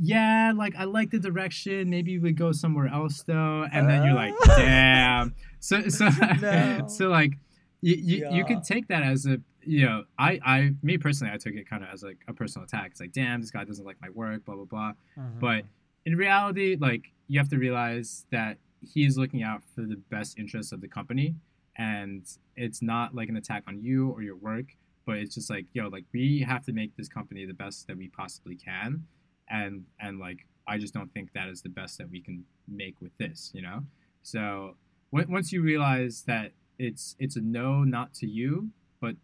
Yeah, 0.00 0.52
like 0.54 0.76
I 0.76 0.84
like 0.84 1.10
the 1.10 1.18
direction. 1.18 1.90
Maybe 1.90 2.20
we 2.20 2.30
go 2.30 2.52
somewhere 2.52 2.86
else 2.86 3.24
though. 3.24 3.66
And 3.72 3.90
then 3.90 4.04
you're 4.04 4.14
like, 4.14 4.32
uh. 4.48 4.56
damn. 4.56 5.34
So 5.58 5.88
so 5.88 6.08
no. 6.40 6.86
so 6.86 7.08
like 7.08 7.32
you 7.80 7.96
you, 7.96 8.18
yeah. 8.18 8.30
you 8.30 8.44
could 8.44 8.62
take 8.62 8.86
that 8.88 9.02
as 9.02 9.26
a 9.26 9.38
you 9.62 9.84
know 9.86 10.04
I 10.18 10.38
I 10.44 10.70
me 10.82 10.98
personally 10.98 11.32
I 11.32 11.36
took 11.36 11.54
it 11.54 11.68
kind 11.68 11.82
of 11.82 11.90
as 11.92 12.02
like 12.02 12.18
a 12.28 12.32
personal 12.32 12.64
attack. 12.64 12.92
It's 12.92 13.00
like 13.00 13.12
damn 13.12 13.40
this 13.40 13.50
guy 13.50 13.64
doesn't 13.64 13.84
like 13.84 13.96
my 14.00 14.10
work, 14.10 14.44
blah 14.44 14.54
blah 14.54 14.64
blah. 14.64 14.92
Mm-hmm. 15.18 15.40
But 15.40 15.64
in 16.08 16.16
reality, 16.16 16.74
like 16.80 17.12
you 17.26 17.38
have 17.38 17.50
to 17.50 17.58
realize 17.58 18.24
that 18.32 18.56
he's 18.80 19.18
looking 19.18 19.42
out 19.42 19.62
for 19.74 19.82
the 19.82 20.00
best 20.08 20.38
interests 20.38 20.72
of 20.72 20.80
the 20.80 20.88
company 20.88 21.34
and 21.76 22.26
it's 22.56 22.80
not 22.80 23.14
like 23.14 23.28
an 23.28 23.36
attack 23.36 23.62
on 23.68 23.78
you 23.82 24.08
or 24.10 24.22
your 24.22 24.36
work 24.36 24.66
but 25.04 25.16
it's 25.16 25.34
just 25.34 25.50
like 25.50 25.66
yo 25.72 25.88
like 25.88 26.04
we 26.14 26.40
have 26.40 26.64
to 26.64 26.72
make 26.72 26.96
this 26.96 27.08
company 27.08 27.44
the 27.44 27.52
best 27.52 27.86
that 27.88 27.96
we 27.96 28.08
possibly 28.08 28.56
can 28.56 29.04
and 29.50 29.84
and 30.00 30.18
like 30.18 30.46
i 30.66 30.78
just 30.78 30.94
don't 30.94 31.12
think 31.12 31.28
that 31.34 31.48
is 31.48 31.60
the 31.60 31.68
best 31.68 31.98
that 31.98 32.08
we 32.08 32.20
can 32.20 32.44
make 32.68 32.94
with 33.00 33.12
this 33.18 33.50
you 33.52 33.62
know? 33.62 33.82
So 34.22 34.76
w- 35.12 35.30
once 35.30 35.52
you 35.52 35.60
realize 35.60 36.22
that 36.26 36.52
it's 36.78 37.16
it's 37.18 37.36
a 37.36 37.40
no 37.40 37.82
not 37.84 38.14
to 38.14 38.26
you 38.26 38.70
but 39.00 39.16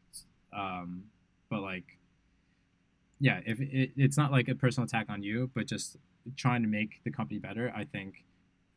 um 0.52 1.04
but 1.48 1.60
like 1.60 1.98
yeah 3.20 3.40
if 3.46 3.60
it, 3.60 3.92
it's 3.96 4.16
not 4.16 4.32
like 4.32 4.48
a 4.48 4.54
personal 4.54 4.84
attack 4.86 5.06
on 5.08 5.22
you 5.22 5.48
but 5.54 5.66
just 5.66 5.96
trying 6.36 6.62
to 6.62 6.68
make 6.68 7.02
the 7.04 7.10
company 7.10 7.38
better 7.38 7.72
i 7.76 7.84
think 7.84 8.24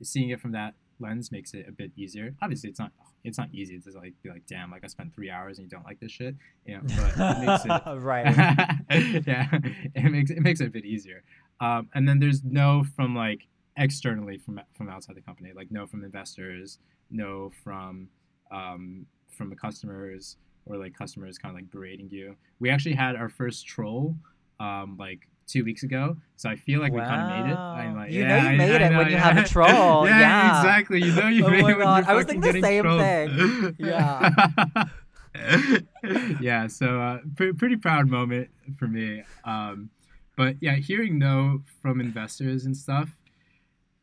seeing 0.03 0.29
it 0.29 0.39
from 0.39 0.51
that 0.51 0.73
lens 0.99 1.31
makes 1.31 1.53
it 1.53 1.65
a 1.67 1.71
bit 1.71 1.91
easier. 1.95 2.35
Obviously 2.41 2.69
it's 2.69 2.79
not 2.79 2.91
it's 3.23 3.37
not 3.37 3.49
easy 3.53 3.79
to 3.79 3.91
like 3.97 4.13
be 4.23 4.29
like 4.29 4.45
damn 4.47 4.71
like 4.71 4.83
i 4.83 4.87
spent 4.87 5.13
three 5.13 5.29
hours 5.29 5.57
and 5.57 5.65
you 5.65 5.69
don't 5.69 5.85
like 5.85 5.99
this 5.99 6.11
shit 6.11 6.35
you 6.65 6.75
know 6.75 6.81
but 6.95 7.13
it 7.17 7.45
makes 7.45 7.65
it 7.65 7.99
right. 8.01 9.25
yeah 9.27 9.47
it 9.95 10.11
makes 10.11 10.31
it 10.31 10.41
makes 10.41 10.61
it 10.61 10.67
a 10.67 10.69
bit 10.69 10.85
easier. 10.85 11.23
Um, 11.59 11.89
and 11.95 12.07
then 12.07 12.19
there's 12.19 12.43
no 12.43 12.83
from 12.95 13.15
like 13.15 13.47
externally 13.77 14.37
from 14.37 14.59
from 14.73 14.89
outside 14.89 15.15
the 15.15 15.21
company 15.21 15.51
like 15.55 15.71
no 15.71 15.85
from 15.85 16.03
investors 16.03 16.79
no 17.09 17.51
from 17.63 18.09
um, 18.51 19.05
from 19.29 19.49
the 19.49 19.55
customers 19.55 20.37
or 20.65 20.77
like 20.77 20.97
customers 20.97 21.37
kind 21.37 21.51
of 21.51 21.55
like 21.55 21.69
berating 21.71 22.09
you. 22.09 22.35
We 22.59 22.69
actually 22.69 22.95
had 22.95 23.15
our 23.15 23.29
first 23.29 23.67
troll 23.67 24.15
um, 24.59 24.97
like 24.99 25.27
two 25.47 25.63
weeks 25.63 25.83
ago 25.83 26.15
so 26.35 26.49
i 26.49 26.55
feel 26.55 26.79
like 26.81 26.91
we 26.91 26.99
kind 26.99 27.21
of 27.21 27.27
made 27.27 27.45
it 27.51 27.57
I'm 27.57 27.95
like, 27.95 28.11
You 28.11 28.21
yeah, 28.21 28.27
know 28.43 28.51
you 28.51 28.57
made 28.57 28.71
I 28.81 28.85
it 28.85 28.91
know, 28.91 28.97
when 28.97 29.09
you 29.11 29.17
have 29.17 29.37
a 29.37 29.43
troll. 29.53 30.05
yeah, 30.07 30.19
Yeah. 30.19 30.59
exactly 30.61 31.01
you 31.01 31.11
know 31.13 31.27
you 31.29 31.45
Oh 31.45 31.49
made 31.49 31.63
my 31.63 31.71
it 31.71 31.77
God, 31.79 32.03
I 32.07 32.13
was 32.13 32.25
thinking 32.25 32.53
the 32.53 32.61
same 32.61 32.83
trolled. 32.83 33.75
Yeah. 33.79 34.29
yeah 36.39 36.67
so 36.67 36.99
uh, 37.01 37.19
pre- 37.35 37.53
pretty 37.53 37.75
proud 37.77 38.07
moment 38.09 38.49
for 38.77 38.87
me 38.87 39.23
um, 39.43 39.89
but 40.35 40.55
yeah 40.61 40.75
hearing 40.75 41.17
no 41.19 41.61
from 41.81 41.99
investors 41.99 42.65
and 42.65 42.75
stuff 42.75 43.09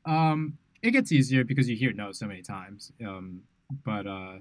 um, 0.06 0.58
it 0.82 0.90
gets 0.92 1.10
easier 1.12 1.44
because 1.44 1.68
you 1.68 1.76
hear 1.76 1.92
no 1.92 2.12
so 2.12 2.26
many 2.26 2.42
times 2.42 2.92
um, 3.06 3.40
but 3.84 4.06
uh, 4.06 4.36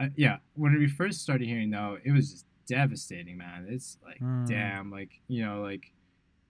uh, 0.00 0.08
yeah 0.16 0.38
when 0.54 0.76
we 0.78 0.88
first 0.88 1.20
started 1.22 1.46
hearing 1.46 1.70
no 1.70 1.96
it 2.04 2.10
was 2.12 2.30
just 2.32 2.46
devastating 2.66 3.36
man 3.36 3.66
it's 3.68 3.96
like 4.04 4.20
Mm. 4.20 4.46
damn 4.48 4.90
like 4.90 5.20
you 5.28 5.44
know 5.44 5.60
like 5.60 5.92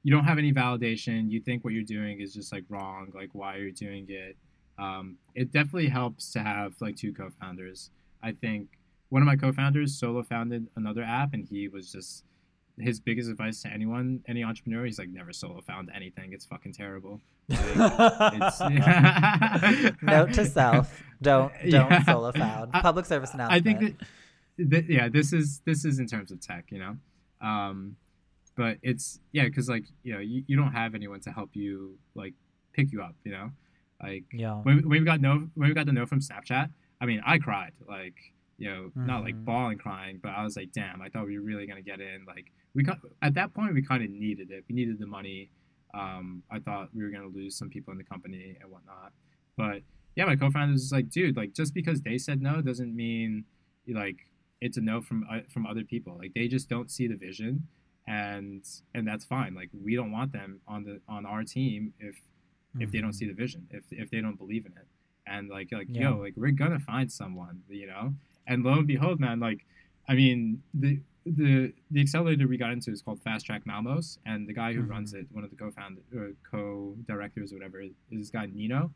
you 0.07 0.13
don't 0.13 0.23
have 0.25 0.39
any 0.39 0.53
validation 0.53 1.29
you 1.29 1.41
think 1.41 1.65
what 1.65 1.73
you're 1.73 1.83
doing 1.99 2.21
is 2.21 2.33
just 2.33 2.53
like 2.53 2.63
wrong 2.69 3.11
like 3.13 3.31
why 3.33 3.57
you're 3.57 3.73
doing 3.73 4.07
it 4.09 4.37
um, 4.79 5.17
it 5.35 5.51
definitely 5.51 5.89
helps 5.89 6.31
to 6.33 6.39
have 6.39 6.75
like 6.81 6.95
two 6.95 7.13
co-founders 7.13 7.91
i 8.23 8.31
think 8.31 8.69
one 9.09 9.21
of 9.21 9.27
my 9.27 9.35
co-founders 9.35 9.99
solo 9.99 10.23
founded 10.23 10.69
another 10.77 11.03
app 11.03 11.35
and 11.35 11.45
he 11.51 11.67
was 11.67 11.91
just 11.91 12.23
his 12.79 13.01
biggest 13.01 13.29
advice 13.29 13.61
to 13.63 13.69
anyone 13.69 14.23
any 14.29 14.45
entrepreneur 14.45 14.85
he's 14.85 14.99
like 14.99 15.09
never 15.09 15.33
solo 15.33 15.61
found 15.61 15.91
anything 15.93 16.33
it's 16.33 16.45
fucking 16.45 16.73
terrible 16.73 17.21
like, 17.49 17.61
it's 18.39 18.61
Note 20.03 20.33
to 20.35 20.45
self: 20.47 21.03
Don't 21.23 21.53
don't 21.71 21.91
Yeah. 21.91 22.05
solo 22.05 22.33
found. 22.33 22.73
Public 22.73 23.07
service 23.07 23.33
announcement. 23.35 23.53
I 23.53 23.79
think 23.79 23.99
that, 24.59 24.71
that 24.71 24.85
yeah, 24.91 25.09
this 25.09 25.33
is 25.33 25.61
this 25.65 25.85
is 25.85 26.01
in 26.01 26.07
terms 26.09 26.33
of 26.33 26.41
tech, 26.41 26.65
you 26.71 26.81
know, 26.81 26.97
um, 27.41 27.97
but 28.57 28.79
it's 28.83 29.21
yeah, 29.33 29.45
because 29.45 29.69
like 29.69 29.85
you 30.03 30.15
know 30.15 30.21
you, 30.21 30.43
you 30.47 30.57
don't 30.57 30.73
have 30.73 30.95
anyone 30.95 31.21
to 31.21 31.31
help 31.31 31.51
you 31.55 31.99
like 32.15 32.35
pick 32.73 32.93
you 32.93 33.03
up, 33.03 33.15
you 33.25 33.33
know, 33.33 33.51
like 34.03 34.25
yeah. 34.33 34.55
when, 34.63 34.89
when 34.89 35.01
we 35.01 35.05
got 35.05 35.21
no 35.21 35.49
when 35.55 35.69
we 35.69 35.75
got 35.75 35.87
the 35.87 35.93
no 35.93 36.07
from 36.07 36.21
Snapchat, 36.21 36.71
I 37.01 37.07
mean 37.07 37.21
I 37.27 37.39
cried 37.39 37.73
like 37.89 38.15
you 38.59 38.69
know 38.71 38.91
not 38.95 39.23
like 39.23 39.35
Mhm. 39.37 39.45
bawling 39.45 39.79
crying, 39.79 40.19
but 40.23 40.31
I 40.31 40.43
was 40.43 40.57
like 40.57 40.73
damn, 40.73 41.01
I 41.03 41.09
thought 41.09 41.27
we 41.27 41.39
were 41.39 41.45
really 41.45 41.67
gonna 41.67 41.83
get 41.83 42.01
in. 42.01 42.25
Like 42.27 42.51
we 42.75 42.83
got 42.83 42.99
at 43.23 43.35
that 43.35 43.55
point 43.55 43.75
we 43.75 43.83
kind 43.83 44.03
of 44.03 44.11
needed 44.11 44.51
it. 44.51 44.65
We 44.69 44.75
needed 44.75 44.99
the 44.99 45.07
money. 45.07 45.51
Um, 45.95 46.43
I 46.51 46.59
thought 46.59 46.89
we 46.95 47.03
were 47.05 47.11
gonna 47.11 47.29
lose 47.29 47.57
some 47.57 47.71
people 47.71 47.93
in 47.93 47.99
the 47.99 48.05
company 48.05 48.57
and 48.61 48.71
whatnot, 48.71 49.13
but 49.57 49.83
yeah, 50.15 50.25
my 50.25 50.37
co-founder 50.37 50.73
was 50.73 50.93
like, 50.93 51.11
dude, 51.11 51.37
like 51.37 51.53
just 51.53 51.75
because 51.75 52.01
they 52.01 52.17
said 52.17 52.41
no 52.41 52.63
doesn't 52.63 52.95
mean 52.97 53.45
like 53.89 54.27
it's 54.63 54.79
a 54.79 54.81
no 54.81 55.01
from 55.03 55.27
uh, 55.31 55.41
from 55.53 55.67
other 55.67 55.85
people. 55.85 56.17
Like 56.19 56.33
they 56.35 56.49
just 56.49 56.69
don't 56.69 56.91
see 56.91 57.07
the 57.07 57.17
vision, 57.17 57.69
and 58.07 58.65
and 58.95 59.07
that's 59.07 59.25
fine. 59.25 59.55
Like 59.55 59.71
we 59.73 59.95
don't 59.97 60.13
want 60.13 60.33
them 60.33 60.61
on 60.67 60.85
the 60.85 61.01
on 61.09 61.27
our 61.27 61.45
team 61.45 61.93
if 61.99 62.17
if 62.79 62.91
they 62.93 63.01
don't 63.01 63.11
Mhm. 63.11 63.15
see 63.15 63.27
the 63.27 63.33
vision, 63.35 63.67
if 63.71 63.85
if 63.91 64.11
they 64.11 64.21
don't 64.21 64.37
believe 64.37 64.67
in 64.67 64.73
it, 64.73 64.87
and 65.27 65.49
like 65.49 65.73
like 65.73 65.89
Yeah. 65.91 66.11
yo, 66.11 66.19
like 66.19 66.35
we're 66.37 66.51
gonna 66.53 66.79
find 66.79 67.11
someone, 67.11 67.63
you 67.69 67.87
know. 67.87 68.15
And 68.47 68.63
lo 68.63 68.75
and 68.75 68.87
behold, 68.87 69.19
man, 69.21 69.41
like 69.41 69.65
I 70.09 70.15
mean 70.15 70.63
the 70.75 71.01
the 71.25 71.73
the 71.91 72.01
accelerator 72.01 72.47
we 72.47 72.57
got 72.57 72.71
into 72.73 72.93
is 72.93 73.03
called 73.03 73.21
Fast 73.23 73.47
Track 73.47 73.65
Malmos, 73.65 74.19
and 74.27 74.47
the 74.49 74.53
guy 74.53 74.73
who 74.73 74.83
Mhm. 74.83 74.89
runs 74.91 75.13
it, 75.15 75.27
one 75.33 75.43
of 75.43 75.51
the 75.51 75.57
co-founder 75.57 76.03
or 76.15 76.33
co-directors 76.49 77.53
or 77.53 77.57
whatever, 77.57 77.81
is 77.81 77.91
this 78.11 78.31
guy 78.31 78.47
Nino, 78.47 78.93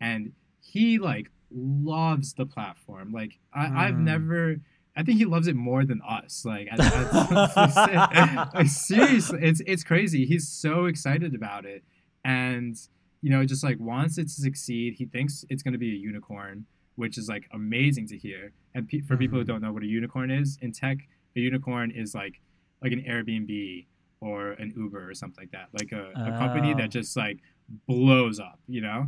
and 0.00 0.32
he 0.60 0.98
like 0.98 1.30
loves 1.52 2.32
the 2.34 2.46
platform. 2.46 3.12
Like 3.12 3.38
I, 3.52 3.86
I've 3.86 3.94
Mm. 3.94 4.04
never. 4.04 4.60
I 5.00 5.02
think 5.02 5.18
he 5.18 5.24
loves 5.24 5.46
it 5.48 5.56
more 5.56 5.84
than 5.84 6.00
us. 6.02 6.44
Like, 6.44 6.68
I, 6.70 6.76
I, 6.78 8.48
like, 8.54 8.66
seriously, 8.66 9.38
it's 9.42 9.60
it's 9.66 9.82
crazy. 9.84 10.24
He's 10.26 10.46
so 10.48 10.84
excited 10.86 11.34
about 11.34 11.64
it, 11.64 11.82
and 12.24 12.76
you 13.22 13.30
know, 13.30 13.44
just 13.44 13.64
like 13.64 13.78
wants 13.80 14.18
it 14.18 14.24
to 14.24 14.30
succeed. 14.48 14.94
He 14.94 15.06
thinks 15.06 15.44
it's 15.48 15.62
going 15.62 15.72
to 15.72 15.78
be 15.78 15.90
a 15.92 15.96
unicorn, 15.98 16.66
which 16.96 17.18
is 17.18 17.28
like 17.28 17.44
amazing 17.52 18.06
to 18.08 18.16
hear. 18.18 18.52
And 18.74 18.88
pe- 18.88 19.00
for 19.00 19.16
people 19.16 19.38
who 19.38 19.44
Mhm. 19.44 19.48
don't 19.48 19.62
know 19.62 19.72
what 19.72 19.82
a 19.82 19.86
unicorn 19.86 20.30
is 20.30 20.58
in 20.62 20.72
tech, 20.72 20.98
a 21.36 21.40
unicorn 21.40 21.90
is 21.90 22.14
like 22.14 22.40
like 22.82 22.92
an 22.92 23.02
Airbnb 23.02 23.86
or 24.20 24.52
an 24.52 24.72
Uber 24.76 25.10
or 25.10 25.14
something 25.14 25.42
like 25.44 25.50
that, 25.52 25.68
like 25.78 25.92
a, 25.92 26.10
a 26.14 26.38
company 26.38 26.72
Oh. 26.74 26.78
that 26.78 26.90
just 26.90 27.16
like 27.16 27.38
blows 27.86 28.38
up. 28.40 28.58
You 28.68 28.80
know, 28.82 29.06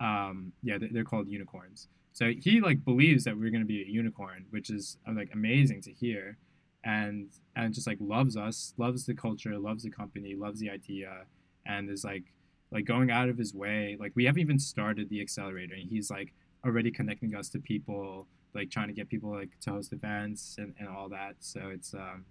um, 0.00 0.52
yeah, 0.62 0.78
they- 0.78 0.88
they're 0.88 1.04
called 1.04 1.28
unicorns. 1.28 1.88
So 2.16 2.32
he 2.32 2.62
like 2.62 2.82
believes 2.82 3.24
that 3.24 3.36
we're 3.36 3.50
gonna 3.50 3.66
be 3.66 3.82
a 3.82 3.86
unicorn, 3.86 4.46
which 4.48 4.70
is 4.70 4.96
uh, 5.06 5.12
like 5.12 5.28
amazing 5.34 5.82
to 5.82 5.92
hear, 5.92 6.38
and 6.82 7.28
and 7.56 7.74
just 7.74 7.86
like 7.86 7.98
loves 8.00 8.38
us, 8.38 8.72
loves 8.78 9.04
the 9.04 9.12
culture, 9.12 9.58
loves 9.58 9.82
the 9.82 9.90
company, 9.90 10.34
loves 10.34 10.58
the 10.58 10.70
idea, 10.70 11.26
and 11.66 11.90
is 11.90 12.04
like 12.04 12.32
like 12.70 12.86
going 12.86 13.10
out 13.10 13.28
of 13.28 13.36
his 13.36 13.52
way. 13.52 13.98
Like 14.00 14.12
we 14.14 14.24
haven't 14.24 14.40
even 14.40 14.58
started 14.58 15.10
the 15.10 15.20
accelerator, 15.20 15.74
and 15.74 15.90
he's 15.90 16.10
like 16.10 16.32
already 16.64 16.90
connecting 16.90 17.34
us 17.34 17.50
to 17.50 17.58
people, 17.58 18.26
like 18.54 18.70
trying 18.70 18.88
to 18.88 18.94
get 18.94 19.10
people 19.10 19.30
like 19.30 19.50
to 19.60 19.72
host 19.72 19.92
events 19.92 20.56
and, 20.56 20.72
and 20.78 20.88
all 20.88 21.10
that. 21.10 21.34
So 21.40 21.68
it's 21.68 21.92
um, 21.92 22.24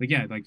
like 0.00 0.08
yeah, 0.08 0.24
like 0.30 0.46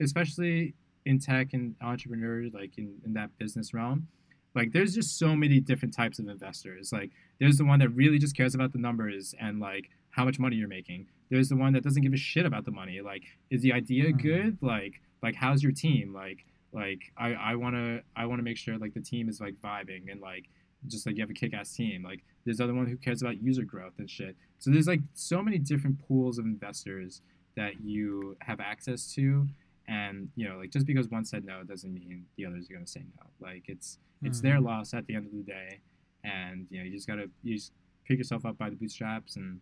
especially 0.00 0.74
in 1.06 1.20
tech 1.20 1.52
and 1.52 1.76
entrepreneurs, 1.80 2.52
like 2.52 2.78
in, 2.78 2.96
in 3.06 3.12
that 3.12 3.30
business 3.38 3.72
realm, 3.72 4.08
like 4.54 4.72
there's 4.72 4.94
just 4.94 5.18
so 5.18 5.36
many 5.36 5.60
different 5.60 5.94
types 5.94 6.18
of 6.18 6.28
investors. 6.28 6.92
Like 6.92 7.10
there's 7.38 7.56
the 7.58 7.64
one 7.64 7.78
that 7.80 7.90
really 7.90 8.18
just 8.18 8.36
cares 8.36 8.54
about 8.54 8.72
the 8.72 8.78
numbers 8.78 9.34
and 9.40 9.60
like 9.60 9.90
how 10.10 10.24
much 10.24 10.38
money 10.38 10.56
you're 10.56 10.68
making. 10.68 11.06
There's 11.30 11.48
the 11.48 11.56
one 11.56 11.72
that 11.74 11.84
doesn't 11.84 12.02
give 12.02 12.12
a 12.14 12.16
shit 12.16 12.46
about 12.46 12.64
the 12.64 12.70
money. 12.70 13.00
Like, 13.00 13.22
is 13.50 13.60
the 13.62 13.72
idea 13.72 14.06
Mhm. 14.12 14.22
good? 14.22 14.58
Like, 14.62 15.00
like 15.22 15.34
how's 15.34 15.62
your 15.62 15.72
team? 15.72 16.12
Like, 16.14 16.44
like 16.72 17.12
I, 17.16 17.34
I 17.34 17.54
wanna 17.56 18.02
I 18.16 18.26
wanna 18.26 18.42
make 18.42 18.56
sure 18.56 18.78
like 18.78 18.94
the 18.94 19.00
team 19.00 19.28
is 19.28 19.40
like 19.40 19.54
vibing 19.62 20.10
and 20.10 20.20
like 20.20 20.48
just 20.86 21.06
like 21.06 21.16
you 21.16 21.22
have 21.22 21.30
a 21.30 21.34
kick-ass 21.34 21.74
team. 21.74 22.02
Like 22.02 22.22
there's 22.44 22.58
the 22.58 22.64
other 22.64 22.74
one 22.74 22.86
who 22.86 22.96
cares 22.96 23.20
about 23.22 23.42
user 23.42 23.64
growth 23.64 23.94
and 23.98 24.08
shit. 24.08 24.36
So 24.58 24.70
there's 24.70 24.86
like 24.86 25.00
so 25.14 25.42
many 25.42 25.58
different 25.58 25.98
pools 26.06 26.38
of 26.38 26.46
investors 26.46 27.20
that 27.56 27.80
you 27.80 28.36
have 28.40 28.60
access 28.60 29.12
to. 29.14 29.46
And 29.88 30.28
you 30.36 30.46
know, 30.48 30.58
like 30.58 30.70
just 30.70 30.86
because 30.86 31.08
one 31.08 31.24
said 31.24 31.44
no 31.44 31.64
doesn't 31.64 31.92
mean 31.92 32.26
the 32.36 32.44
others 32.46 32.70
are 32.70 32.74
gonna 32.74 32.86
say 32.86 33.04
no. 33.16 33.26
Like 33.40 33.64
it's 33.68 33.98
it's 34.22 34.40
their 34.40 34.58
Mhm. 34.58 34.64
loss 34.64 34.94
at 34.94 35.06
the 35.06 35.14
end 35.16 35.26
of 35.26 35.32
the 35.32 35.42
day 35.42 35.80
and 36.24 36.66
you 36.70 36.78
know 36.78 36.84
you 36.84 36.92
just 36.92 37.06
gotta 37.06 37.30
you 37.42 37.54
just 37.56 37.72
pick 38.04 38.18
yourself 38.18 38.44
up 38.44 38.58
by 38.58 38.68
the 38.68 38.76
bootstraps 38.76 39.36
and 39.36 39.60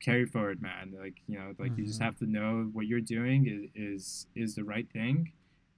carry 0.00 0.24
forward 0.26 0.60
man 0.60 0.92
like 0.98 1.14
you 1.28 1.38
know 1.38 1.54
like 1.58 1.76
you 1.76 1.84
just 1.84 2.00
Mhm. 2.00 2.04
have 2.04 2.16
to 2.16 2.26
know 2.26 2.68
what 2.72 2.86
you're 2.86 3.00
doing 3.00 3.46
is 3.46 3.70
is, 3.74 4.26
is 4.34 4.54
the 4.56 4.64
right 4.64 4.88
thing 4.90 5.30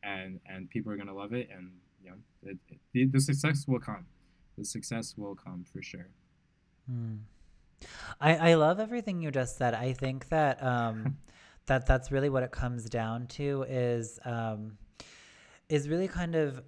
and 0.02 0.40
and 0.46 0.70
people 0.70 0.90
are 0.92 0.96
gonna 0.96 1.12
love 1.12 1.32
it 1.34 1.50
and 1.54 1.72
you 2.02 2.10
know 2.10 2.16
it, 2.44 2.56
it- 2.68 2.78
the, 2.92 3.04
the 3.06 3.20
success 3.20 3.66
will 3.68 3.80
come 3.80 4.06
the 4.56 4.64
success 4.64 5.14
will 5.18 5.34
come 5.34 5.64
for 5.64 5.82
sure 5.82 6.08
Hmm. 6.86 7.16
I, 8.20 8.52
I 8.52 8.54
love 8.54 8.78
everything 8.80 9.20
you 9.20 9.30
just 9.30 9.56
said. 9.58 9.74
I 9.74 9.92
think 9.92 10.28
that 10.28 10.62
um, 10.62 11.18
that 11.66 11.86
that's 11.86 12.10
really 12.12 12.28
what 12.28 12.42
it 12.42 12.50
comes 12.50 12.88
down 12.88 13.26
to 13.26 13.64
is 13.68 14.18
um, 14.24 14.76
is 15.68 15.88
really 15.88 16.08
kind 16.08 16.34
of 16.34 16.62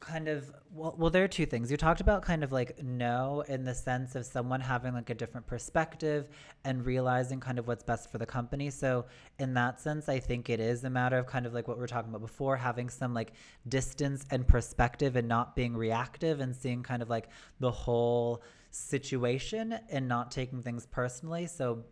kind 0.00 0.28
of 0.28 0.50
well, 0.72 0.94
well 0.98 1.10
there 1.10 1.24
are 1.24 1.28
two 1.28 1.46
things. 1.46 1.70
You 1.70 1.76
talked 1.76 2.00
about 2.00 2.22
kind 2.22 2.42
of 2.42 2.50
like 2.52 2.82
no 2.82 3.44
in 3.48 3.64
the 3.64 3.74
sense 3.74 4.14
of 4.14 4.24
someone 4.24 4.60
having 4.60 4.94
like 4.94 5.10
a 5.10 5.14
different 5.14 5.46
perspective 5.46 6.28
and 6.64 6.84
realizing 6.84 7.40
kind 7.40 7.58
of 7.58 7.66
what's 7.66 7.82
best 7.82 8.10
for 8.10 8.18
the 8.18 8.26
company. 8.26 8.70
So 8.70 9.06
in 9.38 9.54
that 9.54 9.80
sense 9.80 10.08
i 10.08 10.18
think 10.18 10.50
it 10.50 10.60
is 10.60 10.84
a 10.84 10.90
matter 10.90 11.18
of 11.18 11.26
kind 11.26 11.46
of 11.46 11.54
like 11.54 11.68
what 11.68 11.78
we 11.78 11.84
are 11.84 11.88
talking 11.88 12.10
about 12.10 12.20
before 12.20 12.56
having 12.56 12.88
some 12.88 13.14
like 13.14 13.32
distance 13.68 14.24
and 14.30 14.46
perspective 14.46 15.16
and 15.16 15.28
not 15.28 15.54
being 15.54 15.76
reactive 15.76 16.40
and 16.40 16.54
seeing 16.54 16.82
kind 16.82 17.02
of 17.02 17.08
like 17.08 17.28
the 17.60 17.70
whole 17.70 18.42
situation 18.70 19.78
and 19.90 20.08
not 20.08 20.30
taking 20.30 20.62
things 20.62 20.86
personally. 20.86 21.46
So 21.46 21.84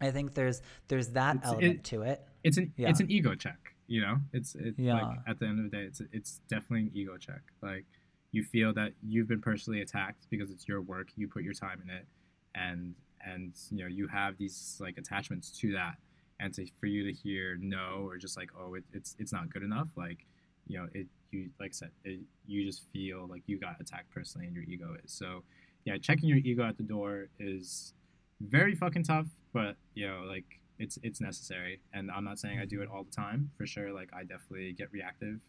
i 0.00 0.10
think 0.10 0.34
there's 0.34 0.60
there's 0.88 1.08
that 1.10 1.36
It's- 1.36 1.52
element 1.52 1.74
it- 1.76 1.84
to 1.84 2.02
it. 2.02 2.22
it's 2.42 2.56
an 2.58 2.72
Yeah. 2.76 2.88
it's 2.90 3.00
an 3.00 3.10
ego 3.10 3.34
check 3.34 3.58
you 3.86 4.00
know? 4.00 4.16
It's 4.32 4.54
it's 4.54 4.78
like 4.78 4.86
Yeah. 5.02 5.16
at 5.26 5.38
the 5.38 5.46
end 5.46 5.58
of 5.62 5.70
the 5.70 5.76
day 5.76 5.84
it's 5.84 6.00
it's 6.10 6.40
definitely 6.48 6.84
an 6.88 6.90
ego 6.94 7.18
check. 7.18 7.42
Like 7.60 7.84
you 8.32 8.42
feel 8.42 8.72
that 8.72 8.94
you've 9.02 9.28
been 9.28 9.42
personally 9.42 9.82
attacked 9.82 10.26
because 10.30 10.50
it's 10.50 10.66
your 10.66 10.80
work 10.80 11.08
you 11.16 11.28
put 11.28 11.42
your 11.42 11.52
time 11.52 11.82
in 11.82 11.90
it 11.90 12.06
and 12.54 12.94
and 13.26 13.52
you 13.70 13.82
know 13.82 13.86
you 13.86 14.06
have 14.08 14.38
these 14.38 14.78
like 14.80 14.96
attachments 14.96 15.50
to 15.60 15.72
that. 15.72 15.96
And 16.40 16.52
to 16.54 16.66
for 16.80 16.86
you 16.86 17.04
to 17.04 17.12
hear 17.12 17.58
no 17.60 18.06
or 18.08 18.16
just 18.16 18.38
like 18.38 18.50
oh 18.58 18.72
it, 18.72 18.84
it's 18.94 19.16
it's 19.18 19.34
not 19.34 19.50
good 19.52 19.62
enough 19.62 19.90
like 19.96 20.24
you 20.66 20.78
know 20.78 20.88
it 20.94 21.06
you 21.30 21.50
like 21.60 21.72
I 21.72 21.74
said 21.74 21.90
it, 22.04 22.20
you 22.46 22.64
just 22.64 22.84
feel 22.90 23.26
like 23.28 23.42
you 23.46 23.58
got 23.58 23.78
attacked 23.82 24.08
personally 24.14 24.46
and 24.46 24.56
your 24.56 24.64
ego 24.64 24.96
is. 25.04 25.12
So 25.12 25.44
yeah 25.84 25.98
checking 25.98 26.30
your 26.30 26.38
ego 26.38 26.64
at 26.66 26.78
the 26.78 26.84
door 26.84 27.28
is 27.38 27.92
very 28.40 28.74
fucking 28.74 29.02
tough 29.04 29.26
but 29.54 29.76
you 29.94 30.08
know 30.08 30.24
like 30.28 30.60
it's 30.80 30.98
it's 31.04 31.20
necessary 31.22 31.80
and 31.94 32.10
i'm 32.12 32.24
not 32.24 32.38
saying 32.38 32.60
i 32.60 32.66
do 32.66 32.82
it 32.82 32.90
all 32.92 33.04
the 33.04 33.12
time 33.12 33.50
for 33.58 33.66
sure 33.66 33.92
like 33.94 34.10
i 34.14 34.22
definitely 34.24 34.74
get 34.74 34.92
reactive 34.92 35.40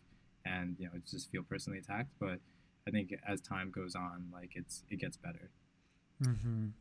and 0.45 0.77
you 0.80 0.88
know 0.88 0.94
just 1.10 1.32
feel 1.32 1.44
personally 1.44 1.80
attacked 1.80 2.11
but 2.19 2.40
i 2.88 2.91
think 2.91 3.14
as 3.27 3.41
time 3.41 3.72
goes 3.72 3.95
on 3.95 4.30
like 4.34 4.52
it's 4.56 4.84
it 4.91 4.99
gets 4.99 5.18
better 5.18 5.52
hmm 6.22 6.73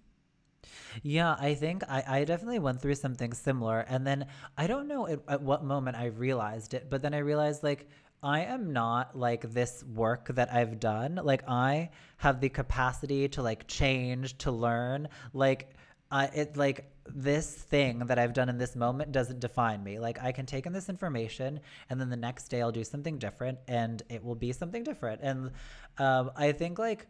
Yeah, 1.02 1.36
I 1.38 1.54
think 1.54 1.82
I, 1.88 2.04
I 2.06 2.24
definitely 2.24 2.58
went 2.58 2.80
through 2.80 2.94
something 2.96 3.32
similar. 3.32 3.80
And 3.80 4.06
then 4.06 4.26
I 4.56 4.66
don't 4.66 4.88
know 4.88 5.06
at, 5.06 5.20
at 5.28 5.42
what 5.42 5.64
moment 5.64 5.96
I 5.96 6.06
realized 6.06 6.74
it, 6.74 6.88
but 6.90 7.02
then 7.02 7.14
I 7.14 7.18
realized 7.18 7.62
like 7.62 7.88
I 8.22 8.42
am 8.44 8.72
not 8.72 9.18
like 9.18 9.52
this 9.52 9.84
work 9.84 10.28
that 10.34 10.52
I've 10.52 10.80
done. 10.80 11.20
Like 11.22 11.42
I 11.48 11.90
have 12.18 12.40
the 12.40 12.48
capacity 12.48 13.28
to 13.30 13.42
like 13.42 13.66
change, 13.66 14.38
to 14.38 14.50
learn. 14.50 15.08
Like 15.32 15.74
I 16.14 16.26
it 16.26 16.56
like 16.56 16.88
this 17.12 17.52
thing 17.52 17.98
that 18.06 18.20
I've 18.20 18.32
done 18.32 18.48
in 18.48 18.56
this 18.56 18.76
moment 18.76 19.10
doesn't 19.10 19.40
define 19.40 19.82
me. 19.82 19.98
Like 19.98 20.22
I 20.22 20.30
can 20.30 20.46
take 20.46 20.64
in 20.64 20.72
this 20.72 20.88
information 20.88 21.58
and 21.90 22.00
then 22.00 22.08
the 22.08 22.16
next 22.16 22.48
day 22.48 22.62
I'll 22.62 22.70
do 22.70 22.84
something 22.84 23.18
different 23.18 23.58
and 23.66 24.00
it 24.08 24.24
will 24.24 24.36
be 24.36 24.52
something 24.52 24.84
different. 24.84 25.22
And 25.22 25.50
um, 25.98 26.30
I 26.36 26.52
think 26.52 26.78
like 26.78 27.08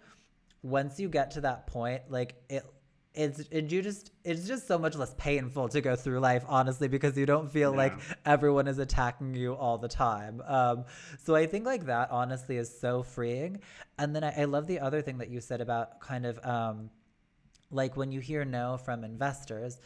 once 0.62 0.98
you 0.98 1.10
get 1.10 1.32
to 1.32 1.42
that 1.42 1.66
point, 1.66 2.02
like 2.08 2.34
it 2.48 2.64
it's 3.12 3.40
it, 3.50 3.70
you 3.70 3.82
just 3.82 4.10
it's 4.24 4.48
just 4.48 4.66
so 4.66 4.78
much 4.78 4.96
less 4.96 5.14
painful 5.18 5.68
to 5.68 5.82
go 5.82 5.94
through 5.94 6.18
life 6.18 6.42
honestly 6.48 6.88
because 6.88 7.16
you 7.16 7.26
don't 7.26 7.48
feel 7.52 7.72
like 7.72 7.92
everyone 8.26 8.66
is 8.66 8.78
attacking 8.78 9.34
you 9.34 9.54
all 9.54 9.78
the 9.78 9.86
time 9.86 10.42
um, 10.48 10.84
so 11.22 11.36
i 11.36 11.46
think 11.46 11.64
like 11.64 11.86
that 11.86 12.10
honestly 12.10 12.56
is 12.56 12.76
so 12.80 13.04
freeing 13.04 13.60
and 13.98 14.16
then 14.16 14.24
I, 14.24 14.40
I 14.40 14.44
love 14.46 14.66
the 14.66 14.80
other 14.80 15.00
thing 15.00 15.18
that 15.18 15.30
you 15.30 15.40
said 15.40 15.60
about 15.60 16.00
kind 16.00 16.26
of 16.26 16.44
um, 16.44 16.90
like 17.74 17.96
when 17.96 18.10
you 18.12 18.20
hear 18.20 18.44
no 18.44 18.78
from 18.78 19.04
investors 19.04 19.78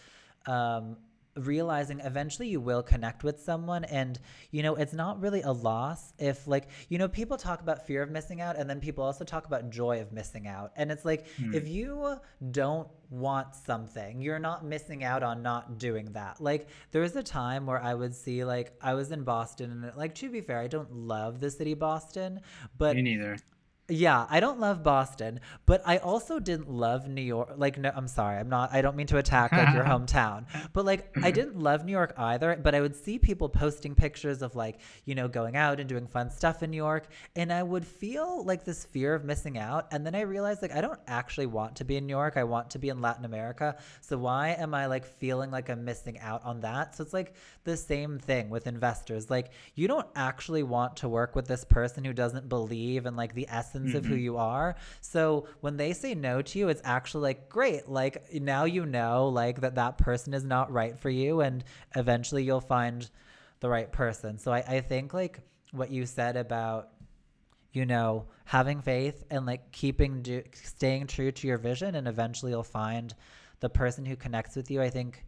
um, 0.46 0.96
realizing 1.36 2.00
eventually 2.00 2.48
you 2.48 2.60
will 2.60 2.82
connect 2.82 3.22
with 3.22 3.40
someone. 3.40 3.84
And 3.84 4.18
you 4.50 4.62
know 4.64 4.74
it's 4.74 4.92
not 4.92 5.20
really 5.20 5.42
a 5.42 5.52
loss 5.52 6.12
if 6.18 6.46
like 6.48 6.68
you 6.88 6.98
know 6.98 7.08
people 7.08 7.36
talk 7.36 7.60
about 7.60 7.86
fear 7.86 8.02
of 8.02 8.10
missing 8.10 8.40
out 8.40 8.56
and 8.56 8.68
then 8.68 8.80
people 8.80 9.04
also 9.04 9.24
talk 9.24 9.46
about 9.46 9.70
joy 9.70 10.00
of 10.00 10.12
missing 10.12 10.48
out. 10.48 10.72
And 10.76 10.90
it's 10.90 11.04
like 11.04 11.26
Hmm. 11.36 11.54
if 11.54 11.68
you 11.68 12.16
don't 12.50 12.88
want 13.10 13.54
something 13.54 14.20
you're 14.20 14.38
not 14.38 14.64
missing 14.64 15.04
out 15.04 15.22
on 15.22 15.42
not 15.42 15.78
doing 15.78 16.12
that. 16.12 16.40
Like 16.40 16.68
there 16.90 17.02
was 17.02 17.14
a 17.16 17.22
time 17.22 17.66
where 17.66 17.82
i 17.82 17.94
would 17.94 18.14
see 18.14 18.44
like 18.44 18.72
i 18.82 18.94
was 18.94 19.12
in 19.12 19.22
boston 19.22 19.70
and 19.70 19.96
like 19.96 20.14
to 20.16 20.28
be 20.30 20.40
fair 20.40 20.58
i 20.58 20.66
don't 20.66 20.92
love 20.92 21.40
the 21.40 21.50
city 21.50 21.74
boston 21.74 22.40
but 22.76 22.96
me 22.96 23.02
neither 23.02 23.36
yeah, 23.90 24.26
I 24.28 24.40
don't 24.40 24.60
love 24.60 24.82
Boston, 24.82 25.40
but 25.64 25.80
I 25.86 25.96
also 25.96 26.38
didn't 26.38 26.70
love 26.70 27.08
New 27.08 27.22
York. 27.22 27.54
Like, 27.56 27.78
no, 27.78 27.90
I'm 27.94 28.06
sorry, 28.06 28.36
I'm 28.36 28.50
not. 28.50 28.68
I 28.70 28.82
don't 28.82 28.96
mean 28.96 29.06
to 29.06 29.16
attack 29.16 29.50
like 29.52 29.72
your 29.72 29.84
hometown, 29.84 30.44
but 30.74 30.84
like, 30.84 31.16
I 31.22 31.30
didn't 31.30 31.58
love 31.58 31.86
New 31.86 31.92
York 31.92 32.12
either. 32.18 32.60
But 32.62 32.74
I 32.74 32.82
would 32.82 32.94
see 32.94 33.18
people 33.18 33.48
posting 33.48 33.94
pictures 33.94 34.42
of 34.42 34.54
like, 34.54 34.80
you 35.06 35.14
know, 35.14 35.26
going 35.26 35.56
out 35.56 35.80
and 35.80 35.88
doing 35.88 36.06
fun 36.06 36.30
stuff 36.30 36.62
in 36.62 36.70
New 36.70 36.76
York, 36.76 37.08
and 37.34 37.50
I 37.50 37.62
would 37.62 37.86
feel 37.86 38.44
like 38.44 38.62
this 38.62 38.84
fear 38.84 39.14
of 39.14 39.24
missing 39.24 39.56
out. 39.56 39.86
And 39.90 40.04
then 40.04 40.14
I 40.14 40.20
realized 40.20 40.60
like 40.60 40.74
I 40.74 40.82
don't 40.82 41.00
actually 41.06 41.46
want 41.46 41.76
to 41.76 41.84
be 41.86 41.96
in 41.96 42.06
New 42.06 42.10
York. 42.14 42.36
I 42.36 42.44
want 42.44 42.68
to 42.70 42.78
be 42.78 42.90
in 42.90 43.00
Latin 43.00 43.24
America. 43.24 43.78
So 44.02 44.18
why 44.18 44.50
am 44.50 44.74
I 44.74 44.84
like 44.84 45.06
feeling 45.06 45.50
like 45.50 45.70
I'm 45.70 45.86
missing 45.86 46.18
out 46.18 46.44
on 46.44 46.60
that? 46.60 46.94
So 46.94 47.02
it's 47.02 47.14
like 47.14 47.32
the 47.64 47.76
same 47.76 48.18
thing 48.18 48.50
with 48.50 48.66
investors. 48.66 49.30
Like, 49.30 49.52
you 49.74 49.88
don't 49.88 50.06
actually 50.14 50.62
want 50.62 50.96
to 50.98 51.08
work 51.08 51.34
with 51.34 51.48
this 51.48 51.64
person 51.64 52.04
who 52.04 52.12
doesn't 52.12 52.50
believe 52.50 53.06
in 53.06 53.16
like 53.16 53.34
the 53.34 53.46
essence 53.48 53.77
of 53.94 54.04
who 54.04 54.14
you 54.14 54.36
are. 54.36 54.76
So 55.00 55.46
when 55.60 55.76
they 55.76 55.92
say 55.92 56.14
no 56.14 56.42
to 56.42 56.58
you, 56.58 56.68
it's 56.68 56.82
actually 56.84 57.22
like, 57.22 57.48
great. 57.48 57.88
Like 57.88 58.32
now 58.32 58.64
you 58.64 58.86
know 58.86 59.28
like 59.28 59.60
that 59.60 59.74
that 59.76 59.98
person 59.98 60.34
is 60.34 60.44
not 60.44 60.72
right 60.72 60.98
for 60.98 61.10
you. 61.10 61.40
And 61.40 61.64
eventually 61.96 62.44
you'll 62.44 62.60
find 62.60 63.08
the 63.60 63.68
right 63.68 63.90
person. 63.90 64.38
So 64.38 64.52
I, 64.52 64.58
I 64.58 64.80
think 64.80 65.14
like 65.14 65.40
what 65.72 65.90
you 65.90 66.06
said 66.06 66.36
about 66.36 66.90
you 67.72 67.84
know 67.84 68.26
having 68.44 68.80
faith 68.80 69.24
and 69.30 69.46
like 69.46 69.70
keeping 69.72 70.22
do, 70.22 70.42
staying 70.52 71.06
true 71.06 71.30
to 71.30 71.46
your 71.46 71.58
vision 71.58 71.94
and 71.94 72.08
eventually 72.08 72.52
you'll 72.52 72.62
find 72.62 73.14
the 73.60 73.68
person 73.68 74.04
who 74.04 74.16
connects 74.16 74.56
with 74.56 74.70
you 74.70 74.80
i 74.80 74.88
think 74.88 75.24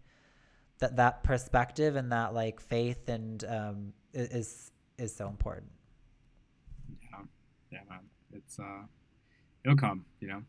that 0.78 0.96
that 0.96 1.22
perspective 1.22 1.96
and 1.96 2.10
that 2.10 2.32
like 2.32 2.60
faith 2.60 3.08
and 3.08 3.44
um 3.44 3.92
is 4.14 4.72
is 4.98 5.14
so 5.14 5.28
important 5.28 5.70
yeah 7.02 7.18
yeah 7.70 7.78
man 7.88 8.00
it's 8.34 8.58
uh 8.58 8.82
it'll 9.64 9.76
come 9.76 10.04
you 10.20 10.28
know 10.28 10.42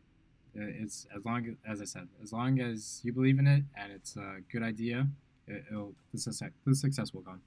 it's 0.53 1.08
as 1.16 1.24
long 1.26 1.56
as 1.68 1.82
i 1.82 1.86
said 1.86 2.08
as 2.22 2.34
long 2.34 2.60
as 2.60 2.99
you 3.03 3.14
believe 3.14 3.40
in 3.40 3.48
it 3.48 3.64
and 3.76 3.91
it's 3.91 4.16
a 4.18 4.38
good 4.52 4.64
idea 4.64 5.08
it, 5.48 5.64
it'll 5.72 5.94
the 6.14 6.20
success, 6.20 6.49
the 6.66 6.76
success 6.76 7.14
will 7.14 7.22
come 7.22 7.41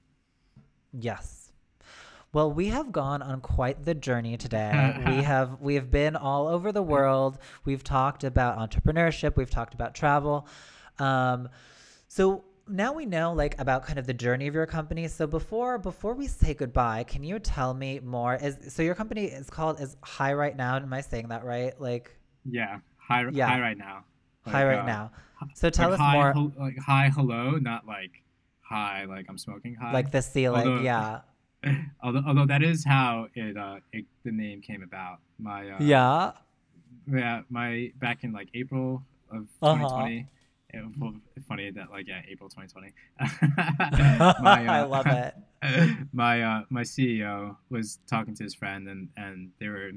Yes. 0.99 1.51
Well, 2.33 2.51
we 2.51 2.67
have 2.67 2.91
gone 2.91 3.21
on 3.21 3.39
quite 3.41 3.85
the 3.85 3.93
journey 3.93 4.37
today. 4.37 5.01
we 5.07 5.23
have 5.23 5.61
we 5.61 5.75
have 5.75 5.89
been 5.89 6.15
all 6.15 6.47
over 6.47 6.71
the 6.71 6.83
world. 6.83 7.37
We've 7.63 7.83
talked 7.83 8.23
about 8.23 8.57
entrepreneurship. 8.57 9.35
We've 9.35 9.49
talked 9.49 9.73
about 9.73 9.95
travel. 9.95 10.47
Um, 10.99 11.49
so 12.07 12.43
now 12.67 12.93
we 12.93 13.05
know 13.05 13.33
like 13.33 13.59
about 13.59 13.85
kind 13.85 13.99
of 13.99 14.07
the 14.07 14.13
journey 14.13 14.47
of 14.47 14.53
your 14.53 14.65
company. 14.65 15.07
So 15.07 15.27
before 15.27 15.77
before 15.77 16.13
we 16.13 16.27
say 16.27 16.53
goodbye, 16.53 17.03
can 17.03 17.23
you 17.23 17.39
tell 17.39 17.73
me 17.73 17.99
more? 17.99 18.35
Is 18.35 18.73
so 18.73 18.81
your 18.83 18.95
company 18.95 19.25
is 19.25 19.49
called 19.49 19.79
is 19.79 19.95
Hi 20.01 20.33
Right 20.33 20.55
Now? 20.55 20.77
Am 20.77 20.91
I 20.93 21.01
saying 21.01 21.27
that 21.29 21.43
right? 21.43 21.79
Like 21.79 22.11
yeah 22.43 22.79
high, 22.97 23.25
Yeah. 23.31 23.47
high 23.47 23.59
right 23.61 23.77
now 23.77 24.03
High 24.45 24.65
Right 24.65 24.79
uh, 24.79 24.85
Now. 24.85 25.11
So 25.53 25.69
tell 25.69 25.89
like 25.91 25.99
us 25.99 26.05
hi, 26.05 26.13
more. 26.13 26.33
hel- 26.33 26.53
like 26.59 26.77
hi 26.79 27.09
hello 27.09 27.51
not 27.51 27.85
like 27.85 28.11
hi 28.61 29.05
like 29.05 29.25
i'm 29.29 29.37
smoking 29.37 29.75
high 29.75 29.93
like 29.93 30.11
the 30.11 30.21
ceiling, 30.21 30.67
Although- 30.67 30.81
yeah, 30.81 31.19
although 32.03 32.23
although 32.25 32.45
that 32.47 32.63
is 32.63 32.83
how 32.83 33.27
it 33.35 33.55
uh 33.57 33.77
it, 33.93 34.05
the 34.23 34.31
name 34.31 34.61
came 34.61 34.81
about 34.81 35.19
my 35.37 35.69
uh 35.69 35.77
yeah. 35.79 36.31
yeah 37.11 37.41
my 37.49 37.91
back 37.99 38.23
in 38.23 38.31
like 38.31 38.47
april 38.55 39.03
of 39.31 39.45
Uh-huh. 39.61 39.75
2020 39.75 40.17
it, 40.17 40.25
well, 40.25 40.25
funny 41.47 41.69
that 41.71 41.89
like 41.91 42.07
yeah 42.07 42.21
april 42.29 42.49
2020 42.49 42.93
My, 44.41 44.65
I 44.67 44.79
uh, 44.81 44.87
love 44.87 45.05
it. 45.07 45.33
my 46.13 46.41
uh 46.41 46.61
my 46.69 46.81
ceo 46.81 47.55
was 47.69 47.99
talking 48.07 48.35
to 48.35 48.43
his 48.43 48.53
friend 48.53 48.87
and 48.87 49.09
and 49.17 49.51
they 49.59 49.67
were 49.67 49.91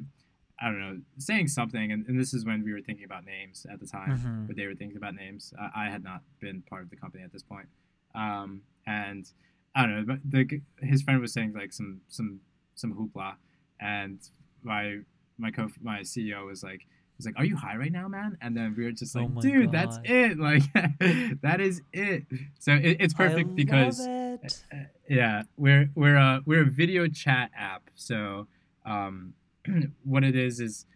i 0.60 0.66
don't 0.66 0.80
know 0.80 0.98
saying 1.18 1.48
something 1.48 1.92
and, 1.92 2.06
and 2.06 2.18
this 2.18 2.32
is 2.34 2.44
when 2.44 2.62
we 2.64 2.72
were 2.72 2.80
thinking 2.80 3.04
about 3.04 3.24
names 3.24 3.66
at 3.72 3.80
the 3.80 3.86
time 3.86 4.18
Mhm. 4.18 4.46
but 4.46 4.56
they 4.56 4.66
were 4.66 4.74
thinking 4.74 4.96
about 4.96 5.14
names. 5.14 5.52
I, 5.60 5.84
I 5.86 5.90
had 5.90 6.02
not 6.02 6.22
been 6.40 6.62
part 6.62 6.82
of 6.82 6.90
the 6.90 6.96
company 6.96 7.22
at 7.22 7.32
this 7.32 7.42
point. 7.42 7.68
Um 8.14 8.62
and 8.86 9.30
i 9.74 9.82
don't 9.82 9.94
know 9.96 10.04
but 10.06 10.18
the 10.28 10.60
his 10.80 11.02
friend 11.02 11.20
was 11.20 11.32
saying 11.32 11.52
like 11.52 11.72
some 11.72 12.00
some 12.08 12.40
some 12.74 12.92
hoopla. 12.94 13.34
And 13.80 14.18
my 14.62 14.98
my 15.38 15.50
co 15.50 15.68
my 15.82 16.00
ceo 16.00 16.46
was 16.46 16.62
like 16.62 16.86
was 17.18 17.26
like 17.26 17.34
are 17.36 17.44
you 17.44 17.56
high 17.56 17.76
right 17.76 17.92
now 17.92 18.08
man 18.08 18.38
and 18.40 18.56
then 18.56 18.74
we 18.76 18.84
were 18.84 18.92
just 18.92 19.14
Oh 19.16 19.20
like 19.20 19.30
my 19.30 19.40
dude 19.42 19.72
that's 19.72 19.98
it 20.04 20.38
like 20.38 20.62
that 21.42 21.60
is 21.60 21.82
it 21.92 22.24
so 22.58 22.72
it, 22.72 22.96
it's 23.00 23.12
perfect 23.14 23.54
because 23.54 24.06
it. 24.42 24.54
uh, 24.72 24.76
yeah, 25.08 25.42
we're 25.56 25.90
we're 25.94 26.16
a 26.16 26.40
we're 26.46 26.62
a 26.62 26.70
video 26.70 27.08
chat 27.08 27.50
app. 27.56 27.90
So 27.94 28.46
um, 28.86 29.32
what 30.04 30.22
it 30.22 30.36
is 30.36 30.60
is 30.60 30.86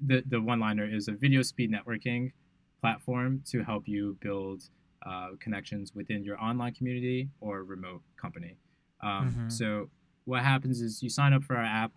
the 0.00 0.22
the 0.26 0.40
one 0.40 0.60
liner 0.60 0.84
is 0.88 1.08
a 1.08 1.12
video 1.12 1.42
speed 1.42 1.70
networking 1.72 2.32
platform 2.80 3.42
to 3.50 3.62
help 3.64 3.86
you 3.88 4.16
build 4.20 4.62
uh, 5.04 5.30
connections 5.40 5.92
within 5.94 6.22
your 6.24 6.40
online 6.42 6.72
community 6.74 7.28
or 7.40 7.64
remote 7.64 8.02
company. 8.16 8.56
Um, 9.02 9.34
Mhm. 9.36 9.52
So 9.52 9.90
what 10.24 10.42
happens 10.42 10.80
is 10.80 11.02
you 11.02 11.10
sign 11.10 11.32
up 11.32 11.42
for 11.44 11.56
our 11.56 11.64
app, 11.64 11.92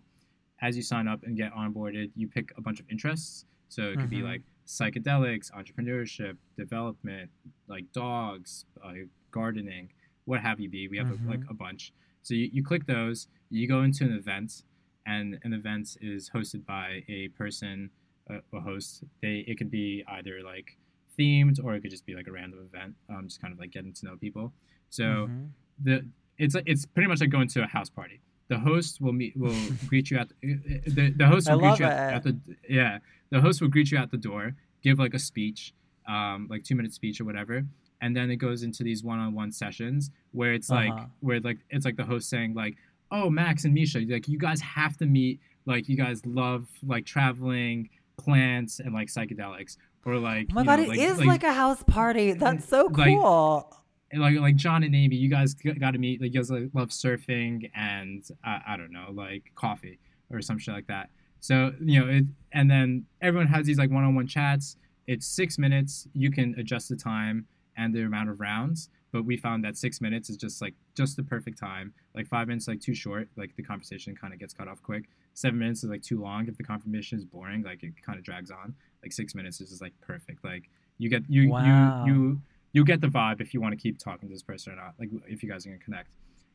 as 0.60 0.76
you 0.76 0.82
sign 0.82 1.08
up 1.08 1.22
and 1.22 1.36
get 1.36 1.52
onboarded, 1.54 2.10
you 2.14 2.28
pick 2.28 2.52
a 2.56 2.60
bunch 2.60 2.80
of 2.80 2.86
interests. 2.90 3.44
So 3.70 3.90
it 3.92 3.98
could 4.00 4.10
be 4.10 4.18
Mhm. 4.20 4.24
like 4.24 4.42
psychedelics, 4.66 5.50
entrepreneurship, 5.52 6.36
development, 6.56 7.30
like 7.66 7.90
dogs, 7.92 8.66
uh, 8.84 8.92
gardening, 9.30 9.88
what 10.26 10.40
have 10.40 10.60
you 10.60 10.68
be. 10.68 10.86
We 10.88 10.98
have 10.98 11.10
a, 11.10 11.18
like 11.26 11.40
a 11.48 11.54
bunch. 11.54 11.92
So 12.22 12.34
you, 12.34 12.50
you 12.52 12.62
click 12.62 12.84
those, 12.86 13.28
you 13.50 13.66
go 13.66 13.82
into 13.82 14.04
an 14.04 14.12
event, 14.12 14.62
and 15.06 15.38
an 15.44 15.52
event 15.54 15.96
is 16.00 16.28
hosted 16.30 16.66
by 16.66 17.02
a 17.08 17.28
person, 17.28 17.90
a, 18.28 18.36
a 18.56 18.60
host. 18.60 19.02
They 19.22 19.44
it 19.48 19.56
could 19.58 19.70
be 19.70 20.04
either 20.06 20.40
like 20.44 20.76
themed 21.18 21.58
or 21.64 21.74
it 21.74 21.80
could 21.80 21.90
just 21.90 22.06
be 22.06 22.14
like 22.14 22.28
a 22.28 22.32
random 22.32 22.60
event, 22.64 22.94
um, 23.08 23.26
just 23.28 23.40
kind 23.40 23.52
of 23.52 23.58
like 23.58 23.70
getting 23.70 23.92
to 23.94 24.06
know 24.06 24.16
people. 24.16 24.52
So 24.90 25.02
Mhm. 25.28 25.50
the 25.82 26.06
it's 26.38 26.54
it's 26.66 26.84
pretty 26.86 27.08
much 27.08 27.20
like 27.20 27.30
going 27.30 27.48
to 27.48 27.62
a 27.62 27.66
house 27.66 27.90
party. 27.90 28.20
The 28.50 28.58
host 28.58 29.00
will 29.00 29.12
meet 29.20 29.32
will 29.42 29.54
greet 29.90 30.10
you 30.10 30.18
at 30.22 30.28
the, 30.42 30.54
the, 30.96 31.04
the 31.20 31.26
host 31.32 31.48
will 31.50 31.60
greet 31.64 31.78
you 31.78 31.86
at, 31.86 32.14
at 32.16 32.22
the 32.24 32.34
yeah 32.68 32.98
the 33.34 33.40
host 33.40 33.56
will 33.62 33.68
greet 33.76 33.88
you 33.92 33.98
at 34.04 34.10
the 34.10 34.16
door, 34.30 34.44
give 34.82 34.98
like 34.98 35.14
a 35.14 35.18
speech, 35.30 35.72
um, 36.14 36.38
like 36.50 36.62
two 36.64 36.74
minute 36.74 36.92
speech 36.92 37.20
or 37.20 37.24
whatever, 37.30 37.56
and 38.02 38.10
then 38.16 38.28
it 38.34 38.36
goes 38.46 38.62
into 38.64 38.82
these 38.82 39.00
one 39.04 39.18
on 39.24 39.34
one 39.34 39.52
sessions 39.52 40.10
where 40.32 40.52
it's 40.58 40.68
like 40.68 40.90
Uh-huh. 40.92 41.06
where 41.26 41.38
like 41.48 41.58
it's 41.74 41.84
like 41.88 41.96
the 42.02 42.04
host 42.12 42.28
saying 42.28 42.54
like 42.54 42.74
oh 43.12 43.30
Max 43.30 43.64
and 43.64 43.72
Misha 43.72 44.00
like 44.08 44.26
you 44.28 44.38
guys 44.38 44.60
have 44.60 44.96
to 44.98 45.06
meet 45.06 45.38
like 45.66 45.88
you 45.88 45.96
guys 45.96 46.18
love 46.26 46.66
like 46.94 47.04
traveling 47.06 47.88
plants 48.16 48.80
and 48.80 48.92
like 48.92 49.08
psychedelics 49.08 49.76
or 50.04 50.16
like 50.16 50.48
Oh 50.50 50.54
my 50.54 50.64
god, 50.64 50.76
know, 50.80 50.84
it 50.84 50.88
like, 50.88 50.98
is 50.98 51.18
like, 51.18 51.26
like, 51.26 51.44
a 51.44 51.52
house 51.52 51.82
party. 51.84 52.32
That's 52.32 52.66
so 52.68 52.86
like- 52.86 53.08
cool. 53.14 53.76
Like 54.16 54.38
like 54.38 54.56
John 54.56 54.82
and 54.82 54.94
Amy, 54.94 55.16
you 55.16 55.28
guys 55.30 55.54
got 55.54 55.92
to 55.92 55.98
meet. 55.98 56.20
Like 56.20 56.32
you 56.34 56.40
guys 56.40 56.50
like, 56.50 56.70
love 56.74 56.88
surfing 56.90 57.70
and 57.74 58.24
uh, 58.46 58.58
I 58.66 58.76
don't 58.76 58.92
know, 58.92 59.06
like 59.12 59.44
coffee 59.54 59.98
or 60.30 60.40
some 60.42 60.58
shit 60.58 60.74
like 60.74 60.86
that. 60.88 61.10
So 61.40 61.72
you 61.80 62.00
know, 62.00 62.08
it, 62.08 62.24
and 62.52 62.70
then 62.70 63.06
everyone 63.22 63.46
has 63.48 63.66
these 63.66 63.78
like 63.78 63.90
one-on-one 63.90 64.26
chats. 64.26 64.76
It's 65.06 65.26
six 65.26 65.58
minutes. 65.58 66.06
You 66.12 66.30
can 66.30 66.54
adjust 66.58 66.88
the 66.88 66.96
time 66.96 67.46
and 67.76 67.94
the 67.94 68.02
amount 68.02 68.30
of 68.30 68.40
rounds. 68.40 68.90
But 69.12 69.24
we 69.24 69.36
found 69.36 69.64
that 69.64 69.76
six 69.76 70.00
minutes 70.00 70.30
is 70.30 70.36
just 70.36 70.62
like 70.62 70.74
just 70.96 71.16
the 71.16 71.24
perfect 71.24 71.58
time. 71.58 71.92
Like 72.14 72.28
five 72.28 72.46
minutes, 72.46 72.68
like 72.68 72.80
too 72.80 72.94
short. 72.94 73.28
Like 73.36 73.56
the 73.56 73.62
conversation 73.62 74.14
kind 74.14 74.32
of 74.32 74.38
gets 74.38 74.54
cut 74.54 74.68
off 74.68 74.80
quick. 74.82 75.08
Seven 75.34 75.58
minutes 75.58 75.82
is 75.82 75.90
like 75.90 76.02
too 76.02 76.20
long. 76.20 76.46
If 76.46 76.56
the 76.56 76.62
conversation 76.62 77.18
is 77.18 77.24
boring, 77.24 77.62
like 77.62 77.82
it 77.82 77.92
kind 78.04 78.18
of 78.18 78.24
drags 78.24 78.50
on. 78.52 78.74
Like 79.02 79.12
six 79.12 79.34
minutes 79.34 79.60
is 79.60 79.70
just 79.70 79.82
like 79.82 79.94
perfect. 80.00 80.44
Like 80.44 80.68
you 80.98 81.08
get 81.08 81.22
you 81.28 81.48
Wow. 81.50 82.04
you 82.06 82.12
you 82.12 82.40
you 82.72 82.84
get 82.84 83.00
the 83.00 83.08
vibe 83.08 83.40
if 83.40 83.52
you 83.52 83.60
want 83.60 83.72
to 83.72 83.76
keep 83.80 83.98
talking 83.98 84.28
to 84.28 84.34
this 84.34 84.42
person 84.42 84.72
or 84.72 84.76
not. 84.76 84.94
Like 84.98 85.10
if 85.26 85.42
you 85.42 85.48
guys 85.48 85.66
are 85.66 85.70
gonna 85.70 85.80
connect. 85.82 86.10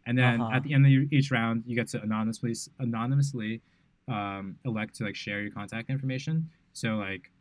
And 0.05 0.17
then 0.17 0.39
Uh-huh. 0.41 0.55
at 0.55 0.63
the 0.63 0.73
end 0.73 0.85
of 0.85 0.91
each 1.11 1.31
round, 1.31 1.63
you 1.65 1.75
get 1.75 1.87
to 1.89 2.01
anonymously 2.01 2.53
anonymously 2.79 3.61
um, 4.07 4.55
elect 4.65 4.95
to 4.95 5.03
like 5.03 5.15
share 5.15 5.41
your 5.41 5.51
contact 5.51 5.89
information. 5.89 6.49
So 6.73 6.95
like 6.97 7.31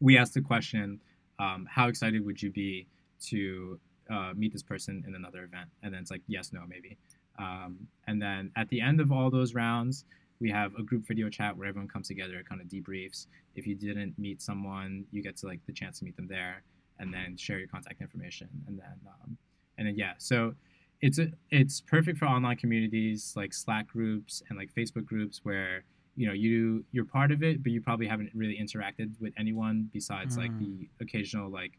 we 0.00 0.16
asked 0.18 0.34
the 0.34 0.40
question, 0.40 1.00
um, 1.38 1.66
how 1.70 1.88
excited 1.88 2.24
would 2.24 2.42
you 2.42 2.50
be 2.50 2.86
to 3.26 3.78
uh, 4.10 4.32
meet 4.34 4.52
this 4.52 4.62
person 4.62 5.04
in 5.06 5.14
another 5.14 5.44
event? 5.44 5.68
And 5.82 5.92
then 5.92 6.00
it's 6.02 6.10
like 6.10 6.22
yes, 6.26 6.52
no, 6.52 6.62
maybe. 6.66 6.96
Um, 7.38 7.86
and 8.06 8.20
then 8.20 8.50
at 8.56 8.68
the 8.68 8.80
end 8.80 9.00
of 9.00 9.12
all 9.12 9.30
those 9.30 9.54
rounds, 9.54 10.04
we 10.40 10.50
have 10.50 10.74
a 10.76 10.82
group 10.82 11.06
video 11.06 11.28
chat 11.28 11.56
where 11.56 11.68
everyone 11.68 11.88
comes 11.88 12.08
together, 12.08 12.42
kind 12.48 12.60
of 12.60 12.66
debriefs. 12.68 13.26
If 13.54 13.66
you 13.66 13.74
didn't 13.74 14.18
meet 14.18 14.40
someone, 14.42 15.04
you 15.10 15.22
get 15.22 15.36
to 15.38 15.46
like 15.46 15.60
the 15.66 15.72
chance 15.72 15.98
to 15.98 16.04
meet 16.04 16.16
them 16.16 16.26
there, 16.28 16.62
and 16.98 17.12
then 17.12 17.36
share 17.36 17.58
your 17.58 17.68
contact 17.68 18.00
information, 18.00 18.48
and 18.66 18.78
then 18.78 18.98
um, 19.06 19.36
and 19.78 19.86
then 19.88 19.96
yeah, 19.96 20.14
so 20.18 20.54
it's 21.00 21.18
a, 21.18 21.28
it's 21.50 21.80
perfect 21.80 22.18
for 22.18 22.26
online 22.26 22.56
communities 22.56 23.34
like 23.36 23.52
Slack 23.52 23.88
groups 23.88 24.42
and 24.48 24.58
like 24.58 24.72
Facebook 24.72 25.04
groups 25.04 25.40
where 25.44 25.84
you 26.16 26.26
know 26.26 26.32
you 26.32 26.84
you're 26.92 27.04
part 27.04 27.32
of 27.32 27.42
it, 27.42 27.62
but 27.62 27.72
you 27.72 27.80
probably 27.80 28.06
haven't 28.06 28.30
really 28.34 28.58
interacted 28.58 29.12
with 29.20 29.32
anyone 29.36 29.90
besides 29.92 30.36
like 30.36 30.52
Mm. 30.52 30.58
the 30.58 30.88
occasional 31.00 31.50
like 31.50 31.72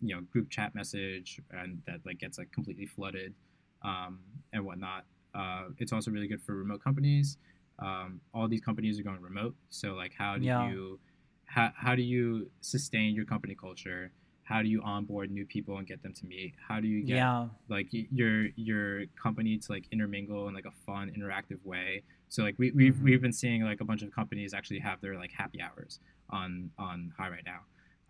you 0.00 0.14
know 0.14 0.20
group 0.22 0.50
chat 0.50 0.74
message 0.74 1.40
and 1.50 1.82
that 1.86 2.00
like 2.04 2.18
gets 2.18 2.38
like 2.38 2.50
completely 2.52 2.86
flooded 2.86 3.34
um, 3.82 4.20
and 4.52 4.64
whatnot. 4.64 5.04
Uh, 5.34 5.64
it's 5.78 5.92
also 5.92 6.10
really 6.10 6.26
good 6.28 6.42
for 6.42 6.54
remote 6.54 6.82
companies. 6.82 7.38
Um, 7.78 8.20
all 8.34 8.48
these 8.48 8.60
companies 8.60 8.98
are 8.98 9.02
going 9.02 9.20
remote, 9.20 9.54
so 9.70 9.94
like 9.94 10.12
how 10.16 10.38
do 10.38 10.46
Yeah. 10.46 10.66
you 10.68 10.98
how, 11.46 11.70
how 11.76 11.94
do 11.94 12.02
you 12.02 12.50
sustain 12.62 13.14
your 13.14 13.26
company 13.26 13.54
culture? 13.54 14.10
How 14.52 14.60
do 14.62 14.68
you 14.68 14.82
onboard 14.82 15.30
new 15.30 15.46
people 15.46 15.78
and 15.78 15.86
get 15.86 16.02
them 16.02 16.12
to 16.20 16.26
meet? 16.26 16.52
How 16.68 16.78
do 16.80 16.86
you 16.86 17.00
get 17.10 17.16
Yeah. 17.16 17.48
like 17.68 17.88
your 17.90 18.48
your 18.70 19.06
company 19.24 19.56
to 19.56 19.72
like 19.72 19.84
intermingle 19.94 20.42
in 20.48 20.54
like 20.54 20.66
a 20.66 20.76
fun 20.86 21.04
interactive 21.16 21.60
way 21.64 22.02
so 22.28 22.38
like 22.42 22.56
we, 22.62 22.70
we've 22.72 22.96
Mhm. 22.96 23.02
we've 23.06 23.22
been 23.26 23.32
seeing 23.42 23.60
like 23.70 23.80
a 23.80 23.84
bunch 23.90 24.02
of 24.02 24.10
companies 24.20 24.52
actually 24.58 24.80
have 24.88 24.98
their 25.00 25.16
like 25.22 25.32
happy 25.42 25.60
hours 25.66 25.92
on 26.38 26.70
on 26.86 26.96
Hi 27.18 27.28
Right 27.34 27.46
Now 27.52 27.60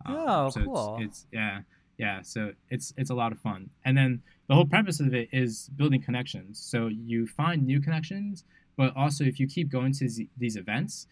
Oh, 0.05 0.49
so 0.49 0.59
cool. 0.65 0.97
it's, 0.99 1.05
it's 1.05 1.27
yeah 1.31 1.61
yeah 1.97 2.17
so 2.33 2.39
it's 2.69 2.87
it's 2.97 3.11
a 3.15 3.17
lot 3.21 3.31
of 3.31 3.39
fun 3.47 3.69
and 3.85 3.93
then 3.99 4.11
the 4.47 4.55
whole 4.57 4.65
premise 4.75 4.99
of 5.05 5.13
it 5.21 5.27
is 5.31 5.69
building 5.79 6.01
connections 6.01 6.51
so 6.71 6.87
you 6.87 7.19
find 7.41 7.57
new 7.71 7.79
connections 7.87 8.43
but 8.75 8.89
also 9.01 9.21
if 9.31 9.35
you 9.39 9.47
keep 9.55 9.67
going 9.77 9.93
to 9.99 10.05
z- 10.15 10.29
these 10.43 10.55
events 10.63 11.07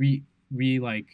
we 0.00 0.22
we 0.60 0.68
like 0.90 1.08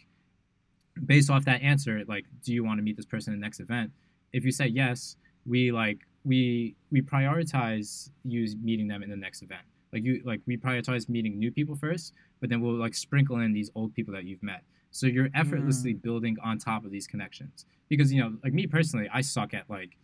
based 1.07 1.31
off 1.31 1.45
that 1.45 1.61
answer 1.62 2.03
like 2.07 2.25
do 2.45 2.53
you 2.53 2.65
want 2.65 2.79
to 2.79 2.83
meet 2.83 2.97
this 2.97 3.07
person 3.07 3.33
in 3.33 3.41
the 3.41 3.45
next 3.45 3.61
event? 3.61 3.91
If 4.33 4.45
you 4.45 4.53
say 4.53 4.66
yes 4.66 5.16
we 5.47 5.73
like 5.73 5.99
we 6.25 6.75
we 6.91 7.03
prioritize 7.03 8.11
you 8.25 8.47
meeting 8.62 8.89
them 8.89 9.03
in 9.03 9.11
the 9.11 9.16
next 9.16 9.43
event. 9.43 9.62
Like 9.93 10.05
you 10.05 10.23
like 10.25 10.41
we 10.47 10.57
prioritize 10.57 11.09
meeting 11.09 11.39
new 11.39 11.51
people 11.51 11.77
first 11.77 12.12
but 12.41 12.51
then 12.51 12.61
we'll 12.61 12.75
like 12.75 12.95
sprinkle 12.95 13.39
in 13.41 13.53
these 13.53 13.71
old 13.75 13.95
people 13.95 14.15
that 14.15 14.25
you've 14.25 14.43
met. 14.43 14.62
So 14.91 15.07
you're 15.07 15.29
effortlessly 15.35 15.95
mm. 15.95 16.03
building 16.03 16.37
on 16.43 16.59
top 16.59 16.85
of 16.85 16.91
these 16.91 17.07
connections. 17.07 17.66
Because 17.89 18.12
you 18.12 18.21
know 18.21 18.35
like 18.43 18.53
me 18.53 18.66
personally 18.66 19.09
i 19.12 19.21
suck 19.21 19.55
at 19.55 19.69
like 19.69 19.97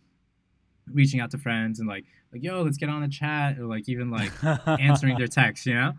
reaching 0.91 1.19
out 1.19 1.31
to 1.31 1.37
friends 1.37 1.79
and 1.79 1.87
like 1.87 2.05
like 2.31 2.43
yo 2.43 2.61
let's 2.61 2.77
get 2.77 2.89
on 2.89 3.03
a 3.03 3.09
chat 3.09 3.57
or 3.59 3.65
like 3.65 3.87
even 3.87 4.09
like 4.11 4.31
answering 4.79 5.17
their 5.17 5.27
texts, 5.27 5.65
you 5.65 5.73
know? 5.73 5.93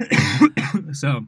so 0.92 1.26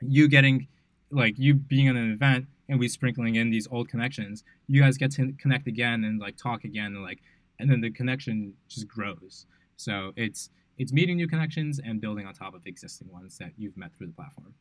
you 0.00 0.28
getting 0.28 0.68
like 1.10 1.38
you 1.38 1.54
being 1.54 1.86
in 1.86 1.96
an 1.96 2.12
event 2.12 2.46
and 2.68 2.78
we 2.78 2.88
sprinkling 2.88 3.36
in 3.36 3.50
these 3.50 3.66
old 3.70 3.88
connections, 3.88 4.44
you 4.66 4.82
guys 4.82 4.96
get 4.98 5.10
to 5.12 5.32
connect 5.38 5.66
again 5.66 6.04
and 6.04 6.18
like 6.20 6.36
talk 6.36 6.64
again 6.64 6.94
and 6.94 7.02
like 7.02 7.20
and 7.58 7.70
then 7.70 7.80
the 7.80 7.90
connection 7.90 8.52
just 8.68 8.86
grows. 8.86 9.46
So 9.76 10.12
it's 10.16 10.50
it's 10.76 10.92
meeting 10.92 11.16
new 11.16 11.26
connections 11.26 11.80
and 11.84 12.00
building 12.00 12.24
on 12.26 12.34
top 12.34 12.54
of 12.54 12.64
existing 12.66 13.10
ones 13.10 13.36
that 13.38 13.52
you've 13.56 13.76
met 13.76 13.90
through 13.96 14.08
the 14.08 14.12
platform. 14.12 14.54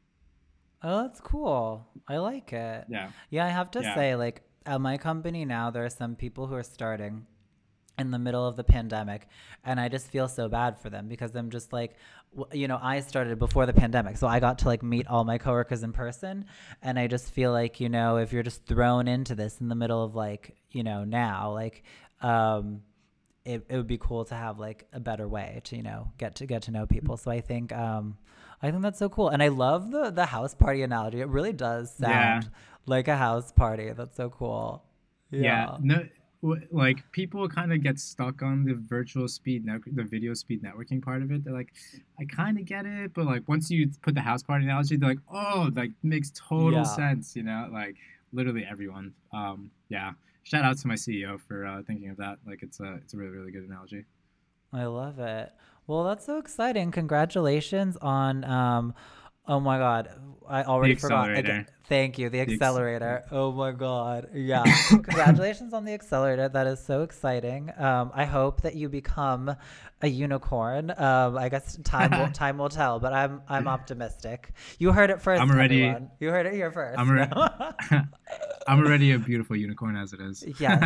Oh, 0.84 1.04
that's 1.04 1.20
cool. 1.22 1.88
I 2.08 2.18
like 2.18 2.54
it. 2.54 2.86
Yeah. 2.90 3.12
Yeah, 3.30 3.46
I 3.46 3.50
have 3.50 3.70
to 3.72 3.82
Yeah. 3.82 3.96
say, 3.96 4.16
like, 4.16 4.42
at 4.66 4.80
my 4.82 4.98
company 4.98 5.44
now, 5.46 5.70
there 5.72 5.84
are 5.86 5.90
some 5.90 6.16
people 6.16 6.48
who 6.48 6.54
are 6.56 6.64
starting 6.64 7.26
in 7.98 8.12
the 8.12 8.20
middle 8.20 8.46
of 8.48 8.56
the 8.56 8.64
pandemic, 8.64 9.28
and 9.64 9.80
I 9.80 9.90
just 9.90 10.08
feel 10.12 10.28
so 10.28 10.48
bad 10.48 10.78
for 10.80 10.90
them 10.90 11.08
because 11.08 11.36
I'm 11.36 11.50
just 11.50 11.74
like, 11.74 11.96
you 12.52 12.68
know, 12.68 12.80
I 12.82 13.00
started 13.00 13.40
before 13.40 13.66
the 13.66 13.74
pandemic, 13.74 14.18
so 14.18 14.28
I 14.28 14.40
got 14.40 14.60
to 14.60 14.68
like 14.68 14.84
meet 14.84 15.08
all 15.08 15.24
my 15.24 15.38
coworkers 15.38 15.84
in 15.84 15.94
person, 15.94 16.46
and 16.82 17.00
I 17.00 17.08
just 17.08 17.32
feel 17.32 17.52
like, 17.52 17.80
you 17.80 17.90
know, 17.90 18.18
if 18.18 18.32
you're 18.34 18.44
just 18.44 18.66
thrown 18.66 19.08
into 19.08 19.34
this 19.36 19.60
in 19.62 19.68
the 19.70 19.76
middle 19.76 20.04
of 20.04 20.16
like, 20.16 20.56
you 20.72 20.84
know, 20.84 21.04
now, 21.04 21.52
like, 21.54 21.84
um, 22.22 22.82
it, 23.46 23.66
it 23.70 23.78
would 23.78 23.88
be 23.88 23.98
cool 23.98 24.26
to 24.26 24.36
have 24.36 24.60
like 24.60 24.86
a 24.92 25.00
better 25.00 25.26
way 25.28 25.62
to 25.64 25.78
you 25.78 25.82
know 25.84 26.12
get 26.18 26.36
to 26.36 26.46
get 26.46 26.64
to 26.64 26.72
know 26.72 26.86
people. 26.86 27.16
So 27.16 27.32
i 27.32 27.40
think 27.40 27.72
um 27.72 28.18
i 28.62 28.70
think 28.70 28.84
that's 28.84 29.00
so 29.00 29.08
cool 29.08 29.30
and 29.30 29.42
i 29.42 29.48
love 29.48 29.90
the 29.90 30.10
the 30.12 30.26
house 30.26 30.54
party 30.54 30.82
analogy. 30.82 31.22
It 31.22 31.30
really 31.30 31.54
does 31.54 31.96
Yeah. 31.98 32.42
sound 32.42 32.52
like 32.86 33.08
a 33.08 33.16
house 33.16 33.54
party. 33.54 33.92
That's 33.94 34.18
so 34.18 34.30
cool. 34.30 34.84
Yeah. 35.32 35.78
No, 35.82 35.96
w- 35.96 36.10
like 36.72 37.04
people 37.12 37.48
kind 37.50 37.74
of 37.74 37.82
get 37.82 38.00
stuck 38.00 38.42
on 38.42 38.64
the 38.64 38.76
virtual 38.76 39.28
speed 39.28 39.66
net, 39.66 39.82
the 39.92 40.04
video 40.04 40.34
speed 40.34 40.62
networking 40.64 41.02
part 41.02 41.22
of 41.24 41.32
it. 41.32 41.44
They're 41.44 41.54
like, 41.54 41.74
I 42.20 42.26
kind 42.26 42.60
of 42.60 42.66
get 42.66 42.86
it, 42.86 43.14
but 43.14 43.26
like 43.26 43.48
once 43.48 43.72
you 43.72 43.90
put 44.02 44.14
the 44.16 44.22
house 44.22 44.44
party 44.44 44.66
analogy, 44.66 44.98
they're 44.98 45.10
like, 45.10 45.20
oh, 45.34 45.70
like 45.76 45.92
makes 46.04 46.32
total 46.36 46.74
Yeah. 46.74 46.84
sense. 46.84 47.36
You 47.36 47.44
know, 47.44 47.70
like 47.72 47.96
literally 48.34 48.66
everyone. 48.70 49.14
Um, 49.34 49.72
yeah. 49.90 50.12
Shout 50.44 50.64
out 50.64 50.78
to 50.78 50.88
my 50.88 50.94
CEO 50.96 51.40
for 51.42 51.66
uh, 51.66 51.82
thinking 51.84 52.10
of 52.10 52.18
that. 52.18 52.38
Like 52.46 52.64
it's 52.64 52.80
a 52.80 52.96
it's 53.04 53.14
a 53.14 53.18
really 53.18 53.32
really 53.32 53.52
good 53.52 53.64
analogy. 53.64 54.06
I 54.72 54.86
love 54.86 55.20
it. 55.20 55.52
Well, 55.88 56.04
that's 56.04 56.26
so 56.26 56.38
exciting. 56.38 56.92
Congratulations 56.92 57.98
on 57.98 58.44
um 58.44 58.94
oh 59.48 59.60
my 59.60 59.78
god. 59.78 60.10
I 60.50 60.64
already 60.64 60.96
forgot. 60.96 61.36
Again, 61.36 61.68
thank 61.90 62.18
you. 62.18 62.30
The 62.30 62.40
ex- 62.40 62.54
accelerator. 62.54 63.24
oh 63.34 63.52
my 63.52 63.74
god. 63.74 64.30
Yeah. 64.34 64.64
Congratulations 64.88 65.74
on 65.74 65.84
the 65.84 65.94
accelerator. 65.94 66.48
That 66.48 66.68
is 66.68 66.80
so 66.82 67.02
exciting. 67.04 67.70
Um 67.78 68.12
I 68.16 68.24
hope 68.24 68.62
that 68.62 68.76
you 68.76 68.88
become 68.88 69.54
a 70.02 70.08
unicorn. 70.08 70.94
Um 70.96 71.38
I 71.38 71.50
guess 71.50 71.78
time 71.84 72.12
will 72.18 72.32
time 72.44 72.58
will 72.60 72.70
tell, 72.70 72.98
but 73.02 73.12
I'm 73.12 73.42
I'm 73.50 73.68
optimistic. 73.68 74.54
You 74.80 74.94
heard 74.94 75.10
it 75.10 75.18
1st 75.18 75.40
I'm 75.42 75.52
already- 75.52 75.84
everyone. 75.84 76.12
You 76.22 76.30
heard 76.30 76.46
it 76.46 76.54
here 76.54 76.72
1st 76.72 76.96
I'm 76.98 77.10
already- 77.10 78.06
I'm 78.70 78.80
already 78.86 79.12
a 79.12 79.20
beautiful 79.20 79.58
unicorn 79.58 79.98
as 79.98 80.14
it 80.14 80.22
is. 80.22 80.46
Yes. 80.62 80.80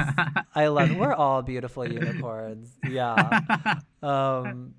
I 0.56 0.68
love 0.68 0.96
we're 0.96 1.14
all 1.14 1.44
beautiful 1.44 1.88
unicorns. 1.88 2.70
Yeah. 2.88 3.78
Um, 4.02 4.74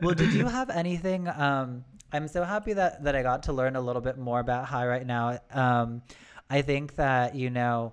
well, 0.00 0.14
did 0.14 0.32
you 0.32 0.46
have 0.46 0.70
anything 0.70 1.28
um, 1.28 1.84
I'm 2.12 2.28
so 2.28 2.44
happy 2.44 2.72
that 2.72 3.04
that 3.04 3.14
I 3.14 3.22
got 3.22 3.44
to 3.44 3.52
learn 3.52 3.76
a 3.76 3.80
little 3.80 4.02
bit 4.02 4.18
more 4.18 4.40
about 4.40 4.66
Hi 4.66 4.86
Right 4.86 5.06
Now. 5.06 5.38
Um, 5.50 6.02
I 6.48 6.62
think 6.62 6.96
that 6.96 7.34
you 7.34 7.50
know 7.50 7.92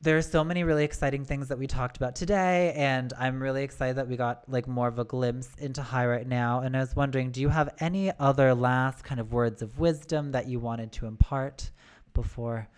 there's 0.00 0.30
so 0.30 0.44
many 0.44 0.62
really 0.64 0.84
exciting 0.84 1.24
things 1.24 1.48
that 1.48 1.58
we 1.58 1.66
talked 1.66 1.96
about 1.96 2.14
today 2.14 2.72
and 2.76 3.12
i'm 3.18 3.42
really 3.42 3.64
excited 3.64 3.96
that 3.96 4.06
we 4.06 4.16
got 4.16 4.48
like 4.48 4.68
more 4.68 4.86
of 4.86 4.98
a 5.00 5.04
glimpse 5.04 5.50
into 5.58 5.82
Hi 5.82 6.06
Right 6.06 6.26
Now. 6.26 6.60
And 6.60 6.76
i 6.76 6.80
was 6.80 6.94
wondering 6.94 7.30
do 7.30 7.40
you 7.40 7.48
have 7.48 7.74
any 7.80 8.12
other 8.18 8.54
last 8.54 9.02
kind 9.02 9.20
of 9.20 9.32
words 9.32 9.60
of 9.60 9.78
wisdom 9.78 10.32
that 10.32 10.46
you 10.46 10.60
wanted 10.60 10.92
to 10.92 11.06
impart 11.06 11.70
before 12.14 12.68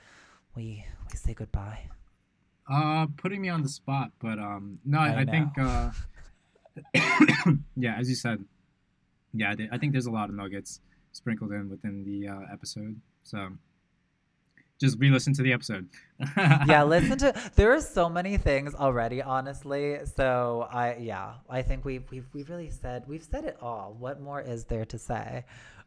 we 0.57 0.85
we 1.11 1.17
say 1.17 1.35
goodbye? 1.35 1.81
Uh 2.73 3.07
putting 3.17 3.43
me 3.43 3.49
on 3.49 3.63
the 3.63 3.69
spot 3.69 4.13
but 4.19 4.39
um 4.39 4.79
no 4.85 4.99
i, 4.99 5.09
I 5.09 5.21
I 5.21 5.25
think 5.27 5.59
uh 5.59 5.91
yeah 7.77 7.97
as 7.99 8.09
you 8.09 8.17
said 8.17 8.45
yeah 9.33 9.55
I, 9.73 9.79
think 9.79 9.93
there's 9.93 10.07
a 10.07 10.11
lot 10.11 10.29
of 10.29 10.35
nuggets 10.35 10.81
sprinkled 11.13 11.53
in 11.53 11.69
within 11.69 12.05
the 12.05 12.29
uh, 12.29 12.53
episode 12.53 13.01
so 13.23 13.51
just 14.81 14.99
re-listen 14.99 15.35
to 15.35 15.43
the 15.43 15.53
episode. 15.53 15.89
Yeah 16.67 16.85
listen 16.85 17.19
to 17.19 17.35
there 17.55 17.73
are 17.73 17.81
so 17.81 18.09
many 18.09 18.39
things 18.39 18.75
already 18.75 19.23
honestly 19.23 19.99
so 20.17 20.69
i 20.73 20.97
yeah 20.97 21.35
i 21.49 21.63
think 21.63 21.85
we've 21.85 22.11
we've, 22.11 22.27
we've 22.33 22.49
really 22.49 22.71
said 22.71 23.05
we've 23.07 23.23
said 23.23 23.45
it 23.45 23.57
all. 23.61 23.95
What 23.99 24.21
more 24.21 24.41
is 24.41 24.65
there 24.65 24.85
to 24.87 24.99
say? 24.99 25.45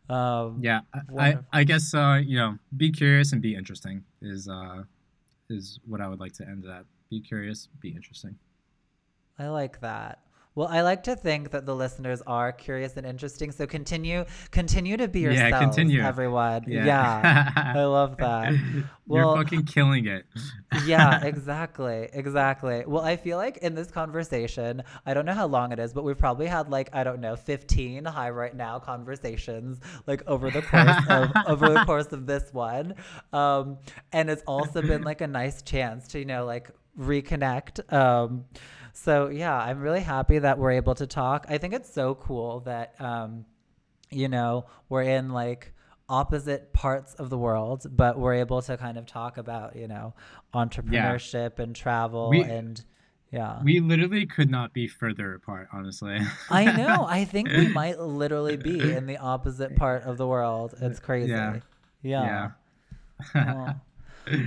Um 0.10 0.60
yeah 0.62 0.82
I, 1.18 1.28
I 1.28 1.38
i 1.52 1.64
guess 1.64 1.94
uh 1.94 2.20
you 2.24 2.38
know 2.38 2.58
be 2.76 2.92
curious 2.92 3.32
and 3.34 3.42
be 3.42 3.56
interesting 3.56 4.04
is 4.22 4.48
uh 4.48 4.84
is 5.50 5.80
what 5.88 6.02
i 6.02 6.08
would 6.08 6.20
like 6.20 6.34
to 6.34 6.44
end 6.44 6.64
that. 6.64 6.86
Be 7.10 7.20
curious 7.22 7.68
be 7.80 7.90
interesting. 7.90 8.36
I 9.40 9.48
like 9.48 9.82
that. 9.82 10.23
Well, 10.56 10.68
I 10.68 10.82
like 10.82 11.04
to 11.04 11.16
think 11.16 11.52
that 11.52 11.66
the 11.66 11.76
listeners 11.76 12.22
are 12.28 12.52
curious 12.52 12.96
and 12.96 13.06
interesting. 13.06 13.52
So 13.52 13.66
continue, 13.66 14.26
continue 14.52 14.98
to 14.98 15.08
be 15.08 15.22
Yeah, 15.22 15.60
continue. 15.60 16.02
everyone. 16.02 16.66
Yeah, 16.68 17.52
I 17.76 17.84
love 17.84 18.18
that. 18.18 18.54
Well- 19.06 19.36
you're 19.36 19.44
fucking 19.44 19.66
killing 19.66 20.06
it 20.06 20.26
yeah, 20.86 21.24
exactly, 21.26 22.10
exactly. 22.14 22.84
Well, 22.86 23.04
I 23.04 23.16
feel 23.18 23.38
like 23.38 23.58
in 23.58 23.76
this 23.76 23.92
conversation, 23.92 24.84
I 25.06 25.14
don't 25.14 25.26
know 25.26 25.34
how 25.34 25.48
long 25.48 25.72
it 25.72 25.80
is, 25.80 25.94
but 25.94 26.04
we've 26.04 26.18
probably 26.18 26.48
had 26.48 26.70
like 26.70 26.90
I 26.94 27.04
don't 27.04 27.20
know, 27.20 27.36
fifteen 27.36 28.06
Hi 28.06 28.30
Right 28.30 28.56
Now 28.56 28.80
conversations 28.80 29.80
like 30.08 30.24
over 30.28 30.50
the 30.50 30.62
course 30.62 30.98
of 31.10 31.32
over 31.48 31.70
the 31.70 31.84
course 31.86 32.12
of 32.12 32.26
this 32.26 32.54
one, 32.54 32.96
um, 33.32 33.78
and 34.12 34.30
it's 34.30 34.44
also 34.48 34.82
been 34.82 35.04
like 35.04 35.22
a 35.22 35.28
nice 35.28 35.62
chance 35.62 36.08
to 36.10 36.20
you 36.20 36.26
know 36.26 36.46
like 36.46 36.70
reconnect. 37.00 37.92
Um, 37.94 38.46
so 38.94 39.30
yeah, 39.30 39.56
I'm 39.56 39.82
really 39.82 40.02
happy 40.02 40.40
that 40.40 40.58
we're 40.58 40.72
able 40.72 40.96
to 40.96 41.08
talk. 41.08 41.46
I 41.50 41.58
think 41.58 41.74
it's 41.74 41.92
so 41.92 42.16
cool 42.16 42.62
that 42.62 42.96
um, 43.00 43.46
you 44.10 44.30
know 44.30 44.66
we're 44.88 45.04
in 45.04 45.30
like 45.30 45.74
opposite 46.08 46.74
parts 46.74 47.16
of 47.16 47.30
the 47.30 47.38
world, 47.38 47.86
but 47.90 48.20
we're 48.20 48.36
able 48.36 48.62
to 48.62 48.78
kind 48.78 48.98
of 48.98 49.06
talk 49.06 49.38
about 49.38 49.76
you 49.76 49.88
know 49.88 50.14
entrepreneurship 50.54 51.60
and 51.60 51.76
travel 51.76 52.30
We- 52.30 52.42
and 52.44 52.84
yeah. 53.32 53.62
we 53.64 53.80
literally 53.80 54.28
could 54.28 54.52
not 54.52 54.74
be 54.74 54.88
further 54.88 55.34
apart 55.34 55.68
honestly 55.74 56.20
I 56.52 56.66
know. 56.66 57.06
I 57.10 57.26
think 57.26 57.50
we 57.50 57.68
might 57.68 58.00
literally 58.00 58.58
be 58.58 58.80
in 58.80 59.08
the 59.08 59.18
opposite 59.18 59.76
part 59.76 60.04
of 60.04 60.20
the 60.20 60.28
world. 60.28 60.76
It's 60.80 61.00
crazy. 61.00 61.32
Yeah. 61.32 61.60
Yeah. 62.04 62.52
yeah 63.34 63.42
Aw. 63.42 63.76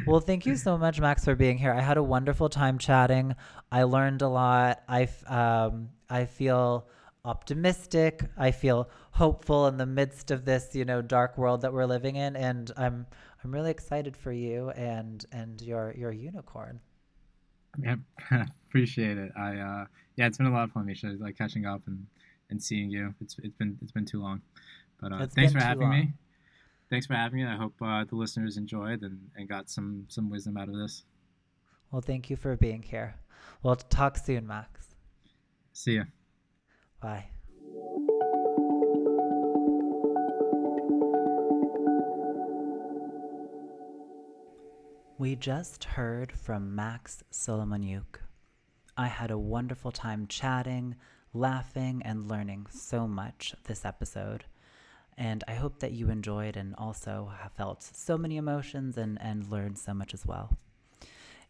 Well, 0.07 0.21
thank 0.21 0.47
you 0.47 0.57
so 0.57 0.79
much, 0.79 1.01
Max, 1.01 1.25
for 1.25 1.35
being 1.35 1.59
here. 1.59 1.73
I 1.73 1.81
had 1.81 1.97
a 1.97 2.03
wonderful 2.03 2.49
time 2.49 2.79
chatting. 2.79 3.35
I 3.71 3.83
learned 3.83 4.23
a 4.23 4.29
lot. 4.29 4.83
I, 4.89 5.09
um, 5.27 5.91
I 6.09 6.25
feel 6.25 6.89
optimistic. 7.25 8.23
I 8.39 8.53
feel 8.53 8.89
hopeful 9.11 9.67
in 9.67 9.77
the 9.77 9.87
midst 9.87 10.31
of 10.31 10.45
this, 10.45 10.75
you 10.75 10.85
know, 10.85 11.03
dark 11.03 11.37
world 11.37 11.63
that 11.63 11.73
we're 11.73 11.87
living 11.87 12.17
in, 12.17 12.37
and 12.37 12.71
I'm 12.77 13.07
I'm 13.43 13.53
really 13.53 13.71
excited 13.71 14.17
for 14.17 14.33
you 14.33 14.71
and 14.71 15.25
and 15.33 15.61
your 15.61 15.93
your 15.97 16.13
unicorn. 16.13 16.81
Yeah, 17.83 17.97
appreciate 18.69 19.19
it. 19.19 19.33
I 19.37 19.57
uh, 19.59 19.87
yeah, 20.17 20.27
it's 20.27 20.39
been 20.39 20.47
a 20.47 20.53
lot 20.53 20.65
of 20.65 20.73
fun, 20.73 20.87
Misha. 20.87 21.17
Like 21.19 21.37
catching 21.37 21.67
up 21.67 21.83
and, 21.87 22.07
and 22.51 22.63
seeing 22.63 22.91
you. 22.91 23.15
It's 23.21 23.37
it's 23.43 23.57
been 23.57 23.77
it's 23.83 23.93
been 23.93 24.07
too 24.07 24.23
long, 24.23 24.41
but 25.01 25.13
uh, 25.13 25.19
It's 25.23 25.35
thanks 25.35 25.53
for 25.53 25.61
having 25.61 25.89
long. 25.89 25.91
me. 25.91 26.13
Thanks 26.89 27.07
for 27.07 27.15
having 27.15 27.41
me. 27.41 27.47
I 27.47 27.57
hope 27.57 27.75
uh, 27.83 28.05
the 28.05 28.15
listeners 28.15 28.57
enjoyed 28.57 29.03
and, 29.03 29.19
and 29.37 29.49
got 29.49 29.69
some 29.69 30.05
some 30.09 30.31
wisdom 30.31 30.57
out 30.57 30.69
of 30.69 30.75
this. 30.77 31.05
Well, 31.91 32.03
thank 32.03 32.31
you 32.31 32.37
for 32.37 32.57
being 32.57 32.83
here. 32.83 33.17
We'll 33.63 33.77
talk 33.77 34.17
soon, 34.17 34.47
Max. 34.47 34.95
See 35.73 35.97
ya. 35.97 36.05
Bye. 37.01 37.27
We 45.19 45.35
just 45.35 45.85
heard 45.85 46.31
from 46.31 46.75
Max 46.75 47.25
Solomonyuk. 47.33 48.21
I 48.99 49.07
had 49.07 49.31
a 49.31 49.39
wonderful 49.39 49.91
time 49.91 50.27
chatting, 50.27 50.95
laughing, 51.33 52.03
and 52.05 52.29
learning 52.29 52.67
so 52.71 53.09
much 53.09 53.55
this 53.65 53.85
episode. 53.85 54.45
And 55.19 55.43
I 55.49 55.55
hope 55.55 55.81
that 55.81 55.93
you 55.93 56.11
enjoyed 56.11 56.57
and 56.57 56.75
also 56.77 57.31
felt 57.57 57.83
so 57.83 58.19
many 58.19 58.37
emotions 58.37 58.99
and, 58.99 59.19
and 59.21 59.51
learned 59.51 59.79
so 59.79 59.95
much 59.95 60.13
as 60.13 60.27
well. 60.27 60.57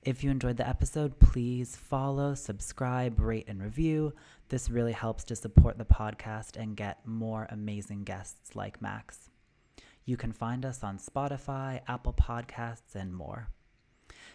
If 0.03 0.23
you 0.23 0.31
enjoyed 0.31 0.57
the 0.57 0.69
episode, 0.69 1.19
please 1.19 1.75
follow, 1.75 2.37
subscribe, 2.37 3.19
rate, 3.19 3.47
and 3.49 3.61
review. 3.61 4.13
This 4.51 4.71
really 4.71 4.93
helps 4.93 5.25
to 5.25 5.35
support 5.35 5.79
the 5.79 5.85
podcast 5.85 6.57
and 6.57 6.77
get 6.77 7.05
more 7.05 7.49
amazing 7.51 8.05
guests 8.05 8.55
like 8.55 8.81
Max. 8.81 9.31
You 10.05 10.17
can 10.17 10.31
find 10.31 10.65
us 10.65 10.85
on 10.85 10.99
Spotify, 10.99 11.81
Apple 11.89 12.13
Podcasts, 12.13 12.95
and 12.95 13.13
more. 13.13 13.49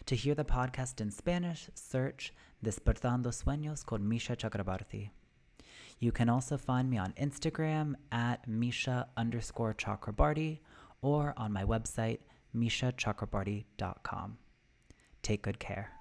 To 0.07 0.15
hear 0.15 0.35
the 0.35 0.43
podcast 0.43 0.99
in 0.99 1.09
Spanish, 1.09 1.69
search 1.73 2.33
Despertando 2.61 3.29
Sueños 3.29 3.85
con 3.85 4.05
Misha 4.09 4.35
Chakrabarti. 4.35 5.11
You 6.01 6.11
can 6.11 6.29
also 6.29 6.57
find 6.57 6.89
me 6.89 6.97
on 6.97 7.13
Instagram 7.13 7.93
at 8.11 8.47
Misha 8.47 9.07
underscore 9.15 9.75
Chakrabarti 9.75 10.59
or 11.03 11.35
on 11.37 11.53
my 11.53 11.63
website, 11.63 12.19
mishachakrabarti.com. 12.55 14.37
Take 15.21 15.43
good 15.43 15.59
care. 15.59 15.91